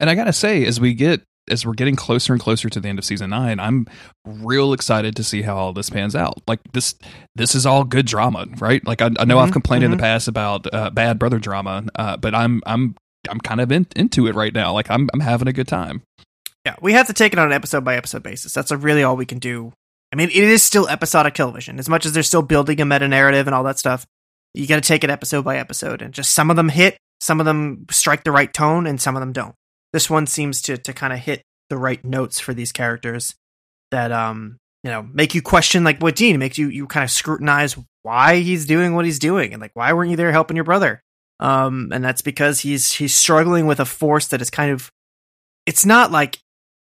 And 0.00 0.10
I 0.10 0.14
gotta 0.14 0.32
say, 0.32 0.64
as 0.64 0.80
we 0.80 0.94
get 0.94 1.22
as 1.50 1.64
we're 1.66 1.74
getting 1.74 1.96
closer 1.96 2.32
and 2.32 2.40
closer 2.42 2.68
to 2.68 2.80
the 2.80 2.88
end 2.88 2.98
of 2.98 3.04
season 3.04 3.30
nine, 3.30 3.60
I'm 3.60 3.86
real 4.24 4.72
excited 4.72 5.14
to 5.16 5.24
see 5.24 5.42
how 5.42 5.56
all 5.56 5.72
this 5.72 5.90
pans 5.90 6.16
out. 6.16 6.42
Like 6.48 6.60
this, 6.72 6.94
this 7.34 7.54
is 7.54 7.66
all 7.66 7.84
good 7.84 8.06
drama, 8.06 8.46
right? 8.58 8.84
Like 8.86 9.00
I, 9.02 9.10
I 9.18 9.24
know 9.24 9.38
I've 9.38 9.50
Mhm, 9.50 9.52
complained 9.52 9.84
in 9.84 9.90
the 9.90 9.96
mhm. 9.96 10.00
past 10.00 10.28
about 10.28 10.72
uh, 10.72 10.90
bad 10.90 11.18
brother 11.18 11.38
drama, 11.38 11.84
uh, 11.94 12.16
but 12.16 12.34
I'm 12.34 12.62
I'm 12.66 12.96
I'm 13.28 13.40
kind 13.40 13.60
of 13.60 13.70
in, 13.72 13.86
into 13.96 14.26
it 14.26 14.34
right 14.34 14.52
now. 14.54 14.72
Like 14.72 14.90
I'm 14.90 15.08
I'm 15.14 15.20
having 15.20 15.48
a 15.48 15.52
good 15.52 15.68
time. 15.68 16.02
Yeah, 16.64 16.74
we 16.80 16.92
have 16.94 17.06
to 17.06 17.12
take 17.12 17.32
it 17.32 17.38
on 17.38 17.46
an 17.46 17.52
episode 17.52 17.84
by 17.84 17.96
episode 17.96 18.22
basis. 18.24 18.52
That's 18.52 18.70
a 18.72 18.76
really 18.76 19.02
all 19.04 19.16
we 19.16 19.26
can 19.26 19.38
do. 19.38 19.72
I 20.12 20.16
mean, 20.16 20.28
it 20.30 20.36
is 20.36 20.62
still 20.62 20.88
episodic 20.88 21.34
television. 21.34 21.78
As 21.78 21.88
much 21.88 22.06
as 22.06 22.12
they're 22.12 22.22
still 22.22 22.42
building 22.42 22.80
a 22.80 22.84
meta 22.84 23.06
narrative 23.08 23.46
and 23.46 23.54
all 23.54 23.62
that 23.64 23.78
stuff, 23.78 24.04
you 24.54 24.66
got 24.66 24.76
to 24.76 24.80
take 24.80 25.04
it 25.04 25.10
episode 25.10 25.44
by 25.44 25.58
episode. 25.58 26.02
And 26.02 26.12
just 26.14 26.32
some 26.32 26.50
of 26.50 26.56
them 26.56 26.68
hit, 26.68 26.96
some 27.20 27.38
of 27.40 27.46
them 27.46 27.86
strike 27.90 28.24
the 28.24 28.32
right 28.32 28.52
tone, 28.52 28.86
and 28.86 29.00
some 29.00 29.14
of 29.16 29.20
them 29.20 29.32
don't. 29.32 29.54
This 29.96 30.10
one 30.10 30.26
seems 30.26 30.60
to 30.60 30.76
to 30.76 30.92
kind 30.92 31.14
of 31.14 31.20
hit 31.20 31.40
the 31.70 31.78
right 31.78 32.04
notes 32.04 32.38
for 32.38 32.52
these 32.52 32.70
characters 32.70 33.34
that 33.90 34.12
um 34.12 34.58
you 34.84 34.90
know 34.90 35.02
make 35.02 35.34
you 35.34 35.40
question 35.40 35.84
like 35.84 36.02
what 36.02 36.16
Dean 36.16 36.38
makes 36.38 36.58
you 36.58 36.68
you 36.68 36.86
kind 36.86 37.02
of 37.02 37.10
scrutinize 37.10 37.78
why 38.02 38.40
he's 38.40 38.66
doing 38.66 38.94
what 38.94 39.06
he's 39.06 39.18
doing 39.18 39.54
and 39.54 39.62
like 39.62 39.70
why 39.72 39.94
weren't 39.94 40.10
you 40.10 40.16
there 40.18 40.32
helping 40.32 40.54
your 40.54 40.64
brother? 40.64 41.00
Um 41.40 41.92
and 41.94 42.04
that's 42.04 42.20
because 42.20 42.60
he's 42.60 42.92
he's 42.92 43.14
struggling 43.14 43.66
with 43.66 43.80
a 43.80 43.86
force 43.86 44.26
that 44.26 44.42
is 44.42 44.50
kind 44.50 44.70
of 44.70 44.92
it's 45.64 45.86
not 45.86 46.12
like 46.12 46.40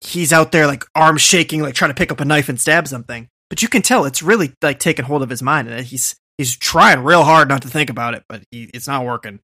he's 0.00 0.32
out 0.32 0.50
there 0.50 0.66
like 0.66 0.84
arms 0.96 1.22
shaking 1.22 1.62
like 1.62 1.74
trying 1.74 1.92
to 1.92 1.94
pick 1.94 2.10
up 2.10 2.20
a 2.20 2.24
knife 2.24 2.48
and 2.48 2.60
stab 2.60 2.88
something 2.88 3.28
but 3.48 3.62
you 3.62 3.68
can 3.68 3.82
tell 3.82 4.04
it's 4.04 4.20
really 4.20 4.52
like 4.62 4.80
taking 4.80 5.04
hold 5.04 5.22
of 5.22 5.30
his 5.30 5.44
mind 5.44 5.68
and 5.68 5.86
he's 5.86 6.16
he's 6.38 6.56
trying 6.56 7.04
real 7.04 7.22
hard 7.22 7.48
not 7.48 7.62
to 7.62 7.68
think 7.68 7.88
about 7.88 8.14
it 8.14 8.24
but 8.28 8.42
he, 8.50 8.68
it's 8.74 8.88
not 8.88 9.06
working 9.06 9.38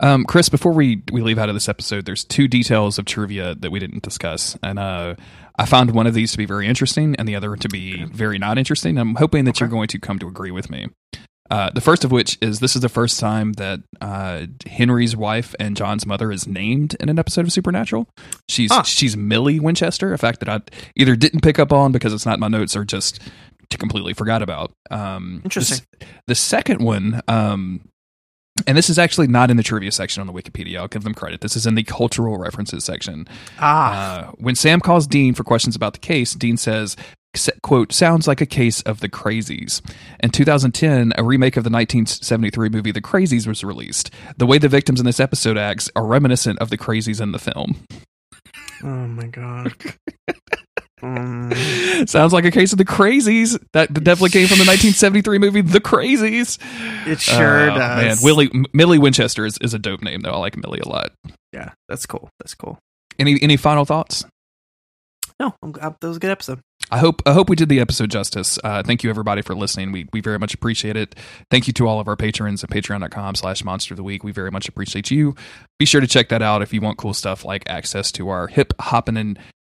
Um, 0.00 0.24
Chris, 0.24 0.48
before 0.48 0.72
we 0.72 1.02
we 1.12 1.20
leave 1.22 1.38
out 1.38 1.48
of 1.48 1.54
this 1.54 1.68
episode, 1.68 2.06
there's 2.06 2.24
two 2.24 2.48
details 2.48 2.98
of 2.98 3.04
trivia 3.04 3.54
that 3.56 3.70
we 3.70 3.78
didn't 3.78 4.02
discuss, 4.02 4.56
and 4.62 4.78
uh, 4.78 5.14
I 5.58 5.66
found 5.66 5.92
one 5.92 6.06
of 6.06 6.14
these 6.14 6.32
to 6.32 6.38
be 6.38 6.46
very 6.46 6.66
interesting, 6.66 7.14
and 7.16 7.28
the 7.28 7.36
other 7.36 7.54
to 7.54 7.68
be 7.68 8.04
very 8.04 8.38
not 8.38 8.58
interesting. 8.58 8.98
I'm 8.98 9.16
hoping 9.16 9.44
that 9.44 9.60
you're 9.60 9.68
going 9.68 9.88
to 9.88 9.98
come 9.98 10.18
to 10.18 10.26
agree 10.28 10.50
with 10.50 10.70
me. 10.70 10.88
Uh, 11.50 11.68
the 11.70 11.80
first 11.80 12.04
of 12.04 12.12
which 12.12 12.38
is 12.40 12.60
this 12.60 12.76
is 12.76 12.82
the 12.82 12.88
first 12.88 13.18
time 13.18 13.54
that 13.54 13.80
uh, 14.00 14.46
Henry's 14.66 15.16
wife 15.16 15.52
and 15.58 15.76
John's 15.76 16.06
mother 16.06 16.30
is 16.30 16.46
named 16.46 16.94
in 17.00 17.08
an 17.08 17.18
episode 17.18 17.44
of 17.44 17.52
Supernatural. 17.52 18.08
She's 18.48 18.72
Huh. 18.72 18.84
she's 18.84 19.16
Millie 19.16 19.58
Winchester, 19.58 20.12
a 20.12 20.18
fact 20.18 20.38
that 20.40 20.48
I 20.48 20.60
either 20.96 21.16
didn't 21.16 21.40
pick 21.40 21.58
up 21.58 21.72
on 21.72 21.90
because 21.90 22.14
it's 22.14 22.24
not 22.24 22.34
in 22.34 22.40
my 22.40 22.48
notes 22.48 22.76
or 22.76 22.84
just 22.84 23.20
completely 23.78 24.14
forgot 24.14 24.42
about. 24.42 24.72
Um, 24.90 25.40
Interesting. 25.44 25.84
The, 25.98 26.06
the 26.28 26.34
second 26.34 26.82
one, 26.82 27.20
um, 27.28 27.88
and 28.66 28.76
this 28.76 28.90
is 28.90 28.98
actually 28.98 29.26
not 29.26 29.50
in 29.50 29.56
the 29.56 29.62
trivia 29.62 29.92
section 29.92 30.20
on 30.20 30.26
the 30.26 30.32
Wikipedia. 30.32 30.78
I'll 30.78 30.88
give 30.88 31.04
them 31.04 31.14
credit. 31.14 31.40
This 31.40 31.56
is 31.56 31.66
in 31.66 31.74
the 31.74 31.82
cultural 31.82 32.38
references 32.38 32.84
section. 32.84 33.26
ah 33.58 34.28
Uh, 34.28 34.30
when 34.38 34.54
Sam 34.54 34.80
calls 34.80 35.06
Dean 35.06 35.34
for 35.34 35.44
questions 35.44 35.76
about 35.76 35.92
the 35.92 35.98
case, 36.00 36.34
Dean 36.34 36.56
says, 36.56 36.96
"quote 37.62 37.92
Sounds 37.92 38.26
like 38.26 38.40
a 38.40 38.46
case 38.46 38.80
of 38.82 39.00
the 39.00 39.08
Crazies." 39.08 39.80
In 40.22 40.30
2010, 40.30 41.12
a 41.16 41.22
remake 41.24 41.56
of 41.56 41.64
the 41.64 41.70
1973 41.70 42.68
movie 42.68 42.92
The 42.92 43.00
Crazies 43.00 43.46
was 43.46 43.62
released. 43.64 44.10
The 44.36 44.46
way 44.46 44.58
the 44.58 44.68
victims 44.68 45.00
in 45.00 45.06
this 45.06 45.20
episode 45.20 45.56
acts 45.56 45.90
are 45.94 46.04
reminiscent 46.06 46.58
of 46.58 46.70
the 46.70 46.78
Crazies 46.78 47.20
in 47.20 47.32
the 47.32 47.38
film. 47.38 47.76
oh 48.82 49.06
my 49.06 49.26
god 49.26 49.74
Mm. 51.00 52.08
Sounds 52.08 52.32
like 52.32 52.44
a 52.44 52.50
case 52.50 52.72
of 52.72 52.78
the 52.78 52.84
Crazies. 52.84 53.58
That 53.72 53.92
definitely 53.92 54.30
came 54.30 54.46
from 54.46 54.58
the 54.58 54.64
1973 54.64 55.38
movie 55.38 55.60
The 55.60 55.80
Crazies. 55.80 56.58
it 57.06 57.20
sure 57.20 57.70
Oh, 57.70 57.74
does 57.74 58.04
Man, 58.04 58.16
Willie 58.22 58.50
Millie 58.72 58.98
Winchester 58.98 59.44
is, 59.46 59.58
is 59.58 59.74
a 59.74 59.78
dope 59.78 60.02
name 60.02 60.20
though. 60.20 60.30
I 60.32 60.38
like 60.38 60.56
Millie 60.56 60.80
a 60.80 60.88
lot. 60.88 61.12
yeah 61.52 61.72
that's 61.88 62.06
cool 62.06 62.28
that's 62.38 62.54
cool 62.54 62.78
Any 63.18 63.38
any 63.42 63.56
final 63.56 63.84
thoughts? 63.84 64.24
no 65.38 65.54
uh, 65.62 65.90
that 66.00 66.08
was 66.08 66.18
a 66.18 66.20
good 66.20 66.30
episode 66.30 66.60
I 66.90 66.98
hope 66.98 67.22
I 67.24 67.32
hope 67.32 67.48
we 67.48 67.54
did 67.54 67.68
the 67.68 67.78
episode 67.78 68.10
justice. 68.10 68.58
Uh, 68.64 68.82
thank 68.82 69.04
you 69.04 69.10
everybody 69.10 69.42
for 69.42 69.54
listening. 69.54 69.92
We 69.92 70.08
we 70.12 70.20
very 70.20 70.40
much 70.40 70.54
appreciate 70.54 70.96
it. 70.96 71.14
Thank 71.48 71.68
you 71.68 71.72
to 71.74 71.86
all 71.86 72.00
of 72.00 72.08
our 72.08 72.16
patrons 72.16 72.64
at 72.64 72.70
patreon.com 72.70 73.36
slash 73.36 73.62
monster 73.62 73.94
of 73.94 73.96
the 73.96 74.02
week. 74.02 74.24
We 74.24 74.32
very 74.32 74.50
much 74.50 74.68
appreciate 74.68 75.08
you. 75.08 75.36
Be 75.78 75.86
sure 75.86 76.00
to 76.00 76.08
check 76.08 76.30
that 76.30 76.42
out 76.42 76.62
if 76.62 76.72
you 76.72 76.80
want 76.80 76.98
cool 76.98 77.14
stuff 77.14 77.44
like 77.44 77.62
access 77.70 78.10
to 78.12 78.28
our 78.30 78.48
hip 78.48 78.72
hopping 78.80 79.16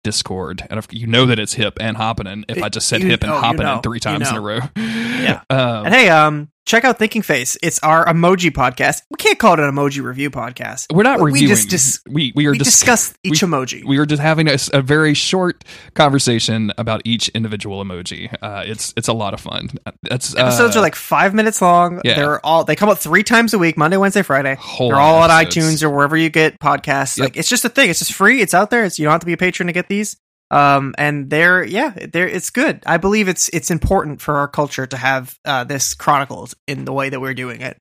Discord. 0.02 0.66
And 0.70 0.78
if 0.78 0.92
you 0.92 1.06
know 1.06 1.26
that 1.26 1.38
it's 1.38 1.54
hip 1.54 1.76
and 1.80 1.96
hopping 1.96 2.26
if 2.48 2.62
I 2.62 2.68
just 2.68 2.88
said 2.88 3.02
You- 3.02 3.08
hip 3.08 3.22
and 3.22 3.32
oh, 3.32 3.36
you 3.36 3.40
hopping 3.40 3.62
know, 3.62 3.80
three 3.82 3.96
you 3.96 4.00
times 4.00 4.30
in 4.30 4.36
a 4.36 4.40
row. 4.40 4.60
Yeah. 4.76 5.42
Um, 5.50 5.86
And 5.86 5.94
hey, 5.94 6.08
um, 6.08 6.48
check 6.70 6.84
out 6.84 6.98
Thinking 6.98 7.22
Face. 7.22 7.56
It's 7.64 7.80
our 7.80 8.06
emoji 8.06 8.50
podcast. 8.52 9.02
We 9.10 9.16
can't 9.16 9.40
call 9.40 9.54
it 9.54 9.58
an 9.60 9.72
emoji 9.74 10.02
review 10.04 10.30
podcast. 10.30 10.94
we're 10.94 11.02
not 11.02 11.18
we 11.18 11.32
reviewing. 11.32 11.48
just 11.48 11.68
dis- 11.68 12.00
we 12.08 12.32
we 12.36 12.46
are 12.46 12.52
We 12.52 12.58
dis- 12.58 12.68
discuss 12.68 13.12
each 13.24 13.42
we- 13.42 13.48
emoji. 13.48 13.84
we 13.84 13.98
were 13.98 14.06
just 14.06 14.22
having 14.22 14.48
a, 14.48 14.56
a, 14.72 14.80
very 14.80 15.14
short 15.14 15.64
conversation 15.94 16.72
about 16.78 17.02
each 17.04 17.28
individual 17.30 17.84
emoji. 17.84 18.32
Uh, 18.40 18.62
it's 18.64 18.94
it's 18.96 19.08
a 19.08 19.12
lot 19.12 19.34
of 19.34 19.40
fun. 19.40 19.70
That's 20.04 20.36
Episodes 20.36 20.76
uh, 20.76 20.78
are 20.78 20.82
like 20.82 20.94
five 20.94 21.34
minutes 21.34 21.60
long. 21.60 22.00
yeah. 22.04 22.14
They're 22.14 22.46
all 22.46 22.62
they 22.62 22.76
come 22.76 22.88
out 22.88 23.00
three 23.00 23.24
times 23.24 23.52
a 23.52 23.58
week, 23.58 23.76
Monday, 23.76 23.96
Wednesday, 23.96 24.22
Friday. 24.22 24.54
Whole 24.54 24.90
They're 24.90 25.00
all 25.00 25.24
of 25.24 25.30
on 25.30 25.44
iTunes 25.44 25.82
or 25.82 25.90
wherever 25.90 26.16
you 26.16 26.30
get 26.30 26.60
podcasts. 26.60 27.18
Yep. 27.18 27.24
Like 27.24 27.36
it's 27.36 27.48
just 27.48 27.64
a 27.64 27.68
thing. 27.68 27.90
It's 27.90 27.98
just 27.98 28.12
free. 28.12 28.40
It's 28.40 28.54
out 28.54 28.70
there. 28.70 28.84
It's 28.84 28.96
you 28.96 29.04
don't 29.06 29.12
have 29.12 29.20
to 29.20 29.26
be 29.26 29.32
a 29.32 29.36
patron 29.36 29.66
to 29.66 29.72
get 29.72 29.88
these. 29.88 30.16
Um, 30.50 30.94
and 30.98 31.30
they're 31.30 31.62
yeah, 31.64 31.94
they're 32.12 32.28
it's 32.28 32.50
good. 32.50 32.82
I 32.86 32.96
believe 32.96 33.28
it's 33.28 33.48
it's 33.50 33.70
important 33.70 34.20
for 34.20 34.36
our 34.36 34.48
culture 34.48 34.86
to 34.86 34.96
have 34.96 35.36
uh, 35.44 35.64
this 35.64 35.94
chronicled 35.94 36.54
in 36.66 36.84
the 36.84 36.92
way 36.92 37.08
that 37.08 37.20
we're 37.20 37.34
doing 37.34 37.60
it. 37.60 37.78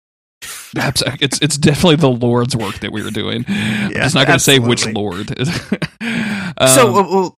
It's 1.21 1.39
it's 1.41 1.57
definitely 1.57 1.95
the 1.97 2.09
Lord's 2.11 2.55
work 2.55 2.79
that 2.79 2.91
we 2.91 3.03
were 3.03 3.11
doing. 3.11 3.45
I'm 3.47 3.91
Yeah, 3.91 4.03
just 4.03 4.15
not 4.15 4.27
going 4.27 4.37
to 4.37 4.43
say 4.43 4.59
which. 4.59 4.85
Lord. 4.85 5.31
um, 6.57 6.67
so 6.67 6.91
well, 6.91 7.38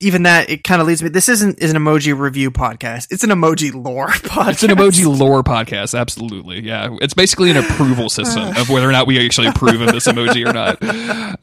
even 0.00 0.22
that 0.22 0.48
it 0.48 0.62
kind 0.62 0.80
of 0.80 0.86
leads 0.86 1.02
me. 1.02 1.08
This 1.08 1.28
isn't 1.28 1.58
is 1.58 1.72
an 1.72 1.76
emoji 1.76 2.16
review 2.16 2.50
podcast. 2.52 3.08
It's 3.10 3.24
an 3.24 3.30
emoji 3.30 3.72
lore 3.74 4.06
podcast. 4.08 4.50
it's 4.50 4.62
an 4.62 4.70
emoji 4.70 5.18
lore 5.18 5.42
podcast. 5.42 5.98
Absolutely, 5.98 6.60
yeah. 6.60 6.96
It's 7.00 7.14
basically 7.14 7.50
an 7.50 7.56
approval 7.56 8.08
system 8.08 8.56
of 8.56 8.68
whether 8.70 8.88
or 8.88 8.92
not 8.92 9.06
we 9.08 9.24
actually 9.24 9.48
approve 9.48 9.80
of 9.80 9.90
this 9.92 10.06
emoji 10.06 10.48
or 10.48 10.52
not. 10.52 10.80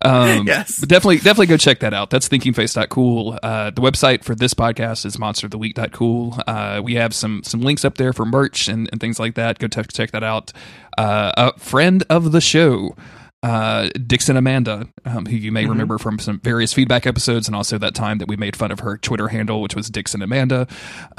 Um, 0.02 0.48
Yes. 0.48 0.80
but 0.80 0.88
definitely, 0.90 1.18
definitely 1.18 1.48
go 1.48 1.58
check 1.58 1.80
that 1.80 1.94
out. 1.94 2.10
That's 2.10 2.30
thinkingface.cool. 2.30 3.40
Uh, 3.44 3.72
the 3.72 3.82
website 3.82 4.24
for 4.24 4.36
this 4.36 4.54
podcast 4.54 5.06
is 5.06 5.18
monsteroftheweek.cool. 5.18 6.40
Uh, 6.48 6.82
we 6.84 6.96
have 6.96 7.14
some 7.14 7.44
some 7.44 7.62
links 7.62 7.84
up 7.84 7.98
there 7.98 8.14
for 8.14 8.26
merch 8.26 8.68
and, 8.68 8.88
and 8.92 9.02
things 9.02 9.20
like 9.20 9.36
that. 9.36 9.60
Go 9.60 9.68
check 9.68 9.92
check 9.92 10.12
that 10.12 10.24
out. 10.24 10.52
Uh, 10.98 11.32
a 11.38 11.60
friend 11.60 12.04
of 12.10 12.32
the 12.32 12.40
show. 12.42 12.96
Uh, 13.46 13.90
Dixon 14.08 14.38
Amanda, 14.38 14.88
um, 15.06 15.28
who 15.28 15.36
you 15.36 15.52
may 15.52 15.68
remember 15.68 16.00
from 16.00 16.18
some 16.18 16.40
various 16.40 16.74
feedback 16.74 17.06
episodes, 17.06 17.48
and 17.48 17.56
also 17.56 17.78
that 17.78 17.94
time 17.94 18.18
that 18.18 18.28
we 18.28 18.36
made 18.36 18.56
fun 18.56 18.72
of 18.72 18.80
her 18.80 18.98
Twitter 18.98 19.28
handle, 19.28 19.62
which 19.62 19.76
was 19.76 19.88
Dixon 19.88 20.24
Amanda, 20.24 20.68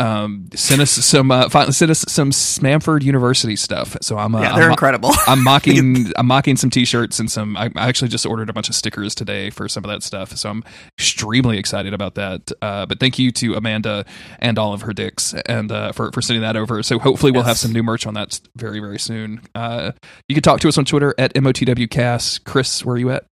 um, 0.00 0.48
sent 0.52 0.80
us 0.80 0.90
some 0.90 1.30
uh, 1.30 1.48
sent 1.70 1.88
us 1.88 2.04
some 2.08 2.32
Smamford 2.32 3.04
University 3.04 3.54
stuff. 3.54 3.96
So 4.02 4.18
I'm 4.18 4.34
uh, 4.34 4.40
Yeah, 4.42 4.56
they're 4.56 4.66
mo- 4.66 4.72
incredible. 4.72 5.12
I'm 5.28 5.44
mocking 5.44 6.12
I'm 6.16 6.26
mocking 6.26 6.56
some 6.56 6.68
t-shirts 6.68 7.20
and 7.20 7.30
some 7.30 7.56
I 7.56 7.70
I 7.76 7.86
actually 7.86 8.08
just 8.08 8.26
ordered 8.26 8.50
a 8.50 8.52
bunch 8.52 8.68
of 8.68 8.74
stickers 8.74 9.14
today 9.14 9.50
for 9.50 9.68
some 9.68 9.84
of 9.84 9.88
that 9.90 10.02
stuff. 10.02 10.36
So 10.36 10.50
I'm 10.50 10.64
extremely 10.98 11.58
excited 11.58 11.94
about 11.94 12.16
that. 12.16 12.50
Uh, 12.60 12.86
but 12.86 12.98
thank 12.98 13.20
you 13.20 13.30
to 13.30 13.54
Amanda 13.54 14.04
and 14.40 14.58
all 14.58 14.72
of 14.72 14.80
her 14.80 14.92
dicks 14.92 15.32
and 15.46 15.70
uh, 15.70 15.92
for 15.92 16.10
for 16.10 16.22
sending 16.22 16.42
that 16.42 16.56
over. 16.56 16.82
So 16.82 16.98
hopefully 16.98 17.30
we'll 17.30 17.44
have 17.44 17.56
some 17.56 17.72
new 17.72 17.84
merch 17.84 18.04
on 18.04 18.14
that 18.14 18.40
very 18.56 18.80
very 18.80 18.98
soon. 18.98 19.42
Uh, 19.54 19.92
you 20.28 20.34
can 20.34 20.42
talk 20.42 20.58
to 20.58 20.68
us 20.68 20.76
on 20.76 20.84
Twitter 20.84 21.14
at 21.18 21.32
motwcast. 21.34 22.15
Chris, 22.44 22.84
where 22.84 22.94
are 22.94 22.98
you 22.98 23.10
at? 23.10 23.24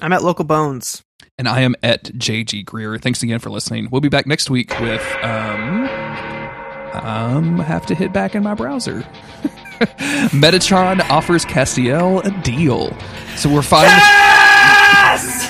I'm 0.00 0.12
at 0.12 0.22
Local 0.22 0.44
Bones. 0.44 1.02
And 1.38 1.48
I 1.48 1.60
am 1.60 1.74
at 1.82 2.04
JG 2.04 2.64
Greer. 2.64 2.98
Thanks 2.98 3.22
again 3.22 3.38
for 3.38 3.50
listening. 3.50 3.88
We'll 3.90 4.00
be 4.00 4.08
back 4.08 4.26
next 4.26 4.50
week 4.50 4.78
with 4.80 5.02
um 5.22 5.88
um 6.92 7.58
have 7.58 7.86
to 7.86 7.94
hit 7.94 8.12
back 8.12 8.34
in 8.34 8.42
my 8.42 8.54
browser. 8.54 9.00
Metatron 10.32 11.00
offers 11.10 11.44
Castiel 11.44 12.24
a 12.24 12.42
deal. 12.42 12.96
So 13.36 13.52
we're 13.52 13.62
fine. 13.62 13.86
Yes! 13.86 15.48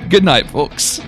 Good 0.08 0.24
night, 0.24 0.50
folks. 0.50 1.00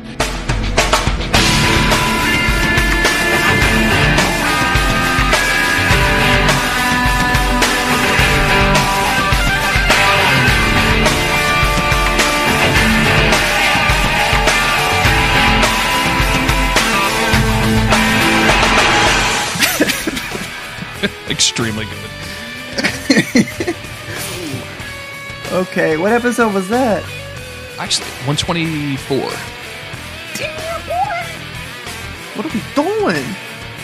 Extremely 21.30 21.86
good. 21.86 23.76
Okay, 25.53 25.96
what 25.96 26.12
episode 26.12 26.55
was 26.55 26.68
that? 26.68 27.03
Actually, 27.76 28.07
124. 28.24 29.18
What 32.36 32.46
are 32.46 32.55
we 32.55 32.62
doing? 32.76 33.26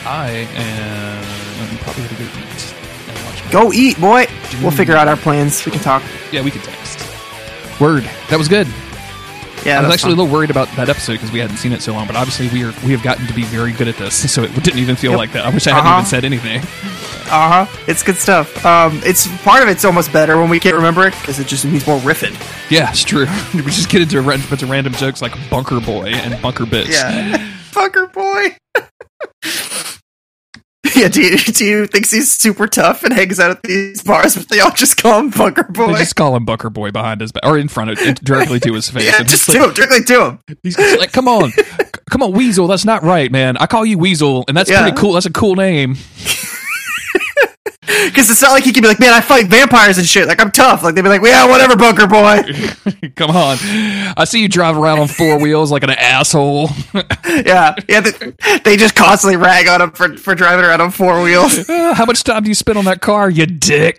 I 0.05 0.47
am 0.55 1.77
probably 1.79 2.05
going 2.05 2.15
to 2.15 2.23
go 2.23 2.29
eat 2.39 2.75
and 3.09 3.19
watch. 3.27 3.51
Go 3.51 3.73
eat, 3.73 4.01
boy. 4.01 4.27
We'll 4.63 4.71
figure 4.71 4.95
out 4.95 5.09
our 5.09 5.17
plans. 5.17 5.67
We 5.67 5.73
can 5.73 5.81
talk. 5.81 6.05
Yeah, 6.31 6.43
we 6.43 6.53
can 6.53 6.63
text. 6.63 7.01
Word. 7.81 8.05
That 8.31 8.39
was 8.39 8.47
good. 8.47 8.69
Yeah, 9.67 9.81
I 9.81 9.83
was 9.83 9.93
actually 9.93 10.13
a 10.13 10.17
little 10.17 10.33
worried 10.33 10.51
about 10.51 10.69
that 10.77 10.89
episode 10.89 11.15
because 11.15 11.31
we 11.33 11.41
hadn't 11.41 11.57
seen 11.59 11.73
it 11.73 11.83
so 11.83 11.93
long. 11.93 12.07
But 12.07 12.17
obviously, 12.17 12.49
we 12.49 12.65
are 12.65 12.73
we 12.85 12.93
have 12.93 13.03
gotten 13.03 13.27
to 13.27 13.35
be 13.35 13.43
very 13.45 13.73
good 13.73 13.89
at 13.89 13.97
this, 13.97 14.31
so 14.33 14.43
it 14.45 14.55
didn't 14.63 14.79
even 14.79 14.97
feel 14.97 15.11
Yep. 15.13 15.19
like 15.19 15.33
that. 15.33 15.45
I 15.45 15.51
wish 15.51 15.67
I 15.67 15.71
hadn't 15.73 15.87
Uh-huh. 15.87 15.99
even 15.99 16.07
said 16.09 16.25
anything. 16.25 16.61
Uh 17.29 17.65
huh. 17.67 17.83
It's 17.89 18.03
good 18.05 18.17
stuff. 18.17 18.65
Um, 18.65 19.01
it's 19.05 19.27
part 19.43 19.63
of 19.63 19.69
it's 19.69 19.85
almost 19.85 20.13
better 20.13 20.39
when 20.39 20.49
we 20.49 20.61
can't 20.61 20.77
remember 20.77 21.07
it 21.07 21.15
because 21.21 21.41
it 21.41 21.49
just 21.49 21.65
means 21.65 21.85
more 21.87 21.99
riffing. 21.99 22.35
Yeah, 22.71 22.89
it's 22.91 23.03
true. 23.03 23.27
we 23.55 23.63
just 23.63 23.89
get 23.89 24.01
into 24.03 24.19
a 24.19 24.23
bunch 24.23 24.63
of 24.63 24.71
random 24.71 24.93
jokes 24.95 25.21
like 25.21 25.33
Bunker 25.51 25.81
Boy 25.81 26.07
and 26.11 26.41
Bunker 26.41 26.65
Bitch. 26.65 26.91
Yeah. 26.93 27.53
Bunker 27.75 28.07
boy. 28.07 28.57
yeah, 31.03 31.09
Tia, 31.09 31.37
Tia 31.37 31.87
thinks 31.87 32.11
he's 32.11 32.31
super 32.31 32.67
tough 32.67 33.03
and 33.05 33.13
hangs 33.13 33.39
out 33.39 33.51
at 33.51 33.63
these 33.63 34.03
bars, 34.03 34.35
but 34.37 34.49
they 34.49 34.61
all 34.61 34.71
just 34.73 34.97
call 34.97 35.21
him 35.21 35.31
Bunker 35.31 35.67
They 35.71 35.87
just 35.95 36.17
call 36.17 36.35
him 36.35 36.45
Bunker 36.45 36.71
Boy 36.71 36.91
behind 36.91 37.21
his 37.21 37.33
back, 37.33 37.45
or 37.45 37.59
in 37.59 37.69
front 37.69 37.91
of, 37.91 37.99
directly 38.17 38.61
to 38.61 38.73
his 38.73 38.89
face. 38.91 39.05
yeah, 39.05 39.19
And 39.19 39.29
just 39.29 39.47
he's 39.47 39.57
like, 39.57 39.69
him, 39.69 39.75
directly 39.75 40.05
to 40.05 40.25
him. 40.25 40.39
he's 40.63 40.79
like, 40.79 41.13
come 41.13 41.29
on, 41.29 41.53
come 42.11 42.23
on, 42.23 42.33
Weasel. 42.33 42.67
That's 42.67 42.85
not 42.85 43.03
right, 43.03 43.31
man. 43.31 43.57
I 43.59 43.67
call 43.67 43.85
you 43.85 43.99
Weasel, 43.99 44.45
and 44.49 44.57
that's 44.57 44.71
Yeah. 44.71 44.83
pretty 44.83 44.97
cool. 44.97 45.13
That's 45.13 45.27
a 45.27 45.31
cool 45.33 45.55
name. 45.57 45.97
Because 48.07 48.29
it's 48.31 48.43
not 48.43 48.51
like 48.51 48.65
he 48.65 48.73
can 48.73 48.83
be 48.83 48.89
like, 48.89 48.99
man, 48.99 49.13
I 49.13 49.21
fight 49.21 49.47
vampires 49.47 49.97
and 49.97 50.07
shit. 50.07 50.27
Like, 50.27 50.41
I'm 50.41 50.51
tough. 50.51 50.83
Like, 50.83 50.97
they'd 50.97 51.03
be 51.03 51.09
like, 51.09 51.23
yeah, 51.23 51.47
whatever, 51.49 51.77
Bunker 51.77 52.07
Boy. 52.09 52.43
come 53.17 53.31
on. 53.31 53.57
I 54.17 54.25
see 54.27 54.43
you 54.43 54.49
drive 54.49 54.77
around 54.77 54.99
on 54.99 55.07
four 55.09 55.39
wheels 55.39 55.71
like 55.71 55.85
an 55.85 55.91
asshole. 55.91 56.71
yeah, 57.25 57.75
yeah. 57.89 58.01
They, 58.01 58.59
they 58.65 58.77
just 58.77 58.97
constantly 58.97 59.37
rag 59.37 59.69
on 59.69 59.81
him 59.81 59.91
for, 59.93 60.17
for 60.17 60.35
driving 60.35 60.65
around 60.65 60.81
on 60.81 60.91
four 60.91 61.23
wheels. 61.23 61.69
Uh, 61.69 61.95
How 61.95 62.07
much 62.07 62.25
time 62.25 62.43
do 62.43 62.49
you 62.49 62.55
spend 62.57 62.77
on 62.77 62.87
that 62.87 63.01
car, 63.01 63.31
you 63.31 63.47
dick? 63.47 63.99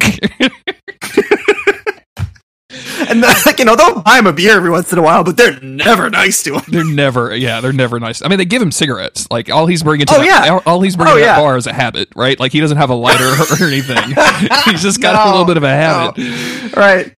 And, 3.12 3.22
like, 3.22 3.58
you 3.60 3.66
know, 3.66 3.76
they'll 3.76 4.02
buy 4.02 4.18
him 4.20 4.28
a 4.28 4.34
beer 4.34 4.58
every 4.58 4.70
once 4.70 4.92
in 4.92 5.00
a 5.00 5.02
while, 5.02 5.24
but 5.24 5.38
they're 5.38 5.60
never 5.62 6.10
nice 6.10 6.44
to 6.44 6.56
him. 6.56 6.62
they're 6.68 6.84
never, 6.84 7.34
yeah, 7.36 7.62
they're 7.62 7.72
never 7.72 8.00
nice. 8.02 8.22
I 8.22 8.28
mean, 8.28 8.38
they 8.38 8.46
give 8.46 8.62
him 8.62 8.72
cigarettes. 8.72 9.28
Like 9.32 9.50
all 9.50 9.66
he's 9.66 9.82
bringing 9.82 10.06
to 10.08 10.16
Oh, 10.16 10.18
that, 10.20 10.26
yeah. 10.46 10.52
all- 10.54 10.64
all 10.66 10.82
he's 10.82 10.96
bringing 10.98 11.16
Oh, 11.16 11.20
to 11.20 11.24
that 11.24 11.38
bar 11.40 11.56
is 11.58 11.68
a 11.68 11.74
habit, 11.74 12.10
right? 12.16 12.38
Like 12.40 12.52
he 12.52 12.60
doesn't 12.60 12.78
have 12.78 12.90
a 12.90 12.96
lighter 12.96 13.26
or 13.26 13.66
anything. 13.68 13.98
he's 14.66 14.82
just 14.82 15.02
got 15.02 15.26
a 15.28 15.30
little 15.32 15.46
bit 15.46 15.56
of 15.58 15.64
a 15.64 15.70
habit. 15.70 16.76
Right. 16.76 17.14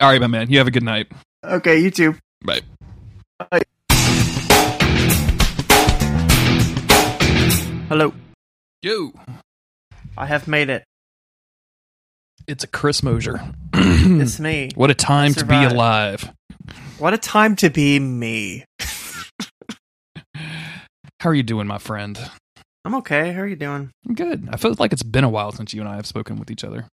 All 0.00 0.10
right, 0.10 0.20
my 0.20 0.26
man. 0.26 0.50
You 0.50 0.58
have 0.58 0.66
a 0.66 0.70
good 0.70 0.82
night. 0.84 1.08
Okay, 1.44 1.80
you 1.80 1.90
too. 1.90 2.14
Bye. 2.44 2.62
Hello. 7.88 8.12
Yo, 8.82 9.12
I 10.16 10.26
have 10.26 10.46
made 10.46 10.68
it. 10.70 10.84
It's 12.48 12.64
a 12.64 12.66
Chris 12.66 13.02
Mosier. 13.02 13.40
It's 13.74 14.40
me. 14.40 14.70
What 14.74 14.90
a 14.90 14.94
time 14.94 15.34
to 15.34 15.44
be 15.44 15.62
alive. 15.62 16.32
What 16.98 17.12
a 17.14 17.18
time 17.18 17.54
to 17.56 17.68
be 17.70 18.00
me. 18.00 18.64
How 21.20 21.30
are 21.30 21.34
you 21.34 21.42
doing, 21.42 21.66
my 21.66 21.78
friend? 21.78 22.18
I'm 22.84 22.94
okay. 22.96 23.32
How 23.32 23.42
are 23.42 23.46
you 23.46 23.56
doing? 23.56 23.90
I'm 24.08 24.14
good. 24.14 24.48
I 24.50 24.56
feel 24.56 24.74
like 24.78 24.92
it's 24.92 25.02
been 25.02 25.24
a 25.24 25.28
while 25.28 25.52
since 25.52 25.74
you 25.74 25.80
and 25.80 25.88
I 25.88 25.96
have 25.96 26.06
spoken 26.06 26.38
with 26.38 26.50
each 26.50 26.64
other. 26.64 26.86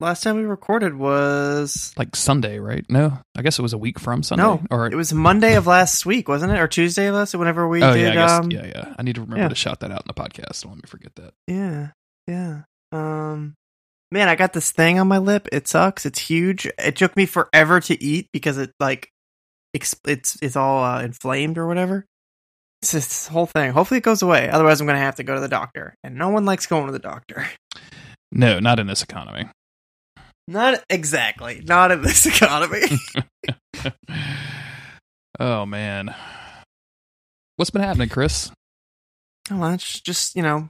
Last 0.00 0.22
time 0.22 0.36
we 0.36 0.44
recorded 0.44 0.94
was 0.94 1.92
Like 1.96 2.14
Sunday, 2.14 2.60
right? 2.60 2.86
No, 2.88 3.18
I 3.36 3.42
guess 3.42 3.58
it 3.58 3.62
was 3.62 3.72
a 3.72 3.78
week 3.78 3.98
from 3.98 4.22
Sunday. 4.22 4.44
no, 4.44 4.62
or 4.70 4.86
it 4.86 4.94
was 4.94 5.12
Monday 5.12 5.56
of 5.56 5.66
last 5.66 6.06
week, 6.06 6.28
wasn't 6.28 6.52
it, 6.52 6.58
or 6.60 6.68
Tuesday 6.68 7.08
of 7.08 7.16
last? 7.16 7.34
Whenever 7.34 7.66
we 7.66 7.82
oh 7.82 7.94
did, 7.94 8.02
yeah, 8.02 8.14
guess, 8.14 8.30
um, 8.30 8.52
yeah, 8.52 8.66
yeah. 8.66 8.94
I 8.96 9.02
need 9.02 9.16
to 9.16 9.22
remember 9.22 9.42
yeah. 9.42 9.48
to 9.48 9.56
shout 9.56 9.80
that 9.80 9.90
out 9.90 10.02
in 10.02 10.06
the 10.06 10.14
podcast. 10.14 10.62
Don't 10.62 10.74
let 10.74 10.84
me 10.84 10.86
forget 10.86 11.16
that. 11.16 11.34
yeah, 11.48 11.88
yeah. 12.28 12.62
Um, 12.92 13.56
man, 14.10 14.28
I 14.28 14.36
got 14.36 14.52
this 14.52 14.70
thing 14.70 14.98
on 14.98 15.08
my 15.08 15.18
lip. 15.18 15.48
It 15.52 15.68
sucks. 15.68 16.06
It's 16.06 16.18
huge. 16.18 16.66
It 16.78 16.96
took 16.96 17.16
me 17.16 17.26
forever 17.26 17.80
to 17.80 18.02
eat 18.02 18.28
because 18.32 18.58
it 18.58 18.72
like, 18.80 19.10
it's 19.74 19.94
it's 20.40 20.56
all 20.56 20.82
uh, 20.82 21.02
inflamed 21.02 21.58
or 21.58 21.66
whatever. 21.66 22.06
It's 22.82 22.92
this 22.92 23.26
whole 23.26 23.46
thing. 23.46 23.72
Hopefully, 23.72 23.98
it 23.98 24.04
goes 24.04 24.22
away. 24.22 24.48
Otherwise, 24.48 24.80
I'm 24.80 24.86
gonna 24.86 24.98
have 24.98 25.16
to 25.16 25.22
go 25.22 25.34
to 25.34 25.40
the 25.40 25.48
doctor, 25.48 25.94
and 26.02 26.16
no 26.16 26.30
one 26.30 26.44
likes 26.44 26.66
going 26.66 26.86
to 26.86 26.92
the 26.92 26.98
doctor. 26.98 27.46
No, 28.30 28.58
not 28.58 28.78
in 28.78 28.86
this 28.86 29.02
economy. 29.02 29.48
Not 30.46 30.84
exactly. 30.90 31.62
Not 31.64 31.90
in 31.90 32.02
this 32.02 32.26
economy. 32.26 32.82
oh 35.40 35.64
man, 35.64 36.14
what's 37.56 37.70
been 37.70 37.80
happening, 37.80 38.10
Chris? 38.10 38.50
Not 39.50 39.58
much. 39.60 40.02
Just 40.02 40.36
you 40.36 40.42
know, 40.42 40.68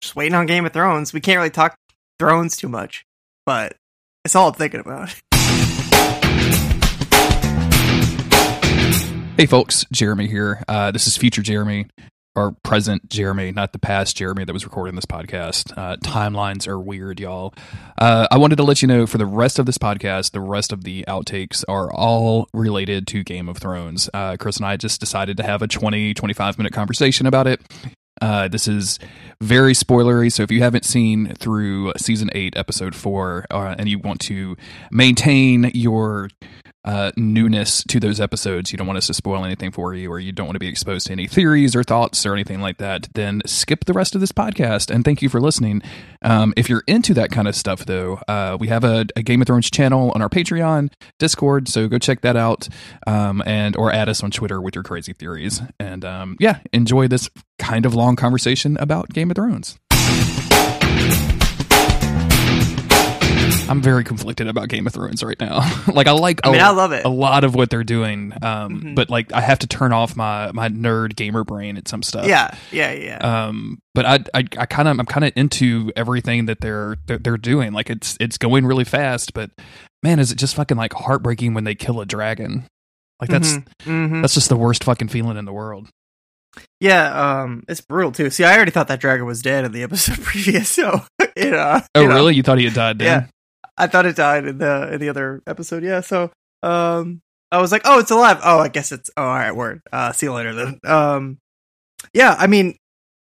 just 0.00 0.16
waiting 0.16 0.34
on 0.34 0.46
Game 0.46 0.64
of 0.64 0.72
Thrones. 0.72 1.12
We 1.12 1.20
can't 1.20 1.36
really 1.36 1.50
talk 1.50 1.76
Thrones 2.18 2.56
too 2.56 2.68
much, 2.68 3.06
but 3.44 3.76
it's 4.24 4.34
all 4.34 4.48
I'm 4.48 4.54
thinking 4.54 4.80
about. 4.80 5.14
Hey, 9.36 9.46
folks, 9.46 9.84
Jeremy 9.90 10.28
here. 10.28 10.62
Uh, 10.68 10.92
this 10.92 11.08
is 11.08 11.16
future 11.16 11.42
Jeremy, 11.42 11.88
or 12.36 12.52
present 12.62 13.08
Jeremy, 13.08 13.50
not 13.50 13.72
the 13.72 13.80
past 13.80 14.16
Jeremy 14.16 14.44
that 14.44 14.52
was 14.52 14.64
recording 14.64 14.94
this 14.94 15.06
podcast. 15.06 15.76
Uh, 15.76 15.96
timelines 15.96 16.68
are 16.68 16.78
weird, 16.78 17.18
y'all. 17.18 17.52
Uh, 17.98 18.28
I 18.30 18.38
wanted 18.38 18.56
to 18.58 18.62
let 18.62 18.80
you 18.80 18.86
know 18.86 19.08
for 19.08 19.18
the 19.18 19.26
rest 19.26 19.58
of 19.58 19.66
this 19.66 19.76
podcast, 19.76 20.30
the 20.30 20.40
rest 20.40 20.72
of 20.72 20.84
the 20.84 21.04
outtakes 21.08 21.64
are 21.66 21.92
all 21.92 22.48
related 22.54 23.08
to 23.08 23.24
Game 23.24 23.48
of 23.48 23.58
Thrones. 23.58 24.08
Uh, 24.14 24.36
Chris 24.38 24.58
and 24.58 24.66
I 24.66 24.76
just 24.76 25.00
decided 25.00 25.36
to 25.38 25.42
have 25.42 25.62
a 25.62 25.66
20, 25.66 26.14
25 26.14 26.56
minute 26.56 26.72
conversation 26.72 27.26
about 27.26 27.48
it. 27.48 27.60
Uh, 28.20 28.48
this 28.48 28.68
is 28.68 28.98
very 29.40 29.72
spoilery, 29.72 30.30
so 30.30 30.42
if 30.42 30.50
you 30.50 30.62
haven't 30.62 30.84
seen 30.84 31.34
through 31.34 31.92
season 31.96 32.30
eight, 32.32 32.56
episode 32.56 32.94
four, 32.94 33.44
uh, 33.50 33.74
and 33.78 33.88
you 33.88 33.98
want 33.98 34.20
to 34.20 34.56
maintain 34.90 35.70
your 35.74 36.28
uh, 36.84 37.12
newness 37.16 37.82
to 37.84 37.98
those 38.00 38.20
episodes, 38.20 38.72
you 38.72 38.78
don't 38.78 38.86
want 38.86 38.96
us 38.96 39.06
to 39.06 39.14
spoil 39.14 39.44
anything 39.44 39.70
for 39.70 39.94
you, 39.94 40.10
or 40.10 40.18
you 40.18 40.32
don't 40.32 40.46
want 40.46 40.56
to 40.56 40.60
be 40.60 40.68
exposed 40.68 41.06
to 41.06 41.12
any 41.12 41.26
theories 41.26 41.74
or 41.74 41.82
thoughts 41.82 42.26
or 42.26 42.34
anything 42.34 42.60
like 42.60 42.78
that, 42.78 43.08
then 43.14 43.42
skip 43.46 43.84
the 43.84 43.92
rest 43.92 44.14
of 44.14 44.20
this 44.20 44.32
podcast. 44.32 44.94
And 44.94 45.04
thank 45.04 45.22
you 45.22 45.28
for 45.28 45.40
listening. 45.40 45.82
Um, 46.22 46.52
if 46.56 46.68
you're 46.68 46.84
into 46.86 47.14
that 47.14 47.30
kind 47.30 47.48
of 47.48 47.56
stuff, 47.56 47.84
though, 47.86 48.20
uh, 48.28 48.56
we 48.58 48.68
have 48.68 48.84
a, 48.84 49.06
a 49.16 49.22
Game 49.22 49.40
of 49.40 49.46
Thrones 49.46 49.70
channel 49.70 50.12
on 50.14 50.22
our 50.22 50.28
Patreon, 50.28 50.92
Discord, 51.18 51.68
so 51.68 51.88
go 51.88 51.98
check 51.98 52.20
that 52.22 52.36
out, 52.36 52.68
um, 53.06 53.42
and 53.46 53.76
or 53.76 53.92
add 53.92 54.08
us 54.08 54.22
on 54.22 54.30
Twitter 54.30 54.60
with 54.60 54.74
your 54.74 54.84
crazy 54.84 55.12
theories. 55.12 55.62
And 55.78 56.04
um, 56.04 56.36
yeah, 56.40 56.60
enjoy 56.72 57.08
this 57.08 57.30
kind 57.58 57.86
of 57.86 57.94
long 57.94 58.16
conversation 58.16 58.76
about 58.78 59.10
Game 59.10 59.30
of 59.30 59.36
Thrones. 59.36 59.78
I'm 63.68 63.80
very 63.80 64.04
conflicted 64.04 64.46
about 64.46 64.68
Game 64.68 64.86
of 64.86 64.92
Thrones 64.92 65.22
right 65.22 65.38
now. 65.40 65.58
like 65.92 66.06
I 66.06 66.12
like 66.12 66.40
I 66.44 66.50
mean, 66.52 66.60
a- 66.60 66.64
I 66.64 66.70
love 66.70 66.92
it. 66.92 67.04
a 67.04 67.08
lot 67.08 67.44
of 67.44 67.54
what 67.54 67.70
they're 67.70 67.84
doing. 67.84 68.32
Um, 68.42 68.80
Mhm. 68.82 68.94
but 68.94 69.10
like 69.10 69.32
I 69.32 69.40
have 69.40 69.58
to 69.60 69.66
turn 69.66 69.92
off 69.92 70.16
my 70.16 70.50
my 70.52 70.68
nerd 70.68 71.16
gamer 71.16 71.44
brain 71.44 71.76
at 71.76 71.88
some 71.88 72.02
stuff. 72.02 72.26
Yeah, 72.26 72.54
yeah, 72.72 72.92
yeah. 72.92 73.18
Um, 73.18 73.78
but 73.94 74.04
I 74.06 74.14
I, 74.34 74.44
I 74.58 74.66
kind 74.66 74.88
of 74.88 74.98
I'm 74.98 75.06
kind 75.06 75.24
of 75.24 75.32
into 75.36 75.90
everything 75.96 76.46
that 76.46 76.60
they're, 76.60 76.96
they're 77.06 77.18
they're 77.18 77.36
doing. 77.38 77.72
Like 77.72 77.90
it's 77.90 78.16
it's 78.20 78.38
going 78.38 78.66
really 78.66 78.84
fast, 78.84 79.32
but 79.34 79.50
man, 80.02 80.18
is 80.18 80.30
it 80.32 80.36
just 80.36 80.54
fucking 80.56 80.76
like 80.76 80.92
heartbreaking 80.92 81.54
when 81.54 81.64
they 81.64 81.74
kill 81.74 82.00
a 82.00 82.06
dragon? 82.06 82.66
Like 83.20 83.30
that's 83.30 83.54
Mhm, 83.56 83.66
mhm. 83.86 84.20
that's 84.22 84.34
just 84.34 84.48
the 84.48 84.56
worst 84.56 84.84
fucking 84.84 85.08
feeling 85.08 85.36
in 85.38 85.44
the 85.46 85.52
world. 85.52 85.88
yeah. 86.80 87.40
Um, 87.42 87.64
it's 87.68 87.80
brutal 87.80 88.12
too. 88.12 88.30
See, 88.30 88.44
I 88.44 88.54
already 88.54 88.70
thought 88.70 88.88
that 88.88 89.00
dragon 89.00 89.26
was 89.26 89.42
dead 89.42 89.64
in 89.64 89.72
the 89.72 89.82
episode 89.82 90.18
previous. 90.22 90.68
So, 90.68 91.00
it, 91.36 91.52
uh, 91.54 91.80
Oh 91.94 92.02
you 92.02 92.08
know, 92.08 92.14
really? 92.14 92.34
You 92.34 92.42
thought 92.42 92.58
he 92.58 92.64
had 92.64 92.74
died? 92.74 92.98
Then? 92.98 93.28
I 93.76 93.86
thought 93.86 94.06
it 94.06 94.16
died 94.16 94.46
in 94.46 94.58
the 94.58 94.94
in 94.94 95.00
the 95.00 95.08
other 95.08 95.42
episode. 95.46 95.82
Yeah. 95.82 96.00
So, 96.00 96.30
um, 96.62 97.20
I 97.50 97.60
was 97.60 97.72
like, 97.72 97.82
oh, 97.84 97.98
it's 97.98 98.10
alive. 98.10 98.40
Oh, 98.42 98.58
I 98.58 98.68
guess 98.68 98.92
it's. 98.92 99.10
Oh, 99.16 99.22
all 99.22 99.28
right. 99.28 99.54
Word. 99.54 99.82
Uh, 99.92 100.12
see 100.12 100.26
you 100.26 100.32
later 100.32 100.54
then. 100.54 100.80
Um, 100.84 101.38
yeah. 102.12 102.36
I 102.38 102.46
mean, 102.46 102.76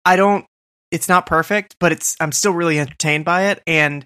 I 0.05 0.15
don't. 0.15 0.45
It's 0.91 1.07
not 1.07 1.25
perfect, 1.25 1.75
but 1.79 1.91
it's. 1.91 2.15
I'm 2.19 2.31
still 2.31 2.53
really 2.53 2.79
entertained 2.79 3.25
by 3.25 3.47
it, 3.47 3.61
and 3.65 4.05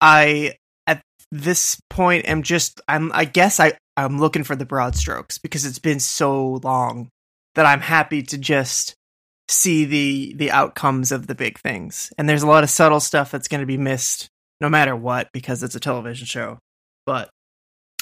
I 0.00 0.54
at 0.86 1.02
this 1.30 1.78
point 1.90 2.26
am 2.28 2.42
just. 2.42 2.80
I'm. 2.88 3.12
I 3.12 3.24
guess 3.24 3.60
I. 3.60 3.74
I'm 3.96 4.18
looking 4.18 4.42
for 4.42 4.56
the 4.56 4.66
broad 4.66 4.96
strokes 4.96 5.38
because 5.38 5.64
it's 5.64 5.78
been 5.78 6.00
so 6.00 6.54
long 6.64 7.10
that 7.54 7.66
I'm 7.66 7.80
happy 7.80 8.22
to 8.22 8.38
just 8.38 8.96
see 9.48 9.84
the 9.84 10.34
the 10.34 10.50
outcomes 10.50 11.12
of 11.12 11.26
the 11.26 11.34
big 11.34 11.58
things. 11.58 12.12
And 12.18 12.28
there's 12.28 12.42
a 12.42 12.46
lot 12.46 12.64
of 12.64 12.70
subtle 12.70 13.00
stuff 13.00 13.30
that's 13.30 13.48
going 13.48 13.60
to 13.60 13.66
be 13.66 13.76
missed 13.76 14.28
no 14.64 14.70
matter 14.70 14.96
what 14.96 15.28
because 15.34 15.62
it's 15.62 15.74
a 15.74 15.80
television 15.80 16.26
show. 16.26 16.58
But 17.04 17.28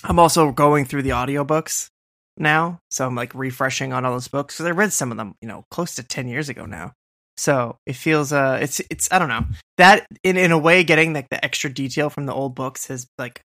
I'm 0.04 0.20
also 0.20 0.52
going 0.52 0.84
through 0.84 1.02
the 1.02 1.10
audiobooks 1.10 1.88
now, 2.36 2.78
so 2.88 3.04
I'm 3.04 3.16
like 3.16 3.34
refreshing 3.34 3.92
on 3.92 4.04
all 4.04 4.12
those 4.12 4.28
books 4.28 4.56
cuz 4.56 4.64
I 4.66 4.70
read 4.70 4.92
some 4.92 5.10
of 5.10 5.16
them, 5.16 5.34
you 5.42 5.48
know, 5.48 5.64
close 5.72 5.96
to 5.96 6.04
10 6.04 6.28
years 6.28 6.48
ago 6.48 6.64
now. 6.66 6.92
So, 7.36 7.78
it 7.86 7.96
feels 7.96 8.32
uh 8.32 8.58
it's 8.62 8.80
it's 8.90 9.08
I 9.10 9.18
don't 9.18 9.28
know. 9.28 9.44
That 9.78 10.06
in 10.22 10.36
in 10.36 10.52
a 10.52 10.58
way 10.58 10.84
getting 10.84 11.12
like 11.12 11.30
the 11.30 11.44
extra 11.44 11.68
detail 11.72 12.10
from 12.10 12.26
the 12.26 12.32
old 12.32 12.54
books 12.54 12.86
has 12.86 13.08
like 13.18 13.40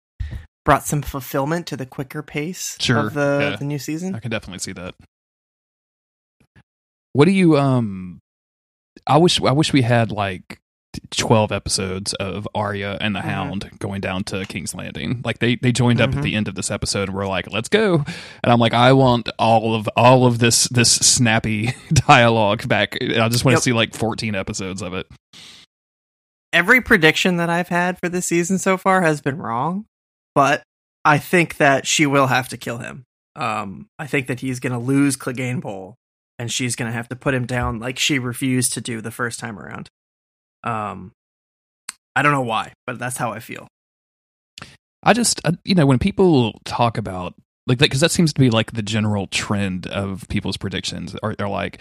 brought 0.63 0.83
some 0.83 1.01
fulfillment 1.01 1.65
to 1.67 1.77
the 1.77 1.85
quicker 1.87 2.21
pace 2.21 2.77
Sure, 2.79 3.07
of 3.07 3.13
the 3.15 3.39
yeah. 3.41 3.55
the 3.55 3.65
new 3.65 3.79
season. 3.79 4.13
I 4.13 4.19
can 4.19 4.29
definitely 4.29 4.59
see 4.59 4.73
that. 4.73 4.93
What 7.13 7.25
do 7.25 7.31
you 7.31 7.57
um 7.57 8.19
I 9.07 9.17
wish 9.17 9.41
I 9.41 9.53
wish 9.53 9.73
we 9.73 9.81
had 9.81 10.11
like 10.11 10.59
12 11.11 11.51
episodes 11.51 12.13
of 12.15 12.47
Arya 12.55 12.97
and 13.01 13.15
the 13.15 13.19
Mhm. 13.19 13.23
Hound 13.23 13.69
going 13.79 14.01
down 14.01 14.23
to 14.25 14.45
King's 14.45 14.73
Landing. 14.75 15.21
Like 15.25 15.39
they 15.39 15.55
they 15.55 15.71
joined 15.71 16.01
up 16.01 16.11
Mhm. 16.11 16.17
at 16.17 16.23
the 16.23 16.35
end 16.35 16.47
of 16.47 16.55
this 16.55 16.69
episode 16.71 17.09
and 17.09 17.15
we're 17.17 17.27
like, 17.27 17.51
"Let's 17.51 17.69
go." 17.69 18.03
And 18.43 18.51
I'm 18.51 18.59
like, 18.59 18.73
"I 18.73 18.93
want 18.93 19.29
all 19.39 19.75
of 19.75 19.87
all 19.95 20.25
of 20.25 20.39
this 20.39 20.67
this 20.69 20.91
snappy 20.91 21.73
dialogue 21.93 22.67
back. 22.67 22.97
I 23.01 23.29
just 23.29 23.45
want 23.45 23.53
Yep. 23.53 23.59
to 23.59 23.63
see 23.63 23.73
like 23.73 23.93
14 23.95 24.35
episodes 24.35 24.81
of 24.81 24.93
it." 24.93 25.07
Every 26.53 26.81
prediction 26.81 27.37
that 27.37 27.49
I've 27.49 27.67
had 27.67 27.99
for 27.99 28.09
this 28.09 28.25
season 28.25 28.57
so 28.57 28.77
far 28.77 29.01
has 29.01 29.21
been 29.21 29.37
wrong, 29.37 29.85
but 30.33 30.63
I 31.03 31.17
think 31.19 31.57
that 31.57 31.85
she 31.85 32.05
will 32.05 32.27
have 32.27 32.47
to 32.49 32.57
kill 32.57 32.77
him. 32.79 33.03
Um, 33.35 33.87
I 33.99 34.07
think 34.07 34.27
that 34.27 34.39
he's 34.39 34.59
going 34.59 34.73
to 34.73 34.79
lose 34.79 35.15
Clegane 35.17 35.61
Bowl, 35.61 35.95
and 36.39 36.51
she's 36.51 36.75
going 36.75 36.89
to 36.89 36.95
have 36.95 37.09
to 37.09 37.15
put 37.15 37.33
him 37.33 37.45
down 37.45 37.79
like 37.79 37.99
she 37.99 38.17
refused 38.17 38.73
to 38.73 38.81
do 38.81 39.01
the 39.01 39.11
first 39.11 39.39
time 39.39 39.59
around. 39.59 39.89
Um, 40.67 41.11
I 42.15 42.21
don't 42.21 42.31
know 42.31 42.41
why, 42.41 42.73
but 42.85 42.99
that's 42.99 43.17
how 43.17 43.31
I 43.31 43.39
feel. 43.39 43.67
I 45.03 45.13
just, 45.13 45.39
uh, 45.45 45.51
you 45.63 45.75
know, 45.75 45.85
when 45.85 45.99
people 45.99 46.59
talk 46.65 46.97
about 46.97 47.33
like, 47.67 47.77
that, 47.79 47.85
because 47.85 47.99
that 48.01 48.11
seems 48.11 48.33
to 48.33 48.39
be 48.39 48.49
like 48.49 48.71
the 48.71 48.81
general 48.81 49.27
trend 49.27 49.87
of 49.87 50.25
people's 50.29 50.57
predictions 50.57 51.15
are, 51.21 51.35
are 51.39 51.49
like, 51.49 51.79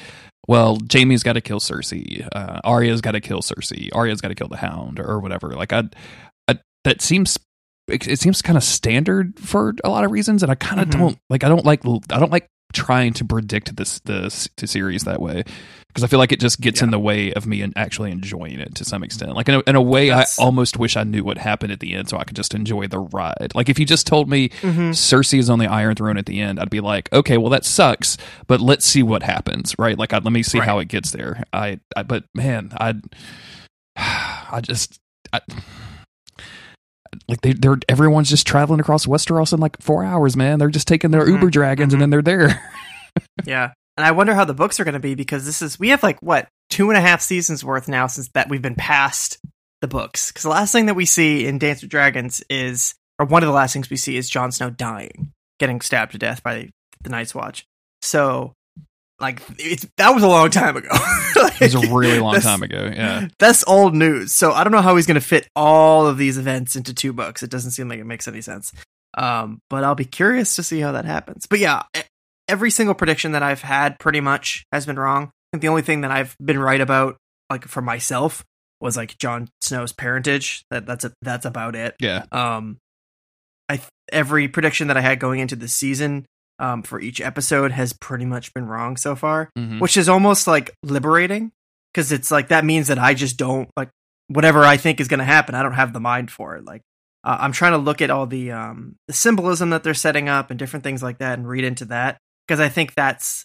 well, 0.48 0.78
Jaime's 0.92 1.22
got 1.22 1.32
to 1.34 1.40
kill 1.40 1.58
Cersei, 1.60 2.26
uh, 2.32 2.60
Arya's 2.64 3.00
got 3.00 3.12
to 3.12 3.20
kill 3.20 3.40
Cersei, 3.40 3.88
Arya's 3.94 4.20
got 4.20 4.28
to 4.28 4.34
kill 4.34 4.48
the 4.48 4.56
Hound, 4.58 5.00
or 5.00 5.18
whatever. 5.20 5.48
Like, 5.50 5.72
I, 5.72 5.84
I 6.48 6.58
that 6.84 7.00
seems. 7.02 7.38
It, 7.88 8.06
it 8.08 8.18
seems 8.18 8.42
kind 8.42 8.56
of 8.56 8.64
standard 8.64 9.38
for 9.38 9.74
a 9.84 9.88
lot 9.88 10.04
of 10.04 10.10
reasons, 10.10 10.42
and 10.42 10.50
I 10.50 10.56
kind 10.56 10.80
of 10.80 10.88
Mhm. 10.88 10.98
don't 10.98 11.18
like. 11.30 11.44
I 11.44 11.48
don't 11.48 11.64
like. 11.64 11.84
I 12.10 12.18
don't 12.18 12.32
like 12.32 12.46
trying 12.76 13.12
to 13.14 13.24
predict 13.24 13.76
this 13.76 13.98
the, 14.00 14.30
series 14.66 15.02
that 15.04 15.20
way 15.20 15.42
because 15.88 16.04
I 16.04 16.08
feel 16.08 16.18
like 16.18 16.30
it 16.30 16.40
just 16.40 16.60
gets 16.60 16.82
in 16.82 16.90
the 16.90 16.98
way 16.98 17.32
of 17.32 17.46
me 17.46 17.62
and 17.62 17.72
actually 17.74 18.10
enjoying 18.10 18.60
it 18.60 18.74
to 18.74 18.84
some 18.84 19.02
extent. 19.02 19.32
Like 19.34 19.48
in 19.48 19.54
a, 19.54 19.62
in 19.66 19.76
a 19.76 19.80
way, 19.80 20.08
That's- 20.10 20.38
I 20.38 20.42
almost 20.44 20.76
wish 20.78 20.94
I 20.96 21.04
knew 21.04 21.24
what 21.24 21.38
happened 21.38 21.72
at 21.72 21.80
the 21.80 21.94
end 21.94 22.10
so 22.10 22.18
I 22.18 22.24
could 22.24 22.36
just 22.36 22.54
enjoy 22.54 22.86
the 22.86 22.98
ride. 22.98 23.52
Like 23.54 23.70
if 23.70 23.78
you 23.78 23.86
just 23.86 24.06
told 24.06 24.28
me 24.28 24.50
Mm-hmm. 24.50 24.90
Cersei 24.90 25.38
is 25.38 25.48
on 25.48 25.58
the 25.58 25.66
Iron 25.66 25.94
Throne 25.94 26.18
at 26.18 26.26
the 26.26 26.38
end, 26.40 26.60
I'd 26.60 26.68
be 26.70 26.80
like, 26.80 27.10
okay, 27.14 27.38
well 27.38 27.48
that 27.50 27.64
sucks, 27.64 28.18
but 28.46 28.60
let's 28.60 28.84
see 28.84 29.02
what 29.02 29.22
happens, 29.22 29.74
right? 29.78 29.98
Like 29.98 30.12
I, 30.12 30.18
let 30.18 30.32
me 30.32 30.42
see 30.42 30.58
Right. 30.58 30.68
how 30.68 30.78
it 30.80 30.88
gets 30.88 31.12
there. 31.12 31.42
I, 31.52 31.80
I 31.96 32.02
but 32.02 32.24
man, 32.34 32.72
I, 32.78 32.94
I 33.96 34.60
just. 34.62 35.00
I, 35.32 35.40
like 37.28 37.40
they, 37.42 37.52
they're 37.52 37.78
everyone's 37.88 38.28
just 38.30 38.46
traveling 38.46 38.80
across 38.80 39.06
Westeros 39.06 39.52
in 39.52 39.60
like 39.60 39.80
four 39.80 40.04
hours, 40.04 40.36
man. 40.36 40.58
They're 40.58 40.68
just 40.70 40.88
taking 40.88 41.10
their 41.10 41.24
Mhm. 41.26 41.32
Uber 41.32 41.50
dragons 41.50 41.92
and 41.92 42.00
then 42.02 42.10
they're 42.10 42.22
there. 42.22 42.62
Yeah. 43.44 43.72
And 43.96 44.04
I 44.04 44.10
wonder 44.10 44.34
how 44.34 44.44
the 44.44 44.52
books 44.52 44.78
are 44.78 44.84
going 44.84 44.92
to 44.92 45.00
be 45.00 45.14
because 45.14 45.46
this 45.46 45.62
is, 45.62 45.78
we 45.78 45.88
have 45.88 46.02
like, 46.02 46.20
what, 46.20 46.48
two 46.68 46.90
and 46.90 46.98
a 46.98 47.00
half 47.00 47.22
seasons 47.22 47.64
worth 47.64 47.88
now 47.88 48.06
since 48.06 48.28
that 48.34 48.50
we've 48.50 48.60
been 48.60 48.74
past 48.74 49.38
the 49.80 49.88
books. 49.88 50.30
Because 50.30 50.42
the 50.42 50.50
last 50.50 50.70
thing 50.72 50.84
that 50.86 50.94
we 50.94 51.06
see 51.06 51.46
in 51.46 51.58
Dance 51.58 51.80
with 51.80 51.90
Dragons 51.90 52.42
is, 52.50 52.94
or 53.18 53.24
one 53.24 53.42
of 53.42 53.46
the 53.46 53.54
last 53.54 53.72
things 53.72 53.88
we 53.88 53.96
see 53.96 54.18
is 54.18 54.28
Jon 54.28 54.52
Snow 54.52 54.68
dying, 54.68 55.32
getting 55.58 55.80
stabbed 55.80 56.12
to 56.12 56.18
death 56.18 56.42
by 56.42 56.68
the 57.02 57.08
Night's 57.08 57.34
Watch. 57.34 57.64
So, 58.02 58.52
like, 59.20 59.40
it's, 59.58 59.86
that 59.96 60.10
was 60.10 60.22
a 60.22 60.28
long 60.28 60.50
time 60.50 60.76
ago. 60.76 60.88
It 61.58 61.74
was 61.74 61.74
a 61.74 61.94
really 61.94 62.18
long 62.18 62.38
time 62.40 62.62
ago. 62.62 62.90
Yeah. 62.92 63.28
That's 63.38 63.66
old 63.66 63.94
news. 63.94 64.34
So 64.34 64.52
I 64.52 64.62
don't 64.62 64.72
know 64.72 64.82
how 64.82 64.96
he's 64.96 65.06
going 65.06 65.16
to 65.16 65.26
fit 65.26 65.48
all 65.56 66.06
of 66.06 66.18
these 66.18 66.36
events 66.36 66.76
into 66.76 66.92
two 66.92 67.14
books. 67.14 67.42
It 67.42 67.50
doesn't 67.50 67.70
seem 67.70 67.88
like 67.88 67.98
it 67.98 68.04
makes 68.04 68.28
any 68.28 68.42
sense. 68.42 68.72
Um, 69.16 69.60
but 69.70 69.82
I'll 69.82 69.94
be 69.94 70.04
curious 70.04 70.56
to 70.56 70.62
see 70.62 70.80
how 70.80 70.92
that 70.92 71.06
happens. 71.06 71.46
But 71.46 71.58
yeah, 71.58 71.82
every 72.48 72.70
single 72.70 72.94
prediction 72.94 73.32
that 73.32 73.42
I've 73.42 73.62
had 73.62 73.98
pretty 73.98 74.20
much 74.20 74.64
has 74.72 74.86
been 74.86 74.98
wrong. 74.98 75.24
I 75.24 75.30
think 75.52 75.62
the 75.62 75.68
only 75.68 75.82
thing 75.82 76.02
that 76.02 76.10
I've 76.10 76.36
been 76.42 76.58
right 76.58 76.80
about, 76.80 77.16
like 77.50 77.66
for 77.66 77.80
myself, 77.80 78.44
was 78.80 78.96
like 78.96 79.16
Jon 79.18 79.48
Snow's 79.60 79.92
parentage. 79.92 80.64
That 80.70 80.86
that's 80.86 81.04
a, 81.04 81.12
that's 81.22 81.46
about 81.46 81.74
it. 81.74 81.94
Yeah. 82.00 82.24
Um, 82.30 82.78
I 83.68 83.80
every 84.12 84.48
prediction 84.48 84.88
that 84.88 84.96
I 84.96 85.00
had 85.00 85.18
going 85.18 85.40
into 85.40 85.56
the 85.56 85.68
season, 85.68 86.26
um, 86.58 86.82
for 86.82 86.98
each 87.00 87.20
episode 87.20 87.70
has 87.72 87.92
pretty 87.92 88.24
much 88.24 88.52
been 88.54 88.66
wrong 88.66 88.96
so 88.96 89.14
far 89.14 89.50
Mhm. 89.58 89.80
which 89.80 89.96
is 89.96 90.08
almost 90.08 90.46
like 90.46 90.70
liberating 90.82 91.52
because 91.92 92.12
it's 92.12 92.30
like 92.30 92.48
that 92.48 92.64
means 92.64 92.88
that 92.88 92.98
I 92.98 93.14
just 93.14 93.36
don't 93.36 93.68
like 93.76 93.90
whatever 94.28 94.64
I 94.64 94.76
think 94.76 95.00
is 95.00 95.08
going 95.08 95.18
to 95.18 95.24
happen. 95.24 95.54
I 95.54 95.62
don't 95.62 95.72
have 95.74 95.92
the 95.92 96.00
mind 96.00 96.30
for 96.30 96.56
it. 96.56 96.64
Like 96.64 96.82
uh, 97.24 97.36
I'm 97.40 97.52
trying 97.52 97.72
to 97.72 97.78
look 97.78 98.00
at 98.02 98.10
all 98.10 98.26
the 98.26 98.52
um 98.52 98.96
the 99.06 99.12
symbolism 99.14 99.70
that 99.70 99.82
they're 99.82 99.94
setting 99.94 100.28
up 100.28 100.50
and 100.50 100.58
different 100.58 100.82
things 100.84 101.02
like 101.02 101.18
that 101.18 101.38
and 101.38 101.48
read 101.48 101.64
into 101.64 101.84
that 101.86 102.18
because 102.46 102.60
I 102.60 102.68
think 102.68 102.94
that's 102.94 103.44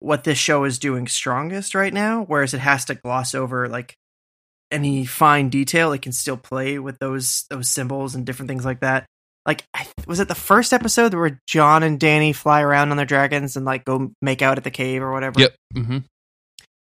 what 0.00 0.24
this 0.24 0.36
show 0.38 0.64
is 0.64 0.78
doing 0.78 1.06
strongest 1.06 1.74
right 1.74 1.92
now. 1.94 2.24
Whereas 2.24 2.52
it 2.54 2.60
has 2.60 2.84
to 2.86 2.94
gloss 2.94 3.34
over 3.34 3.68
like 3.68 3.94
any 4.70 5.04
fine 5.06 5.48
detail. 5.50 5.92
It 5.92 6.02
can 6.02 6.12
still 6.12 6.36
play 6.36 6.78
with 6.78 6.98
those 6.98 7.44
those 7.50 7.70
symbols 7.70 8.14
and 8.14 8.26
different 8.26 8.48
things 8.48 8.64
like 8.64 8.80
that. 8.80 9.06
Like, 9.46 9.64
was 10.06 10.20
it 10.20 10.28
the 10.28 10.34
first 10.34 10.72
episode 10.72 11.12
where 11.12 11.40
Jon 11.46 11.82
and 11.82 12.00
Dany 12.00 12.34
fly 12.34 12.62
around 12.62 12.90
on 12.90 12.96
their 12.96 13.06
dragons 13.06 13.56
and 13.56 13.66
like 13.66 13.84
go 13.84 14.12
make 14.22 14.40
out 14.40 14.56
at 14.56 14.64
the 14.64 14.70
cave 14.70 15.02
or 15.02 15.12
whatever? 15.12 15.40
Yep. 15.40 15.54
hmm 15.74 15.98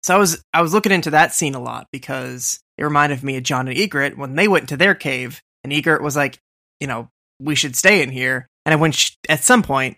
So 0.03 0.15
I 0.15 0.19
was 0.19 0.43
I 0.53 0.63
was 0.63 0.73
looking 0.73 0.93
into 0.93 1.11
that 1.11 1.33
scene 1.33 1.55
a 1.55 1.61
lot 1.61 1.87
because 1.93 2.61
it 2.77 2.85
reminded 2.85 3.23
me 3.23 3.37
of 3.37 3.45
Jon 3.45 3.69
and 3.69 3.77
Ygritte 3.77 4.17
when 4.17 4.35
they 4.35 4.49
went 4.49 4.65
into 4.65 4.77
their 4.77 4.95
cave, 4.95 5.41
and 5.63 5.73
Ygritte 5.73 6.03
was 6.03 6.17
like, 6.17 6.39
you 6.81 6.87
know, 6.87 7.09
we 7.41 7.55
should 7.55 7.77
stay 7.77 8.03
in 8.03 8.11
here. 8.11 8.49
And 8.67 8.81
when 8.81 8.93
sh- 8.93 9.17
at 9.29 9.45
some 9.45 9.63
point 9.63 9.97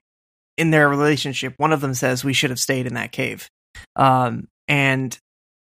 in 0.57 0.71
their 0.71 0.89
relationship, 0.89 1.55
one 1.57 1.73
of 1.73 1.81
them 1.81 1.95
says 1.95 2.25
we 2.25 2.33
should 2.33 2.51
have 2.51 2.61
stayed 2.61 2.87
in 2.87 2.95
that 2.95 3.13
cave. 3.13 3.49
Um, 3.97 4.49
and 4.69 5.17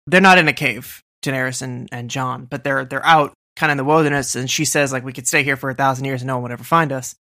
they're 0.07 0.21
not 0.21 0.39
in 0.39 0.49
a 0.49 0.53
cave, 0.53 1.01
Daenerys 1.25 1.63
and, 1.63 1.89
and 1.93 2.11
Jon, 2.11 2.47
but 2.47 2.65
they're 2.65 2.85
they're 2.85 3.07
out 3.07 3.33
kind 3.59 3.71
of 3.71 3.75
in 3.75 3.79
the 3.79 3.85
wilderness. 3.85 4.35
And 4.35 4.51
she 4.51 4.65
says 4.65 4.93
like 4.93 5.05
we 5.05 5.13
could 5.13 5.27
stay 5.27 5.43
here 5.43 5.57
for 5.57 5.69
a 5.69 5.75
thousand 5.75 6.05
years 6.07 6.23
and 6.23 6.29
no 6.29 6.37
one 6.37 6.45
would 6.45 6.53
ever 6.53 6.65
find 6.65 6.93
us. 6.93 7.15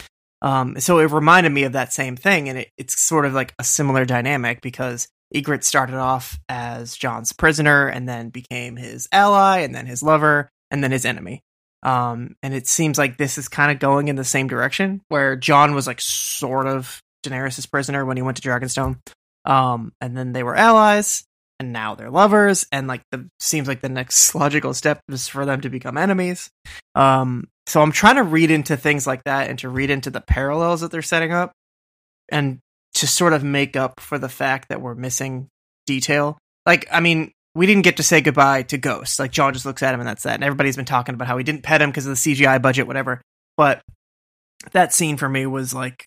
Um, 0.42 0.78
so 0.78 0.98
it 0.98 1.10
reminded 1.10 1.52
me 1.52 1.62
of 1.62 1.72
that 1.72 1.94
same 1.94 2.16
thing, 2.16 2.50
and 2.50 2.58
it, 2.58 2.70
it's 2.76 3.00
sort 3.00 3.24
of 3.24 3.32
like 3.32 3.54
a 3.58 3.64
similar 3.64 4.04
dynamic 4.04 4.60
because 4.60 5.08
Ygritte 5.34 5.64
started 5.64 5.96
off 5.96 6.38
as 6.50 6.94
Jon's 6.94 7.32
prisoner 7.32 7.88
and 7.88 8.06
then 8.06 8.28
became 8.28 8.76
his 8.76 9.08
ally 9.10 9.60
and 9.60 9.74
then 9.74 9.86
his 9.86 10.02
lover 10.02 10.50
and 10.70 10.84
then 10.84 10.90
his 10.92 11.06
enemy. 11.06 11.42
Um, 11.82 12.36
and 12.42 12.52
it 12.52 12.66
seems 12.66 12.98
like 12.98 13.16
this 13.16 13.38
is 13.38 13.48
kind 13.48 13.70
of 13.70 13.78
going 13.78 14.08
in 14.08 14.16
the 14.16 14.24
same 14.24 14.48
direction 14.48 15.00
where 15.08 15.34
Jon 15.34 15.74
was 15.74 15.86
like 15.86 16.00
sort 16.00 16.66
of 16.66 17.00
Daenerys' 17.24 17.70
prisoner 17.70 18.04
when 18.04 18.16
he 18.16 18.22
went 18.22 18.36
to 18.36 18.46
Dragonstone. 18.46 18.98
Um, 19.46 19.92
and 20.00 20.16
then 20.16 20.32
they 20.32 20.42
were 20.42 20.56
allies 20.56 21.24
and 21.60 21.72
now 21.72 21.94
they're 21.94 22.10
lovers. 22.10 22.66
And 22.72 22.86
like 22.88 23.02
the 23.10 23.28
seems 23.40 23.68
like 23.68 23.80
the 23.80 23.88
next 23.88 24.34
logical 24.34 24.74
step 24.74 25.00
is 25.08 25.28
for 25.28 25.44
them 25.44 25.60
to 25.62 25.70
become 25.70 25.96
enemies. 25.96 26.50
Um, 26.94 27.48
so 27.66 27.80
I'm 27.80 27.92
trying 27.92 28.16
to 28.16 28.22
read 28.22 28.50
into 28.50 28.76
things 28.76 29.06
like 29.06 29.24
that 29.24 29.48
and 29.48 29.58
to 29.60 29.68
read 29.68 29.90
into 29.90 30.10
the 30.10 30.20
parallels 30.20 30.80
that 30.80 30.90
they're 30.90 31.02
setting 31.02 31.32
up 31.32 31.52
and 32.30 32.58
to 32.94 33.06
sort 33.06 33.32
of 33.32 33.42
make 33.42 33.76
up 33.76 34.00
for 34.00 34.18
the 34.18 34.28
fact 34.28 34.68
that 34.68 34.80
we're 34.80 34.94
missing 34.94 35.48
detail. 35.86 36.38
Like, 36.66 36.86
I 36.90 37.00
mean, 37.00 37.32
we 37.54 37.66
didn't 37.66 37.82
get 37.82 37.96
to 37.98 38.02
say 38.02 38.20
goodbye 38.20 38.62
to 38.64 38.78
Ghost. 38.78 39.18
Like, 39.18 39.30
Jon 39.30 39.52
just 39.52 39.66
looks 39.66 39.82
at 39.82 39.94
him 39.94 40.00
and 40.00 40.08
that's 40.08 40.24
that. 40.24 40.34
And 40.34 40.44
everybody's 40.44 40.76
been 40.76 40.84
talking 40.84 41.14
about 41.14 41.28
how 41.28 41.38
he 41.38 41.44
didn't 41.44 41.62
pet 41.62 41.82
him 41.82 41.90
because 41.90 42.06
of 42.06 42.10
the 42.10 42.34
CGI 42.34 42.60
budget, 42.60 42.86
whatever. 42.86 43.20
But 43.56 43.82
that 44.72 44.92
scene 44.92 45.16
for 45.16 45.28
me 45.28 45.46
was 45.46 45.74
like 45.74 46.04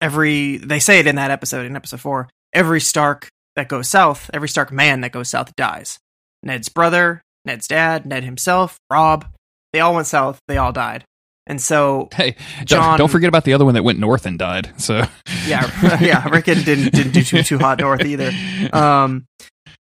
every, 0.00 0.56
they 0.56 0.78
say 0.78 0.98
it 0.98 1.06
in 1.06 1.16
that 1.16 1.30
episode, 1.30 1.66
in 1.66 1.76
episode 1.76 2.00
four, 2.00 2.28
every 2.52 2.80
Stark 2.80 3.28
that 3.56 3.68
goes 3.68 3.88
south, 3.88 4.30
every 4.32 4.48
Stark 4.48 4.72
man 4.72 5.00
that 5.02 5.12
goes 5.12 5.28
south 5.28 5.54
dies. 5.56 5.98
Ned's 6.42 6.68
brother, 6.68 7.22
Ned's 7.44 7.68
dad, 7.68 8.06
Ned 8.06 8.24
himself, 8.24 8.78
Robb, 8.90 9.26
they 9.72 9.80
all 9.80 9.94
went 9.94 10.06
south, 10.06 10.40
they 10.48 10.56
all 10.56 10.72
died. 10.72 11.04
And 11.46 11.60
so 11.60 12.08
Hey, 12.14 12.36
don't, 12.58 12.66
Jon- 12.66 12.98
don't 12.98 13.10
forget 13.10 13.28
about 13.28 13.44
the 13.44 13.52
other 13.52 13.64
one 13.64 13.74
that 13.74 13.82
went 13.82 13.98
north 13.98 14.26
and 14.26 14.38
died. 14.38 14.72
So 14.76 15.02
yeah, 15.46 15.98
yeah, 16.00 16.28
Rickon 16.28 16.62
didn't 16.62 16.92
didn't 16.92 17.12
do 17.12 17.22
too 17.22 17.42
too 17.42 17.58
hot 17.58 17.78
north 17.80 18.04
either. 18.04 18.30
Um, 18.72 19.26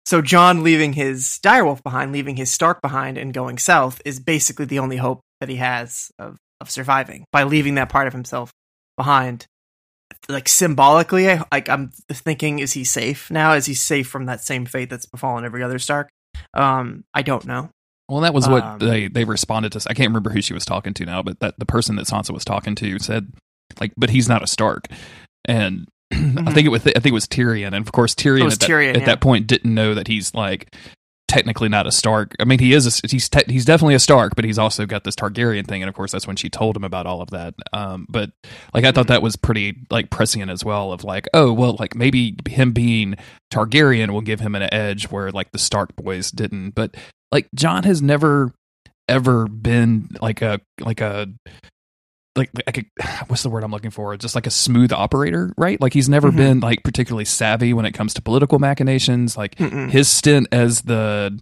so 0.06 0.22
Jon 0.22 0.64
leaving 0.64 0.94
his 0.94 1.40
direwolf 1.44 1.84
behind, 1.84 2.12
leaving 2.12 2.36
his 2.36 2.52
Stark 2.52 2.82
behind, 2.82 3.18
and 3.18 3.34
going 3.34 3.58
south 3.58 4.02
is 4.06 4.20
basically 4.20 4.66
the 4.66 4.80
only 4.80 4.98
hope 4.98 5.22
that 5.40 5.50
he 5.50 5.58
has 5.58 6.12
of 6.18 6.38
of 6.62 6.70
surviving 6.70 7.26
by 7.32 7.44
leaving 7.44 7.76
that 7.76 7.90
part 7.90 8.08
of 8.08 8.14
himself 8.14 8.52
behind. 8.98 9.46
Like 10.28 10.48
symbolically, 10.48 11.30
I, 11.30 11.44
like 11.52 11.70
I'm 11.70 11.92
thinking, 12.12 12.60
is 12.60 12.74
he 12.74 12.84
safe 12.84 13.32
now? 13.32 13.54
Is 13.54 13.66
he 13.66 13.74
safe 13.74 14.08
from 14.08 14.26
that 14.26 14.42
same 14.42 14.66
fate 14.66 14.90
that's 14.90 15.06
befallen 15.06 15.46
every 15.46 15.64
other 15.64 15.80
Stark? 15.80 16.10
Um, 16.54 17.04
I 17.14 17.22
don't 17.22 17.46
know. 17.46 17.70
Well, 18.10 18.22
that 18.22 18.34
was 18.34 18.48
what 18.48 18.64
Um, 18.64 18.80
they 18.80 19.08
they 19.08 19.24
responded 19.24 19.72
to. 19.74 19.88
I 19.90 19.94
can't 19.94 20.10
remember 20.10 20.32
who 20.32 20.42
she 20.42 20.54
was 20.54 20.66
talking 20.66 20.94
to 20.96 21.06
now, 21.06 21.22
but 21.22 21.40
that 21.40 21.56
the 21.58 21.66
person 21.66 21.96
that 21.96 22.08
Sansa 22.08 22.32
was 22.32 22.44
talking 22.44 22.76
to 22.76 23.00
said, 23.00 23.32
like, 23.80 23.94
but 23.98 24.10
he's 24.10 24.28
not 24.28 24.44
a 24.44 24.48
Stark, 24.48 24.88
and 25.46 25.88
I 26.12 26.52
think 26.54 26.66
it 26.66 26.70
was 26.70 26.82
I 26.82 26.92
think 26.92 27.08
it 27.08 27.14
was 27.14 27.28
Tyrion, 27.28 27.68
and 27.68 27.76
of 27.76 27.92
course 27.92 28.16
Tyrion 28.16 28.40
Mm-hmm. 28.40 28.52
At, 28.52 28.60
that, 28.60 28.70
Tyrion, 28.70 28.90
at 28.90 29.00
yeah. 29.02 29.06
that 29.06 29.22
point 29.22 29.48
didn't 29.48 29.74
know 29.74 29.94
that 29.94 30.08
he's 30.08 30.34
like 30.34 30.76
technically 31.30 31.70
not 31.70 31.88
a 31.88 31.92
Stark. 31.92 32.36
I 32.40 32.44
mean, 32.44 32.60
he 32.60 32.74
is. 32.74 32.86
A, 32.86 33.08
he's 33.08 33.30
te- 33.30 33.52
he's 33.52 33.64
definitely 33.64 33.96
a 33.96 34.00
Stark, 34.00 34.36
but 34.36 34.44
he's 34.44 34.60
also 34.60 34.86
got 34.86 35.06
this 35.06 35.16
Targaryen 35.16 35.66
thing, 35.66 35.82
and 35.82 35.88
of 35.88 35.96
course, 35.96 36.12
that's 36.12 36.28
when 36.28 36.36
she 36.36 36.50
told 36.50 36.76
him 36.76 36.84
about 36.84 37.06
all 37.06 37.22
of 37.22 37.30
that. 37.30 37.54
Um, 37.72 38.06
but 38.10 38.32
like, 38.74 38.84
I 38.84 38.92
thought 38.92 39.08
that 39.08 39.22
was 39.22 39.38
pretty 39.38 39.78
like 39.90 40.10
prescient 40.10 40.52
as 40.52 40.66
well. 40.66 40.92
Of 40.92 41.06
like, 41.06 41.30
oh 41.34 41.54
well, 41.54 41.78
like 41.80 41.96
maybe 41.96 42.36
him 42.50 42.74
being 42.74 43.16
Targaryen 43.54 44.12
will 44.12 44.22
give 44.22 44.42
him 44.42 44.56
an 44.56 44.74
edge 44.74 45.10
where 45.10 45.32
like 45.32 45.52
the 45.52 45.60
Stark 45.60 45.96
boys 45.96 46.32
didn't. 46.32 46.72
But 46.72 46.98
like, 47.32 47.48
Jon 47.56 47.84
has 47.84 48.02
never 48.02 48.54
ever 49.08 49.48
been 49.48 50.10
like 50.22 50.42
a 50.42 50.60
like 50.82 51.02
a 51.02 51.28
like 52.40 52.50
like 52.66 52.78
a, 53.00 53.06
what's 53.28 53.44
the 53.44 53.50
word 53.50 53.64
I'm 53.64 53.72
looking 53.72 53.92
for? 53.92 54.18
Just 54.18 54.34
like 54.34 54.48
a 54.48 54.52
smooth 54.52 54.92
operator, 54.92 55.54
right? 55.58 55.80
Like 55.80 55.94
he's 55.94 56.10
never 56.10 56.32
Mhm. 56.32 56.36
been 56.38 56.60
like 56.62 56.84
particularly 56.84 57.26
savvy 57.26 57.74
when 57.74 57.86
it 57.86 57.92
comes 57.92 58.16
to 58.16 58.22
political 58.24 58.58
machinations. 58.58 59.38
Like 59.38 59.56
Mm-mm. 59.56 59.92
his 59.92 60.08
stint 60.08 60.48
as 60.52 60.82
the 60.82 61.40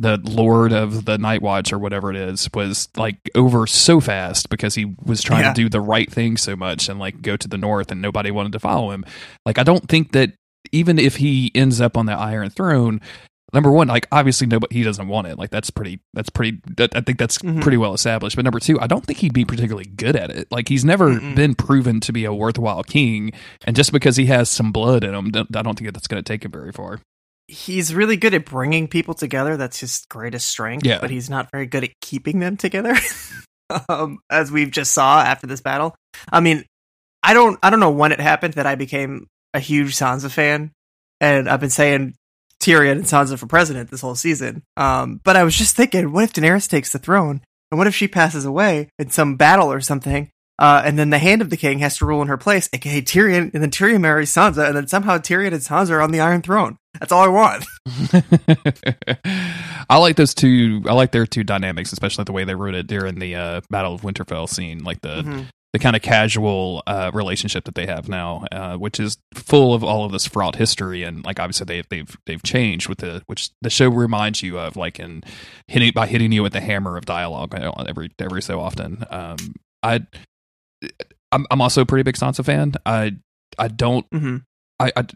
the 0.00 0.16
lord 0.22 0.72
of 0.72 1.06
the 1.06 1.18
night 1.18 1.42
watch 1.42 1.72
or 1.72 1.78
whatever 1.80 2.08
it 2.08 2.16
is 2.16 2.48
was 2.54 2.88
like 2.96 3.16
over 3.34 3.66
so 3.66 3.98
fast 4.00 4.48
because 4.48 4.76
he 4.76 4.94
was 5.04 5.20
trying 5.20 5.42
Yeah. 5.42 5.52
to 5.54 5.62
do 5.62 5.68
the 5.68 5.80
right 5.80 6.08
thing 6.08 6.36
so 6.36 6.54
much 6.54 6.88
and 6.88 7.00
like 7.00 7.20
go 7.20 7.36
to 7.36 7.48
the 7.48 7.58
north 7.58 7.90
and 7.90 8.00
nobody 8.00 8.30
wanted 8.30 8.52
to 8.52 8.60
follow 8.60 8.92
him 8.92 9.04
like 9.44 9.58
i 9.58 9.64
don't 9.64 9.88
think 9.88 10.12
that 10.12 10.34
even 10.70 11.00
if 11.00 11.16
he 11.16 11.50
ends 11.52 11.80
up 11.80 11.96
on 11.96 12.06
the 12.06 12.12
iron 12.12 12.48
throne 12.48 13.00
number 13.52 13.70
one 13.70 13.88
like 13.88 14.06
obviously 14.12 14.46
nobody 14.46 14.76
he 14.76 14.82
doesn't 14.82 15.08
want 15.08 15.26
it 15.26 15.38
like 15.38 15.50
that's 15.50 15.70
pretty 15.70 16.00
that's 16.14 16.30
pretty 16.30 16.58
that, 16.76 16.94
i 16.94 17.00
think 17.00 17.18
that's 17.18 17.38
Mhm. 17.38 17.60
pretty 17.62 17.76
well 17.78 17.94
established 17.94 18.36
but 18.36 18.44
number 18.44 18.60
two 18.60 18.78
i 18.80 18.86
don't 18.86 19.04
think 19.06 19.18
he'd 19.20 19.32
be 19.32 19.44
particularly 19.44 19.86
good 19.88 20.16
at 20.16 20.30
it 20.30 20.48
like 20.50 20.68
he's 20.68 20.84
never 20.84 21.10
Mm-mm. 21.10 21.34
been 21.34 21.54
proven 21.54 22.00
to 22.00 22.12
be 22.12 22.24
a 22.24 22.32
worthwhile 22.34 22.82
king 22.82 23.32
and 23.64 23.74
just 23.74 23.92
because 23.92 24.16
he 24.16 24.26
has 24.26 24.50
some 24.50 24.72
blood 24.72 25.02
in 25.04 25.14
him 25.14 25.32
i 25.54 25.62
don't 25.62 25.78
think 25.78 25.92
that's 25.92 26.06
going 26.08 26.22
to 26.22 26.26
take 26.32 26.44
him 26.44 26.50
very 26.52 26.72
far 26.72 27.00
he's 27.50 27.94
really 27.94 28.18
good 28.18 28.34
at 28.34 28.44
bringing 28.44 28.86
people 28.86 29.14
together. 29.14 29.56
That's 29.56 29.80
his 29.80 30.04
greatest 30.10 30.46
strength. 30.50 30.84
Yeah. 30.84 30.98
But 31.00 31.08
he's 31.08 31.30
not 31.30 31.48
very 31.50 31.64
good 31.64 31.82
at 31.82 31.92
keeping 32.02 32.40
them 32.40 32.58
together. 32.58 32.94
um, 33.88 34.18
as 34.30 34.52
we've 34.52 34.70
just 34.70 34.92
saw 34.92 35.22
after 35.22 35.46
this 35.46 35.62
battle. 35.62 35.94
I 36.30 36.40
mean, 36.40 36.66
I 37.22 37.32
don't 37.32 37.58
I 37.62 37.70
don't 37.70 37.80
know 37.80 37.90
when 37.90 38.12
it 38.12 38.20
happened 38.20 38.52
that 38.54 38.66
I 38.66 38.74
became 38.74 39.28
a 39.54 39.60
huge 39.60 39.94
Sansa 39.96 40.30
fan. 40.30 40.72
And 41.22 41.48
I've 41.48 41.60
been 41.60 41.70
saying 41.70 42.16
Tyrion 42.68 42.92
and 42.92 43.04
Sansa 43.04 43.38
for 43.38 43.46
president 43.46 43.90
this 43.90 44.02
whole 44.02 44.14
season. 44.14 44.62
Um, 44.76 45.20
but 45.24 45.36
I 45.36 45.44
was 45.44 45.56
just 45.56 45.74
thinking, 45.76 46.12
what 46.12 46.24
if 46.24 46.32
Daenerys 46.32 46.68
takes 46.68 46.92
the 46.92 46.98
throne? 46.98 47.40
And 47.70 47.78
what 47.78 47.86
if 47.86 47.94
she 47.94 48.08
passes 48.08 48.44
away 48.44 48.88
in 48.98 49.10
some 49.10 49.36
battle 49.36 49.70
or 49.72 49.80
something? 49.80 50.30
Uh, 50.58 50.82
and 50.84 50.98
then 50.98 51.10
the 51.10 51.18
hand 51.18 51.40
of 51.40 51.50
the 51.50 51.56
king 51.56 51.78
has 51.78 51.96
to 51.98 52.04
rule 52.04 52.20
in 52.20 52.26
her 52.28 52.36
place, 52.36 52.68
aka 52.72 53.00
Tyrion, 53.00 53.54
and 53.54 53.62
then 53.62 53.70
Tyrion 53.70 54.00
marries 54.00 54.30
Sansa, 54.34 54.66
and 54.66 54.76
then 54.76 54.88
somehow 54.88 55.16
Tyrion 55.16 55.52
and 55.52 55.62
Sansa 55.62 55.90
are 55.90 56.00
on 56.00 56.10
the 56.10 56.18
Iron 56.20 56.42
Throne. 56.42 56.76
That's 56.98 57.12
all 57.12 57.22
I 57.22 57.28
want. 57.28 57.64
I 59.88 59.98
like 59.98 60.16
those 60.16 60.34
two. 60.34 60.82
I 60.86 60.92
like 60.94 61.12
their 61.12 61.26
two 61.26 61.44
dynamics, 61.44 61.92
especially 61.92 62.24
the 62.24 62.32
way 62.32 62.44
they 62.44 62.54
wrote 62.54 62.74
it 62.74 62.86
during 62.86 63.18
the 63.20 63.36
uh, 63.36 63.60
Battle 63.70 63.94
of 63.94 64.02
Winterfell 64.02 64.48
scene, 64.48 64.82
like 64.84 65.00
the 65.00 65.22
Mhm. 65.22 65.46
The 65.72 65.78
kind 65.78 65.94
of 65.94 66.00
casual 66.02 66.82
uh, 66.86 67.10
relationship 67.12 67.64
that 67.64 67.74
they 67.74 67.84
have 67.86 68.08
now, 68.08 68.44
uh, 68.52 68.76
which 68.76 68.98
is 68.98 69.18
full 69.34 69.74
of 69.74 69.84
all 69.84 70.04
of 70.04 70.12
this 70.12 70.26
fraught 70.26 70.56
history, 70.56 71.02
and 71.02 71.24
like 71.24 71.38
obviously 71.38 71.64
they 71.66 71.82
they've 71.90 72.16
they've 72.26 72.42
changed 72.42 72.88
with 72.88 72.98
the 72.98 73.22
which 73.26 73.50
the 73.60 73.68
show 73.70 73.88
reminds 73.88 74.42
you 74.42 74.58
of, 74.58 74.76
like 74.76 74.98
in 74.98 75.22
hitting 75.66 75.92
by 75.94 76.06
hitting 76.06 76.32
you 76.32 76.42
with 76.42 76.54
the 76.54 76.60
hammer 76.60 76.96
of 76.96 77.04
dialogue 77.04 77.54
every 77.86 78.10
every 78.18 78.40
so 78.42 78.60
often. 78.60 79.04
Um, 79.10 79.36
I 79.82 80.06
I'm 81.32 81.46
I'm 81.50 81.60
also 81.60 81.82
a 81.82 81.86
pretty 81.86 82.02
big 82.02 82.16
Sansa 82.16 82.44
fan. 82.44 82.72
I 82.86 83.16
I 83.58 83.68
don't 83.68 84.08
Mhm. 84.10 84.44
I, 84.80 84.92
I 84.96 85.06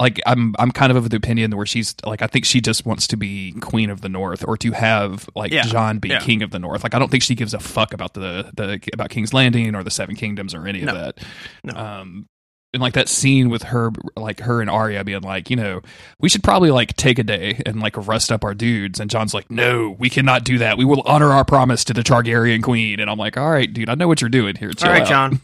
like 0.00 0.20
I'm 0.26 0.54
I'm 0.58 0.70
kind 0.72 0.90
of 0.90 0.96
of 0.96 1.10
the 1.10 1.16
opinion 1.16 1.56
where 1.56 1.66
she's 1.66 1.94
like 2.04 2.20
I 2.22 2.26
think 2.26 2.44
she 2.44 2.60
just 2.60 2.84
wants 2.84 3.06
to 3.08 3.16
be 3.16 3.52
queen 3.60 3.90
of 3.90 4.00
the 4.00 4.08
north 4.08 4.44
or 4.46 4.56
to 4.58 4.72
have 4.72 5.28
like 5.34 5.52
Yeah. 5.52 5.62
Jon 5.62 5.98
be 5.98 6.08
Yeah. 6.08 6.20
king 6.20 6.42
of 6.42 6.50
the 6.50 6.58
north. 6.58 6.82
Like 6.82 6.94
I 6.94 6.98
don't 6.98 7.10
think 7.10 7.22
she 7.22 7.34
gives 7.34 7.54
a 7.54 7.60
fuck 7.60 7.92
about 7.94 8.14
the 8.14 8.50
the 8.56 8.80
about 8.92 9.10
King's 9.10 9.32
Landing 9.32 9.74
or 9.74 9.82
the 9.84 9.90
Seven 9.92 10.16
Kingdoms 10.16 10.52
or 10.54 10.66
any 10.66 10.80
No. 10.82 10.92
of 10.92 10.98
that. 10.98 11.24
No. 11.62 11.74
Um 11.80 12.26
and 12.72 12.80
like 12.82 12.94
that 12.94 13.08
scene 13.08 13.50
with 13.50 13.62
her 13.62 13.92
like 14.16 14.40
her 14.40 14.60
and 14.60 14.68
Arya 14.68 15.04
being 15.04 15.22
like, 15.22 15.48
you 15.48 15.54
know, 15.54 15.80
we 16.18 16.28
should 16.28 16.42
probably 16.42 16.72
like 16.72 16.96
take 16.96 17.20
a 17.20 17.22
day 17.22 17.62
and 17.64 17.78
like 17.78 17.96
rest 18.08 18.32
up 18.32 18.42
our 18.42 18.52
dudes 18.52 18.98
and 18.98 19.08
Jon's 19.08 19.32
like, 19.32 19.48
"No, 19.48 19.94
we 19.96 20.10
cannot 20.10 20.42
do 20.42 20.58
that. 20.58 20.76
We 20.76 20.84
will 20.84 21.02
honor 21.06 21.30
our 21.30 21.44
promise 21.44 21.84
to 21.84 21.92
the 21.92 22.02
Targaryen 22.02 22.64
queen." 22.64 22.98
And 22.98 23.08
I'm 23.08 23.16
like, 23.16 23.36
"All 23.36 23.48
right, 23.48 23.72
dude, 23.72 23.88
I 23.88 23.94
know 23.94 24.08
what 24.08 24.20
you're 24.20 24.28
doing 24.28 24.56
here. 24.56 24.72
Chill 24.72 24.88
All 24.88 24.92
right, 24.92 25.02
out." 25.02 25.08
Jon. 25.08 25.40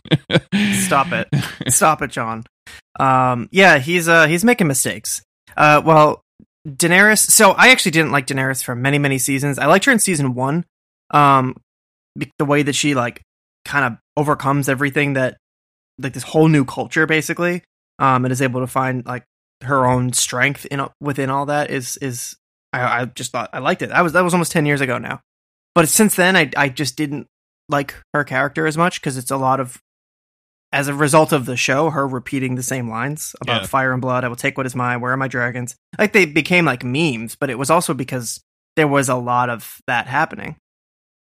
Stop 0.84 1.12
it. 1.12 1.28
Stop 1.72 2.02
it, 2.02 2.10
Jon. 2.10 2.42
Um, 3.00 3.48
yeah, 3.50 3.78
he's 3.78 4.08
uh 4.08 4.26
he's 4.26 4.44
making 4.44 4.66
mistakes. 4.66 5.22
Uh, 5.56 5.80
well, 5.84 6.22
Daenerys. 6.68 7.18
So 7.18 7.52
I 7.52 7.70
actually 7.70 7.92
didn't 7.92 8.12
like 8.12 8.26
Daenerys 8.26 8.62
for 8.62 8.74
many 8.74 8.98
many 8.98 9.18
seasons. 9.18 9.58
I 9.58 9.66
liked 9.66 9.86
her 9.86 9.92
in 9.92 9.98
season 9.98 10.34
one. 10.34 10.66
Um, 11.10 11.56
the 12.38 12.44
way 12.44 12.62
that 12.62 12.74
she 12.74 12.94
like 12.94 13.22
kind 13.64 13.84
of 13.84 13.98
overcomes 14.16 14.68
everything 14.68 15.14
that 15.14 15.38
like 15.98 16.12
this 16.12 16.22
whole 16.22 16.48
new 16.48 16.64
culture 16.64 17.06
basically. 17.06 17.62
Um, 17.98 18.24
and 18.24 18.32
is 18.32 18.40
able 18.40 18.60
to 18.60 18.66
find 18.66 19.04
like 19.04 19.24
her 19.62 19.86
own 19.86 20.12
strength 20.12 20.66
in 20.66 20.86
within 21.00 21.30
all 21.30 21.46
that 21.46 21.70
is 21.70 21.96
is 21.98 22.36
I, 22.72 23.02
I 23.02 23.04
just 23.06 23.32
thought 23.32 23.50
I 23.52 23.58
liked 23.58 23.82
it. 23.82 23.90
I 23.90 24.02
was 24.02 24.12
that 24.12 24.24
was 24.24 24.34
almost 24.34 24.52
ten 24.52 24.66
years 24.66 24.80
ago 24.80 24.98
now, 24.98 25.20
but 25.74 25.88
since 25.88 26.14
then 26.14 26.36
I 26.36 26.50
I 26.56 26.68
just 26.68 26.96
didn't 26.96 27.26
like 27.68 27.94
her 28.14 28.24
character 28.24 28.66
as 28.66 28.76
much 28.76 29.00
because 29.00 29.16
it's 29.16 29.30
a 29.30 29.36
lot 29.36 29.60
of 29.60 29.80
as 30.72 30.88
a 30.88 30.94
result 30.94 31.32
of 31.32 31.46
the 31.46 31.56
show, 31.56 31.90
her 31.90 32.06
repeating 32.06 32.54
the 32.54 32.62
same 32.62 32.88
lines 32.88 33.34
about 33.40 33.62
Yeah. 33.62 33.66
fire 33.66 33.92
and 33.92 34.00
blood. 34.00 34.24
I 34.24 34.28
will 34.28 34.36
take 34.36 34.56
what 34.56 34.66
is 34.66 34.74
mine. 34.76 35.00
Where 35.00 35.12
are 35.12 35.16
my 35.16 35.28
dragons? 35.28 35.74
Like 35.98 36.12
they 36.12 36.26
became 36.26 36.64
like 36.64 36.84
memes, 36.84 37.34
but 37.36 37.50
it 37.50 37.58
was 37.58 37.70
also 37.70 37.92
because 37.94 38.40
there 38.76 38.86
was 38.88 39.08
a 39.08 39.16
lot 39.16 39.50
of 39.50 39.78
that 39.86 40.06
happening. 40.06 40.56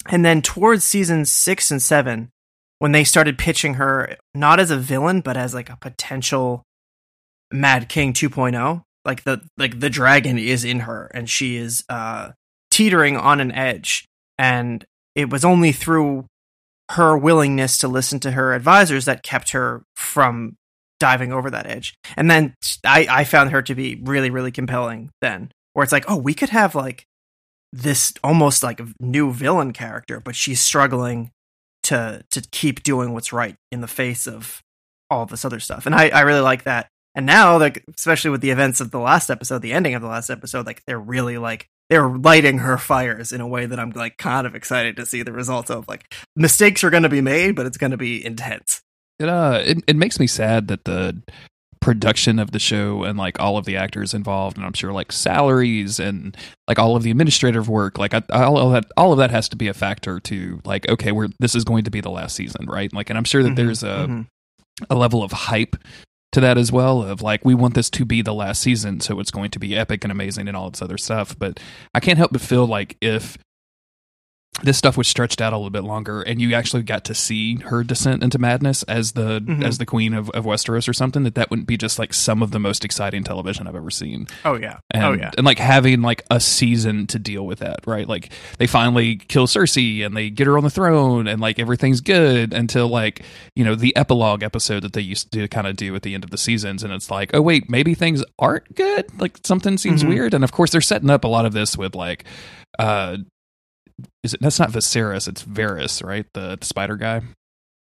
And 0.07 0.23
then 0.25 0.41
towards 0.41 0.83
season 0.83 1.25
six 1.25 1.71
and 1.71 1.81
seven, 1.81 2.29
when 2.79 2.91
they 2.91 3.03
started 3.03 3.37
pitching 3.37 3.75
her 3.75 4.17
not 4.35 4.59
as 4.59 4.69
a 4.69 4.77
villain, 4.77 5.21
but 5.21 5.37
as 5.37 5.53
like 5.53 5.69
a 5.69 5.77
potential 5.77 6.63
Mad 7.51 7.87
King 7.89 8.11
2.0, 8.13 8.83
like 9.05 9.23
the 9.23 9.41
like 9.57 9.79
the 9.79 9.89
dragon 9.89 10.37
is 10.37 10.65
in 10.65 10.81
her 10.81 11.09
and 11.13 11.29
she 11.29 11.55
is 11.55 11.83
uh 11.89 12.31
teetering 12.69 13.15
on 13.17 13.39
an 13.39 13.51
edge. 13.53 14.05
And 14.37 14.85
it 15.15 15.29
was 15.29 15.45
only 15.45 15.71
through 15.71 16.25
her 16.91 17.17
willingness 17.17 17.77
to 17.79 17.87
listen 17.87 18.19
to 18.21 18.31
her 18.31 18.53
advisors 18.53 19.05
that 19.05 19.23
kept 19.23 19.51
her 19.51 19.83
from 19.95 20.55
diving 20.99 21.31
over 21.31 21.49
that 21.49 21.67
edge. 21.67 21.93
And 22.15 22.29
then 22.31 22.55
I, 22.85 23.07
I 23.09 23.23
found 23.23 23.51
her 23.51 23.61
to 23.61 23.75
be 23.75 23.99
really, 24.03 24.29
really 24.29 24.51
compelling 24.51 25.11
then, 25.21 25.51
where 25.73 25.83
it's 25.83 25.91
like, 25.91 26.09
oh, 26.09 26.17
we 26.17 26.33
could 26.33 26.49
have 26.49 26.75
like 26.75 27.05
this 27.73 28.13
almost 28.23 28.63
like 28.63 28.79
a 28.79 28.87
new 28.99 29.31
villain 29.31 29.73
character, 29.73 30.19
but 30.19 30.35
she's 30.35 30.61
struggling 30.61 31.31
to 31.83 32.23
to 32.31 32.41
keep 32.51 32.83
doing 32.83 33.13
what's 33.13 33.31
right 33.31 33.55
in 33.71 33.81
the 33.81 33.87
face 33.87 34.27
of 34.27 34.61
all 35.09 35.25
this 35.25 35.45
other 35.45 35.59
stuff. 35.59 35.85
And 35.85 35.95
I, 35.95 36.09
I 36.09 36.21
really 36.21 36.41
like 36.41 36.63
that. 36.63 36.87
And 37.15 37.25
now, 37.25 37.57
like 37.57 37.83
especially 37.95 38.31
with 38.31 38.41
the 38.41 38.51
events 38.51 38.81
of 38.81 38.91
the 38.91 38.99
last 38.99 39.29
episode, 39.29 39.61
the 39.61 39.73
ending 39.73 39.95
of 39.95 40.01
the 40.01 40.07
last 40.07 40.29
episode, 40.29 40.65
like 40.65 40.83
they're 40.85 40.99
really 40.99 41.37
like 41.37 41.67
they're 41.89 42.09
lighting 42.09 42.59
her 42.59 42.77
fires 42.77 43.31
in 43.31 43.41
a 43.41 43.47
way 43.47 43.65
that 43.65 43.79
I'm 43.79 43.91
like 43.91 44.17
kind 44.17 44.45
of 44.45 44.55
excited 44.55 44.95
to 44.97 45.05
see 45.05 45.23
the 45.23 45.31
results 45.31 45.69
of. 45.69 45.87
Like 45.87 46.13
mistakes 46.35 46.83
are 46.83 46.89
going 46.89 47.03
to 47.03 47.09
be 47.09 47.21
made, 47.21 47.55
but 47.55 47.65
it's 47.65 47.77
going 47.77 47.91
to 47.91 47.97
be 47.97 48.23
intense. 48.25 48.81
It 49.19 49.29
uh, 49.29 49.61
it, 49.65 49.83
it 49.87 49.95
makes 49.95 50.19
me 50.19 50.27
sad 50.27 50.67
that 50.67 50.83
the 50.85 51.21
production 51.79 52.39
of 52.39 52.51
the 52.51 52.59
show 52.59 53.03
and 53.03 53.17
like 53.17 53.39
all 53.39 53.55
of 53.57 53.65
the 53.65 53.77
actors 53.77 54.13
involved, 54.13 54.57
and 54.57 54.65
I'm 54.65 54.73
sure 54.73 54.91
like 54.91 55.11
salaries 55.11 55.99
and 55.99 56.35
like 56.67 56.77
all 56.79 56.95
of 56.95 57.03
the 57.03 57.11
administrative 57.11 57.69
work, 57.69 57.97
like 57.97 58.13
I, 58.13 58.21
all 58.31 58.57
of 58.57 58.71
that, 58.73 58.91
all 58.97 59.11
of 59.13 59.19
that 59.19 59.31
has 59.31 59.47
to 59.49 59.55
be 59.55 59.67
a 59.67 59.73
factor 59.73 60.19
to 60.19 60.59
like, 60.65 60.89
okay, 60.89 61.11
we're 61.11 61.29
this 61.39 61.55
is 61.55 61.63
going 61.63 61.85
to 61.85 61.91
be 61.91 62.01
the 62.01 62.09
last 62.11 62.35
season, 62.35 62.65
right? 62.67 62.91
Like, 62.93 63.09
and 63.09 63.17
I'm 63.17 63.23
sure 63.23 63.41
that 63.43 63.53
Mhm, 63.53 63.55
there's 63.55 63.83
a 63.83 64.07
mhm. 64.09 64.27
a 64.89 64.95
level 64.95 65.23
of 65.23 65.31
hype 65.31 65.75
to 66.37 66.41
that 66.41 66.55
as 66.55 66.71
well 66.71 67.01
of 67.01 67.23
like 67.23 67.43
we 67.43 67.55
want 67.55 67.73
this 67.73 67.89
to 67.89 68.05
be 68.05 68.21
the 68.21 68.33
last 68.33 68.61
season 68.61 68.99
so 68.99 69.19
it's 69.19 69.31
going 69.31 69.49
to 69.49 69.57
be 69.57 69.75
epic 69.75 70.03
and 70.03 70.11
amazing 70.11 70.47
and 70.47 70.55
all 70.55 70.69
this 70.69 70.83
other 70.83 70.97
stuff 70.97 71.37
but 71.39 71.59
i 71.95 71.99
can't 71.99 72.19
help 72.19 72.31
but 72.31 72.39
feel 72.39 72.67
like 72.67 72.95
if 73.01 73.39
this 74.63 74.75
stuff 74.77 74.97
was 74.97 75.07
stretched 75.07 75.39
out 75.39 75.53
a 75.53 75.55
little 75.55 75.69
bit 75.69 75.83
longer 75.83 76.23
and 76.23 76.41
you 76.41 76.55
actually 76.55 76.81
got 76.81 77.03
to 77.03 77.13
see 77.13 77.55
her 77.57 77.83
descent 77.83 78.23
into 78.23 78.39
madness 78.39 78.81
as 78.83 79.11
the 79.11 79.39
Mhm. 79.39 79.63
as 79.63 79.77
the 79.77 79.85
queen 79.85 80.15
of, 80.15 80.31
of 80.31 80.45
westeros 80.45 80.89
or 80.89 80.93
something 80.93 81.21
that 81.23 81.35
that 81.35 81.51
wouldn't 81.51 81.67
be 81.67 81.77
just 81.77 81.99
like 81.99 82.11
some 82.13 82.41
of 82.41 82.49
the 82.49 82.59
most 82.59 82.83
exciting 82.83 83.23
television 83.23 83.67
i've 83.67 83.75
ever 83.75 83.91
seen 83.91 84.25
Oh 84.43 84.55
yeah. 84.55 84.77
and, 84.89 85.03
oh 85.03 85.13
yeah. 85.13 85.29
and 85.37 85.45
like 85.45 85.59
having 85.59 86.01
like 86.01 86.23
a 86.31 86.39
season 86.39 87.05
to 87.07 87.19
deal 87.19 87.45
with 87.45 87.59
that 87.59 87.81
right 87.85 88.07
like 88.07 88.31
they 88.57 88.65
finally 88.65 89.17
kill 89.17 89.45
cersei 89.45 90.03
and 90.03 90.17
they 90.17 90.31
get 90.31 90.47
her 90.47 90.57
on 90.57 90.63
the 90.63 90.71
throne 90.71 91.27
and 91.27 91.39
like 91.39 91.59
everything's 91.59 92.01
good 92.01 92.51
until 92.51 92.87
like 92.87 93.21
you 93.55 93.63
know 93.63 93.75
the 93.75 93.95
epilogue 93.95 94.41
episode 94.41 94.81
that 94.81 94.93
they 94.93 95.01
used 95.01 95.31
to 95.33 95.47
kind 95.49 95.67
of 95.67 95.75
do 95.75 95.93
at 95.95 96.01
the 96.01 96.15
end 96.15 96.23
of 96.23 96.31
the 96.31 96.37
seasons 96.37 96.83
and 96.83 96.91
it's 96.91 97.11
like 97.11 97.29
oh 97.35 97.41
wait 97.41 97.69
maybe 97.69 97.93
things 97.93 98.23
aren't 98.39 98.73
good 98.75 99.05
like 99.21 99.37
something 99.43 99.77
seems 99.77 100.03
Mhm. 100.03 100.07
weird 100.09 100.33
and 100.33 100.43
of 100.43 100.51
course 100.51 100.71
they're 100.71 100.81
setting 100.81 101.11
up 101.11 101.23
a 101.23 101.27
lot 101.27 101.45
of 101.45 101.53
this 101.53 101.77
with 101.77 101.93
like 101.93 102.23
uh 102.79 103.17
is 104.23 104.33
it 104.33 104.41
that's 104.41 104.59
not 104.59 104.71
Viserys 104.71 105.27
it's 105.27 105.43
Varys 105.43 106.03
right 106.05 106.25
the, 106.33 106.57
the 106.59 106.65
spider 106.65 106.95
guy 106.95 107.21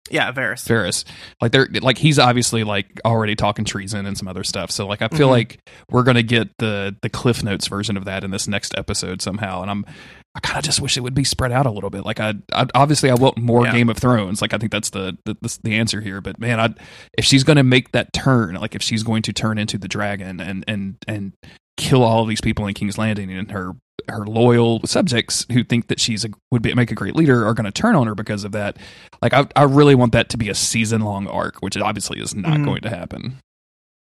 Yeah, 0.09 0.31
Varys. 0.31 0.65
Ferris. 0.65 1.03
Like 1.41 1.51
they're 1.51 1.67
like 1.81 1.97
he's 1.97 2.17
obviously 2.17 2.63
like 2.63 2.87
already 3.03 3.35
talking 3.35 3.65
treason 3.65 4.05
and 4.05 4.17
some 4.17 4.29
other 4.29 4.45
stuff. 4.45 4.71
So 4.71 4.87
like 4.87 5.01
I 5.01 5.09
feel 5.09 5.27
Mhm. 5.27 5.31
like 5.31 5.59
we're 5.91 6.03
gonna 6.03 6.23
get 6.23 6.47
the 6.59 6.95
the 7.01 7.09
Cliff 7.09 7.43
Notes 7.43 7.67
version 7.67 7.97
of 7.97 8.05
that 8.05 8.23
in 8.23 8.31
this 8.31 8.47
next 8.47 8.73
episode 8.77 9.21
somehow. 9.21 9.61
And 9.63 9.69
I'm 9.69 9.85
I 10.33 10.39
kind 10.39 10.57
of 10.59 10.63
just 10.63 10.79
wish 10.79 10.95
it 10.95 11.01
would 11.01 11.13
be 11.15 11.25
spread 11.25 11.51
out 11.51 11.65
a 11.65 11.71
little 11.71 11.89
bit. 11.89 12.05
Like 12.05 12.21
I, 12.21 12.35
I 12.53 12.67
obviously 12.73 13.09
I 13.09 13.15
want 13.15 13.37
more 13.37 13.65
Yeah. 13.65 13.73
Game 13.73 13.89
of 13.89 13.97
Thrones. 13.97 14.41
Like 14.41 14.53
I 14.53 14.57
think 14.57 14.71
that's 14.71 14.91
the 14.91 15.17
the, 15.25 15.35
the, 15.41 15.59
the 15.63 15.75
answer 15.75 15.99
here. 15.99 16.21
But 16.21 16.39
man, 16.39 16.57
I 16.61 16.73
if 17.17 17.25
she's 17.25 17.43
gonna 17.43 17.63
make 17.63 17.91
that 17.91 18.13
turn, 18.13 18.55
like 18.55 18.75
if 18.75 18.81
she's 18.81 19.03
going 19.03 19.23
to 19.23 19.33
turn 19.33 19.57
into 19.57 19.77
the 19.77 19.89
dragon 19.89 20.39
and 20.39 20.63
and 20.69 20.95
and 21.05 21.33
kill 21.75 22.01
all 22.01 22.21
of 22.23 22.29
these 22.29 22.39
people 22.39 22.65
in 22.67 22.73
King's 22.75 22.97
Landing 22.97 23.29
and 23.29 23.51
her 23.51 23.73
her 24.09 24.25
loyal 24.25 24.81
subjects 24.85 25.45
who 25.51 25.63
think 25.63 25.87
that 25.87 25.99
she's 25.99 26.25
a, 26.25 26.29
would 26.51 26.61
be, 26.61 26.73
make 26.73 26.91
a 26.91 26.95
great 26.95 27.15
leader 27.15 27.45
are 27.47 27.53
going 27.53 27.65
to 27.65 27.71
turn 27.71 27.95
on 27.95 28.07
her 28.07 28.15
because 28.15 28.43
of 28.43 28.51
that. 28.53 28.77
Like 29.21 29.33
I, 29.33 29.47
I 29.55 29.63
really 29.63 29.95
want 29.95 30.11
that 30.13 30.29
to 30.29 30.37
be 30.37 30.49
a 30.49 30.55
season 30.55 31.01
long 31.01 31.27
arc, 31.27 31.57
which 31.59 31.75
it 31.75 31.81
obviously 31.81 32.19
is 32.19 32.35
not 32.35 32.59
Mhm. 32.59 32.65
going 32.65 32.81
to 32.81 32.89
happen. 32.89 33.37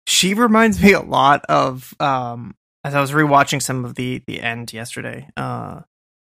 She 0.06 0.34
reminds 0.34 0.82
me 0.82 0.94
a 0.94 1.02
lot 1.02 1.44
of 1.50 1.94
um 2.00 2.56
as 2.84 2.96
I 2.96 3.02
was 3.02 3.12
rewatching 3.12 3.62
some 3.62 3.84
of 3.86 3.96
the 3.96 4.22
the 4.28 4.42
end 4.42 4.72
yesterday. 4.74 5.28
Uh 5.36 5.82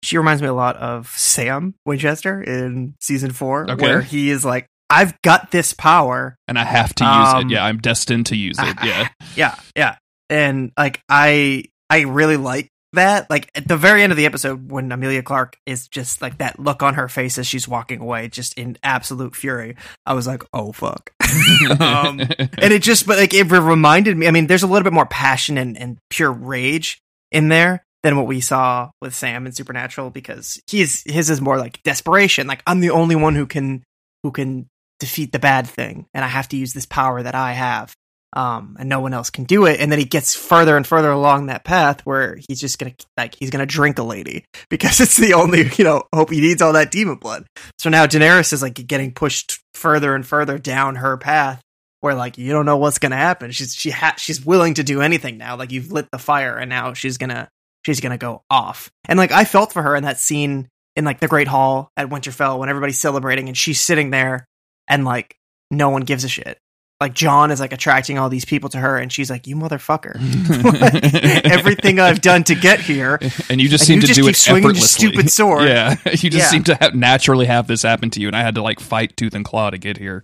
she 0.02 0.16
reminds 0.18 0.40
me 0.40 0.48
a 0.48 0.54
lot 0.54 0.76
of 0.76 1.08
Sam 1.16 1.74
Winchester 1.84 2.40
in 2.42 2.94
season 3.00 3.32
4 3.32 3.70
Okay. 3.72 3.82
where 3.82 4.02
he 4.02 4.30
is 4.30 4.44
like 4.44 4.66
I've 4.88 5.20
got 5.22 5.50
this 5.50 5.72
power. 5.74 6.36
And 6.46 6.58
I 6.58 6.64
have 6.64 6.94
to 6.96 7.04
use 7.04 7.28
Um, 7.34 7.46
it. 7.46 7.54
Yeah, 7.54 7.64
I'm 7.64 7.78
destined 7.78 8.26
to 8.26 8.36
use 8.36 8.56
it. 8.58 8.76
Yeah, 8.84 9.08
Yeah, 9.34 9.54
yeah. 9.76 9.96
And 10.30 10.70
like 10.78 11.00
I 11.08 11.64
I 11.90 12.02
really 12.02 12.36
like 12.36 12.68
that. 12.96 13.30
Like 13.30 13.50
at 13.54 13.66
the 13.66 13.76
very 13.76 14.02
end 14.02 14.12
of 14.12 14.18
the 14.18 14.26
episode 14.26 14.70
when 14.70 14.92
Emilia 14.92 15.22
Clarke 15.22 15.56
is 15.64 15.88
just 15.88 16.20
like 16.20 16.38
that 16.38 16.58
look 16.58 16.82
on 16.82 16.94
her 16.94 17.08
face 17.08 17.38
as 17.38 17.46
she's 17.46 17.66
walking 17.66 18.00
away 18.00 18.28
just 18.28 18.54
in 18.58 18.76
absolute 18.82 19.34
fury. 19.34 19.76
I 20.04 20.14
was 20.14 20.26
like, 20.26 20.42
"Oh 20.52 20.72
fuck." 20.72 21.12
um, 21.80 22.20
and 22.20 22.72
it 22.72 22.82
just 22.82 23.06
but 23.06 23.18
like 23.18 23.34
it 23.34 23.44
reminded 23.50 24.16
me 24.16 24.26
i 24.26 24.30
mean 24.30 24.46
there's 24.46 24.62
a 24.62 24.66
little 24.66 24.84
bit 24.84 24.92
more 24.92 25.06
passion 25.06 25.58
and, 25.58 25.76
and 25.76 25.98
pure 26.10 26.30
rage 26.30 27.00
in 27.32 27.48
there 27.48 27.84
than 28.02 28.16
what 28.16 28.26
we 28.26 28.40
saw 28.40 28.90
with 29.00 29.14
sam 29.14 29.46
in 29.46 29.52
supernatural 29.52 30.10
because 30.10 30.60
he's 30.66 31.02
his 31.10 31.30
is 31.30 31.40
more 31.40 31.58
like 31.58 31.82
desperation 31.82 32.46
like 32.46 32.62
i'm 32.66 32.80
the 32.80 32.90
only 32.90 33.16
one 33.16 33.34
who 33.34 33.46
can 33.46 33.82
who 34.22 34.30
can 34.30 34.68
defeat 34.98 35.32
the 35.32 35.38
bad 35.38 35.66
thing 35.66 36.06
and 36.14 36.24
i 36.24 36.28
have 36.28 36.48
to 36.48 36.56
use 36.56 36.72
this 36.72 36.86
power 36.86 37.22
that 37.22 37.34
i 37.34 37.52
have 37.52 37.94
um 38.32 38.76
and 38.78 38.88
no 38.88 39.00
one 39.00 39.14
else 39.14 39.30
can 39.30 39.44
do 39.44 39.66
it 39.66 39.80
and 39.80 39.90
then 39.90 39.98
he 39.98 40.04
gets 40.04 40.34
further 40.34 40.76
and 40.76 40.86
further 40.86 41.10
along 41.10 41.46
that 41.46 41.64
path 41.64 42.04
where 42.04 42.38
he's 42.48 42.60
just 42.60 42.78
gonna 42.78 42.94
like 43.16 43.34
he's 43.38 43.50
gonna 43.50 43.66
drink 43.66 43.98
a 43.98 44.02
lady 44.02 44.44
because 44.70 45.00
it's 45.00 45.16
the 45.16 45.34
only 45.34 45.70
you 45.76 45.84
know 45.84 46.02
hope 46.14 46.30
he 46.30 46.40
needs 46.40 46.60
all 46.60 46.72
that 46.72 46.90
demon 46.90 47.16
blood 47.16 47.46
so 47.78 47.88
now 47.88 48.06
daenerys 48.06 48.52
is 48.52 48.62
like 48.62 48.74
getting 48.86 49.12
pushed 49.12 49.60
further 49.74 50.14
and 50.14 50.26
further 50.26 50.58
down 50.58 50.96
her 50.96 51.16
path 51.16 51.60
where 52.00 52.14
like 52.14 52.38
you 52.38 52.52
don't 52.52 52.66
know 52.66 52.76
what's 52.76 52.98
gonna 52.98 53.16
happen. 53.16 53.50
She's 53.50 53.74
she 53.74 53.90
ha- 53.90 54.14
she's 54.16 54.44
willing 54.44 54.74
to 54.74 54.84
do 54.84 55.00
anything 55.00 55.38
now. 55.38 55.56
Like 55.56 55.72
you've 55.72 55.90
lit 55.92 56.06
the 56.12 56.18
fire, 56.18 56.56
and 56.56 56.68
now 56.68 56.94
she's 56.94 57.18
gonna 57.18 57.48
she's 57.84 58.00
gonna 58.00 58.16
go 58.16 58.42
off. 58.48 58.90
And 59.08 59.18
like 59.18 59.32
I 59.32 59.44
felt 59.44 59.72
for 59.72 59.82
her 59.82 59.96
in 59.96 60.04
that 60.04 60.18
scene 60.18 60.68
in 60.94 61.04
like 61.04 61.18
the 61.18 61.28
Great 61.28 61.48
Hall 61.48 61.90
at 61.96 62.08
Winterfell 62.08 62.58
when 62.58 62.68
everybody's 62.68 63.00
celebrating, 63.00 63.48
and 63.48 63.56
she's 63.56 63.80
sitting 63.80 64.10
there, 64.10 64.46
and 64.88 65.04
like 65.04 65.36
no 65.70 65.90
one 65.90 66.02
gives 66.02 66.22
a 66.22 66.28
shit. 66.28 66.58
Like 67.00 67.12
Jon 67.12 67.50
is 67.50 67.60
like 67.60 67.74
attracting 67.74 68.18
all 68.18 68.30
these 68.30 68.46
people 68.46 68.70
to 68.70 68.78
her, 68.78 68.96
and 68.96 69.12
she's 69.12 69.28
like, 69.30 69.46
"You 69.46 69.54
motherfucker! 69.56 70.16
Everything 71.44 72.00
I've 72.00 72.20
done 72.22 72.42
to 72.44 72.54
get 72.54 72.80
here, 72.80 73.18
and 73.50 73.60
you 73.60 73.68
just 73.68 73.82
And 73.82 73.86
seem 73.86 73.94
you 73.96 74.00
to 74.02 74.06
just 74.06 74.16
do 74.18 74.22
keep 74.22 74.30
it 74.30 74.36
swinging 74.36 74.62
your 74.62 74.70
effortlessly. 74.72 75.08
stupid 75.10 75.30
sword. 75.30 75.68
Yeah, 75.68 75.96
you 76.06 76.30
just 76.30 76.34
Yeah. 76.34 76.48
seem 76.48 76.64
to 76.64 76.74
have, 76.76 76.94
naturally 76.94 77.46
have 77.46 77.66
this 77.66 77.82
happen 77.82 78.08
to 78.10 78.20
you, 78.20 78.28
and 78.28 78.36
I 78.36 78.40
had 78.42 78.54
to 78.54 78.62
like 78.62 78.80
fight 78.80 79.16
tooth 79.16 79.34
and 79.34 79.44
claw 79.44 79.68
to 79.70 79.78
get 79.78 79.98
here. 79.98 80.22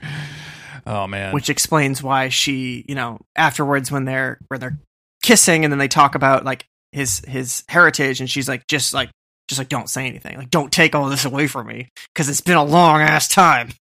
Oh 0.87 1.07
man, 1.07 1.33
which 1.35 1.51
explains 1.51 2.03
why 2.03 2.29
she, 2.31 2.85
you 2.89 2.95
know, 2.95 3.21
afterwards 3.37 3.93
when 3.93 4.05
they're 4.07 4.39
when 4.49 4.59
they're 4.61 4.79
kissing 5.23 5.65
and 5.65 5.73
then 5.73 5.79
they 5.79 5.89
talk 5.89 6.15
about 6.15 6.45
like 6.45 6.65
his 6.91 7.23
his 7.29 7.65
heritage 7.69 8.21
and 8.21 8.29
she's 8.31 8.49
like 8.49 8.67
just 8.67 8.93
like 8.95 9.11
just 9.49 9.59
like 9.59 9.69
don't 9.69 9.89
say 9.91 10.07
anything. 10.07 10.37
Like 10.39 10.51
don't 10.51 10.73
take 10.73 10.95
all 10.95 11.09
this 11.09 11.25
away 11.25 11.47
from 11.47 11.67
me 11.67 11.89
cuz 12.15 12.29
it's 12.29 12.41
been 12.41 12.57
a 12.57 12.65
long 12.65 13.01
ass 13.03 13.29
time. 13.29 13.73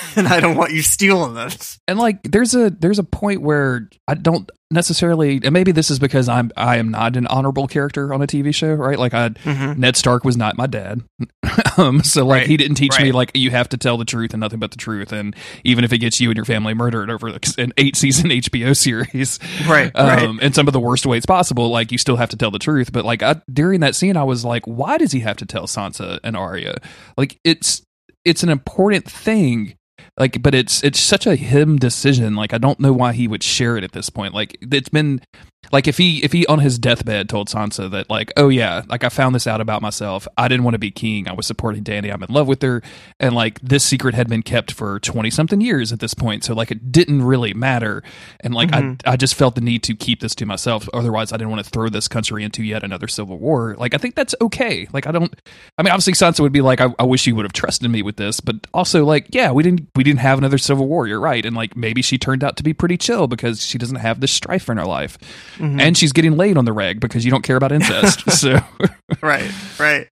and 0.16 0.26
I 0.28 0.40
don't 0.40 0.56
want 0.56 0.72
you 0.72 0.82
stealing 0.82 1.34
this. 1.34 1.78
and 1.88 1.98
like 1.98 2.22
there's 2.22 2.54
a 2.54 2.70
there's 2.70 2.98
a 2.98 3.04
point 3.04 3.42
where 3.42 3.88
I 4.08 4.14
don't 4.14 4.50
necessarily, 4.70 5.38
and 5.44 5.52
maybe 5.52 5.70
this 5.70 5.90
is 5.90 5.98
because 5.98 6.28
I'm 6.30 6.50
I 6.56 6.78
am 6.78 6.90
not 6.90 7.16
an 7.16 7.26
honorable 7.26 7.68
character 7.68 8.12
on 8.14 8.22
a 8.22 8.26
TV 8.26 8.54
show, 8.54 8.72
right? 8.72 8.98
Like 8.98 9.12
I 9.14 9.28
Mhm. 9.30 9.76
Ned 9.76 9.96
Stark 9.96 10.24
was 10.24 10.36
not 10.36 10.56
my 10.56 10.66
dad. 10.66 11.02
um, 11.76 12.02
so 12.02 12.24
like 12.24 12.40
Right. 12.40 12.46
he 12.48 12.56
didn't 12.56 12.76
teach 12.76 12.98
me 13.00 13.12
like 13.12 13.30
you 13.34 13.50
have 13.50 13.68
to 13.70 13.76
tell 13.76 13.98
the 13.98 14.04
truth 14.06 14.32
and 14.32 14.40
nothing 14.40 14.58
but 14.58 14.70
the 14.70 14.78
truth, 14.78 15.12
and 15.12 15.36
even 15.64 15.84
if 15.84 15.92
it 15.92 15.98
gets 15.98 16.20
you 16.20 16.30
and 16.30 16.36
your 16.36 16.46
family 16.46 16.72
murdered 16.74 17.10
over 17.10 17.28
an 17.58 17.72
eight 17.76 17.96
season 17.96 18.30
HBO 18.30 18.74
series, 18.74 19.38
Right, 19.68 19.90
right. 19.94 20.22
um, 20.22 20.40
in 20.40 20.52
some 20.54 20.66
of 20.66 20.72
the 20.72 20.80
worst 20.80 21.04
ways 21.04 21.26
possible, 21.26 21.68
like 21.68 21.92
you 21.92 21.98
still 21.98 22.16
have 22.16 22.30
to 22.30 22.36
tell 22.36 22.50
the 22.50 22.58
truth. 22.58 22.92
But 22.92 23.04
like 23.04 23.22
I, 23.22 23.42
during 23.52 23.80
that 23.80 23.94
scene, 23.94 24.16
I 24.16 24.24
was 24.24 24.42
like, 24.44 24.64
why 24.66 24.96
does 24.96 25.12
he 25.12 25.20
have 25.20 25.36
to 25.38 25.46
tell 25.46 25.64
Sansa 25.64 26.18
and 26.24 26.34
Arya? 26.36 26.78
Like 27.18 27.38
it's 27.44 27.82
it's 28.24 28.42
an 28.42 28.48
important 28.48 29.04
thing. 29.04 29.74
Like, 30.18 30.42
but 30.42 30.54
it's 30.54 30.82
it's 30.84 31.00
such 31.00 31.26
a 31.26 31.36
him 31.36 31.78
decision. 31.78 32.34
Like, 32.34 32.52
I 32.52 32.58
don't 32.58 32.80
know 32.80 32.92
why 32.92 33.12
he 33.12 33.26
would 33.26 33.42
share 33.42 33.76
it 33.76 33.84
at 33.84 33.92
this 33.92 34.10
point. 34.10 34.34
Like, 34.34 34.58
it's 34.60 34.90
been 34.90 35.20
like 35.72 35.88
if 35.88 35.96
he 35.98 36.22
if 36.22 36.32
he 36.32 36.46
on 36.46 36.58
his 36.58 36.78
deathbed 36.78 37.28
told 37.28 37.48
Sansa 37.48 37.90
that 37.90 38.10
like 38.10 38.32
oh 38.36 38.48
yeah 38.48 38.82
like 38.88 39.04
I 39.04 39.08
found 39.08 39.34
this 39.34 39.46
out 39.46 39.60
about 39.60 39.82
myself. 39.82 40.28
I 40.36 40.48
didn't 40.48 40.64
want 40.64 40.74
to 40.74 40.78
be 40.78 40.90
king. 40.90 41.28
I 41.28 41.32
was 41.32 41.46
supporting 41.46 41.82
Dany. 41.82 42.12
I'm 42.12 42.22
in 42.22 42.32
love 42.32 42.46
with 42.46 42.60
her. 42.62 42.82
And 43.18 43.34
like 43.34 43.58
this 43.60 43.82
secret 43.84 44.14
had 44.14 44.28
been 44.28 44.42
kept 44.42 44.72
for 44.72 45.00
20 45.00 45.30
something 45.30 45.60
years 45.60 45.92
at 45.92 46.00
this 46.00 46.14
point. 46.14 46.44
So 46.44 46.54
like 46.54 46.70
it 46.70 46.92
didn't 46.92 47.22
really 47.22 47.54
matter. 47.54 48.02
And 48.40 48.54
like 48.54 48.70
Mhm. 48.70 49.00
I 49.06 49.12
I 49.12 49.16
just 49.16 49.34
felt 49.34 49.54
the 49.54 49.60
need 49.60 49.82
to 49.84 49.94
keep 49.96 50.20
this 50.20 50.34
to 50.36 50.46
myself. 50.46 50.88
Otherwise 50.92 51.32
I 51.32 51.36
didn't 51.36 51.50
want 51.50 51.64
to 51.64 51.70
throw 51.70 51.88
this 51.88 52.06
country 52.08 52.44
into 52.44 52.62
yet 52.62 52.84
another 52.84 53.08
civil 53.08 53.38
war. 53.38 53.74
Like 53.78 53.94
I 53.94 53.98
think 53.98 54.14
that's 54.14 54.34
okay. 54.40 54.86
Like 54.92 55.06
I 55.06 55.12
don't 55.12 55.34
I 55.78 55.82
mean 55.82 55.90
obviously 55.92 56.12
Sansa 56.12 56.40
would 56.40 56.52
be 56.52 56.60
like 56.60 56.80
I, 56.80 56.94
I 56.98 57.04
wish 57.04 57.26
you 57.26 57.34
would 57.36 57.44
have 57.44 57.52
trusted 57.52 57.90
me 57.90 58.02
with 58.02 58.16
this. 58.16 58.40
But 58.40 58.56
also 58.74 59.04
like 59.04 59.28
yeah 59.34 59.52
we 59.52 59.62
didn't 59.62 59.88
we 59.96 60.04
didn't 60.04 60.20
have 60.20 60.36
another 60.38 60.58
civil 60.58 60.86
war. 60.86 61.06
You're 61.06 61.20
right. 61.20 61.44
And 61.46 61.56
like 61.56 61.76
maybe 61.76 62.02
she 62.02 62.18
turned 62.18 62.44
out 62.44 62.56
to 62.58 62.62
be 62.62 62.74
pretty 62.74 62.98
chill 62.98 63.26
because 63.26 63.64
she 63.66 63.78
doesn't 63.78 63.96
have 63.96 64.20
this 64.20 64.32
strife 64.32 64.68
in 64.68 64.76
her 64.76 64.84
life 64.84 65.16
Mhm. 65.62 65.80
and 65.80 65.96
she's 65.96 66.12
getting 66.12 66.36
laid 66.36 66.58
on 66.58 66.64
the 66.64 66.72
reg 66.72 66.98
because 67.00 67.24
you 67.24 67.30
don't 67.30 67.42
care 67.42 67.56
about 67.56 67.70
incest. 67.72 68.28
so 68.40 68.58
right, 69.22 69.50
right. 69.78 70.08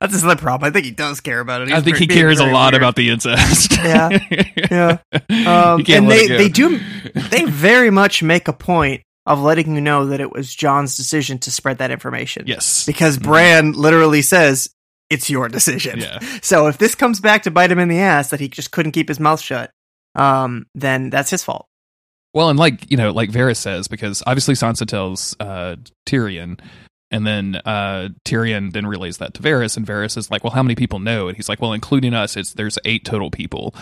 That's 0.00 0.12
his 0.12 0.22
other 0.24 0.36
problem. 0.36 0.68
I 0.68 0.70
think 0.70 0.84
he 0.84 0.90
does 0.92 1.20
care 1.22 1.40
about 1.40 1.62
it. 1.62 1.70
I 1.72 1.80
think 1.80 1.96
very- 1.96 1.98
he 2.00 2.06
cares 2.06 2.38
a 2.38 2.46
lot 2.46 2.72
weird. 2.74 2.82
about 2.82 2.96
the 2.96 3.08
incest. 3.10 3.72
Yeah, 3.86 4.18
yeah. 4.70 4.98
Um, 5.46 5.82
and 5.88 6.10
they 6.10 6.26
they 6.26 6.48
do 6.48 6.78
they 7.30 7.44
very 7.44 7.90
much 7.90 8.22
make 8.22 8.48
a 8.48 8.52
point 8.52 9.02
of 9.24 9.40
letting 9.40 9.74
you 9.74 9.80
know 9.80 10.06
that 10.06 10.20
it 10.20 10.30
was 10.32 10.54
Jon's 10.54 10.96
decision 10.96 11.38
to 11.38 11.50
spread 11.50 11.78
that 11.78 11.90
information. 11.90 12.44
Yes. 12.46 12.84
because 12.86 13.18
Bran 13.18 13.72
literally 13.72 14.22
says 14.22 14.68
it's 15.10 15.30
your 15.30 15.48
decision. 15.48 16.00
Yeah. 16.00 16.18
So 16.42 16.66
if 16.68 16.78
this 16.78 16.94
comes 16.94 17.20
back 17.20 17.44
to 17.44 17.50
bite 17.50 17.70
him 17.72 17.78
in 17.78 17.88
the 17.88 17.98
ass 18.00 18.30
that 18.30 18.40
he 18.40 18.48
just 18.48 18.70
couldn't 18.72 18.92
keep 18.92 19.08
his 19.08 19.18
mouth 19.20 19.40
shut, 19.40 19.70
um, 20.14 20.66
then 20.74 21.10
that's 21.10 21.30
his 21.30 21.42
fault. 21.44 21.66
Well, 22.36 22.50
and 22.50 22.58
like 22.58 22.90
you 22.90 22.98
know, 22.98 23.12
like 23.12 23.30
Varys 23.30 23.56
says, 23.56 23.88
because 23.88 24.22
obviously 24.26 24.54
Sansa 24.54 24.86
tells 24.86 25.34
uh, 25.40 25.76
Tyrion, 26.06 26.60
and 27.10 27.26
then 27.26 27.56
uh, 27.64 28.10
Tyrion 28.26 28.72
then 28.74 28.86
relays 28.86 29.16
that 29.18 29.32
to 29.34 29.42
Varys, 29.42 29.78
and 29.78 29.86
Varys 29.86 30.18
is 30.18 30.30
like, 30.30 30.44
"Well, 30.44 30.52
how 30.52 30.62
many 30.62 30.74
people 30.74 30.98
know?" 30.98 31.28
And 31.28 31.36
he's 31.36 31.48
like, 31.48 31.62
"Well, 31.62 31.72
including 31.72 32.12
us, 32.12 32.36
it's 32.36 32.52
there's 32.52 32.78
eight 32.84 33.06
total 33.06 33.30
people," 33.30 33.74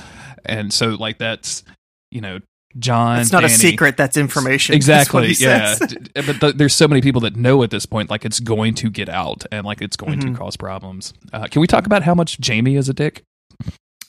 and 0.47 0.72
so 0.72 0.90
like 0.90 1.18
that's 1.18 1.64
you 2.12 2.20
know 2.20 2.39
Jon. 2.78 3.18
It's 3.18 3.32
not 3.32 3.43
a 3.43 3.48
secret. 3.48 3.97
That's 3.97 4.16
information. 4.16 4.76
Exactly. 4.76 5.32
Yeah. 5.32 5.74
but 6.14 6.40
th- 6.40 6.55
there's 6.55 6.74
so 6.76 6.86
many 6.86 7.01
people 7.02 7.22
that 7.22 7.35
know 7.35 7.60
at 7.64 7.70
this 7.70 7.86
point, 7.86 8.09
like 8.09 8.24
it's 8.24 8.39
going 8.39 8.74
to 8.74 8.89
get 8.89 9.09
out 9.09 9.44
and 9.51 9.66
like 9.66 9.82
it's 9.82 9.97
going 9.97 10.20
Mhm. 10.20 10.32
to 10.32 10.39
cause 10.39 10.56
problems. 10.56 11.12
Uh, 11.32 11.48
can 11.48 11.60
we 11.60 11.66
talk 11.66 11.86
about 11.86 12.05
how 12.05 12.14
much 12.14 12.39
Jaime 12.47 12.76
is 12.76 12.89
a 12.89 12.94
dick? 12.94 13.24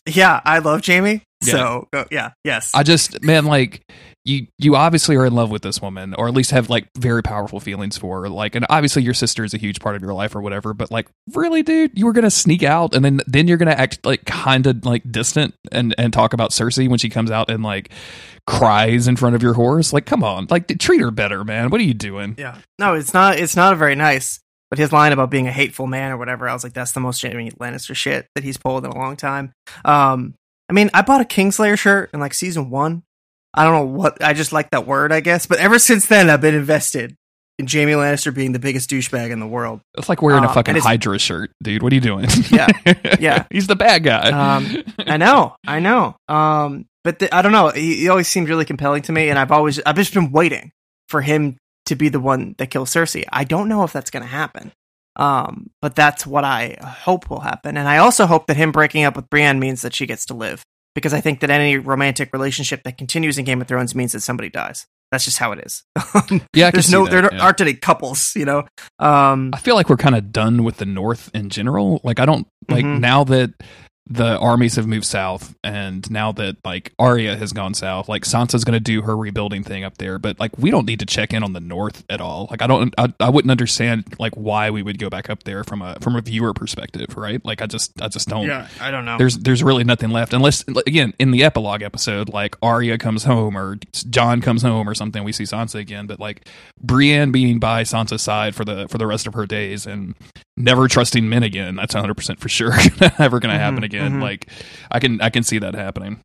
yeah, 0.07 0.39
I 0.45 0.59
love 0.59 0.85
Jaime. 0.85 1.23
Yeah. 1.43 1.51
So 1.51 1.87
uh, 1.93 2.05
yeah, 2.11 2.31
yes. 2.43 2.71
I 2.75 2.83
just 2.83 3.23
man, 3.23 3.45
like 3.45 3.81
you 4.25 4.47
you 4.57 4.75
obviously 4.75 5.15
are 5.15 5.25
in 5.25 5.33
love 5.33 5.51
with 5.51 5.61
this 5.61 5.81
woman, 5.81 6.15
or 6.15 6.27
at 6.27 6.33
least 6.33 6.51
have 6.51 6.69
like 6.69 6.87
very 6.97 7.21
powerful 7.21 7.59
feelings 7.59 7.97
for 7.97 8.21
her. 8.21 8.29
Like, 8.29 8.55
and 8.55 8.65
obviously 8.69 9.03
your 9.03 9.13
sister 9.13 9.43
is 9.43 9.53
a 9.53 9.57
huge 9.57 9.79
part 9.79 9.95
of 9.95 10.01
your 10.01 10.13
life 10.13 10.35
or 10.35 10.41
whatever. 10.41 10.73
But 10.73 10.89
like, 10.91 11.07
really, 11.33 11.61
dude, 11.61 11.91
you 11.97 12.05
were 12.05 12.13
gonna 12.13 12.31
sneak 12.31 12.63
out, 12.63 12.95
and 12.95 13.05
then 13.05 13.21
then 13.27 13.47
you're 13.47 13.57
gonna 13.57 13.71
act 13.71 14.03
like 14.05 14.25
kind 14.25 14.65
of 14.65 14.83
like 14.83 15.09
distant 15.09 15.53
and 15.71 15.93
and 15.97 16.11
talk 16.11 16.33
about 16.33 16.51
Cersei 16.51 16.89
when 16.89 16.97
she 16.97 17.09
comes 17.09 17.29
out 17.29 17.49
and 17.51 17.63
like 17.63 17.91
cries 18.47 19.07
in 19.07 19.15
front 19.15 19.35
of 19.35 19.43
your 19.43 19.53
horse. 19.53 19.93
Like, 19.93 20.07
come 20.07 20.23
on, 20.23 20.47
like 20.49 20.67
treat 20.79 21.01
her 21.01 21.11
better, 21.11 21.43
man. 21.43 21.69
What 21.69 21.79
are 21.79 21.85
you 21.85 21.93
doing? 21.93 22.35
Yeah. 22.37 22.57
No, 22.79 22.95
it's 22.95 23.13
not. 23.13 23.39
It's 23.39 23.55
not 23.55 23.77
very 23.77 23.95
nice. 23.95 24.39
But 24.71 24.79
his 24.79 24.91
line 24.91 25.11
about 25.11 25.29
being 25.29 25.47
a 25.47 25.51
hateful 25.51 25.85
man 25.85 26.11
or 26.11 26.17
whatever, 26.17 26.49
I 26.49 26.53
was 26.53 26.63
like, 26.63 26.73
that's 26.73 26.93
the 26.93 26.99
most 26.99 27.21
Jaime 27.21 27.51
Lannister 27.51 27.95
shit 27.95 28.27
that 28.33 28.43
he's 28.43 28.57
pulled 28.57 28.83
in 28.83 28.91
a 28.91 28.97
long 28.97 29.15
time. 29.15 29.53
Um, 29.85 30.33
I 30.67 30.73
mean, 30.73 30.89
I 30.91 31.03
bought 31.03 31.21
a 31.21 31.25
Kingslayer 31.25 31.77
shirt 31.77 32.09
in 32.13 32.19
like 32.19 32.33
season 32.33 32.71
one. 32.71 33.03
I 33.55 33.63
don't 33.63 33.73
know 33.73 33.97
what. 33.97 34.23
I 34.23 34.33
just 34.33 34.51
like 34.51 34.71
that 34.71 34.85
word, 34.85 35.11
I 35.11 35.21
guess. 35.21 35.45
But 35.45 35.59
ever 35.59 35.79
since 35.79 36.05
then, 36.07 36.29
I've 36.29 36.41
been 36.41 36.55
invested 36.55 37.15
in 37.57 37.67
Jaime 37.67 37.93
Lannister 37.93 38.33
being 38.35 38.51
the 38.51 38.59
biggest 38.59 38.89
douchebag 38.89 39.31
in 39.31 39.39
the 39.39 39.47
world. 39.47 39.79
It's 39.97 40.09
like 40.09 40.21
wearing 40.21 40.43
a 40.43 40.47
Um, 40.47 40.53
fucking 40.53 40.75
Hydra 40.75 41.17
shirt, 41.19 41.51
dude. 41.63 41.81
What 41.81 41.91
are 41.93 41.95
you 41.95 42.01
doing? 42.01 42.27
Yeah, 42.51 42.67
yeah. 43.19 43.45
He's 43.51 43.67
the 43.67 43.77
bad 43.77 44.03
guy. 44.03 44.29
Um, 44.31 44.83
I 44.99 45.17
know, 45.17 45.55
I 45.65 45.79
know. 45.79 46.17
Um, 46.27 46.85
but 47.03 47.19
the, 47.19 47.33
I 47.33 47.41
don't 47.41 47.53
know. 47.53 47.69
He, 47.69 47.95
he 47.97 48.09
always 48.09 48.27
seemed 48.27 48.49
really 48.49 48.65
compelling 48.65 49.03
to 49.03 49.11
me, 49.13 49.29
and 49.29 49.39
I've 49.39 49.51
always 49.51 49.79
I've 49.85 49.95
just 49.95 50.13
been 50.13 50.31
waiting 50.31 50.71
for 51.07 51.21
him 51.21 51.55
to 51.85 51.95
be 51.95 52.09
the 52.09 52.19
one 52.19 52.55
that 52.57 52.71
kills 52.71 52.91
Cersei. 52.91 53.23
I 53.31 53.43
don't 53.45 53.69
know 53.69 53.83
if 53.83 53.93
that's 53.93 54.09
going 54.11 54.23
to 54.23 54.29
happen. 54.29 54.71
Um, 55.17 55.69
but 55.81 55.95
that's 55.95 56.27
what 56.27 56.43
I 56.43 56.75
hope 56.83 57.29
will 57.29 57.39
happen, 57.39 57.77
and 57.77 57.87
I 57.87 57.99
also 57.99 58.25
hope 58.25 58.47
that 58.47 58.57
him 58.57 58.73
breaking 58.73 59.05
up 59.05 59.15
with 59.15 59.29
Brienne 59.29 59.59
means 59.61 59.81
that 59.83 59.93
she 59.93 60.05
gets 60.05 60.25
to 60.25 60.33
live, 60.33 60.61
because 60.95 61.13
I 61.13 61.21
think 61.21 61.41
that 61.41 61.49
any 61.51 61.77
romantic 61.77 62.31
relationship 62.33 62.83
that 62.83 62.97
continues 62.97 63.37
in 63.37 63.45
Game 63.45 63.61
of 63.61 63.67
Thrones 63.67 63.93
means 63.93 64.13
that 64.13 64.21
somebody 64.21 64.49
dies. 64.49 64.87
That's 65.11 65.23
just 65.23 65.37
how 65.37 65.51
it 65.51 65.59
is. 65.63 65.83
yeah, 66.53 66.71
There's 66.71 66.91
no, 66.91 67.05
that, 67.05 67.11
there 67.11 67.29
yeah. 67.33 67.43
aren't 67.43 67.61
any 67.61 67.75
couples, 67.75 68.35
you 68.35 68.43
know. 68.45 68.65
Um, 68.97 69.51
I 69.53 69.59
feel 69.59 69.75
like 69.75 69.87
we're 69.87 69.97
kind 69.97 70.15
of 70.15 70.31
done 70.31 70.63
with 70.63 70.77
the 70.77 70.85
North 70.85 71.29
in 71.33 71.49
general. 71.49 72.01
Like, 72.03 72.19
I 72.19 72.25
don't 72.25 72.47
like 72.69 72.83
Mhm. 72.85 72.99
now 73.01 73.23
that 73.25 73.53
the 74.07 74.37
armies 74.37 74.75
have 74.75 74.87
moved 74.87 75.05
south, 75.05 75.55
and 75.63 76.09
now 76.11 76.31
that 76.33 76.57
like 76.63 76.93
Arya 76.99 77.35
has 77.37 77.53
gone 77.53 77.73
south, 77.73 78.07
like 78.07 78.23
Sansa's 78.23 78.63
going 78.63 78.73
to 78.75 78.79
do 78.79 79.01
her 79.01 79.17
rebuilding 79.17 79.63
thing 79.63 79.83
up 79.83 79.97
there. 79.97 80.19
But 80.19 80.39
like, 80.39 80.57
we 80.57 80.69
don't 80.69 80.85
need 80.85 80.99
to 80.99 81.05
check 81.05 81.33
in 81.33 81.43
on 81.43 81.53
the 81.53 81.59
North 81.59 82.03
at 82.09 82.21
all. 82.21 82.47
Like, 82.51 82.61
I 82.61 82.67
don't, 82.67 82.93
I, 82.97 83.13
I 83.19 83.29
wouldn't 83.29 83.51
understand 83.51 84.15
like 84.19 84.33
why 84.35 84.69
we 84.69 84.83
would 84.83 84.99
go 84.99 85.09
back 85.09 85.29
up 85.29 85.43
there 85.43 85.63
from 85.63 85.81
a 85.81 85.97
from 86.01 86.15
a 86.15 86.21
viewer 86.21 86.53
perspective, 86.53 87.17
right? 87.17 87.43
Like, 87.43 87.61
I 87.61 87.65
just, 87.65 87.99
I 88.01 88.07
just 88.07 88.27
don't. 88.27 88.47
Yeah, 88.47 88.67
I 88.79 88.91
don't 88.91 89.05
know. 89.05 89.17
There's 89.17 89.37
there's 89.37 89.63
really 89.63 89.83
nothing 89.83 90.11
left 90.11 90.33
unless 90.33 90.63
again 90.67 91.13
in 91.19 91.31
the 91.31 91.43
epilogue 91.43 91.81
episode 91.81 92.29
like 92.29 92.55
Arya 92.61 92.97
comes 92.97 93.23
home 93.23 93.57
or 93.57 93.77
Jon 94.09 94.41
comes 94.41 94.61
home 94.61 94.87
or 94.87 94.93
something 94.93 95.23
we 95.23 95.31
see 95.31 95.43
Sansa 95.43 95.75
again 95.75 96.07
but 96.07 96.19
like 96.19 96.47
Brienne 96.81 97.31
being 97.31 97.59
by 97.59 97.83
Sansa's 97.83 98.21
side 98.21 98.55
for 98.55 98.65
the 98.65 98.87
for 98.87 98.97
the 98.97 99.07
rest 99.07 99.27
of 99.27 99.33
her 99.33 99.45
days 99.45 99.85
and 99.85 100.15
never 100.57 100.87
trusting 100.87 101.27
men 101.27 101.43
again 101.43 101.75
that's 101.75 101.93
100% 101.93 102.39
for 102.39 102.49
sure 102.49 102.71
never 103.19 103.39
going 103.39 103.53
to 103.53 103.59
happen 103.59 103.81
Mhm, 103.81 103.85
again 103.85 104.11
mhm. 104.13 104.21
like 104.21 104.47
I 104.91 104.99
can 104.99 105.19
I 105.21 105.29
can 105.29 105.43
see 105.43 105.59
that 105.59 105.75
happening 105.75 106.21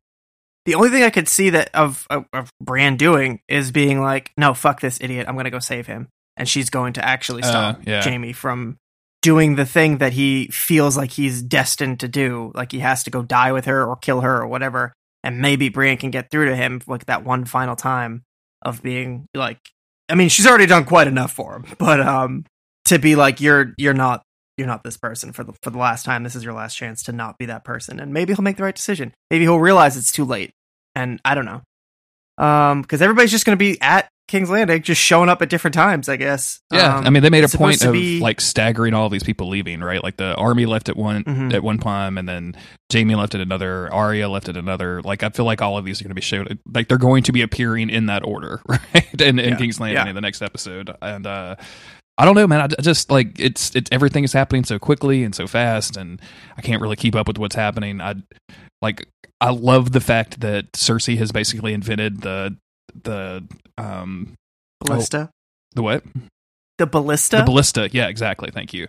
The 0.65 0.75
only 0.75 0.89
thing 0.89 1.03
I 1.03 1.09
could 1.09 1.27
see 1.27 1.49
that 1.51 1.69
of, 1.73 2.05
of 2.09 2.25
of 2.33 2.49
Bran 2.61 2.95
doing 2.95 3.39
is 3.49 3.71
being 3.71 3.99
like, 3.99 4.31
"No, 4.37 4.53
fuck 4.53 4.79
this 4.79 4.99
idiot. 5.01 5.25
I'm 5.27 5.33
going 5.33 5.45
to 5.45 5.49
go 5.51 5.57
save 5.59 5.87
him." 5.87 6.07
And 6.37 6.47
she's 6.47 6.69
going 6.69 6.93
to 6.93 7.03
actually 7.03 7.41
stop 7.41 7.77
Uh, 7.77 7.81
yeah. 7.87 8.03
Jaime 8.03 8.31
from 8.31 8.77
doing 9.23 9.55
the 9.55 9.65
thing 9.65 9.97
that 9.97 10.13
he 10.13 10.47
feels 10.47 10.95
like 10.95 11.11
he's 11.11 11.41
destined 11.41 11.99
to 12.01 12.07
do. 12.07 12.51
Like 12.53 12.71
he 12.71 12.79
has 12.79 13.03
to 13.05 13.09
go 13.11 13.23
die 13.23 13.51
with 13.51 13.65
her 13.65 13.83
or 13.85 13.95
kill 13.97 14.21
her 14.21 14.37
or 14.39 14.47
whatever. 14.47 14.93
And 15.23 15.39
maybe 15.41 15.69
Bran 15.69 15.97
can 15.97 16.11
get 16.11 16.29
through 16.31 16.45
to 16.49 16.55
him 16.55 16.79
like 16.87 17.05
that 17.07 17.23
one 17.25 17.45
final 17.45 17.75
time 17.75 18.21
of 18.61 18.81
being 18.83 19.25
like 19.33 19.57
I 20.09 20.15
mean, 20.15 20.29
she's 20.29 20.45
already 20.45 20.67
done 20.67 20.85
quite 20.85 21.07
enough 21.07 21.31
for 21.33 21.55
him, 21.55 21.65
but 21.79 21.99
um 21.99 22.45
to 22.91 22.99
be 22.99 23.15
like 23.15 23.41
you're 23.41 23.73
you're 23.77 23.93
not 23.93 24.21
you're 24.57 24.67
not 24.67 24.83
this 24.83 24.97
person 24.97 25.31
for 25.33 25.43
the 25.43 25.53
for 25.63 25.69
the 25.71 25.77
last 25.79 26.05
time. 26.05 26.23
This 26.23 26.35
is 26.35 26.43
your 26.43 26.53
last 26.53 26.75
chance 26.75 27.03
to 27.03 27.11
not 27.11 27.37
be 27.37 27.47
that 27.47 27.63
person, 27.63 27.99
and 27.99 28.13
maybe 28.13 28.33
he'll 28.33 28.43
make 28.43 28.57
the 28.57 28.63
right 28.63 28.75
decision. 28.75 29.13
Maybe 29.29 29.45
he'll 29.45 29.59
realize 29.59 29.97
it's 29.97 30.11
too 30.11 30.25
late, 30.25 30.51
and 30.95 31.19
I 31.25 31.33
don't 31.35 31.45
know. 31.45 31.61
Um, 32.37 32.81
because 32.81 33.01
everybody's 33.01 33.31
just 33.31 33.45
going 33.45 33.57
to 33.57 33.59
be 33.63 33.79
at 33.81 34.07
King's 34.27 34.49
Landing, 34.49 34.81
just 34.81 35.01
showing 35.01 35.29
up 35.29 35.41
at 35.41 35.49
different 35.49 35.73
times, 35.73 36.07
I 36.09 36.15
guess. 36.15 36.59
yeah 36.71 36.97
Um, 36.97 37.05
I 37.05 37.09
mean 37.09 37.21
they 37.21 37.29
made 37.29 37.43
a 37.43 37.49
point 37.49 37.83
of 37.83 37.91
be- 37.91 38.19
like 38.19 38.39
staggering 38.41 38.93
all 38.93 39.09
these 39.09 39.23
people 39.23 39.49
leaving 39.49 39.81
right 39.81 40.01
like 40.01 40.15
the 40.17 40.33
army 40.35 40.65
left 40.65 40.87
at 40.89 40.95
one 40.95 41.23
Mhm. 41.25 41.53
at 41.53 41.61
one 41.63 41.77
time 41.77 42.17
and 42.17 42.27
then 42.29 42.55
Jaime 42.91 43.13
left 43.15 43.35
at 43.35 43.41
another 43.41 43.91
Arya 43.93 44.29
left 44.29 44.47
at 44.47 44.55
another 44.57 45.01
like 45.03 45.21
I 45.21 45.29
feel 45.29 45.45
like 45.45 45.61
all 45.61 45.77
of 45.77 45.83
these 45.85 45.99
are 46.01 46.05
going 46.05 46.11
to 46.11 46.15
be 46.15 46.21
showed 46.21 46.57
like 46.73 46.87
they're 46.87 46.97
going 46.97 47.23
to 47.23 47.31
be 47.33 47.41
appearing 47.41 47.89
in 47.89 48.05
that 48.05 48.25
order 48.25 48.61
right 48.67 49.21
in, 49.21 49.37
in 49.37 49.49
Yeah, 49.49 49.55
King's 49.57 49.79
Landing 49.81 50.03
yeah. 50.03 50.09
in 50.09 50.15
the 50.15 50.21
next 50.21 50.41
episode 50.41 50.95
and 51.01 51.27
uh 51.27 51.57
I 52.17 52.25
don't 52.25 52.35
know, 52.35 52.47
man. 52.47 52.61
I 52.61 52.67
just 52.81 53.09
like 53.09 53.39
it's 53.39 53.75
it's 53.75 53.89
everything 53.91 54.23
is 54.23 54.33
happening 54.33 54.63
so 54.63 54.77
quickly 54.77 55.23
and 55.23 55.33
so 55.33 55.47
fast, 55.47 55.97
and 55.97 56.21
I 56.57 56.61
can't 56.61 56.81
really 56.81 56.95
keep 56.95 57.15
up 57.15 57.27
with 57.27 57.37
what's 57.37 57.55
happening. 57.55 57.99
I 58.01 58.15
like 58.81 59.07
I 59.39 59.51
love 59.51 59.91
the 59.91 60.01
fact 60.01 60.41
that 60.41 60.71
Cersei 60.73 61.17
has 61.17 61.31
basically 61.31 61.73
invented 61.73 62.21
the 62.21 62.57
the 63.03 63.47
um 63.77 64.35
ballista, 64.79 65.29
the 65.73 65.81
what 65.81 66.03
the 66.81 66.87
ballista. 66.87 67.37
the 67.37 67.43
ballista. 67.43 67.89
Yeah, 67.91 68.07
exactly. 68.07 68.49
Thank 68.51 68.73
you. 68.73 68.87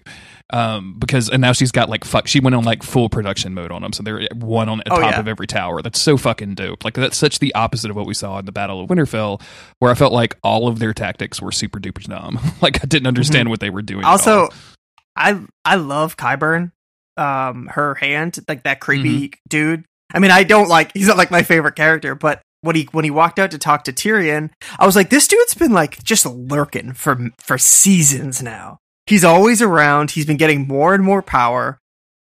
Um, 0.53 0.97
because 0.99 1.29
and 1.31 1.41
now 1.41 1.53
she's 1.53 1.73
got 1.73 1.89
like 1.89 2.05
fuck. 2.05 2.27
She 2.27 2.41
went 2.41 2.55
on 2.55 2.65
like 2.65 2.83
full 2.83 3.09
production 3.09 3.55
mode 3.55 3.71
on 3.73 3.83
them, 3.83 3.93
so 3.93 4.03
they're 4.03 4.27
one 4.35 4.69
on 4.69 4.83
Oh, 4.91 4.99
top 5.01 5.13
yeah. 5.13 5.21
of 5.21 5.29
every 5.29 5.47
tower. 5.47 5.83
That's 5.83 6.01
so 6.01 6.17
fucking 6.17 6.55
dope. 6.55 6.85
Like 6.85 6.95
that's 6.95 7.17
such 7.17 7.39
the 7.39 7.55
opposite 7.55 7.91
of 7.91 7.97
what 7.97 8.07
we 8.07 8.15
saw 8.15 8.39
in 8.39 8.45
the 8.47 8.53
Battle 8.53 8.81
of 8.83 8.89
Winterfell, 8.89 9.41
where 9.79 9.91
I 9.91 9.95
felt 9.95 10.13
like 10.13 10.37
all 10.43 10.69
of 10.69 10.79
their 10.79 10.93
tactics 10.93 11.41
were 11.41 11.53
super 11.53 11.79
duper 11.81 12.03
dumb. 12.05 12.39
like 12.63 12.83
I 12.83 12.87
didn't 12.87 13.07
understand 13.07 13.49
what 13.51 13.61
they 13.61 13.71
were 13.71 13.83
doing. 13.83 14.01
Mm-hmm. 14.03 14.11
also. 14.11 14.49
I 15.17 15.41
I 15.65 15.77
love 15.77 16.17
Qyburn. 16.17 16.73
Um, 17.17 17.67
her 17.67 17.95
hand, 17.95 18.39
like 18.49 18.63
that 18.65 18.81
creepy 18.81 19.29
Mm-hmm. 19.29 19.35
dude. 19.49 19.85
I 20.15 20.19
mean, 20.19 20.31
I 20.31 20.43
don't 20.45 20.69
like. 20.69 20.93
He's 20.95 21.09
not 21.09 21.17
like 21.19 21.31
my 21.31 21.43
favorite 21.43 21.77
character, 21.77 22.15
but 22.15 22.41
when 22.63 22.77
he 22.77 22.89
when 22.93 23.05
he 23.05 23.11
walked 23.11 23.39
out 23.39 23.51
to 23.51 23.59
talk 23.59 23.85
to 23.85 23.93
Tyrion, 23.93 24.51
I 24.79 24.87
was 24.87 24.97
like, 24.97 25.11
this 25.11 25.29
dude's 25.29 25.55
been 25.55 25.73
like 25.73 26.03
just 26.03 26.25
lurking 26.25 26.95
for 26.95 27.31
for 27.39 27.59
seasons 27.59 28.43
now. 28.43 28.79
He's 29.07 29.25
always 29.25 29.61
around. 29.61 30.13
He's 30.13 30.27
been 30.27 30.37
getting 30.37 30.67
more 30.67 30.95
and 30.95 31.05
more 31.05 31.23
power, 31.23 31.79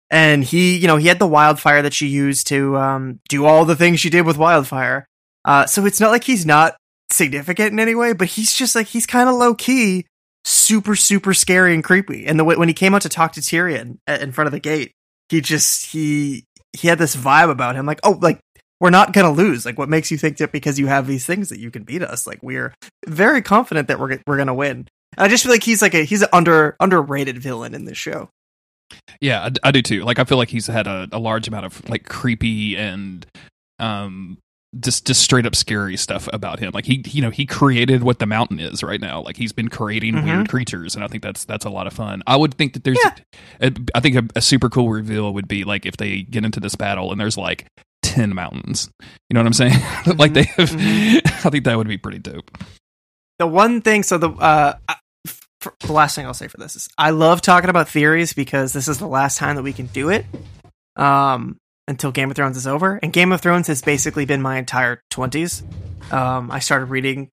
and 0.09 0.43
he, 0.43 0.77
you 0.77 0.87
know, 0.87 0.97
he 0.97 1.07
had 1.07 1.19
the 1.19 1.27
wildfire 1.27 1.81
that 1.81 1.93
she 1.93 2.07
used 2.07 2.47
to 2.47 2.77
um, 2.77 3.19
do 3.29 3.45
all 3.45 3.65
the 3.65 3.75
things 3.75 3.99
she 3.99 4.09
did 4.09 4.25
with 4.25 4.37
wildfire. 4.37 5.05
Uh, 5.43 5.65
so 5.65 5.85
it's 5.85 5.99
not 5.99 6.11
like 6.11 6.23
he's 6.23 6.45
not 6.45 6.75
significant 7.09 7.73
in 7.73 7.79
any 7.79 7.95
way, 7.95 8.13
but 8.13 8.29
he's 8.29 8.53
just 8.53 8.73
like 8.73 8.87
he's 8.87 9.05
kind 9.05 9.27
of 9.27 9.35
low 9.35 9.53
key, 9.53 10.05
super 10.45 10.95
super 10.95 11.33
scary 11.33 11.73
and 11.73 11.83
creepy. 11.83 12.25
And 12.25 12.39
the 12.39 12.45
way 12.45 12.55
when 12.55 12.69
he 12.69 12.73
came 12.73 12.95
out 12.95 13.01
to 13.01 13.09
talk 13.09 13.33
to 13.33 13.41
Tyrion 13.41 13.97
a- 14.07 14.21
in 14.21 14.31
front 14.31 14.47
of 14.47 14.53
the 14.53 14.59
gate, 14.61 14.93
he 15.27 15.41
just 15.41 15.87
he 15.87 16.45
he 16.73 16.87
had 16.87 16.99
this 16.99 17.17
vibe 17.17 17.49
about 17.49 17.75
him, 17.75 17.85
like 17.85 17.99
oh, 18.03 18.17
like 18.21 18.39
we're 18.81 18.89
not 18.89 19.13
gonna 19.13 19.31
lose. 19.31 19.65
Like 19.65 19.77
what 19.77 19.87
makes 19.87 20.11
you 20.11 20.17
think 20.17 20.35
that 20.37 20.51
because 20.51 20.77
you 20.77 20.87
have 20.87 21.07
these 21.07 21.25
things 21.25 21.47
that 21.49 21.59
you 21.59 21.71
can 21.71 21.83
beat 21.83 22.01
us? 22.03 22.27
Like 22.27 22.39
we're 22.43 22.73
very 23.07 23.41
confident 23.41 23.87
that 23.87 23.99
we're 23.99 24.19
we're 24.27 24.37
gonna 24.37 24.53
win. 24.53 24.87
And 25.17 25.25
I 25.25 25.27
just 25.29 25.43
feel 25.43 25.51
like 25.53 25.63
he's 25.63 25.81
like 25.81 25.93
a 25.93 26.03
he's 26.03 26.21
an 26.23 26.29
under 26.33 26.75
underrated 26.81 27.37
villain 27.37 27.73
in 27.73 27.85
this 27.85 27.97
show. 27.97 28.27
Yeah, 29.21 29.43
I, 29.63 29.69
I 29.69 29.71
do 29.71 29.81
too. 29.81 30.03
Like 30.03 30.19
I 30.19 30.25
feel 30.25 30.37
like 30.37 30.49
he's 30.49 30.67
had 30.67 30.87
a, 30.87 31.07
a 31.13 31.19
large 31.19 31.47
amount 31.47 31.65
of 31.65 31.87
like 31.89 32.09
creepy 32.09 32.75
and 32.75 33.25
um 33.79 34.37
just 34.79 35.05
just 35.05 35.21
straight 35.21 35.45
up 35.45 35.53
scary 35.55 35.97
stuff 35.97 36.29
about 36.31 36.59
him. 36.59 36.71
Like 36.73 36.85
he 36.85 37.03
you 37.07 37.21
know, 37.21 37.29
he 37.29 37.45
created 37.45 38.03
what 38.03 38.19
the 38.19 38.25
mountain 38.25 38.59
is 38.59 38.81
right 38.83 39.01
now. 39.01 39.21
Like 39.21 39.35
he's 39.37 39.51
been 39.51 39.67
creating 39.67 40.13
Mhm. 40.15 40.23
weird 40.25 40.49
creatures 40.49 40.95
and 40.95 41.03
I 41.03 41.07
think 41.07 41.23
that's 41.23 41.43
that's 41.45 41.65
a 41.65 41.69
lot 41.69 41.87
of 41.87 41.93
fun. 41.93 42.23
I 42.25 42.35
would 42.37 42.53
think 42.55 42.73
that 42.73 42.83
there's 42.85 42.97
Yeah. 43.03 43.15
a, 43.61 43.71
I 43.93 43.99
think 43.99 44.15
a, 44.15 44.23
a 44.37 44.41
super 44.41 44.69
cool 44.69 44.89
reveal 44.89 45.33
would 45.33 45.47
be 45.47 45.65
like 45.65 45.85
if 45.85 45.97
they 45.97 46.21
get 46.21 46.45
into 46.45 46.59
this 46.61 46.75
battle 46.75 47.11
and 47.11 47.19
there's 47.19 47.37
like 47.37 47.65
10 48.11 48.33
mountains. 48.35 48.89
You 49.29 49.33
know 49.33 49.39
what 49.41 49.47
I'm 49.47 49.53
saying? 49.53 49.79
like 50.17 50.33
they 50.33 50.43
have 50.43 50.71
I 51.45 51.49
think 51.49 51.65
that 51.65 51.77
would 51.77 51.87
be 51.87 51.97
pretty 51.97 52.19
dope. 52.19 52.51
the 53.39 53.47
one 53.47 53.81
thing 53.81 54.03
so 54.03 54.17
the 54.17 54.29
uh 54.29 54.73
I- 54.87 54.95
f- 55.27 55.39
f- 55.65 55.79
the 55.79 55.93
last 55.93 56.15
thing 56.15 56.25
i'll 56.25 56.33
say 56.33 56.47
for 56.47 56.57
this 56.57 56.75
is 56.75 56.87
i 56.97 57.09
love 57.09 57.41
talking 57.41 57.69
about 57.69 57.89
theories 57.89 58.33
because 58.33 58.73
this 58.73 58.87
is 58.87 58.99
the 58.99 59.07
last 59.07 59.37
time 59.37 59.55
that 59.55 59.63
we 59.63 59.73
can 59.73 59.87
do 59.87 60.09
it 60.09 60.25
um 60.95 61.57
until 61.87 62.11
game 62.11 62.29
of 62.29 62.35
thrones 62.35 62.57
is 62.57 62.67
over 62.67 62.99
and 63.01 63.11
game 63.13 63.31
of 63.31 63.41
thrones 63.41 63.67
has 63.67 63.81
basically 63.81 64.25
been 64.25 64.41
my 64.41 64.57
entire 64.57 65.01
20s 65.11 65.63
um 66.13 66.51
i 66.51 66.59
started 66.59 66.85
reading 66.85 67.29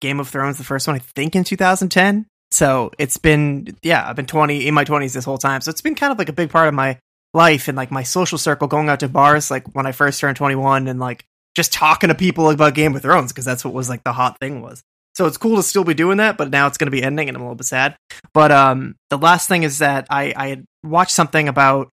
game 0.00 0.18
of 0.20 0.28
thrones 0.28 0.58
the 0.58 0.64
first 0.64 0.86
one 0.86 0.96
i 0.96 1.00
think 1.14 1.36
in 1.36 1.44
2010 1.44 2.26
so 2.50 2.90
it's 2.98 3.16
been 3.18 3.76
yeah 3.82 4.08
i've 4.08 4.16
been 4.16 4.26
20 4.26 4.66
in 4.66 4.74
my 4.74 4.84
20s 4.84 5.12
this 5.12 5.24
whole 5.24 5.38
time 5.38 5.60
so 5.60 5.70
it's 5.70 5.82
been 5.82 5.94
kind 5.94 6.10
of 6.12 6.18
like 6.18 6.28
a 6.28 6.32
big 6.32 6.50
part 6.50 6.66
of 6.68 6.74
my 6.74 6.98
life 7.38 7.68
and 7.68 7.76
like 7.76 7.90
my 7.90 8.02
social 8.02 8.38
circle 8.38 8.68
going 8.68 8.88
out 8.88 9.00
to 9.00 9.08
bars 9.08 9.50
like 9.50 9.64
when 9.74 9.86
i 9.86 9.92
first 9.92 10.20
turned 10.20 10.36
21 10.36 10.88
and 10.88 11.00
like 11.00 11.24
just 11.54 11.72
talking 11.72 12.08
to 12.08 12.14
people 12.14 12.50
about 12.50 12.74
game 12.74 12.94
of 12.94 13.02
thrones 13.02 13.32
because 13.32 13.44
that's 13.44 13.64
what 13.64 13.72
was 13.72 13.88
like 13.88 14.04
the 14.04 14.12
hot 14.12 14.38
thing 14.40 14.60
was 14.60 14.82
so 15.18 15.26
it's 15.26 15.36
cool 15.36 15.56
to 15.56 15.64
still 15.64 15.82
be 15.82 15.94
doing 15.94 16.18
that, 16.18 16.36
but 16.38 16.50
now 16.50 16.68
it's 16.68 16.78
going 16.78 16.86
to 16.86 16.92
be 16.92 17.02
ending, 17.02 17.26
and 17.26 17.36
I'm 17.36 17.42
a 17.42 17.46
little 17.46 17.56
bit 17.56 17.66
sad. 17.66 17.96
But 18.32 18.52
um, 18.52 18.94
the 19.10 19.18
last 19.18 19.48
thing 19.48 19.64
is 19.64 19.78
that 19.78 20.06
I 20.10 20.32
I 20.36 20.46
had 20.46 20.64
watched 20.84 21.10
something 21.10 21.48
about 21.48 21.88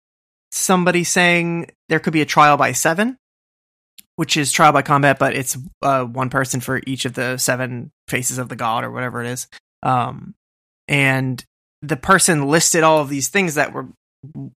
somebody 0.51 1.05
saying 1.05 1.71
there 1.87 2.01
could 2.01 2.11
be 2.11 2.19
a 2.19 2.25
trial 2.25 2.57
by 2.57 2.73
seven, 2.73 3.15
which 4.17 4.35
is 4.35 4.51
trial 4.51 4.73
by 4.73 4.81
combat, 4.81 5.19
but 5.19 5.37
it's 5.37 5.57
uh, 5.81 6.03
one 6.03 6.29
person 6.29 6.59
for 6.59 6.81
each 6.85 7.05
of 7.05 7.13
the 7.13 7.37
seven 7.37 7.91
faces 8.09 8.39
of 8.39 8.49
the 8.49 8.57
god 8.57 8.83
or 8.83 8.91
whatever 8.91 9.23
it 9.23 9.27
is. 9.27 9.47
Um, 9.81 10.35
and 10.89 11.41
the 11.81 11.95
person 11.95 12.49
listed 12.49 12.83
all 12.83 12.99
of 12.99 13.07
these 13.07 13.29
things 13.29 13.55
that 13.55 13.71
were 13.71 13.87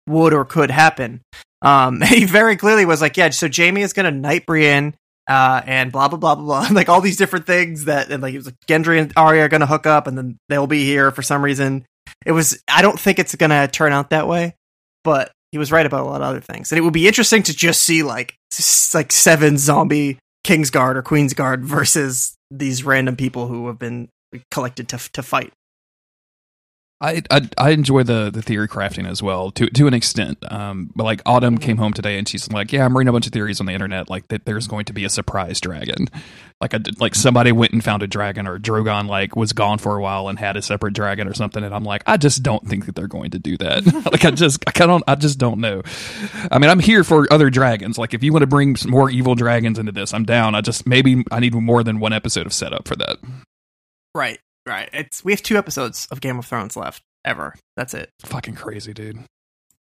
would 0.07 0.33
or 0.33 0.45
could 0.45 0.71
happen. 0.71 1.21
Um, 1.61 2.01
he 2.05 2.25
very 2.25 2.55
clearly 2.55 2.85
was 2.85 3.01
like, 3.01 3.17
yeah, 3.17 3.29
so 3.29 3.47
Jaime 3.53 3.81
is 3.81 3.93
going 3.93 4.11
to 4.11 4.11
knight 4.11 4.45
Brienne 4.45 4.95
uh, 5.27 5.61
and 5.65 5.91
blah 5.91 6.07
blah 6.07 6.17
blah 6.17 6.35
blah 6.35 6.61
blah, 6.61 6.67
like 6.71 6.89
all 6.89 7.01
these 7.01 7.17
different 7.17 7.45
things 7.45 7.85
that, 7.85 8.09
and 8.09 8.23
like 8.23 8.33
it 8.33 8.37
was 8.37 8.45
like 8.45 8.59
Gendry 8.67 8.99
and 8.99 9.11
Arya 9.15 9.43
are 9.43 9.49
gonna 9.49 9.65
hook 9.65 9.85
up, 9.85 10.07
and 10.07 10.17
then 10.17 10.37
they'll 10.49 10.67
be 10.67 10.85
here 10.85 11.11
for 11.11 11.21
some 11.21 11.43
reason. 11.43 11.85
It 12.25 12.31
was. 12.31 12.61
I 12.67 12.81
don't 12.81 12.99
think 12.99 13.19
it's 13.19 13.35
gonna 13.35 13.67
turn 13.67 13.91
out 13.91 14.11
that 14.11 14.27
way, 14.27 14.55
but 15.03 15.31
he 15.51 15.57
was 15.57 15.71
right 15.71 15.85
about 15.85 16.01
a 16.01 16.09
lot 16.09 16.21
of 16.21 16.27
other 16.27 16.39
things, 16.39 16.71
and 16.71 16.79
it 16.79 16.81
would 16.81 16.93
be 16.93 17.07
interesting 17.07 17.43
to 17.43 17.53
just 17.53 17.81
see 17.81 18.03
like 18.03 18.35
like 18.93 19.11
seven 19.11 19.57
zombie 19.57 20.17
Kingsguard 20.45 20.95
or 20.95 21.03
Queensguard 21.03 21.61
versus 21.63 22.35
these 22.49 22.83
random 22.83 23.17
people 23.17 23.47
who 23.47 23.67
have 23.67 23.79
been 23.79 24.07
collected 24.49 24.87
to 24.89 24.97
to 25.13 25.21
fight. 25.21 25.51
I, 26.99 27.21
I 27.29 27.47
I 27.59 27.69
enjoy 27.71 28.01
the 28.01 28.31
the 28.31 28.41
theory 28.41 28.67
crafting 28.67 29.07
as 29.07 29.21
well 29.21 29.51
to 29.51 29.67
to 29.67 29.85
an 29.85 29.93
extent. 29.93 30.39
Um, 30.51 30.91
but 30.95 31.03
like 31.03 31.21
Autumn 31.27 31.59
came 31.59 31.77
home 31.77 31.93
today 31.93 32.17
and 32.17 32.27
she's 32.27 32.51
like, 32.51 32.73
"Yeah, 32.73 32.85
I'm 32.85 32.97
reading 32.97 33.09
a 33.09 33.11
bunch 33.11 33.27
of 33.27 33.33
theories 33.33 33.59
on 33.59 33.67
the 33.67 33.73
internet 33.73 34.09
like 34.09 34.29
that 34.29 34.45
there's 34.45 34.65
going 34.67 34.85
to 34.85 34.93
be 34.93 35.05
a 35.05 35.09
surprise 35.09 35.61
dragon, 35.61 36.07
like 36.59 36.73
a 36.73 36.81
like 36.99 37.13
somebody 37.13 37.51
went 37.51 37.71
and 37.71 37.83
found 37.83 38.01
a 38.01 38.07
dragon 38.07 38.47
or 38.47 38.57
Drogon 38.57 39.07
like 39.07 39.35
was 39.35 39.53
gone 39.53 39.77
for 39.77 39.95
a 39.95 40.01
while 40.01 40.27
and 40.27 40.39
had 40.39 40.57
a 40.57 40.61
separate 40.63 40.93
dragon 40.93 41.27
or 41.27 41.35
something." 41.35 41.63
And 41.63 41.73
I'm 41.73 41.83
like, 41.83 42.01
I 42.07 42.17
just 42.17 42.41
don't 42.41 42.67
think 42.67 42.87
that 42.87 42.95
they're 42.95 43.07
going 43.07 43.29
to 43.31 43.39
do 43.39 43.57
that. 43.57 43.85
like 44.11 44.25
I 44.25 44.31
just 44.31 44.63
I 44.67 44.83
of 44.85 45.03
I 45.07 45.13
just 45.13 45.37
don't 45.37 45.59
know. 45.59 45.83
I 46.51 46.57
mean, 46.57 46.71
I'm 46.71 46.79
here 46.79 47.03
for 47.03 47.31
other 47.31 47.51
dragons. 47.51 47.99
Like 47.99 48.15
if 48.15 48.23
you 48.23 48.33
want 48.33 48.41
to 48.41 48.47
bring 48.47 48.75
some 48.75 48.89
more 48.89 49.11
evil 49.11 49.35
dragons 49.35 49.77
into 49.77 49.91
this, 49.91 50.15
I'm 50.15 50.25
down. 50.25 50.55
I 50.55 50.61
just 50.61 50.87
maybe 50.87 51.23
I 51.31 51.41
need 51.41 51.53
more 51.53 51.83
than 51.83 51.99
one 51.99 52.13
episode 52.13 52.47
of 52.47 52.53
setup 52.53 52.87
for 52.87 52.95
that. 52.95 53.17
Right, 54.15 54.39
right. 54.67 54.89
It's 54.93 55.23
we 55.23 55.31
have 55.31 55.41
two 55.41 55.57
episodes 55.57 56.07
of 56.11 56.21
Game 56.21 56.37
of 56.39 56.45
Thrones 56.45 56.75
left 56.75 57.01
ever. 57.25 57.55
That's 57.75 57.93
it. 57.93 58.09
Fucking 58.25 58.55
crazy, 58.55 58.93
dude. 58.93 59.19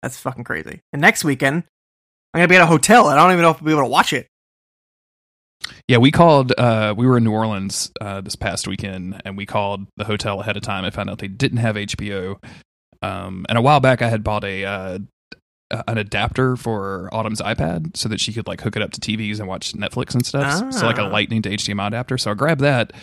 That's 0.01 0.19
fucking 0.19 0.43
crazy. 0.43 0.81
And 0.91 1.01
next 1.01 1.23
weekend, 1.23 1.64
I'm 2.34 2.39
gonna 2.39 2.47
be 2.47 2.55
at 2.55 2.61
a 2.61 2.68
hotel. 2.68 3.10
and 3.10 3.19
I 3.19 3.23
don't 3.23 3.31
even 3.34 3.43
know 3.43 3.51
if 3.51 3.57
I'll 3.57 3.65
be 3.65 3.72
able 3.72 3.84
to 3.84 3.88
watch 3.88 4.14
it. 4.14 4.27
Yeah, 5.88 5.97
we 5.97 6.11
called. 6.11 6.51
Uh, 6.57 6.93
we 6.97 7.07
were 7.07 7.18
in 7.18 7.23
New 7.23 7.31
Orleans 7.31 7.91
uh, 8.01 8.22
this 8.22 8.35
past 8.35 8.68
weekend, 8.68 9.22
and 9.23 9.38
we 9.38 9.45
called 9.45 9.88
the 9.95 10.03
hotel 10.03 10.41
ahead 10.41 10.57
of 10.57 10.64
time 10.64 10.84
and 10.84 10.93
found 10.93 11.10
out 11.10 11.19
they 11.19 11.27
didn't 11.27 11.60
have 11.60 11.76
HBO. 11.76 12.43
Um, 13.01 13.45
and 13.47 13.57
a 13.57 13.61
while 13.61 13.80
back, 13.80 14.01
I 14.01 14.10
had 14.10 14.23
bought 14.23 14.43
a 14.43 14.65
uh, 14.65 14.99
an 15.88 15.97
adapter 15.97 16.55
for 16.55 17.10
Autumn's 17.14 17.41
iPad 17.41 17.95
so 17.97 18.10
that 18.10 18.19
she 18.19 18.34
could 18.34 18.47
like 18.47 18.61
hook 18.61 18.76
it 18.76 18.81
up 18.81 18.91
to 18.91 19.01
TVs 19.01 19.39
and 19.39 19.47
watch 19.47 19.73
Netflix 19.73 20.14
and 20.14 20.26
stuff. 20.26 20.61
Ah. 20.64 20.69
So 20.69 20.85
like 20.85 20.97
a 20.97 21.03
Lightning 21.03 21.41
to 21.43 21.49
HDMI 21.49 21.88
adapter. 21.88 22.18
So 22.18 22.31
I 22.31 22.34
grabbed 22.34 22.61
that, 22.61 22.93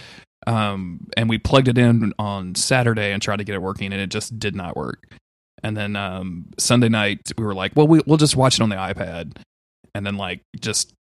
um, 0.46 1.08
and 1.16 1.28
we 1.28 1.38
plugged 1.38 1.68
it 1.68 1.78
in 1.78 2.12
on 2.18 2.54
Saturday 2.54 3.12
and 3.12 3.20
tried 3.22 3.36
to 3.38 3.44
get 3.44 3.54
it 3.54 3.62
working, 3.62 3.92
and 3.92 4.00
it 4.00 4.10
just 4.10 4.38
did 4.38 4.54
not 4.56 4.76
work. 4.76 5.12
And 5.62 5.76
then 5.76 5.94
um, 5.96 6.46
Sunday 6.58 6.88
night, 6.88 7.32
we 7.36 7.44
were 7.44 7.54
like, 7.54 7.72
well, 7.76 7.86
we, 7.86 8.00
we'll 8.06 8.16
just 8.18 8.36
watch 8.36 8.54
it 8.54 8.62
on 8.62 8.70
the 8.70 8.76
iPad, 8.76 9.36
and 9.94 10.06
then 10.06 10.16
like 10.16 10.40
just 10.60 10.92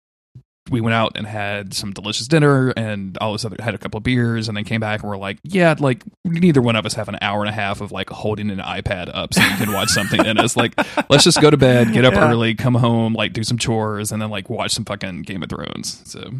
we 0.71 0.81
went 0.81 0.93
out 0.93 1.13
and 1.15 1.25
had 1.25 1.73
some 1.73 1.91
delicious 1.93 2.27
dinner 2.27 2.69
and 2.77 3.17
all 3.19 3.31
this 3.31 3.43
other 3.43 3.55
had 3.59 3.73
a 3.73 3.77
couple 3.79 3.97
of 3.97 4.03
beers 4.03 4.47
and 4.47 4.55
then 4.55 4.63
came 4.63 4.79
back 4.79 5.01
and 5.01 5.09
we're 5.09 5.17
like 5.17 5.39
yeah 5.43 5.73
like 5.79 6.03
neither 6.25 6.61
one 6.61 6.75
of 6.75 6.85
us 6.85 6.93
have 6.93 7.09
an 7.09 7.17
hour 7.23 7.39
and 7.41 7.49
a 7.49 7.53
half 7.53 7.81
of 7.81 7.91
like 7.91 8.07
holding 8.11 8.51
an 8.51 8.59
ipad 8.59 9.09
up 9.11 9.33
so 9.33 9.41
we 9.41 9.55
can 9.65 9.73
watch 9.73 9.89
something 9.89 10.23
and 10.23 10.37
it's 10.37 10.55
like 10.55 10.75
let's 11.09 11.23
just 11.23 11.41
go 11.41 11.49
to 11.49 11.57
bed 11.57 11.91
get 11.91 12.05
up 12.05 12.13
Yeah. 12.13 12.29
early 12.29 12.53
come 12.53 12.75
home 12.75 13.13
like 13.15 13.33
do 13.33 13.43
some 13.43 13.57
chores 13.57 14.11
and 14.11 14.21
then 14.21 14.29
like 14.29 14.47
watch 14.47 14.71
some 14.71 14.85
fucking 14.85 15.23
game 15.23 15.41
of 15.41 15.49
thrones 15.49 16.03
so 16.05 16.33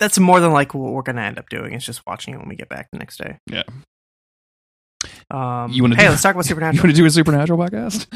That's 0.00 0.18
more 0.18 0.40
than 0.40 0.52
like 0.52 0.74
what 0.74 0.92
we're 0.92 1.02
gonna 1.02 1.22
end 1.22 1.38
up 1.38 1.48
doing. 1.48 1.72
It's 1.74 1.84
just 1.84 2.04
watching 2.06 2.34
it 2.34 2.38
when 2.38 2.48
we 2.48 2.56
get 2.56 2.68
back 2.68 2.88
the 2.92 2.98
next 2.98 3.18
day. 3.18 3.38
yeah 3.46 3.62
Um, 5.30 5.70
You 5.72 5.82
wanna 5.82 5.96
hey, 5.96 6.04
do- 6.04 6.10
let's 6.10 6.22
talk 6.22 6.34
about 6.34 6.44
Supernatural. 6.46 6.76
you 6.76 6.82
want 6.82 6.96
to 6.96 7.02
do 7.02 7.06
a 7.06 7.10
supernatural 7.10 7.58
podcast 7.58 8.06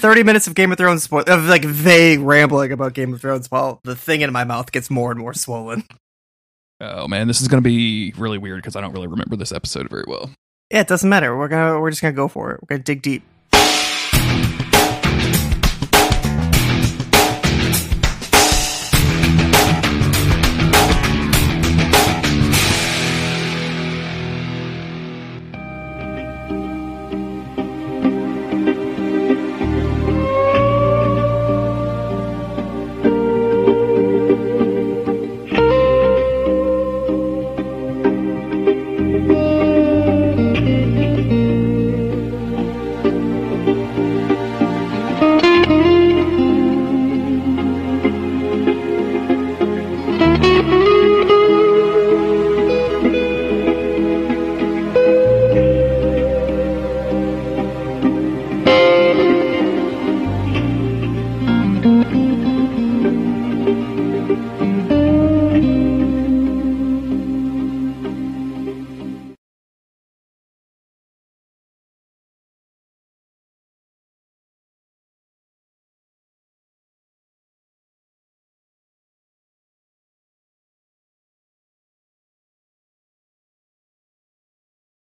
Thirty 0.00 0.22
minutes 0.24 0.46
of 0.46 0.54
Game 0.54 0.72
of 0.72 0.78
Thrones 0.78 1.06
spo- 1.06 1.28
of 1.28 1.44
like 1.44 1.64
vague 1.64 2.20
rambling 2.20 2.72
about 2.72 2.94
Game 2.94 3.14
of 3.14 3.20
Thrones 3.20 3.50
while 3.50 3.80
the 3.84 3.94
thing 3.96 4.20
in 4.22 4.32
my 4.32 4.44
mouth 4.44 4.72
gets 4.72 4.90
more 4.90 5.10
and 5.12 5.20
more 5.20 5.34
swollen. 5.34 5.84
oh 6.80 7.06
man 7.06 7.28
this 7.28 7.40
is 7.40 7.48
gonna 7.48 7.62
be 7.62 8.12
really 8.16 8.38
weird 8.38 8.58
because 8.60 8.74
i 8.74 8.80
don't 8.80 8.92
really 8.92 9.06
remember 9.06 9.36
this 9.36 9.52
episode 9.52 9.88
very 9.88 10.04
well 10.08 10.30
Yeah, 10.70 10.80
it 10.80 10.88
doesn't 10.88 11.08
matter. 11.08 11.36
We're 11.36 11.48
gonna 11.48 11.78
we're 11.80 11.90
just 11.90 12.02
gonna 12.02 12.12
go 12.14 12.26
for 12.28 12.52
it. 12.52 12.60
We're 12.62 12.76
gonna 12.76 12.82
dig 12.82 13.02
deep. 13.02 13.22